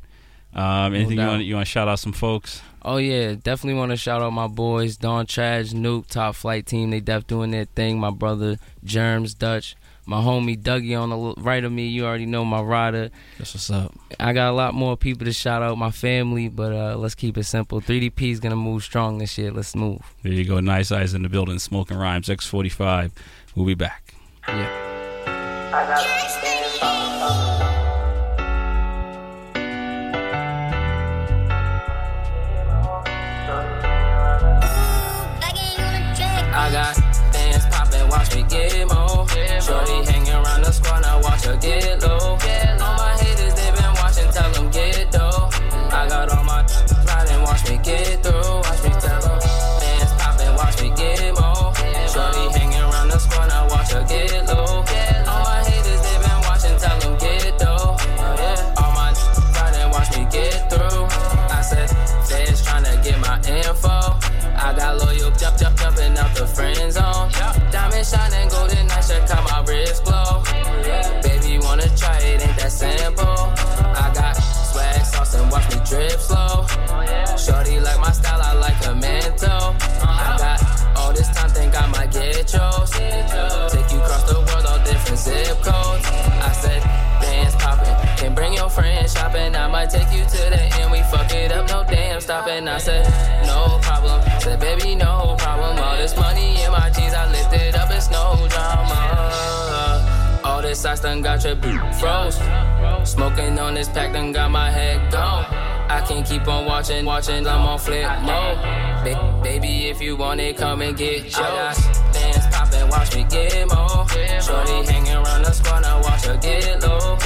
Um, 0.54 0.94
anything 0.94 1.18
you 1.18 1.26
want 1.26 1.44
you 1.44 1.54
want 1.54 1.66
to 1.66 1.70
shout 1.70 1.88
out 1.88 1.98
some 1.98 2.12
folks? 2.12 2.60
Oh 2.82 2.96
yeah, 2.98 3.34
definitely 3.34 3.78
want 3.78 3.90
to 3.92 3.96
shout 3.96 4.20
out 4.20 4.32
my 4.32 4.48
boys, 4.48 4.96
Don 4.98 5.26
Traj, 5.26 5.72
Nuke, 5.72 6.06
Top 6.08 6.34
Flight 6.34 6.66
Team. 6.66 6.90
They 6.90 7.00
def 7.00 7.26
doing 7.26 7.50
their 7.52 7.64
thing. 7.64 7.98
My 8.00 8.10
brother 8.10 8.58
Germs 8.84 9.32
Dutch, 9.34 9.76
my 10.06 10.20
homie 10.20 10.60
Dougie 10.60 11.00
on 11.00 11.10
the 11.10 11.42
right 11.42 11.62
of 11.62 11.72
me. 11.72 11.86
You 11.86 12.06
already 12.06 12.26
know 12.26 12.44
my 12.44 12.60
rider. 12.60 13.10
That's 13.38 13.54
what's 13.54 13.70
up. 13.70 13.94
I 14.18 14.32
got 14.32 14.50
a 14.50 14.52
lot 14.52 14.74
more 14.74 14.96
people 14.96 15.24
to 15.26 15.32
shout 15.32 15.62
out, 15.62 15.78
my 15.78 15.90
family, 15.90 16.48
but 16.48 16.72
uh, 16.72 16.96
let's 16.96 17.14
keep 17.14 17.38
it 17.38 17.44
simple. 17.44 17.80
3DP 17.80 18.32
is 18.32 18.40
gonna 18.40 18.56
move 18.56 18.82
strong 18.82 19.18
this 19.18 19.38
year. 19.38 19.50
Let's 19.50 19.74
move. 19.76 20.00
There 20.22 20.32
you 20.32 20.44
go. 20.44 20.60
Nice 20.60 20.90
eyes 20.92 21.14
in 21.14 21.22
the 21.22 21.28
building. 21.28 21.58
Smoking 21.58 21.96
Rhymes 21.96 22.28
X45. 22.28 23.12
We'll 23.54 23.66
be 23.66 23.74
back. 23.74 24.14
Yeah. 24.48 24.88
I 36.54 36.70
got 36.70 37.01
Shorty 39.62 40.04
hanging 40.10 40.32
around 40.32 40.62
the 40.62 40.72
squad, 40.72 41.02
now 41.02 41.20
watch 41.22 41.44
her 41.44 41.56
get 41.56 42.02
low. 42.02 42.11
I 89.82 89.86
take 89.86 90.12
you 90.12 90.22
to 90.22 90.42
the 90.54 90.62
end, 90.78 90.92
we 90.92 91.02
fuck 91.10 91.32
it 91.32 91.50
up, 91.50 91.68
no 91.68 91.82
damn 91.82 92.20
stopping. 92.20 92.68
I 92.68 92.78
said, 92.78 93.02
no 93.44 93.80
problem. 93.82 94.22
Said, 94.38 94.60
baby, 94.60 94.94
no 94.94 95.34
problem. 95.36 95.76
All 95.76 95.96
this 95.96 96.16
money 96.16 96.62
in 96.62 96.70
my 96.70 96.88
jeans, 96.90 97.12
I 97.12 97.28
lift 97.32 97.52
it 97.52 97.74
up, 97.74 97.90
it's 97.90 98.08
no 98.08 98.46
drama. 98.48 100.40
All 100.44 100.62
this 100.62 100.84
ice 100.84 101.00
done 101.00 101.20
got 101.20 101.42
your 101.42 101.56
boot 101.56 101.80
froze. 101.96 102.38
Smoking 103.02 103.58
on 103.58 103.74
this 103.74 103.88
pack 103.88 104.12
done 104.12 104.30
got 104.30 104.52
my 104.52 104.70
head 104.70 105.10
gone. 105.10 105.46
I 105.90 106.00
can't 106.06 106.24
keep 106.24 106.46
on 106.46 106.64
watching, 106.64 107.04
watching, 107.04 107.44
I'm 107.44 107.66
on 107.66 107.80
flip 107.80 108.06
mode. 108.20 108.58
Ba- 109.02 109.40
baby, 109.42 109.88
if 109.88 110.00
you 110.00 110.14
want 110.16 110.40
it, 110.40 110.58
come 110.58 110.82
and 110.82 110.96
get 110.96 111.24
yours. 111.24 111.38
I 111.38 111.72
got 111.74 112.12
bands 112.12 112.46
poppin', 112.52 112.88
watch 112.88 113.16
me 113.16 113.24
get 113.24 113.66
more. 113.66 114.06
Shorty 114.40 114.92
hanging 114.92 115.12
around 115.12 115.42
the 115.42 115.50
squad, 115.50 115.80
now 115.80 116.00
watch 116.02 116.24
her 116.26 116.36
get 116.36 116.80
low. 116.82 117.18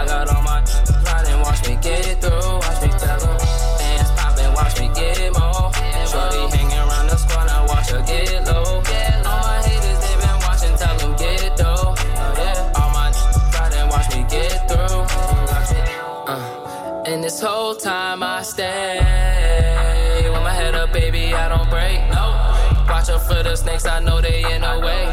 I 0.00 0.06
got 0.06 0.34
all 0.34 0.42
my 0.42 0.64
riding, 1.04 1.40
watch 1.42 1.68
me 1.68 1.76
get 1.76 2.06
it 2.08 2.22
through. 2.22 2.32
Watch 2.32 2.80
me 2.80 2.88
tell 2.88 3.20
them 3.20 3.36
bands 3.76 4.10
poppin', 4.16 4.50
watch 4.54 4.80
me 4.80 4.88
get 4.94 5.30
more. 5.36 5.68
Shorty 6.08 6.56
hanging 6.56 6.78
around 6.78 7.08
the 7.08 7.16
squad, 7.18 7.44
now 7.44 7.66
watch 7.68 7.90
her 7.90 8.00
get 8.08 8.46
low. 8.46 8.80
All 8.80 9.40
my 9.44 9.60
haters, 9.60 10.00
they 10.00 10.16
been 10.24 10.38
watching, 10.40 10.74
tell 10.80 10.96
get 11.20 11.54
though. 11.58 11.94
Yeah, 12.40 12.72
all 12.80 12.90
my 12.96 13.12
riding, 13.52 13.88
watch 13.90 14.08
me 14.16 14.24
get 14.30 14.66
through. 14.70 15.04
Uh, 16.32 17.04
and 17.04 17.22
this 17.22 17.38
whole 17.42 17.74
time 17.74 18.22
I 18.22 18.40
stay 18.40 20.30
with 20.32 20.42
my 20.42 20.54
head 20.54 20.74
up, 20.76 20.94
baby, 20.94 21.34
I 21.34 21.46
don't 21.50 21.68
break. 21.68 22.00
No, 22.08 22.24
watch 22.88 23.10
out 23.10 23.20
for 23.28 23.42
the 23.42 23.54
snakes, 23.54 23.84
I 23.84 24.00
know 24.00 24.22
they 24.22 24.50
in 24.50 24.62
the 24.62 24.80
way. 24.80 25.04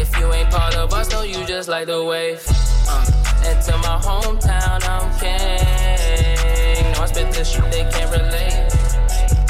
If 0.00 0.16
you 0.20 0.32
ain't 0.32 0.50
part 0.50 0.76
of 0.76 0.94
us, 0.94 1.10
know 1.10 1.24
you 1.24 1.44
just 1.46 1.68
like 1.68 1.88
the 1.88 2.04
wave. 2.04 2.46
Uh, 3.44 3.50
and 3.50 3.62
to 3.62 3.72
my 3.78 3.98
hometown, 4.00 4.80
I'm 4.88 5.10
king. 5.18 6.92
No, 6.92 7.02
I 7.02 7.06
spit 7.06 7.32
this 7.32 7.52
shit, 7.52 7.70
they 7.70 7.84
can't 7.90 8.10
relate. 8.10 8.72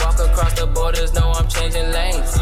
Walk 0.01 0.19
across 0.19 0.53
the 0.55 0.67
borders, 0.67 1.13
know 1.15 1.33
I'm 1.33 1.49
changing 1.49 1.91
lanes. 1.93 2.39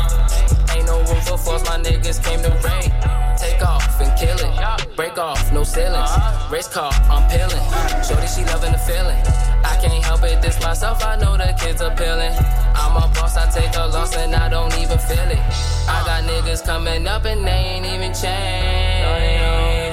Ain't 0.74 0.86
no 0.86 0.98
room 1.04 1.20
for 1.22 1.38
force, 1.38 1.64
my 1.64 1.78
niggas 1.78 2.22
came 2.24 2.42
to 2.42 2.50
raid. 2.64 2.92
take 3.38 3.62
off 3.62 4.00
and 4.00 4.12
kill 4.18 4.36
it. 4.38 4.96
Break 4.96 5.18
off, 5.18 5.52
no 5.52 5.64
ceilings. 5.64 6.10
Race 6.50 6.68
car, 6.68 6.92
I'm 7.10 7.28
peeling. 7.28 7.64
Shorty, 8.04 8.26
she 8.26 8.44
loving 8.44 8.72
the 8.72 8.78
feeling. 8.78 9.22
I 9.64 9.78
can't 9.80 10.04
help 10.04 10.22
it, 10.24 10.42
this 10.42 10.60
myself, 10.60 11.04
I 11.04 11.16
know 11.16 11.36
the 11.36 11.54
kids 11.58 11.80
are 11.80 11.94
peeling. 11.94 12.34
I'm 12.74 12.96
a 12.96 13.08
boss, 13.14 13.36
I 13.36 13.48
take 13.50 13.74
a 13.76 13.86
loss 13.86 14.16
and 14.16 14.34
I 14.34 14.48
don't 14.48 14.76
even 14.78 14.98
feel 14.98 15.30
it. 15.30 15.42
I 15.88 16.02
got 16.06 16.24
niggas 16.24 16.64
coming 16.64 17.06
up 17.06 17.24
and 17.24 17.46
they 17.46 17.50
ain't 17.50 17.86
even 17.86 18.12
changed. 18.14 18.91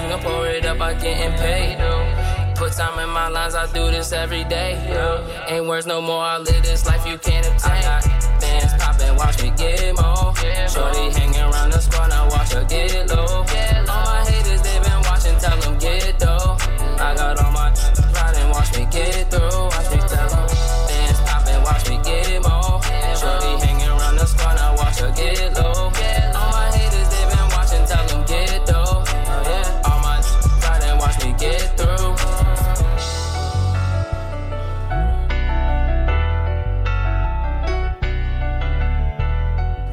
Gonna 0.10 0.24
pour 0.24 0.48
it 0.48 0.66
up, 0.66 0.82
I 0.82 0.96
getting 0.96 1.38
paid. 1.38 1.78
Put 2.56 2.74
time 2.74 2.98
in 2.98 3.10
my 3.10 3.28
lines, 3.28 3.54
I 3.54 3.72
do 3.72 3.92
this 3.92 4.12
every 4.12 4.44
day. 4.44 4.74
Ain't 5.48 5.68
words 5.68 5.86
no 5.86 6.02
more, 6.02 6.24
I 6.24 6.40
live 6.40 6.64
this 6.64 6.88
life 6.88 7.06
you 7.06 7.20
can't 7.20 7.46
obtain. 7.46 7.74
I 7.74 8.02
got 8.02 8.42
bands 8.42 8.74
poppin', 8.84 9.16
watch 9.16 9.44
me 9.44 9.52
get 9.56 9.94
more. 10.02 10.34
Shorty 10.68 11.12
hanging 11.16 11.40
around 11.40 11.74
the 11.74 11.80
squad, 11.80 12.08
now 12.08 12.28
watch 12.28 12.54
her 12.54 12.64
get 12.64 13.08
low. 13.08 13.24
All 13.24 14.06
my 14.06 14.26
haters, 14.28 14.64
they 14.64 14.80
been 14.80 15.00
watching, 15.04 15.38
tell 15.38 15.58
them 15.60 15.78
get 15.78 16.18
though. 16.18 16.58
I 16.98 17.14
got 17.16 17.38
all 17.38 17.52
my 17.52 17.72
riding, 18.16 18.50
watch 18.50 18.76
me 18.76 18.88
get 18.90 19.30
through. 19.30 19.59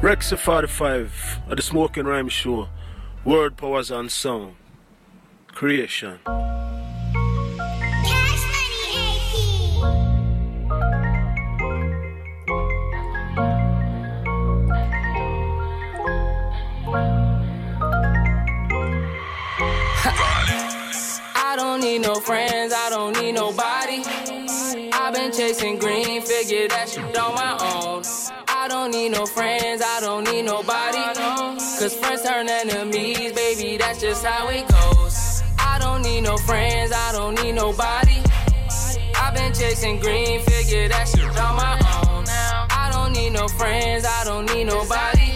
Rex 0.07 0.31
45 0.31 1.41
at 1.49 1.57
the 1.57 1.61
Smoking 1.61 2.05
Rhyme 2.05 2.29
Show. 2.29 2.69
Word 3.25 3.57
powers 3.57 3.91
and 3.91 4.09
sound. 4.09 4.55
Creation. 5.47 6.19
Cash 6.23 6.33
Money 8.53 8.87
AT 8.95 9.35
I 21.35 21.55
don't 21.57 21.81
need 21.81 21.99
no 21.99 22.15
friends, 22.15 22.73
I 22.73 22.89
don't 22.89 23.11
need 23.19 23.33
nobody. 23.33 24.03
I've 24.93 25.13
been 25.13 25.33
chasing 25.33 25.77
green, 25.77 26.21
figure 26.21 26.69
that 26.69 26.87
shit 26.87 27.17
on 27.17 27.35
my 27.35 27.57
own. 27.75 28.46
I 28.67 28.69
don't 28.69 28.91
need 28.91 29.13
no 29.13 29.25
friends, 29.25 29.81
I 29.81 30.01
don't 30.01 30.25
need 30.25 30.41
nobody. 30.41 30.97
Cause 31.79 31.95
friends 31.95 32.21
turn 32.23 32.49
enemies, 32.49 33.31
baby, 33.31 33.77
that's 33.77 34.01
just 34.01 34.25
how 34.25 34.49
it 34.49 34.67
goes. 34.67 35.41
I 35.57 35.79
don't 35.79 36.01
need 36.01 36.25
no 36.25 36.35
friends, 36.35 36.91
I 36.91 37.13
don't 37.13 37.41
need 37.41 37.53
nobody. 37.53 38.21
I've 39.15 39.33
been 39.33 39.53
chasing 39.53 39.99
green, 40.01 40.41
figure 40.41 40.89
that 40.89 41.07
shit 41.07 41.23
on 41.39 41.55
my 41.55 41.79
own. 42.11 42.25
Now. 42.25 42.67
I 42.69 42.89
don't 42.91 43.13
need 43.13 43.29
no 43.29 43.47
friends, 43.47 44.03
I 44.05 44.25
don't 44.25 44.53
need 44.53 44.65
nobody. 44.65 45.31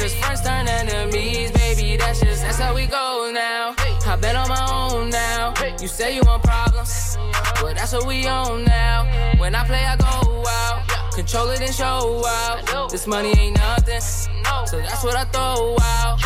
Cause 0.00 0.14
friends 0.14 0.40
turn 0.40 0.66
enemies, 0.66 1.50
baby, 1.50 1.98
that's 1.98 2.20
just 2.20 2.40
that's 2.40 2.58
how 2.58 2.74
we 2.74 2.86
go 2.86 3.30
now. 3.30 3.74
I've 4.06 4.22
been 4.22 4.36
on 4.36 4.48
my 4.48 4.66
own 4.72 5.10
now. 5.10 5.52
You 5.82 5.86
say 5.88 6.16
you 6.16 6.22
want 6.24 6.42
problems, 6.42 7.18
but 7.60 7.74
that's 7.74 7.92
what 7.92 8.06
we 8.06 8.26
own 8.26 8.64
now. 8.64 9.34
When 9.36 9.54
I 9.54 9.66
play, 9.66 9.84
I 9.84 9.96
go 9.96 10.44
out. 10.48 11.03
Control 11.14 11.50
it 11.50 11.60
and 11.60 11.72
show 11.72 12.24
out. 12.26 12.90
This 12.90 13.06
money 13.06 13.32
ain't 13.38 13.56
nothing, 13.56 14.00
so 14.00 14.80
that's 14.80 15.04
what 15.04 15.14
I 15.14 15.24
throw 15.26 15.76
out. 15.80 16.18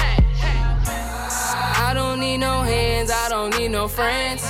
I 1.80 1.92
don't 1.94 2.18
need 2.20 2.38
no 2.38 2.62
hands, 2.62 3.10
I 3.10 3.28
don't 3.28 3.56
need 3.58 3.68
no 3.68 3.86
friends. 3.86 4.42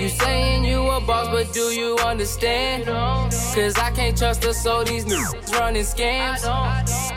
You 0.00 0.08
saying 0.08 0.64
you 0.64 0.80
a 0.90 1.00
boss, 1.00 1.28
but 1.28 1.52
do 1.52 1.70
you 1.70 1.96
understand? 1.98 2.86
Cause 2.86 3.78
I 3.78 3.92
can't 3.92 4.18
trust 4.18 4.44
us, 4.44 4.60
so 4.60 4.82
these 4.82 5.04
niggas 5.04 5.52
running 5.52 5.84
scams. 5.84 6.40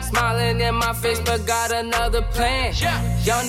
Smiling 0.04 0.60
in 0.60 0.76
my 0.76 0.92
face, 0.92 1.18
but 1.20 1.44
got 1.44 1.72
another 1.72 2.22
plan. 2.22 2.74
Young 3.24 3.48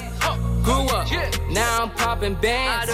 grew 0.64 0.88
up, 0.88 1.08
now 1.52 1.84
I'm 1.84 1.92
popping 1.92 2.34
bands. 2.36 2.90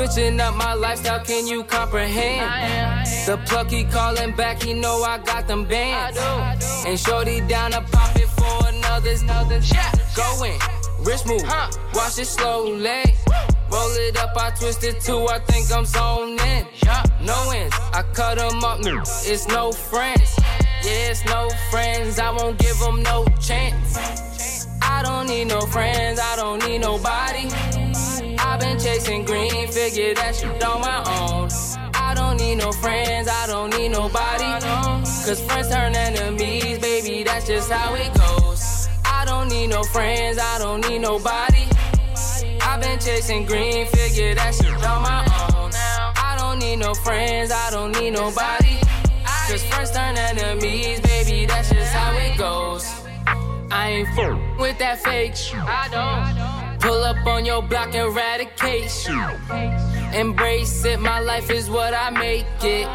Switching 0.00 0.40
up 0.40 0.56
my 0.56 0.72
lifestyle, 0.72 1.22
can 1.22 1.46
you 1.46 1.62
comprehend? 1.62 3.06
The 3.26 3.36
plucky 3.44 3.84
calling 3.84 4.34
back, 4.34 4.62
he 4.62 4.72
know 4.72 5.02
I 5.02 5.18
got 5.18 5.46
them 5.46 5.66
bands. 5.66 6.18
And 6.86 6.98
shorty 6.98 7.42
down 7.42 7.72
to 7.72 7.82
pop 7.82 8.16
it 8.16 8.28
for 8.28 8.68
another's, 8.68 9.20
another's. 9.20 9.70
Going, 10.16 10.58
wrist 11.00 11.26
move, 11.26 11.42
watch 11.92 12.18
it 12.18 12.24
slowly. 12.24 13.02
Roll 13.70 13.90
it 13.98 14.16
up, 14.16 14.34
I 14.38 14.52
twist 14.58 14.84
it 14.84 15.02
too, 15.02 15.28
I 15.28 15.38
think 15.40 15.70
I'm 15.70 15.84
zoning. 15.84 16.66
No 17.20 17.50
ends, 17.50 17.76
I 17.92 18.02
cut 18.14 18.38
them 18.38 18.64
up, 18.64 18.78
it's 18.82 19.48
no 19.48 19.70
friends. 19.70 20.34
Yeah, 20.82 21.10
it's 21.10 21.26
no 21.26 21.50
friends, 21.70 22.18
I 22.18 22.30
won't 22.30 22.58
give 22.58 22.78
them 22.78 23.02
no 23.02 23.26
chance. 23.38 23.98
I 24.80 25.02
don't 25.02 25.26
need 25.26 25.48
no 25.48 25.60
friends, 25.60 26.18
I 26.18 26.36
don't 26.36 26.66
need 26.66 26.78
nobody. 26.78 27.50
Chasing 28.82 29.26
green, 29.26 29.68
figure 29.68 30.14
that 30.14 30.34
shit 30.34 30.64
on 30.64 30.80
my 30.80 31.04
own. 31.20 31.50
I 31.94 32.14
don't 32.14 32.38
need 32.38 32.56
no 32.56 32.72
friends, 32.72 33.28
I 33.28 33.46
don't 33.46 33.68
need 33.76 33.90
nobody. 33.90 34.44
Cause 35.26 35.42
friends 35.42 35.68
turn 35.68 35.94
enemies, 35.94 36.78
baby, 36.78 37.22
that's 37.22 37.46
just 37.46 37.70
how 37.70 37.94
it 37.94 38.10
goes. 38.14 38.88
I 39.04 39.26
don't 39.26 39.48
need 39.48 39.66
no 39.66 39.82
friends, 39.82 40.38
I 40.38 40.58
don't 40.58 40.80
need 40.88 41.00
nobody. 41.00 41.66
I've 42.62 42.80
been 42.80 42.98
chasing 42.98 43.44
green, 43.44 43.86
figure 43.86 44.34
that 44.34 44.54
shit 44.54 44.72
on 44.72 45.02
my 45.02 45.24
own. 45.54 45.70
I 46.16 46.36
don't 46.38 46.58
need 46.58 46.76
no 46.76 46.94
friends, 46.94 47.50
I 47.50 47.70
don't 47.70 47.92
need 48.00 48.12
nobody. 48.12 48.78
Cause 49.50 49.62
friends 49.64 49.90
turn 49.90 50.16
enemies, 50.16 51.00
baby, 51.00 51.44
that's 51.44 51.68
just 51.68 51.92
how 51.92 52.16
it 52.16 52.38
goes. 52.38 52.88
I 53.70 53.90
ain't 53.90 54.08
full 54.14 54.40
with 54.58 54.78
that 54.78 55.00
fake 55.00 55.36
shit. 55.36 55.58
I 55.58 55.88
don't. 55.90 56.69
Pull 56.80 57.04
up 57.04 57.26
on 57.26 57.44
your 57.44 57.62
block, 57.62 57.94
eradicate 57.94 58.90
shit. 58.90 59.14
Embrace 60.14 60.84
it, 60.84 60.98
my 60.98 61.20
life 61.20 61.50
is 61.50 61.68
what 61.68 61.94
I 61.94 62.10
make 62.10 62.46
it. 62.62 62.88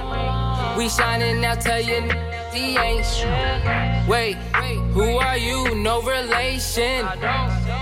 We 0.78 0.90
shining 0.90 1.42
now, 1.42 1.56
tell 1.56 1.80
you 1.80 2.02
he 2.52 2.78
ain't. 2.78 3.06
Wait, 4.08 4.36
who 4.94 5.18
are 5.18 5.38
you? 5.38 5.76
No 5.76 6.02
relation. 6.02 7.06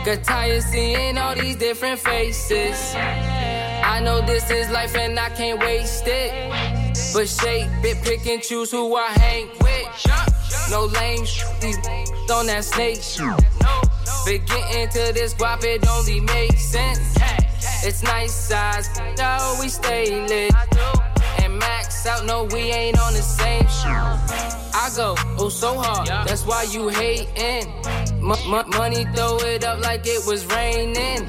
Got 0.05 0.23
tired 0.23 0.63
seeing 0.63 1.17
all 1.17 1.35
these 1.35 1.55
different 1.55 1.99
faces. 1.99 2.93
I 2.95 3.99
know 4.03 4.21
this 4.21 4.49
is 4.49 4.69
life 4.69 4.95
and 4.95 5.19
I 5.19 5.29
can't 5.29 5.59
waste 5.59 6.05
it. 6.07 6.92
But 7.13 7.29
shape 7.29 7.69
it, 7.83 8.03
pick 8.03 8.25
and 8.25 8.41
choose 8.41 8.71
who 8.71 8.95
I 8.95 9.09
hang 9.11 9.47
with. 9.61 10.71
No 10.71 10.85
lame 10.85 11.25
these 11.61 11.77
on 12.31 12.47
that 12.47 12.63
snake 12.65 13.03
shit. 13.03 13.27
But 14.25 14.47
getting 14.47 14.89
to 14.89 15.13
this 15.13 15.35
guap, 15.35 15.63
it 15.63 15.87
only 15.87 16.21
makes 16.21 16.63
sense. 16.63 17.15
It's 17.83 18.01
nice 18.01 18.51
eyes, 18.51 18.89
no, 19.17 19.57
we 19.59 19.69
stay 19.69 20.25
lit. 20.27 21.12
And 21.53 21.59
max 21.59 22.07
out, 22.07 22.25
no, 22.25 22.45
we 22.45 22.61
ain't 22.71 22.99
on 22.99 23.13
the 23.13 23.21
same 23.21 23.67
shit. 23.67 23.85
I 23.85 24.89
go, 24.95 25.15
oh, 25.37 25.49
so 25.49 25.77
hard, 25.77 26.07
that's 26.07 26.45
why 26.47 26.63
you 26.63 26.87
hating. 26.89 27.71
M- 28.23 28.31
m- 28.31 28.69
money, 28.71 29.05
throw 29.15 29.37
it 29.37 29.63
up 29.63 29.79
like 29.81 30.01
it 30.05 30.25
was 30.25 30.47
raining. 30.47 31.25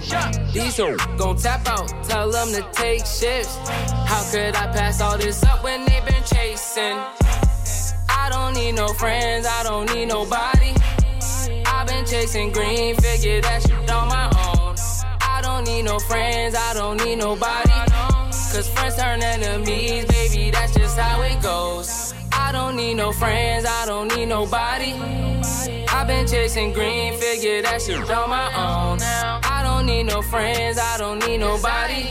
These 0.52 0.78
hoes 0.78 0.98
gon' 1.18 1.36
tap 1.36 1.68
out, 1.68 1.88
tell 2.04 2.30
them 2.30 2.48
to 2.52 2.62
take 2.72 3.04
shifts. 3.04 3.58
How 4.06 4.24
could 4.30 4.56
I 4.56 4.66
pass 4.72 5.02
all 5.02 5.18
this 5.18 5.42
up 5.44 5.62
when 5.62 5.84
they 5.84 6.00
been 6.06 6.24
chasing? 6.24 6.96
I 8.08 8.28
don't 8.30 8.54
need 8.54 8.72
no 8.72 8.88
friends, 8.94 9.46
I 9.46 9.62
don't 9.62 9.92
need 9.92 10.06
nobody. 10.06 10.72
I've 11.66 11.86
been 11.86 12.06
chasing 12.06 12.50
green, 12.50 12.96
figure 12.96 13.42
that 13.42 13.60
shit 13.62 13.90
on 13.90 14.08
my 14.08 14.24
own. 14.48 14.76
I 15.20 15.42
don't 15.42 15.66
need 15.66 15.82
no 15.82 15.98
friends, 15.98 16.54
I 16.54 16.72
don't 16.72 17.04
need 17.04 17.16
nobody. 17.16 17.93
Cause 18.54 18.68
friends 18.68 18.94
turn 18.94 19.20
enemies, 19.20 20.04
baby, 20.04 20.52
that's 20.52 20.72
just 20.74 20.96
how 20.96 21.22
it 21.22 21.42
goes. 21.42 22.14
I 22.30 22.52
don't 22.52 22.76
need 22.76 22.94
no 22.94 23.10
friends, 23.10 23.64
I 23.66 23.84
don't 23.84 24.14
need 24.14 24.26
nobody. 24.26 24.92
I've 25.88 26.06
been 26.06 26.24
chasing 26.24 26.72
green, 26.72 27.14
figure 27.18 27.62
that 27.62 27.82
shit 27.82 28.08
on 28.08 28.30
my 28.30 28.46
own. 28.54 29.00
I 29.02 29.60
don't 29.64 29.86
need 29.86 30.04
no 30.04 30.22
friends, 30.22 30.78
I 30.78 30.98
don't 30.98 31.18
need 31.26 31.38
nobody. 31.38 32.04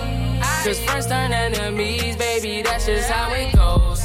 Cause 0.66 0.84
friends 0.84 1.08
turn 1.08 1.32
enemies, 1.32 2.18
baby, 2.18 2.62
that's 2.62 2.88
just 2.88 3.10
how 3.10 3.32
it 3.34 3.56
goes. 3.56 4.04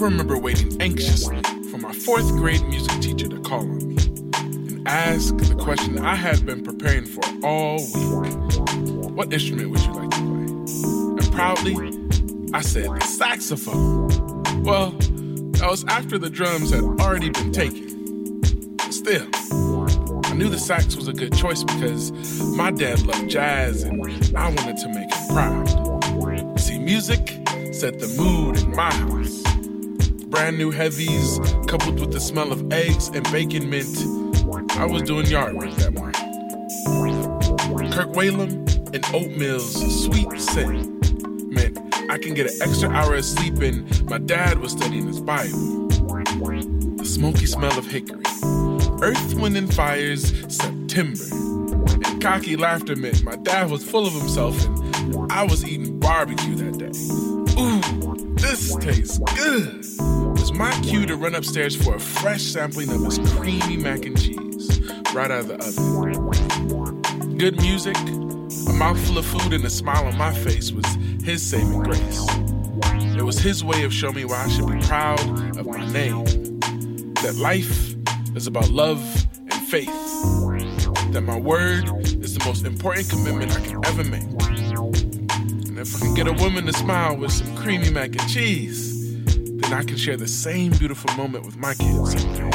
Remember 0.00 0.38
waiting 0.38 0.80
anxiously 0.80 1.42
for 1.70 1.78
my 1.78 1.92
fourth 1.92 2.28
grade 2.32 2.62
music 2.68 3.00
teacher 3.02 3.28
to 3.28 3.38
call 3.40 3.60
on 3.60 3.88
me 3.88 3.96
and 4.34 4.88
ask 4.88 5.36
the 5.36 5.54
question 5.54 5.98
I 5.98 6.14
had 6.14 6.46
been 6.46 6.62
preparing 6.62 7.04
for 7.04 7.22
all 7.44 7.76
week 7.76 8.32
What 9.14 9.32
instrument 9.32 9.70
would 9.70 9.80
you 9.80 9.92
like 9.92 10.10
to 10.10 10.16
play? 10.16 11.24
And 11.24 11.32
proudly, 11.32 11.74
I 12.54 12.62
said 12.62 12.86
the 12.86 13.00
saxophone. 13.00 14.08
Well, 14.62 14.92
that 14.92 15.68
was 15.70 15.84
after 15.84 16.16
the 16.16 16.30
drums 16.30 16.70
had 16.70 16.82
already 16.82 17.28
been 17.28 17.52
taken. 17.52 18.42
Still, 18.90 19.28
I 20.24 20.34
knew 20.34 20.48
the 20.48 20.58
sax 20.58 20.96
was 20.96 21.08
a 21.08 21.12
good 21.12 21.36
choice 21.36 21.64
because 21.64 22.12
my 22.56 22.70
dad 22.70 23.02
loved 23.06 23.28
jazz 23.28 23.82
and 23.82 24.02
I 24.36 24.48
wanted 24.48 24.78
to 24.78 24.88
make 24.88 25.12
him 25.12 25.28
proud. 25.28 26.58
See, 26.58 26.78
music 26.78 27.46
set 27.72 27.98
the 27.98 28.08
mood 28.16 28.58
in 28.58 28.70
my 28.70 28.92
house. 28.92 29.41
Brand 30.32 30.56
new 30.56 30.70
heavies 30.70 31.38
coupled 31.68 32.00
with 32.00 32.10
the 32.10 32.18
smell 32.18 32.52
of 32.52 32.72
eggs 32.72 33.08
and 33.08 33.22
bacon 33.30 33.68
mint. 33.68 33.86
I 34.78 34.86
was 34.86 35.02
doing 35.02 35.26
yard 35.26 35.54
work 35.54 35.70
that 35.72 35.92
morning. 35.92 36.14
Kirk 37.92 38.08
Whalum 38.08 38.66
and 38.94 39.04
oatmeal's 39.14 40.04
sweet 40.04 40.40
scent 40.40 41.52
meant 41.52 41.78
I 42.08 42.16
can 42.16 42.32
get 42.32 42.46
an 42.46 42.62
extra 42.62 42.88
hour 42.88 43.14
of 43.14 43.26
sleep 43.26 43.60
and 43.60 44.08
My 44.08 44.16
dad 44.16 44.58
was 44.58 44.72
studying 44.72 45.06
his 45.06 45.20
Bible. 45.20 45.88
The 45.88 47.04
smoky 47.04 47.44
smell 47.44 47.78
of 47.78 47.84
hickory. 47.84 48.24
Earth, 49.02 49.34
Wind, 49.34 49.58
and 49.58 49.72
Fire's 49.72 50.32
September. 50.48 51.24
And 52.06 52.22
cocky 52.22 52.56
laughter 52.56 52.96
meant 52.96 53.22
my 53.22 53.36
dad 53.36 53.70
was 53.70 53.84
full 53.84 54.06
of 54.06 54.14
himself 54.14 54.64
and 54.64 55.30
I 55.30 55.42
was 55.42 55.62
eating 55.62 56.00
barbecue 56.00 56.54
that 56.54 56.78
day. 56.78 56.92
Ooh, 57.60 58.11
this 58.52 58.76
tastes 58.76 59.18
good. 59.34 59.82
It 59.82 60.40
was 60.40 60.52
my 60.52 60.78
cue 60.82 61.06
to 61.06 61.16
run 61.16 61.34
upstairs 61.34 61.74
for 61.74 61.94
a 61.94 61.98
fresh 61.98 62.42
sampling 62.42 62.90
of 62.90 63.02
his 63.02 63.18
creamy 63.30 63.78
mac 63.78 64.04
and 64.04 64.20
cheese 64.20 64.78
right 65.14 65.30
out 65.30 65.40
of 65.40 65.48
the 65.48 65.54
oven. 65.54 67.38
Good 67.38 67.56
music, 67.62 67.96
a 67.96 68.72
mouthful 68.74 69.16
of 69.16 69.24
food, 69.24 69.54
and 69.54 69.64
a 69.64 69.70
smile 69.70 70.04
on 70.04 70.18
my 70.18 70.34
face 70.34 70.70
was 70.70 70.84
his 71.24 71.42
saving 71.42 71.82
grace. 71.82 72.26
It 73.16 73.22
was 73.22 73.38
his 73.38 73.64
way 73.64 73.84
of 73.84 73.92
showing 73.92 74.16
me 74.16 74.26
why 74.26 74.44
I 74.44 74.48
should 74.48 74.66
be 74.66 74.78
proud 74.80 75.20
of 75.56 75.66
my 75.66 75.90
name. 75.90 76.24
That 77.22 77.36
life 77.38 77.94
is 78.36 78.46
about 78.46 78.68
love 78.68 79.00
and 79.38 79.66
faith. 79.66 79.88
That 81.12 81.22
my 81.22 81.38
word 81.38 81.88
is 82.22 82.36
the 82.36 82.44
most 82.44 82.66
important 82.66 83.08
commitment 83.08 83.56
I 83.56 83.60
can 83.60 83.82
ever 83.86 84.04
make. 84.04 84.41
If 85.82 85.96
I 85.96 85.98
can 85.98 86.14
get 86.14 86.28
a 86.28 86.32
woman 86.32 86.64
to 86.66 86.72
smile 86.72 87.16
with 87.16 87.32
some 87.32 87.56
creamy 87.56 87.90
mac 87.90 88.10
and 88.10 88.28
cheese, 88.28 89.16
then 89.34 89.72
I 89.72 89.82
can 89.82 89.96
share 89.96 90.16
the 90.16 90.28
same 90.28 90.70
beautiful 90.70 91.12
moment 91.16 91.44
with 91.44 91.56
my 91.56 91.74
kids 91.74 92.22
someday. 92.22 92.50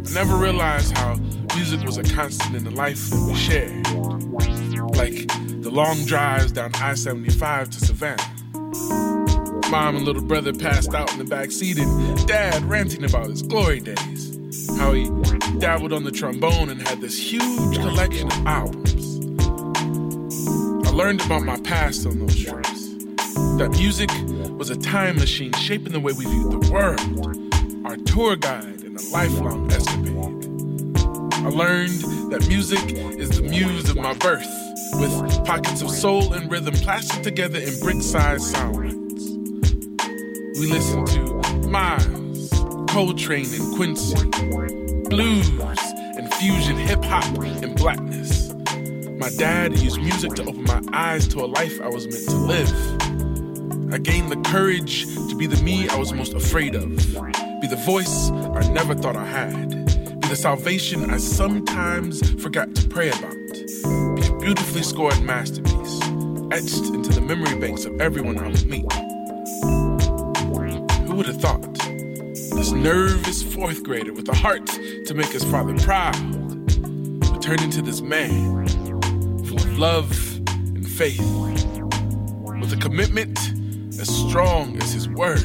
I 0.00 0.14
never 0.14 0.34
realized 0.38 0.96
how 0.96 1.16
music 1.54 1.82
was 1.82 1.98
a 1.98 2.04
constant 2.04 2.56
in 2.56 2.64
the 2.64 2.70
life 2.70 3.10
that 3.10 3.22
we 3.28 3.34
shared. 3.34 3.86
Like 4.96 5.28
the 5.60 5.68
long 5.70 6.06
drives 6.06 6.52
down 6.52 6.74
I 6.76 6.94
75 6.94 7.68
to 7.68 7.80
Savannah. 7.80 8.32
Mom 9.70 9.96
and 9.96 10.06
little 10.06 10.22
brother 10.22 10.54
passed 10.54 10.94
out 10.94 11.12
in 11.12 11.18
the 11.18 11.24
back 11.24 11.50
seat, 11.50 11.76
and 11.76 12.26
dad 12.26 12.64
ranting 12.64 13.04
about 13.04 13.28
his 13.28 13.42
glory 13.42 13.80
days. 13.80 14.38
How 14.78 14.94
he 14.94 15.04
dabbled 15.58 15.92
on 15.92 16.04
the 16.04 16.12
trombone 16.12 16.70
and 16.70 16.80
had 16.80 17.02
this 17.02 17.18
huge 17.18 17.76
collection 17.76 18.28
of 18.28 18.46
albums. 18.46 18.85
I 20.96 20.98
learned 20.98 21.26
about 21.26 21.42
my 21.42 21.60
past 21.60 22.06
on 22.06 22.18
those 22.20 22.42
trips. 22.42 22.88
That 23.58 23.68
music 23.72 24.08
was 24.56 24.70
a 24.70 24.76
time 24.76 25.16
machine 25.16 25.52
shaping 25.52 25.92
the 25.92 26.00
way 26.00 26.14
we 26.14 26.24
viewed 26.24 26.50
the 26.50 26.72
world, 26.72 27.86
our 27.86 27.98
tour 27.98 28.34
guide, 28.34 28.82
and 28.82 28.98
a 28.98 29.02
lifelong 29.10 29.70
escapade. 29.70 30.16
I 31.44 31.50
learned 31.50 32.00
that 32.32 32.46
music 32.48 32.80
is 33.18 33.28
the 33.28 33.42
muse 33.42 33.90
of 33.90 33.96
my 33.96 34.14
birth, 34.14 34.48
with 34.94 35.44
pockets 35.44 35.82
of 35.82 35.90
soul 35.90 36.32
and 36.32 36.50
rhythm 36.50 36.72
plastered 36.72 37.22
together 37.22 37.58
in 37.58 37.78
brick 37.80 38.00
sized 38.00 38.44
sound 38.44 38.76
we 40.58 40.72
listened 40.72 41.08
to 41.08 41.68
Miles, 41.68 42.48
Coltrane 42.88 43.52
and 43.52 43.76
Quincy, 43.76 44.30
blues 45.10 45.50
and 46.16 46.32
fusion 46.36 46.78
hip 46.78 47.04
hop 47.04 47.36
and 47.36 47.76
blackness. 47.76 48.45
My 49.18 49.30
dad 49.30 49.78
used 49.78 49.98
music 49.98 50.34
to 50.34 50.42
open 50.42 50.64
my 50.64 50.82
eyes 50.92 51.26
to 51.28 51.40
a 51.40 51.46
life 51.46 51.80
I 51.80 51.88
was 51.88 52.06
meant 52.06 52.28
to 52.28 52.36
live. 52.36 53.92
I 53.92 53.96
gained 53.96 54.30
the 54.30 54.36
courage 54.50 55.06
to 55.06 55.34
be 55.34 55.46
the 55.46 55.56
me 55.62 55.88
I 55.88 55.96
was 55.96 56.12
most 56.12 56.34
afraid 56.34 56.74
of, 56.74 56.94
be 57.60 57.66
the 57.66 57.80
voice 57.86 58.30
I 58.30 58.70
never 58.72 58.94
thought 58.94 59.16
I 59.16 59.24
had, 59.24 59.70
be 60.20 60.28
the 60.28 60.36
salvation 60.36 61.10
I 61.10 61.16
sometimes 61.16 62.30
forgot 62.42 62.74
to 62.74 62.88
pray 62.88 63.08
about, 63.08 63.32
be 64.16 64.26
a 64.26 64.38
beautifully 64.38 64.82
scored 64.82 65.22
masterpiece, 65.22 66.02
etched 66.52 66.92
into 66.92 67.10
the 67.10 67.22
memory 67.22 67.58
banks 67.58 67.86
of 67.86 67.98
everyone 68.02 68.38
I 68.38 68.48
would 68.48 68.66
meet. 68.66 68.92
Who 71.08 71.14
would 71.16 71.26
have 71.26 71.40
thought? 71.40 71.74
This 72.34 72.70
nervous 72.70 73.42
fourth 73.42 73.82
grader 73.82 74.12
with 74.12 74.28
a 74.28 74.34
heart 74.34 74.66
to 74.66 75.14
make 75.14 75.28
his 75.28 75.44
father 75.44 75.74
proud 75.78 76.16
would 77.30 77.40
turn 77.40 77.62
into 77.62 77.80
this 77.80 78.02
man 78.02 78.85
love 79.78 80.10
and 80.48 80.88
faith, 80.88 81.20
with 82.60 82.72
a 82.72 82.78
commitment 82.80 83.38
as 84.00 84.08
strong 84.08 84.80
as 84.82 84.92
his 84.92 85.08
word, 85.08 85.44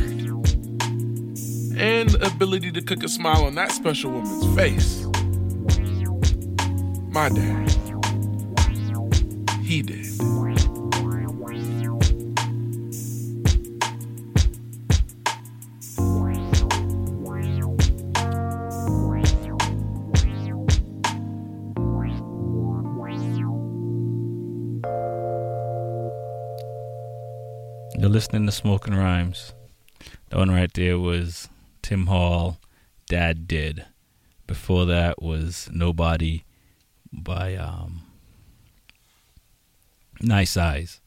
and 1.78 2.16
ability 2.24 2.72
to 2.72 2.82
cook 2.82 3.04
a 3.04 3.10
smile 3.10 3.44
on 3.46 3.56
that 3.56 3.72
special 3.72 4.12
woman's 4.12 4.56
face. 4.56 5.06
My 7.10 7.30
dad, 7.30 7.70
he 9.64 9.82
did. 9.82 10.01
Listening 28.12 28.46
to 28.46 28.52
Smoking 28.52 28.94
Rhymes. 28.94 29.54
The 30.30 30.38
one 30.38 30.52
right 30.52 30.72
there 30.74 31.00
was 31.00 31.48
Tim 31.82 32.08
Hall, 32.08 32.58
Dad 33.08 33.48
Did. 33.48 33.86
Before 34.48 34.86
that 34.86 35.24
was 35.24 35.70
Nobody 35.72 36.44
by 37.14 37.56
um, 37.56 38.02
Nice 40.20 40.58
Eyes, 40.58 41.00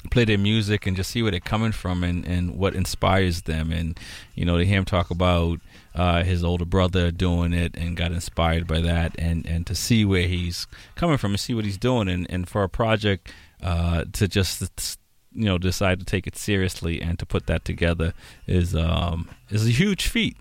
play 0.10 0.26
their 0.26 0.38
music 0.38 0.86
and 0.86 0.96
just 0.96 1.12
see 1.12 1.22
where 1.22 1.32
they're 1.32 1.40
coming 1.40 1.72
from 1.72 2.04
and, 2.04 2.26
and 2.26 2.56
what 2.58 2.76
inspires 2.76 3.44
them. 3.44 3.72
And 3.72 4.00
you 4.36 4.46
know 4.46 4.58
to 4.58 4.66
hear 4.66 4.78
him 4.78 4.86
talk 4.86 5.10
about 5.10 5.60
uh, 5.96 6.24
his 6.24 6.44
older 6.44 6.66
brother 6.66 7.12
doing 7.12 7.54
it 7.54 7.76
and 7.76 7.98
got 7.98 8.12
inspired 8.12 8.68
by 8.68 8.82
that 8.82 9.16
and, 9.18 9.46
and 9.46 9.66
to 9.68 9.76
see 9.76 10.06
where 10.06 10.28
he's 10.28 10.68
coming 10.96 11.18
from 11.18 11.32
and 11.32 11.40
see 11.40 11.54
what 11.54 11.66
he's 11.66 11.78
doing. 11.78 12.08
And, 12.08 12.28
and 12.30 12.48
for 12.48 12.64
a 12.64 12.70
project 12.70 13.32
uh, 13.62 14.06
to 14.14 14.28
just 14.28 15.00
you 15.34 15.46
know 15.46 15.58
decide 15.58 16.00
to 16.00 16.06
take 16.06 16.28
it 16.28 16.36
seriously 16.36 17.02
and 17.02 17.20
to 17.20 17.26
put 17.26 17.48
that 17.48 17.66
together 17.66 18.14
is 18.48 18.76
um, 18.76 19.30
is 19.50 19.68
a 19.68 19.72
huge 19.72 20.08
feat. 20.08 20.38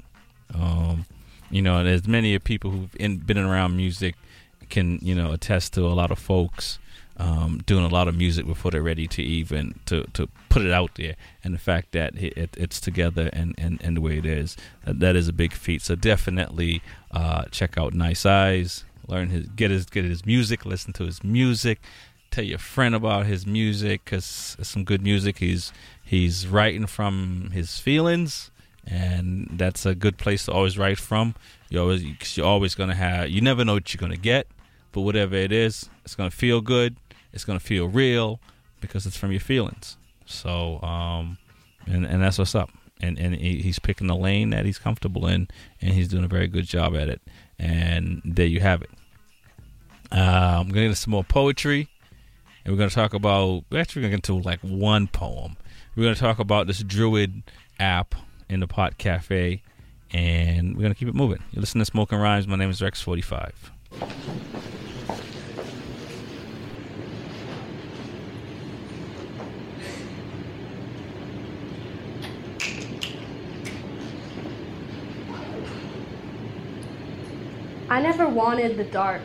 Um, 0.54 1.06
you 1.50 1.62
know 1.62 1.84
as 1.84 2.06
many 2.06 2.34
of 2.34 2.44
people 2.44 2.70
who've 2.70 2.96
in, 2.98 3.18
been 3.18 3.38
around 3.38 3.76
music 3.76 4.14
can 4.68 4.98
you 5.02 5.14
know 5.14 5.32
attest 5.32 5.74
to 5.74 5.82
a 5.86 5.94
lot 5.94 6.10
of 6.10 6.18
folks 6.18 6.78
um, 7.18 7.62
doing 7.66 7.84
a 7.84 7.88
lot 7.88 8.08
of 8.08 8.16
music 8.16 8.46
before 8.46 8.70
they're 8.70 8.82
ready 8.82 9.06
to 9.08 9.22
even 9.22 9.78
to, 9.86 10.04
to 10.12 10.28
put 10.48 10.62
it 10.62 10.72
out 10.72 10.96
there. 10.96 11.16
And 11.42 11.54
the 11.54 11.58
fact 11.58 11.92
that 11.92 12.14
it, 12.16 12.36
it, 12.36 12.56
it's 12.58 12.80
together 12.80 13.30
and, 13.32 13.54
and, 13.58 13.80
and 13.82 13.96
the 13.96 14.00
way 14.00 14.18
it 14.18 14.26
is, 14.26 14.56
uh, 14.86 14.92
that 14.96 15.16
is 15.16 15.28
a 15.28 15.32
big 15.32 15.52
feat. 15.52 15.82
So 15.82 15.94
definitely 15.94 16.82
uh, 17.10 17.44
check 17.50 17.78
out 17.78 17.94
Nice 17.94 18.26
Eyes, 18.26 18.84
learn 19.06 19.30
his 19.30 19.46
get 19.48 19.70
his 19.70 19.86
get 19.86 20.04
his 20.04 20.26
music, 20.26 20.66
listen 20.66 20.92
to 20.94 21.04
his 21.04 21.24
music, 21.24 21.80
Tell 22.30 22.44
your 22.44 22.58
friend 22.58 22.94
about 22.94 23.26
his 23.26 23.46
music 23.46 24.04
because 24.04 24.56
some 24.60 24.84
good 24.84 25.02
music. 25.02 25.38
He's 25.38 25.72
he's 26.04 26.46
writing 26.46 26.86
from 26.86 27.50
his 27.52 27.78
feelings, 27.78 28.50
and 28.86 29.48
that's 29.52 29.86
a 29.86 29.94
good 29.94 30.18
place 30.18 30.44
to 30.44 30.52
always 30.52 30.76
write 30.76 30.98
from. 30.98 31.34
You 31.70 31.80
always 31.80 32.36
you're 32.36 32.46
always 32.46 32.74
gonna 32.74 32.94
have. 32.94 33.30
You 33.30 33.40
never 33.40 33.64
know 33.64 33.74
what 33.74 33.94
you're 33.94 34.00
gonna 34.00 34.16
get, 34.16 34.48
but 34.92 35.00
whatever 35.00 35.34
it 35.34 35.52
is, 35.52 35.88
it's 36.04 36.14
gonna 36.14 36.30
feel 36.30 36.60
good. 36.60 36.96
It's 37.36 37.44
gonna 37.44 37.60
feel 37.60 37.86
real 37.86 38.40
because 38.80 39.04
it's 39.04 39.16
from 39.16 39.30
your 39.30 39.40
feelings. 39.40 39.98
So, 40.24 40.80
um, 40.82 41.36
and 41.86 42.06
and 42.06 42.22
that's 42.22 42.38
what's 42.38 42.54
up. 42.54 42.70
And 43.02 43.18
and 43.18 43.34
he, 43.34 43.60
he's 43.60 43.78
picking 43.78 44.06
the 44.06 44.16
lane 44.16 44.50
that 44.50 44.64
he's 44.64 44.78
comfortable 44.78 45.26
in, 45.26 45.48
and 45.82 45.92
he's 45.92 46.08
doing 46.08 46.24
a 46.24 46.28
very 46.28 46.48
good 46.48 46.64
job 46.64 46.96
at 46.96 47.10
it. 47.10 47.20
And 47.58 48.22
there 48.24 48.46
you 48.46 48.60
have 48.60 48.80
it. 48.80 48.90
Uh, 50.10 50.60
I'm 50.60 50.68
gonna 50.68 50.88
get 50.88 50.96
some 50.96 51.10
more 51.10 51.24
poetry, 51.24 51.90
and 52.64 52.72
we're 52.72 52.78
gonna 52.78 52.88
talk 52.88 53.12
about. 53.12 53.64
Actually, 53.70 54.00
We're 54.00 54.08
gonna 54.08 54.16
get 54.22 54.28
into 54.30 54.42
like 54.42 54.60
one 54.60 55.06
poem. 55.06 55.58
We're 55.94 56.04
gonna 56.04 56.16
talk 56.16 56.38
about 56.38 56.66
this 56.66 56.82
Druid 56.82 57.42
app 57.78 58.14
in 58.48 58.60
the 58.60 58.66
Pot 58.66 58.96
Cafe, 58.96 59.60
and 60.10 60.74
we're 60.74 60.82
gonna 60.82 60.94
keep 60.94 61.08
it 61.08 61.14
moving. 61.14 61.42
You 61.52 61.60
listen 61.60 61.80
to 61.80 61.84
Smoking 61.84 62.18
Rhymes. 62.18 62.48
My 62.48 62.56
name 62.56 62.70
is 62.70 62.80
Rex45. 62.80 63.52
I 77.88 78.00
never 78.00 78.28
wanted 78.28 78.76
the 78.76 78.84
dark 78.84 79.22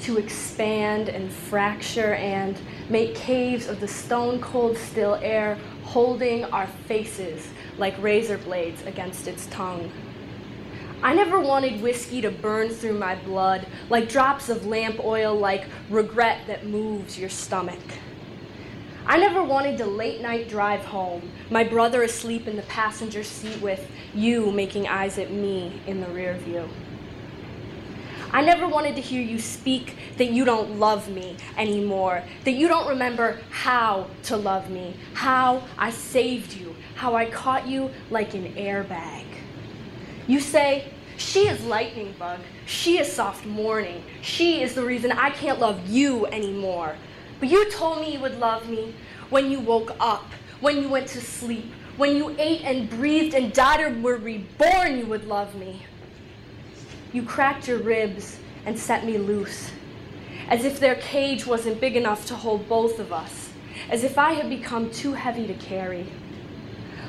to 0.00 0.18
expand 0.18 1.08
and 1.08 1.32
fracture 1.32 2.12
and 2.12 2.60
make 2.90 3.14
caves 3.14 3.66
of 3.66 3.80
the 3.80 3.88
stone 3.88 4.42
cold 4.42 4.76
still 4.76 5.14
air 5.22 5.56
holding 5.84 6.44
our 6.44 6.66
faces 6.66 7.48
like 7.78 7.94
razor 8.02 8.36
blades 8.36 8.82
against 8.84 9.26
its 9.26 9.46
tongue. 9.46 9.90
I 11.02 11.14
never 11.14 11.40
wanted 11.40 11.80
whiskey 11.80 12.20
to 12.20 12.30
burn 12.30 12.68
through 12.68 12.98
my 12.98 13.14
blood 13.14 13.66
like 13.88 14.10
drops 14.10 14.50
of 14.50 14.66
lamp 14.66 15.02
oil, 15.02 15.34
like 15.34 15.64
regret 15.88 16.46
that 16.46 16.66
moves 16.66 17.18
your 17.18 17.30
stomach. 17.30 17.80
I 19.06 19.16
never 19.16 19.42
wanted 19.42 19.78
to 19.78 19.86
late 19.86 20.20
night 20.20 20.50
drive 20.50 20.84
home, 20.84 21.30
my 21.48 21.64
brother 21.64 22.02
asleep 22.02 22.48
in 22.48 22.56
the 22.56 22.62
passenger 22.62 23.24
seat 23.24 23.62
with 23.62 23.90
you 24.12 24.50
making 24.50 24.88
eyes 24.88 25.16
at 25.16 25.30
me 25.30 25.80
in 25.86 26.02
the 26.02 26.08
rear 26.08 26.34
view. 26.34 26.68
I 28.34 28.42
never 28.42 28.66
wanted 28.66 28.96
to 28.96 29.00
hear 29.00 29.22
you 29.22 29.38
speak 29.38 29.96
that 30.16 30.32
you 30.32 30.44
don't 30.44 30.80
love 30.80 31.08
me 31.08 31.36
anymore, 31.56 32.24
that 32.42 32.50
you 32.50 32.66
don't 32.66 32.88
remember 32.88 33.38
how 33.50 34.08
to 34.24 34.36
love 34.36 34.70
me, 34.70 34.96
how 35.12 35.62
I 35.78 35.90
saved 35.90 36.52
you, 36.52 36.74
how 36.96 37.14
I 37.14 37.26
caught 37.26 37.68
you 37.68 37.92
like 38.10 38.34
an 38.34 38.52
airbag. 38.54 39.24
You 40.26 40.40
say, 40.40 40.92
she 41.16 41.46
is 41.46 41.64
lightning 41.64 42.12
bug, 42.18 42.40
she 42.66 42.98
is 42.98 43.12
soft 43.12 43.46
morning, 43.46 44.02
she 44.20 44.62
is 44.62 44.74
the 44.74 44.84
reason 44.84 45.12
I 45.12 45.30
can't 45.30 45.60
love 45.60 45.86
you 45.86 46.26
anymore. 46.26 46.96
But 47.38 47.50
you 47.50 47.70
told 47.70 48.00
me 48.00 48.14
you 48.14 48.18
would 48.18 48.40
love 48.40 48.68
me 48.68 48.96
when 49.30 49.48
you 49.48 49.60
woke 49.60 49.94
up, 50.00 50.24
when 50.60 50.82
you 50.82 50.88
went 50.88 51.06
to 51.10 51.20
sleep, 51.20 51.70
when 51.96 52.16
you 52.16 52.34
ate 52.36 52.62
and 52.62 52.90
breathed 52.90 53.36
and 53.36 53.52
died 53.52 53.80
or 53.80 54.00
were 54.00 54.16
reborn, 54.16 54.98
you 54.98 55.06
would 55.06 55.28
love 55.28 55.54
me. 55.54 55.82
You 57.14 57.22
cracked 57.22 57.68
your 57.68 57.78
ribs 57.78 58.40
and 58.66 58.76
set 58.76 59.06
me 59.06 59.18
loose, 59.18 59.70
as 60.48 60.64
if 60.64 60.80
their 60.80 60.96
cage 60.96 61.46
wasn't 61.46 61.80
big 61.80 61.94
enough 61.94 62.26
to 62.26 62.34
hold 62.34 62.68
both 62.68 62.98
of 62.98 63.12
us, 63.12 63.50
as 63.88 64.02
if 64.02 64.18
I 64.18 64.32
had 64.32 64.50
become 64.50 64.90
too 64.90 65.12
heavy 65.12 65.46
to 65.46 65.54
carry. 65.54 66.08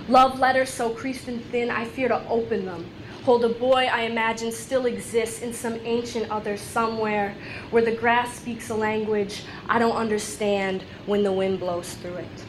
Love 0.07 0.37
letters 0.37 0.69
so 0.69 0.91
creased 0.91 1.27
and 1.27 1.43
thin, 1.45 1.71
I 1.71 1.85
fear 1.85 2.07
to 2.09 2.23
open 2.29 2.67
them. 2.67 2.87
Hold 3.23 3.45
a 3.45 3.49
boy 3.49 3.89
I 3.91 4.01
imagine 4.01 4.51
still 4.51 4.85
exists 4.85 5.41
in 5.41 5.51
some 5.51 5.79
ancient 5.83 6.29
other 6.29 6.55
somewhere 6.55 7.33
where 7.71 7.83
the 7.83 7.95
grass 7.95 8.35
speaks 8.35 8.69
a 8.69 8.75
language 8.75 9.41
I 9.67 9.79
don't 9.79 9.95
understand 9.95 10.83
when 11.07 11.23
the 11.23 11.31
wind 11.31 11.59
blows 11.59 11.95
through 11.95 12.17
it. 12.17 12.45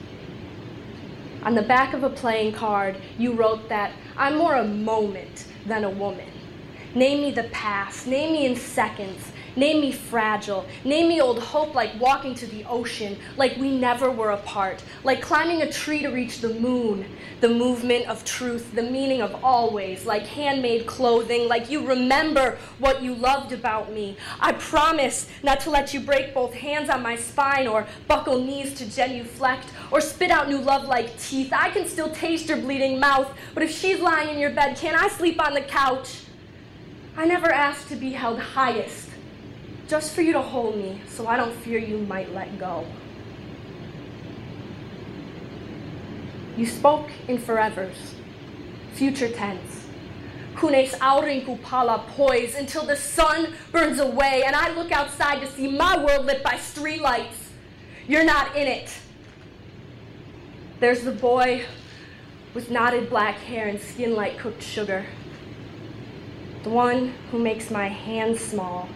On 1.43 1.55
the 1.55 1.63
back 1.63 1.95
of 1.95 2.03
a 2.03 2.11
playing 2.11 2.53
card, 2.53 2.99
you 3.17 3.33
wrote 3.33 3.71
that 3.71 3.93
I'm 4.15 4.37
more 4.37 4.57
a 4.57 4.65
moment 4.67 5.47
than 5.65 5.85
a 5.85 5.91
woman. 5.91 6.29
Name 6.97 7.21
me 7.21 7.31
the 7.31 7.43
past, 7.43 8.07
name 8.07 8.33
me 8.33 8.47
in 8.47 8.57
seconds, 8.57 9.31
name 9.55 9.83
me 9.83 9.93
fragile, 9.93 10.65
name 10.83 11.09
me 11.09 11.21
old 11.21 11.39
hope 11.39 11.75
like 11.75 11.91
walking 12.01 12.35
to 12.37 12.47
the 12.47 12.65
ocean, 12.65 13.19
like 13.37 13.55
we 13.59 13.69
never 13.69 14.11
were 14.11 14.31
apart, 14.31 14.83
like 15.05 15.21
climbing 15.21 15.61
a 15.61 15.71
tree 15.71 16.01
to 16.01 16.09
reach 16.09 16.41
the 16.41 16.55
moon, 16.55 17.05
the 17.43 17.51
movement 17.51 18.09
of 18.09 18.25
truth, 18.25 18.75
the 18.75 18.83
meaning 18.83 19.21
of 19.21 19.45
always, 19.45 20.07
like 20.07 20.23
handmade 20.23 20.87
clothing, 20.87 21.49
like 21.49 21.69
you 21.69 21.87
remember 21.87 22.57
what 22.79 23.03
you 23.03 23.15
loved 23.15 23.53
about 23.53 23.93
me. 23.93 24.17
I 24.41 24.53
promise 24.53 25.29
not 25.43 25.61
to 25.61 25.71
let 25.71 25.93
you 25.93 26.01
break 26.01 26.33
both 26.33 26.55
hands 26.55 26.89
on 26.89 27.03
my 27.03 27.17
spine 27.17 27.67
or 27.67 27.87
buckle 28.09 28.43
knees 28.43 28.73
to 28.73 28.91
genuflect 28.91 29.69
or 29.91 30.01
spit 30.01 30.31
out 30.31 30.49
new 30.49 30.63
love 30.63 30.85
like 30.87 31.19
teeth. 31.21 31.53
I 31.53 31.69
can 31.69 31.87
still 31.87 32.09
taste 32.13 32.49
your 32.49 32.57
bleeding 32.57 32.99
mouth, 32.99 33.31
but 33.53 33.63
if 33.63 33.71
she's 33.71 34.01
lying 34.01 34.31
in 34.31 34.39
your 34.39 34.53
bed, 34.53 34.79
can 34.79 34.95
I 34.95 35.09
sleep 35.09 35.39
on 35.39 35.53
the 35.53 35.61
couch? 35.61 36.23
I 37.19 37.25
never 37.25 37.51
asked 37.51 37.89
to 37.89 37.97
be 37.97 38.13
held 38.13 38.39
highest, 38.39 39.09
just 39.89 40.15
for 40.15 40.21
you 40.21 40.35
to 40.35 40.43
hold 40.43 40.77
me 40.77 41.01
so 41.09 41.27
I 41.27 41.39
don't 41.39 41.55
fear 41.55 41.79
you 41.79 41.97
might 41.99 42.35
let 42.35 42.59
go. 42.59 42.87
You 46.59 46.67
spoke 46.67 47.09
in 47.27 47.39
forevers, 47.39 47.97
future 48.93 49.31
tense. 49.31 49.87
Kunes 50.57 50.91
aurinku 50.99 51.61
pala 51.63 52.05
poise 52.09 52.55
until 52.55 52.85
the 52.85 52.97
sun 52.97 53.55
burns 53.73 53.99
away 53.99 54.43
and 54.47 54.55
I 54.55 54.75
look 54.75 54.93
outside 54.93 55.41
to 55.41 55.47
see 55.47 55.69
my 55.69 56.03
world 56.03 56.27
lit 56.27 56.43
by 56.43 56.55
streetlights. 56.55 57.51
You're 58.07 58.25
not 58.25 58.55
in 58.57 58.67
it. 58.67 58.91
There's 60.81 61.03
the 61.03 61.13
boy 61.13 61.65
with 62.53 62.71
knotted 62.71 63.09
black 63.09 63.37
hair 63.37 63.69
and 63.69 63.81
skin 63.81 64.15
like 64.15 64.39
cooked 64.39 64.63
sugar 64.63 65.07
the 66.67 66.73
one 66.73 67.15
who 67.31 67.39
makes 67.39 67.71
my 67.71 67.87
hands 67.87 68.41
small, 68.41 68.89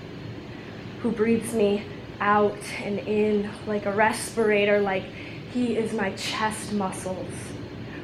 who 1.03 1.13
breathes 1.13 1.55
me 1.55 1.85
out 2.21 2.59
and 2.83 2.99
in 2.99 3.49
like 3.69 3.87
a 3.87 3.93
respirator, 3.93 4.81
like 4.81 5.05
he 5.53 5.77
is 5.77 5.93
my 5.93 6.11
chest 6.15 6.73
muscles, 6.73 7.33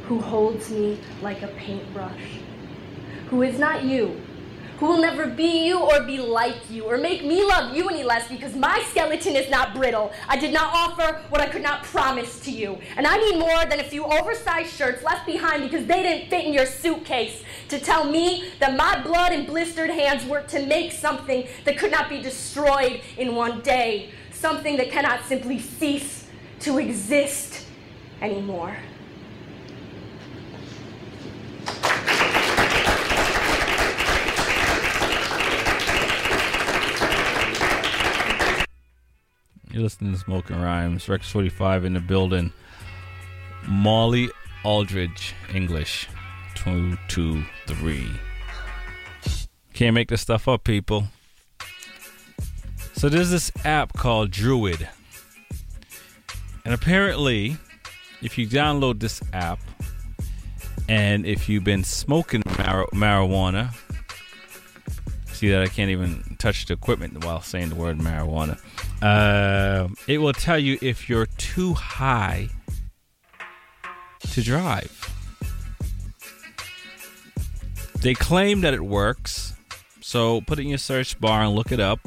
who 0.05 0.20
holds 0.20 0.70
me 0.70 1.01
like 1.20 1.43
a 1.43 1.48
paintbrush, 1.48 2.38
who 3.28 3.43
is 3.43 3.59
not 3.59 3.82
you, 3.82 4.22
who 4.78 4.86
will 4.86 5.00
never 5.00 5.26
be 5.26 5.66
you 5.66 5.80
or 5.80 6.02
be 6.02 6.18
like 6.18 6.70
you 6.70 6.84
or 6.84 6.98
make 6.98 7.24
me 7.24 7.42
love 7.42 7.74
you 7.74 7.88
any 7.88 8.04
less 8.04 8.28
because 8.28 8.54
my 8.54 8.84
skeleton 8.90 9.34
is 9.34 9.50
not 9.50 9.74
brittle. 9.74 10.12
I 10.28 10.36
did 10.36 10.52
not 10.52 10.72
offer 10.74 11.22
what 11.30 11.40
I 11.40 11.48
could 11.48 11.62
not 11.62 11.82
promise 11.84 12.40
to 12.40 12.50
you. 12.50 12.78
And 12.96 13.06
I 13.06 13.16
need 13.16 13.38
more 13.38 13.64
than 13.64 13.80
a 13.80 13.84
few 13.84 14.04
oversized 14.04 14.72
shirts 14.72 15.02
left 15.02 15.26
behind 15.26 15.62
because 15.62 15.86
they 15.86 16.02
didn't 16.02 16.28
fit 16.28 16.44
in 16.44 16.52
your 16.52 16.66
suitcase 16.66 17.42
to 17.68 17.78
tell 17.78 18.04
me 18.04 18.50
that 18.60 18.76
my 18.76 19.02
blood 19.02 19.32
and 19.32 19.46
blistered 19.46 19.90
hands 19.90 20.24
worked 20.26 20.50
to 20.50 20.66
make 20.66 20.92
something 20.92 21.46
that 21.64 21.78
could 21.78 21.90
not 21.90 22.08
be 22.08 22.20
destroyed 22.20 23.00
in 23.16 23.34
one 23.34 23.60
day, 23.62 24.10
something 24.32 24.76
that 24.76 24.90
cannot 24.90 25.24
simply 25.24 25.58
cease 25.58 26.28
to 26.60 26.78
exist 26.78 27.66
anymore. 28.20 28.76
You're 39.76 39.82
listening 39.82 40.14
to 40.14 40.18
Smoking 40.18 40.58
Rhymes. 40.58 41.06
Rex 41.06 41.30
45 41.30 41.84
in 41.84 41.92
the 41.92 42.00
building. 42.00 42.50
Molly 43.68 44.30
Aldridge, 44.64 45.34
English. 45.52 46.08
Two, 46.54 46.96
two, 47.08 47.44
three. 47.66 48.10
Can't 49.74 49.92
make 49.92 50.08
this 50.08 50.22
stuff 50.22 50.48
up, 50.48 50.64
people. 50.64 51.08
So 52.94 53.10
there's 53.10 53.28
this 53.28 53.52
app 53.66 53.92
called 53.92 54.30
Druid. 54.30 54.88
And 56.64 56.72
apparently, 56.72 57.58
if 58.22 58.38
you 58.38 58.48
download 58.48 59.00
this 59.00 59.20
app, 59.34 59.58
and 60.88 61.26
if 61.26 61.50
you've 61.50 61.64
been 61.64 61.84
smoking 61.84 62.42
mar- 62.56 62.88
marijuana, 62.94 63.74
see 65.36 65.50
that 65.50 65.62
I 65.62 65.68
can't 65.68 65.90
even 65.90 66.36
touch 66.38 66.66
the 66.66 66.72
equipment 66.74 67.24
while 67.24 67.42
saying 67.42 67.68
the 67.68 67.74
word 67.76 67.98
marijuana. 67.98 68.58
Uh, 69.02 69.88
it 70.08 70.18
will 70.18 70.32
tell 70.32 70.58
you 70.58 70.78
if 70.80 71.08
you're 71.08 71.26
too 71.38 71.74
high 71.74 72.48
to 74.30 74.42
drive. 74.42 74.90
They 78.00 78.14
claim 78.14 78.60
that 78.62 78.74
it 78.74 78.82
works, 78.82 79.54
so 80.00 80.40
put 80.40 80.58
it 80.58 80.62
in 80.62 80.68
your 80.68 80.78
search 80.78 81.18
bar 81.20 81.42
and 81.42 81.54
look 81.54 81.72
it 81.72 81.80
up. 81.80 82.00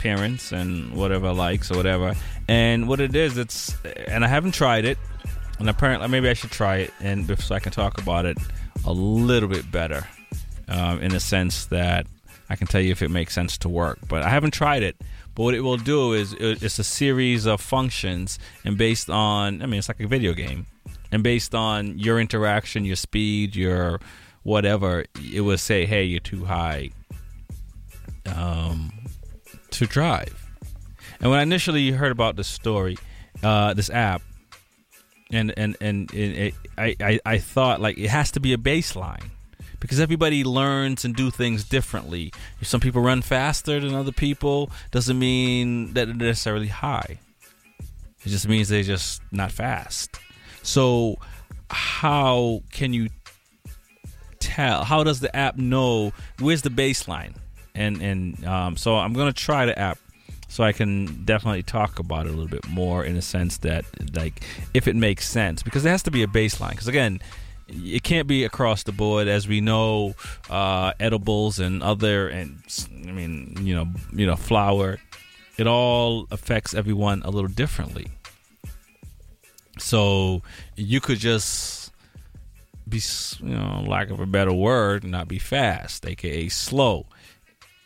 parents 0.00 0.50
and 0.50 0.92
whatever 0.94 1.32
likes 1.32 1.70
or 1.70 1.76
whatever. 1.76 2.14
And 2.48 2.88
what 2.88 3.00
it 3.00 3.14
is, 3.14 3.36
it's 3.38 3.76
and 4.08 4.24
I 4.24 4.28
haven't 4.28 4.52
tried 4.52 4.84
it, 4.84 4.98
and 5.58 5.68
apparently 5.68 6.08
maybe 6.08 6.28
I 6.28 6.34
should 6.34 6.50
try 6.50 6.78
it 6.78 6.94
and 7.00 7.38
so 7.38 7.54
I 7.54 7.60
can 7.60 7.70
talk 7.70 8.00
about 8.00 8.26
it 8.26 8.38
a 8.84 8.92
little 8.92 9.48
bit 9.48 9.70
better, 9.70 10.08
um, 10.68 11.00
in 11.00 11.12
the 11.12 11.20
sense 11.20 11.66
that 11.66 12.06
I 12.50 12.56
can 12.56 12.66
tell 12.66 12.80
you 12.80 12.90
if 12.90 13.00
it 13.00 13.10
makes 13.10 13.32
sense 13.32 13.56
to 13.58 13.68
work. 13.68 14.00
But 14.08 14.22
I 14.22 14.28
haven't 14.28 14.50
tried 14.50 14.82
it. 14.82 14.96
But 15.36 15.44
what 15.44 15.54
it 15.54 15.60
will 15.60 15.76
do 15.76 16.12
is 16.12 16.34
it's 16.38 16.78
a 16.80 16.84
series 16.84 17.46
of 17.46 17.60
functions, 17.60 18.38
and 18.64 18.76
based 18.76 19.08
on, 19.08 19.62
I 19.62 19.66
mean, 19.66 19.78
it's 19.78 19.88
like 19.88 20.00
a 20.00 20.08
video 20.08 20.34
game, 20.34 20.66
and 21.12 21.22
based 21.22 21.54
on 21.54 21.98
your 21.98 22.20
interaction, 22.20 22.84
your 22.84 22.96
speed, 22.96 23.54
your 23.54 24.00
whatever, 24.42 25.04
it 25.32 25.42
will 25.42 25.56
say, 25.56 25.86
"Hey, 25.86 26.04
you're 26.04 26.18
too 26.18 26.44
high 26.44 26.90
um, 28.26 28.92
to 29.70 29.86
drive." 29.86 30.34
And 31.20 31.30
when 31.30 31.38
I 31.38 31.42
initially 31.42 31.92
heard 31.92 32.10
about 32.10 32.34
this 32.34 32.48
story, 32.48 32.98
uh, 33.44 33.72
this 33.74 33.88
app, 33.88 34.22
and 35.30 35.54
and 35.56 35.76
and 35.80 36.12
it, 36.12 36.54
I, 36.76 36.96
I 37.00 37.20
I 37.24 37.38
thought 37.38 37.80
like 37.80 37.98
it 37.98 38.10
has 38.10 38.32
to 38.32 38.40
be 38.40 38.52
a 38.52 38.58
baseline 38.58 39.30
because 39.80 39.98
everybody 39.98 40.44
learns 40.44 41.04
and 41.04 41.16
do 41.16 41.30
things 41.30 41.64
differently. 41.64 42.32
If 42.60 42.68
some 42.68 42.80
people 42.80 43.02
run 43.02 43.22
faster 43.22 43.80
than 43.80 43.94
other 43.94 44.12
people, 44.12 44.70
doesn't 44.90 45.18
mean 45.18 45.94
that 45.94 46.06
they're 46.06 46.14
necessarily 46.14 46.68
high. 46.68 47.18
It 48.24 48.28
just 48.28 48.46
means 48.46 48.68
they're 48.68 48.82
just 48.82 49.22
not 49.32 49.50
fast. 49.50 50.18
So 50.62 51.18
how 51.70 52.62
can 52.70 52.92
you 52.92 53.08
tell? 54.38 54.84
How 54.84 55.02
does 55.02 55.20
the 55.20 55.34
app 55.34 55.56
know 55.56 56.12
where's 56.38 56.62
the 56.62 56.70
baseline? 56.70 57.34
And 57.74 58.02
and 58.02 58.44
um, 58.44 58.76
so 58.76 58.96
I'm 58.96 59.14
gonna 59.14 59.32
try 59.32 59.64
the 59.64 59.78
app 59.78 59.98
so 60.48 60.64
I 60.64 60.72
can 60.72 61.24
definitely 61.24 61.62
talk 61.62 62.00
about 62.00 62.26
it 62.26 62.30
a 62.30 62.32
little 62.32 62.48
bit 62.48 62.68
more 62.68 63.04
in 63.04 63.16
a 63.16 63.22
sense 63.22 63.58
that 63.58 63.84
like 64.14 64.42
if 64.74 64.88
it 64.88 64.96
makes 64.96 65.28
sense 65.28 65.62
because 65.62 65.84
there 65.84 65.92
has 65.92 66.02
to 66.02 66.10
be 66.10 66.24
a 66.24 66.26
baseline 66.26 66.70
because 66.70 66.88
again 66.88 67.20
it 67.72 68.02
can't 68.02 68.26
be 68.26 68.44
across 68.44 68.82
the 68.82 68.92
board. 68.92 69.28
As 69.28 69.46
we 69.46 69.60
know 69.60 70.14
uh, 70.48 70.92
edibles 70.98 71.58
and 71.58 71.82
other 71.82 72.28
and 72.28 72.62
I 73.06 73.12
mean 73.12 73.56
you 73.62 73.74
know 73.74 73.88
you 74.12 74.26
know 74.26 74.36
flour 74.36 74.98
it 75.58 75.66
all 75.66 76.26
affects 76.30 76.74
everyone 76.74 77.22
a 77.22 77.30
little 77.30 77.50
differently. 77.50 78.08
So 79.78 80.42
you 80.76 81.00
could 81.00 81.18
just 81.18 81.92
be 82.88 83.00
you 83.40 83.54
know 83.56 83.84
lack 83.86 84.10
of 84.10 84.20
a 84.20 84.26
better 84.26 84.52
word 84.52 85.04
not 85.04 85.28
be 85.28 85.38
fast 85.38 86.06
aka 86.06 86.48
slow. 86.48 87.06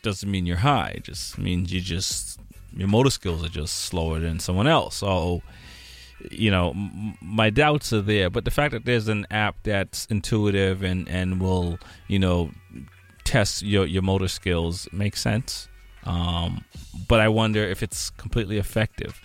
Doesn't 0.01 0.29
mean 0.29 0.45
you're 0.45 0.57
high. 0.57 0.93
It 0.95 1.03
just 1.03 1.37
means 1.37 1.71
you 1.71 1.81
just 1.81 2.39
your 2.75 2.87
motor 2.87 3.09
skills 3.09 3.43
are 3.43 3.49
just 3.49 3.75
slower 3.75 4.19
than 4.19 4.39
someone 4.39 4.67
else. 4.67 4.95
So 4.95 5.41
you 6.31 6.49
know 6.49 6.71
m- 6.71 7.17
my 7.21 7.49
doubts 7.49 7.91
are 7.93 8.01
there 8.01 8.29
but 8.29 8.45
the 8.45 8.51
fact 8.51 8.71
that 8.71 8.85
there's 8.85 9.07
an 9.07 9.25
app 9.31 9.55
that's 9.63 10.05
intuitive 10.07 10.83
and 10.83 11.07
and 11.09 11.41
will 11.41 11.77
you 12.07 12.19
know 12.19 12.49
test 13.23 13.61
your 13.61 13.85
your 13.85 14.01
motor 14.01 14.27
skills 14.27 14.87
makes 14.91 15.19
sense 15.21 15.67
um 16.05 16.63
but 17.07 17.19
i 17.19 17.27
wonder 17.27 17.63
if 17.63 17.83
it's 17.83 18.09
completely 18.11 18.57
effective 18.57 19.19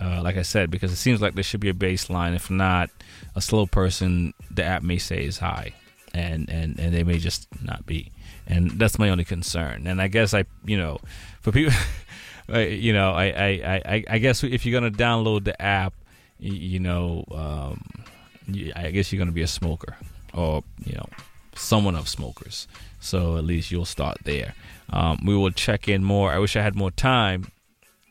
uh, 0.00 0.20
like 0.22 0.36
I 0.36 0.42
said, 0.42 0.70
because 0.70 0.92
it 0.92 0.96
seems 0.96 1.20
like 1.20 1.34
there 1.34 1.42
should 1.42 1.58
be 1.58 1.70
a 1.70 1.74
baseline. 1.74 2.36
If 2.36 2.50
not, 2.50 2.88
a 3.34 3.40
slow 3.40 3.66
person, 3.66 4.32
the 4.48 4.62
app 4.62 4.82
may 4.82 4.98
say 4.98 5.24
is 5.24 5.38
high, 5.38 5.74
and 6.14 6.48
and 6.48 6.78
and 6.78 6.94
they 6.94 7.02
may 7.02 7.18
just 7.18 7.48
not 7.64 7.84
be, 7.84 8.12
and 8.46 8.70
that's 8.78 8.96
my 8.98 9.10
only 9.10 9.24
concern. 9.24 9.88
And 9.88 10.00
I 10.00 10.06
guess 10.06 10.34
I, 10.34 10.44
you 10.64 10.78
know, 10.78 11.00
for 11.40 11.50
people, 11.50 11.74
you 12.54 12.92
know, 12.92 13.10
I 13.10 13.24
I, 13.24 13.82
I 13.84 14.04
I 14.08 14.18
guess 14.18 14.44
if 14.44 14.64
you're 14.64 14.80
gonna 14.80 14.92
download 14.92 15.42
the 15.42 15.60
app, 15.60 15.94
you 16.38 16.78
know, 16.78 17.24
um, 17.32 17.84
I 18.76 18.90
guess 18.90 19.12
you're 19.12 19.18
gonna 19.18 19.32
be 19.32 19.42
a 19.42 19.48
smoker, 19.48 19.96
or 20.32 20.62
you 20.84 20.94
know, 20.94 21.08
someone 21.54 21.96
of 21.96 22.08
smokers. 22.08 22.68
So 23.00 23.36
at 23.36 23.44
least 23.44 23.70
you'll 23.70 23.84
start 23.84 24.18
there. 24.24 24.54
Um, 24.90 25.20
we 25.24 25.36
will 25.36 25.50
check 25.50 25.88
in 25.88 26.02
more. 26.02 26.32
I 26.32 26.38
wish 26.38 26.56
I 26.56 26.62
had 26.62 26.74
more 26.74 26.90
time 26.90 27.52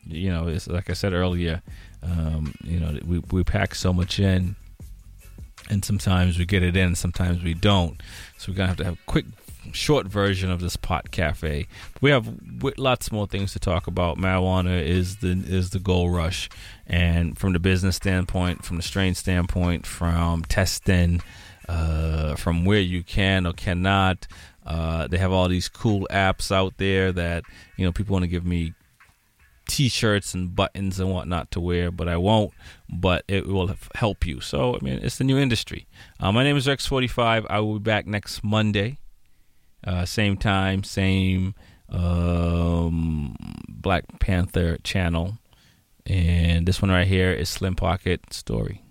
you 0.08 0.30
know, 0.30 0.48
it's 0.48 0.66
like 0.66 0.90
I 0.90 0.94
said 0.94 1.12
earlier, 1.12 1.62
um, 2.02 2.54
you 2.64 2.80
know, 2.80 2.98
we 3.04 3.18
we 3.30 3.44
pack 3.44 3.74
so 3.74 3.92
much 3.92 4.18
in, 4.18 4.56
and 5.68 5.84
sometimes 5.84 6.38
we 6.38 6.46
get 6.46 6.62
it 6.62 6.76
in, 6.76 6.94
sometimes 6.94 7.42
we 7.42 7.54
don't. 7.54 8.00
So 8.38 8.50
we're 8.50 8.56
gonna 8.56 8.68
have 8.68 8.76
to 8.78 8.84
have 8.84 9.06
quick, 9.06 9.26
short 9.72 10.06
version 10.06 10.50
of 10.50 10.60
this 10.60 10.76
pot 10.76 11.10
cafe. 11.10 11.66
We 12.00 12.10
have 12.10 12.28
lots 12.76 13.12
more 13.12 13.26
things 13.26 13.52
to 13.52 13.58
talk 13.58 13.86
about. 13.86 14.18
Marijuana 14.18 14.82
is 14.82 15.16
the 15.16 15.30
is 15.46 15.70
the 15.70 15.78
gold 15.78 16.14
rush, 16.14 16.48
and 16.86 17.38
from 17.38 17.52
the 17.52 17.58
business 17.58 17.96
standpoint, 17.96 18.64
from 18.64 18.76
the 18.76 18.82
strain 18.82 19.14
standpoint, 19.14 19.86
from 19.86 20.42
testing, 20.44 21.22
uh, 21.68 22.34
from 22.36 22.64
where 22.64 22.80
you 22.80 23.02
can 23.02 23.46
or 23.46 23.52
cannot. 23.52 24.26
Uh, 24.66 25.06
they 25.06 25.16
have 25.16 25.32
all 25.32 25.48
these 25.48 25.68
cool 25.68 26.06
apps 26.10 26.52
out 26.52 26.74
there 26.76 27.10
that 27.12 27.42
you 27.76 27.84
know 27.84 27.92
people 27.92 28.12
want 28.12 28.22
to 28.22 28.28
give 28.28 28.44
me 28.44 28.74
t-shirts 29.68 30.34
and 30.34 30.56
buttons 30.56 30.98
and 30.98 31.10
whatnot 31.10 31.50
to 31.52 31.60
wear, 31.60 31.92
but 31.92 32.08
I 32.08 32.16
won't. 32.16 32.52
But 32.88 33.24
it 33.28 33.46
will 33.46 33.74
help 33.94 34.26
you. 34.26 34.40
So 34.40 34.74
I 34.74 34.78
mean, 34.82 34.98
it's 35.02 35.18
the 35.18 35.24
new 35.24 35.38
industry. 35.38 35.86
Uh, 36.18 36.32
my 36.32 36.42
name 36.42 36.56
is 36.56 36.66
Rex45. 36.66 37.46
I 37.48 37.60
will 37.60 37.74
be 37.74 37.84
back 37.84 38.06
next 38.06 38.42
Monday, 38.42 38.98
uh, 39.84 40.04
same 40.04 40.36
time, 40.36 40.82
same 40.84 41.54
um, 41.88 43.36
Black 43.68 44.04
Panther 44.20 44.78
channel, 44.82 45.38
and 46.06 46.66
this 46.66 46.82
one 46.82 46.90
right 46.90 47.06
here 47.06 47.32
is 47.32 47.48
Slim 47.48 47.74
Pocket 47.76 48.32
Story. 48.32 48.82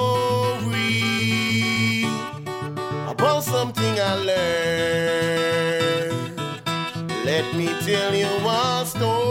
about 3.07 3.43
something 3.43 3.99
I 3.99 4.15
learned. 4.15 4.78
Tell 7.91 8.13
you 8.13 8.27
one 8.45 8.85
story 8.85 9.25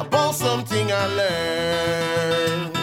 about 0.00 0.34
something 0.34 0.90
I 0.90 1.06
learned. 1.20 2.76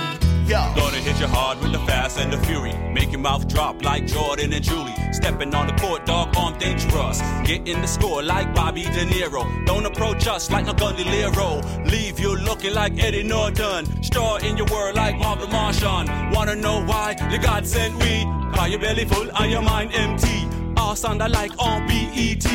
Yeah. 0.48 0.74
Gonna 0.76 0.98
hit 0.98 1.20
you 1.20 1.28
hard 1.28 1.60
with 1.60 1.74
the 1.74 1.80
fast 1.80 2.18
and 2.20 2.32
the 2.32 2.38
fury. 2.38 2.74
Make 2.94 3.12
your 3.12 3.20
mouth 3.20 3.48
drop 3.50 3.84
like 3.84 4.08
Jordan 4.08 4.54
and 4.54 4.64
Julie. 4.64 4.96
Stepping 5.12 5.54
on 5.54 5.68
the 5.68 5.74
court, 5.74 6.06
dog, 6.06 6.36
arm 6.38 6.58
dangerous. 6.58 7.20
Getting 7.44 7.82
the 7.82 7.88
score 7.88 8.24
like 8.24 8.56
Bobby 8.56 8.84
De 8.84 9.04
Niro. 9.06 9.44
Don't 9.66 9.86
approach 9.86 10.26
us 10.28 10.50
like 10.50 10.66
no 10.66 10.74
Lero. 11.16 11.62
Leave 11.86 12.18
you 12.18 12.36
looking 12.38 12.74
like 12.74 12.98
Eddie 13.04 13.24
Norton. 13.24 14.02
Straw 14.02 14.38
in 14.38 14.56
your 14.56 14.68
word 14.68 14.96
like 14.96 15.20
Marvin 15.20 15.50
Martian. 15.52 16.32
Wanna 16.32 16.56
know 16.56 16.82
why? 16.86 17.16
The 17.30 17.40
God 17.40 17.68
sent 17.68 17.94
weed. 17.96 18.26
Cause 18.56 18.70
your 18.70 18.80
belly 18.80 19.06
full 19.06 19.30
are 19.36 19.48
your 19.48 19.62
mind 19.62 19.92
empty. 19.94 20.59
All 20.80 20.96
sound 20.96 21.22
alike 21.22 21.52
on 21.60 21.86
BET. 21.88 22.46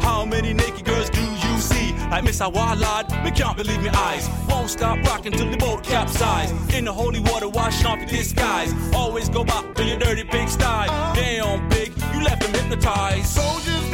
How 0.00 0.24
many 0.24 0.54
naked 0.54 0.84
girls 0.84 1.10
do 1.10 1.20
you 1.20 1.58
see? 1.58 1.92
Like 2.10 2.24
Miss 2.24 2.40
Awalad, 2.40 3.24
me 3.24 3.30
can't 3.32 3.56
believe 3.56 3.82
me 3.82 3.88
eyes. 3.88 4.28
Won't 4.48 4.70
stop 4.70 5.02
rocking 5.04 5.32
till 5.32 5.50
the 5.50 5.56
boat 5.56 5.82
capsize. 5.82 6.50
In 6.74 6.84
the 6.84 6.92
holy 6.92 7.20
water, 7.20 7.48
washing 7.48 7.86
off 7.86 7.98
your 7.98 8.08
disguise. 8.08 8.72
Always 8.94 9.28
go 9.28 9.44
back 9.44 9.74
to 9.74 9.84
your 9.84 9.98
dirty 9.98 10.22
big 10.22 10.48
style. 10.48 11.14
Damn, 11.14 11.68
big, 11.68 11.92
you 12.14 12.22
left 12.22 12.42
them 12.42 12.52
hypnotized. 12.54 13.26
Soldiers 13.26 13.91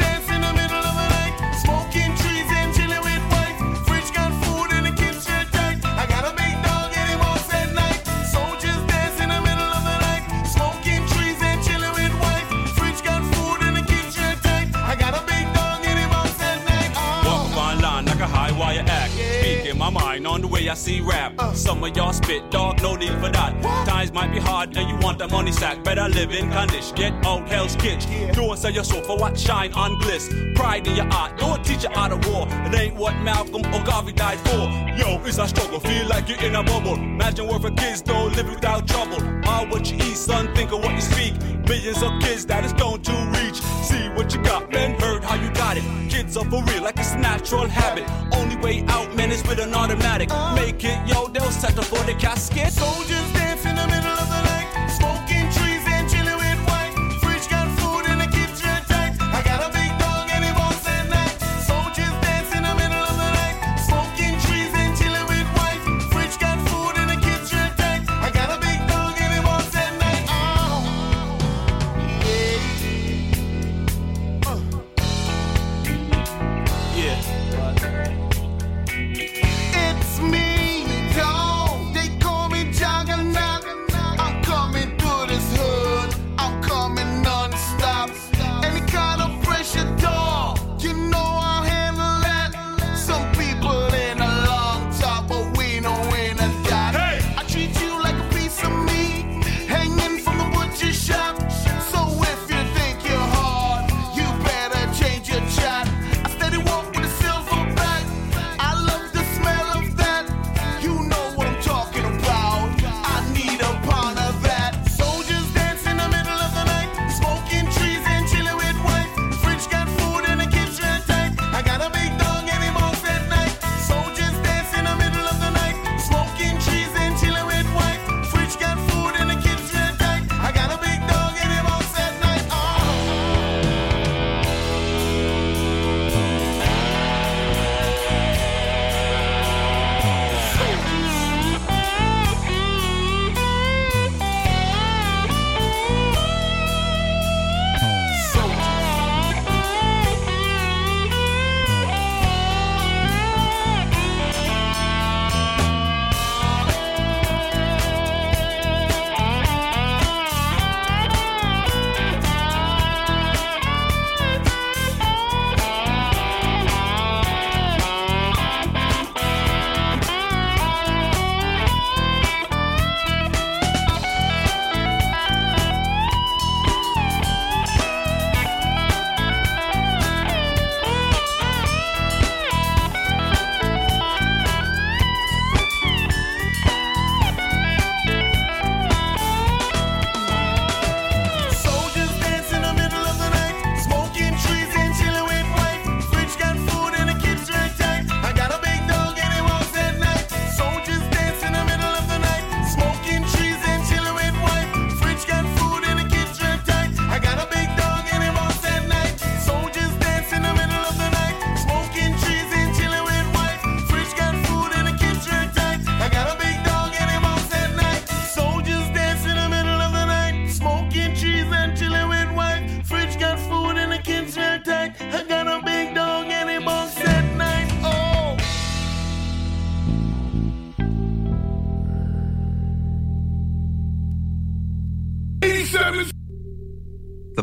way 20.59 20.69
I 20.69 20.73
see 20.73 21.01
rap. 21.01 21.39
Some 21.53 21.83
of 21.83 21.95
y'all 21.95 22.13
spit, 22.13 22.49
dog, 22.51 22.81
no 22.81 22.95
need 22.95 23.13
for 23.13 23.29
that. 23.29 23.51
Times 23.87 24.11
might 24.11 24.31
be 24.31 24.39
hard 24.39 24.75
and 24.75 24.89
you 24.89 24.97
want 24.97 25.19
the 25.19 25.27
money 25.27 25.51
sack. 25.51 25.83
Better 25.83 26.07
live 26.09 26.31
in 26.31 26.51
condition, 26.51 26.95
get 26.95 27.13
out 27.25 27.47
hell's 27.47 27.75
kitch. 27.75 28.05
Don't 28.33 28.57
sell 28.57 28.71
your 28.71 28.83
soul 28.83 29.03
for 29.03 29.17
what 29.17 29.37
shine 29.39 29.73
on 29.73 29.97
bliss. 29.99 30.29
Pride 30.55 30.87
in 30.87 30.95
your 30.95 31.11
art, 31.13 31.37
don't 31.37 31.63
teach 31.63 31.83
you 31.83 31.89
out 31.95 32.11
of 32.11 32.25
war. 32.27 32.47
It 32.49 32.75
ain't 32.75 32.95
what 32.95 33.15
Malcolm 33.21 33.65
or 33.73 33.83
Garvey 33.83 34.13
died 34.13 34.39
for. 34.39 34.63
Yo, 34.97 35.21
it's 35.25 35.37
a 35.37 35.47
struggle, 35.47 35.79
feel 35.79 36.07
like 36.07 36.27
you're 36.27 36.41
in 36.41 36.55
a 36.55 36.63
bubble. 36.63 36.95
Imagine 36.95 37.47
for 37.59 37.71
kids 37.71 38.01
don't 38.01 38.35
live 38.35 38.49
without 38.49 38.87
trouble. 38.87 39.21
All 39.47 39.65
what 39.67 39.89
you 39.91 39.97
eat, 39.97 40.17
son, 40.17 40.53
think 40.55 40.71
of 40.71 40.79
what 40.83 40.93
you 40.93 41.01
speak 41.01 41.33
millions 41.69 42.01
of 42.01 42.11
kids 42.19 42.45
that 42.47 42.63
it's 42.63 42.73
going 42.73 43.01
to 43.03 43.13
reach. 43.37 43.61
See 43.85 44.09
what 44.17 44.33
you 44.33 44.41
got, 44.41 44.71
man, 44.71 44.99
heard 44.99 45.23
how 45.23 45.35
you 45.35 45.51
got 45.51 45.77
it. 45.77 45.83
Kids 46.09 46.35
are 46.35 46.45
for 46.45 46.63
real, 46.63 46.83
like 46.83 46.97
it's 46.97 47.13
natural 47.13 47.67
habit. 47.67 48.05
Only 48.33 48.57
way 48.57 48.83
out, 48.87 49.15
man, 49.15 49.31
is 49.31 49.43
with 49.43 49.59
an 49.59 49.73
automatic. 49.73 50.29
Make 50.55 50.83
it, 50.83 50.97
yo, 51.07 51.27
they'll 51.27 51.51
settle 51.51 51.83
for 51.83 52.03
the 52.05 52.15
casket. 52.15 52.73
Soldiers 52.73 53.31
dance 53.33 53.63
in 53.65 53.75
the 53.75 53.87
middle 53.87 54.17
of 54.23 54.27
the 54.27 54.48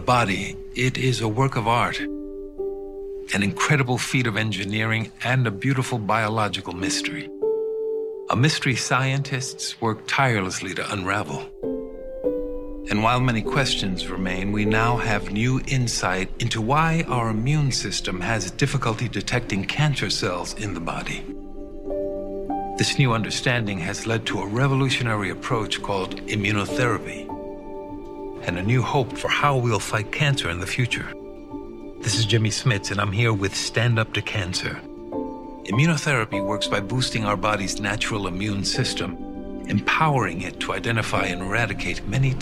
body, 0.06 0.56
it 0.76 0.96
is 0.96 1.20
a 1.20 1.26
work 1.26 1.56
of 1.56 1.66
art, 1.66 1.98
an 1.98 3.42
incredible 3.42 3.98
feat 3.98 4.28
of 4.28 4.36
engineering, 4.36 5.10
and 5.24 5.44
a 5.48 5.50
beautiful 5.50 5.98
biological 5.98 6.72
mystery. 6.72 7.28
A 8.30 8.36
mystery 8.36 8.76
scientists 8.76 9.80
work 9.80 9.98
tirelessly 10.06 10.74
to 10.74 10.92
unravel. 10.92 11.40
And 12.88 13.02
while 13.02 13.18
many 13.18 13.42
questions 13.42 14.06
remain, 14.06 14.52
we 14.52 14.64
now 14.64 14.96
have 14.96 15.32
new 15.32 15.60
insight 15.66 16.30
into 16.38 16.62
why 16.62 17.04
our 17.08 17.30
immune 17.30 17.72
system 17.72 18.20
has 18.20 18.52
difficulty 18.52 19.08
detecting 19.08 19.64
cancer 19.64 20.08
cells 20.08 20.54
in 20.54 20.72
the 20.72 20.80
body. 20.80 21.24
This 22.78 22.96
new 22.96 23.12
understanding 23.12 23.80
has 23.80 24.06
led 24.06 24.24
to 24.26 24.38
a 24.38 24.46
revolutionary 24.46 25.30
approach 25.30 25.82
called 25.82 26.24
immunotherapy 26.26 27.25
and 28.46 28.56
a 28.58 28.62
new 28.62 28.80
hope 28.80 29.18
for 29.18 29.28
how 29.28 29.56
we'll 29.56 29.80
fight 29.80 30.12
cancer 30.12 30.48
in 30.48 30.60
the 30.60 30.66
future. 30.66 31.12
This 32.00 32.16
is 32.16 32.24
Jimmy 32.24 32.50
Smits, 32.50 32.92
and 32.92 33.00
I'm 33.00 33.10
here 33.10 33.32
with 33.32 33.54
Stand 33.54 33.98
Up 33.98 34.12
to 34.12 34.22
Cancer. 34.22 34.80
Immunotherapy 35.64 36.44
works 36.44 36.68
by 36.68 36.78
boosting 36.78 37.24
our 37.24 37.36
body's 37.36 37.80
natural 37.80 38.28
immune 38.28 38.64
system, 38.64 39.16
empowering 39.68 40.42
it 40.42 40.60
to 40.60 40.72
identify 40.72 41.24
and 41.24 41.42
eradicate 41.42 42.06
many 42.06 42.30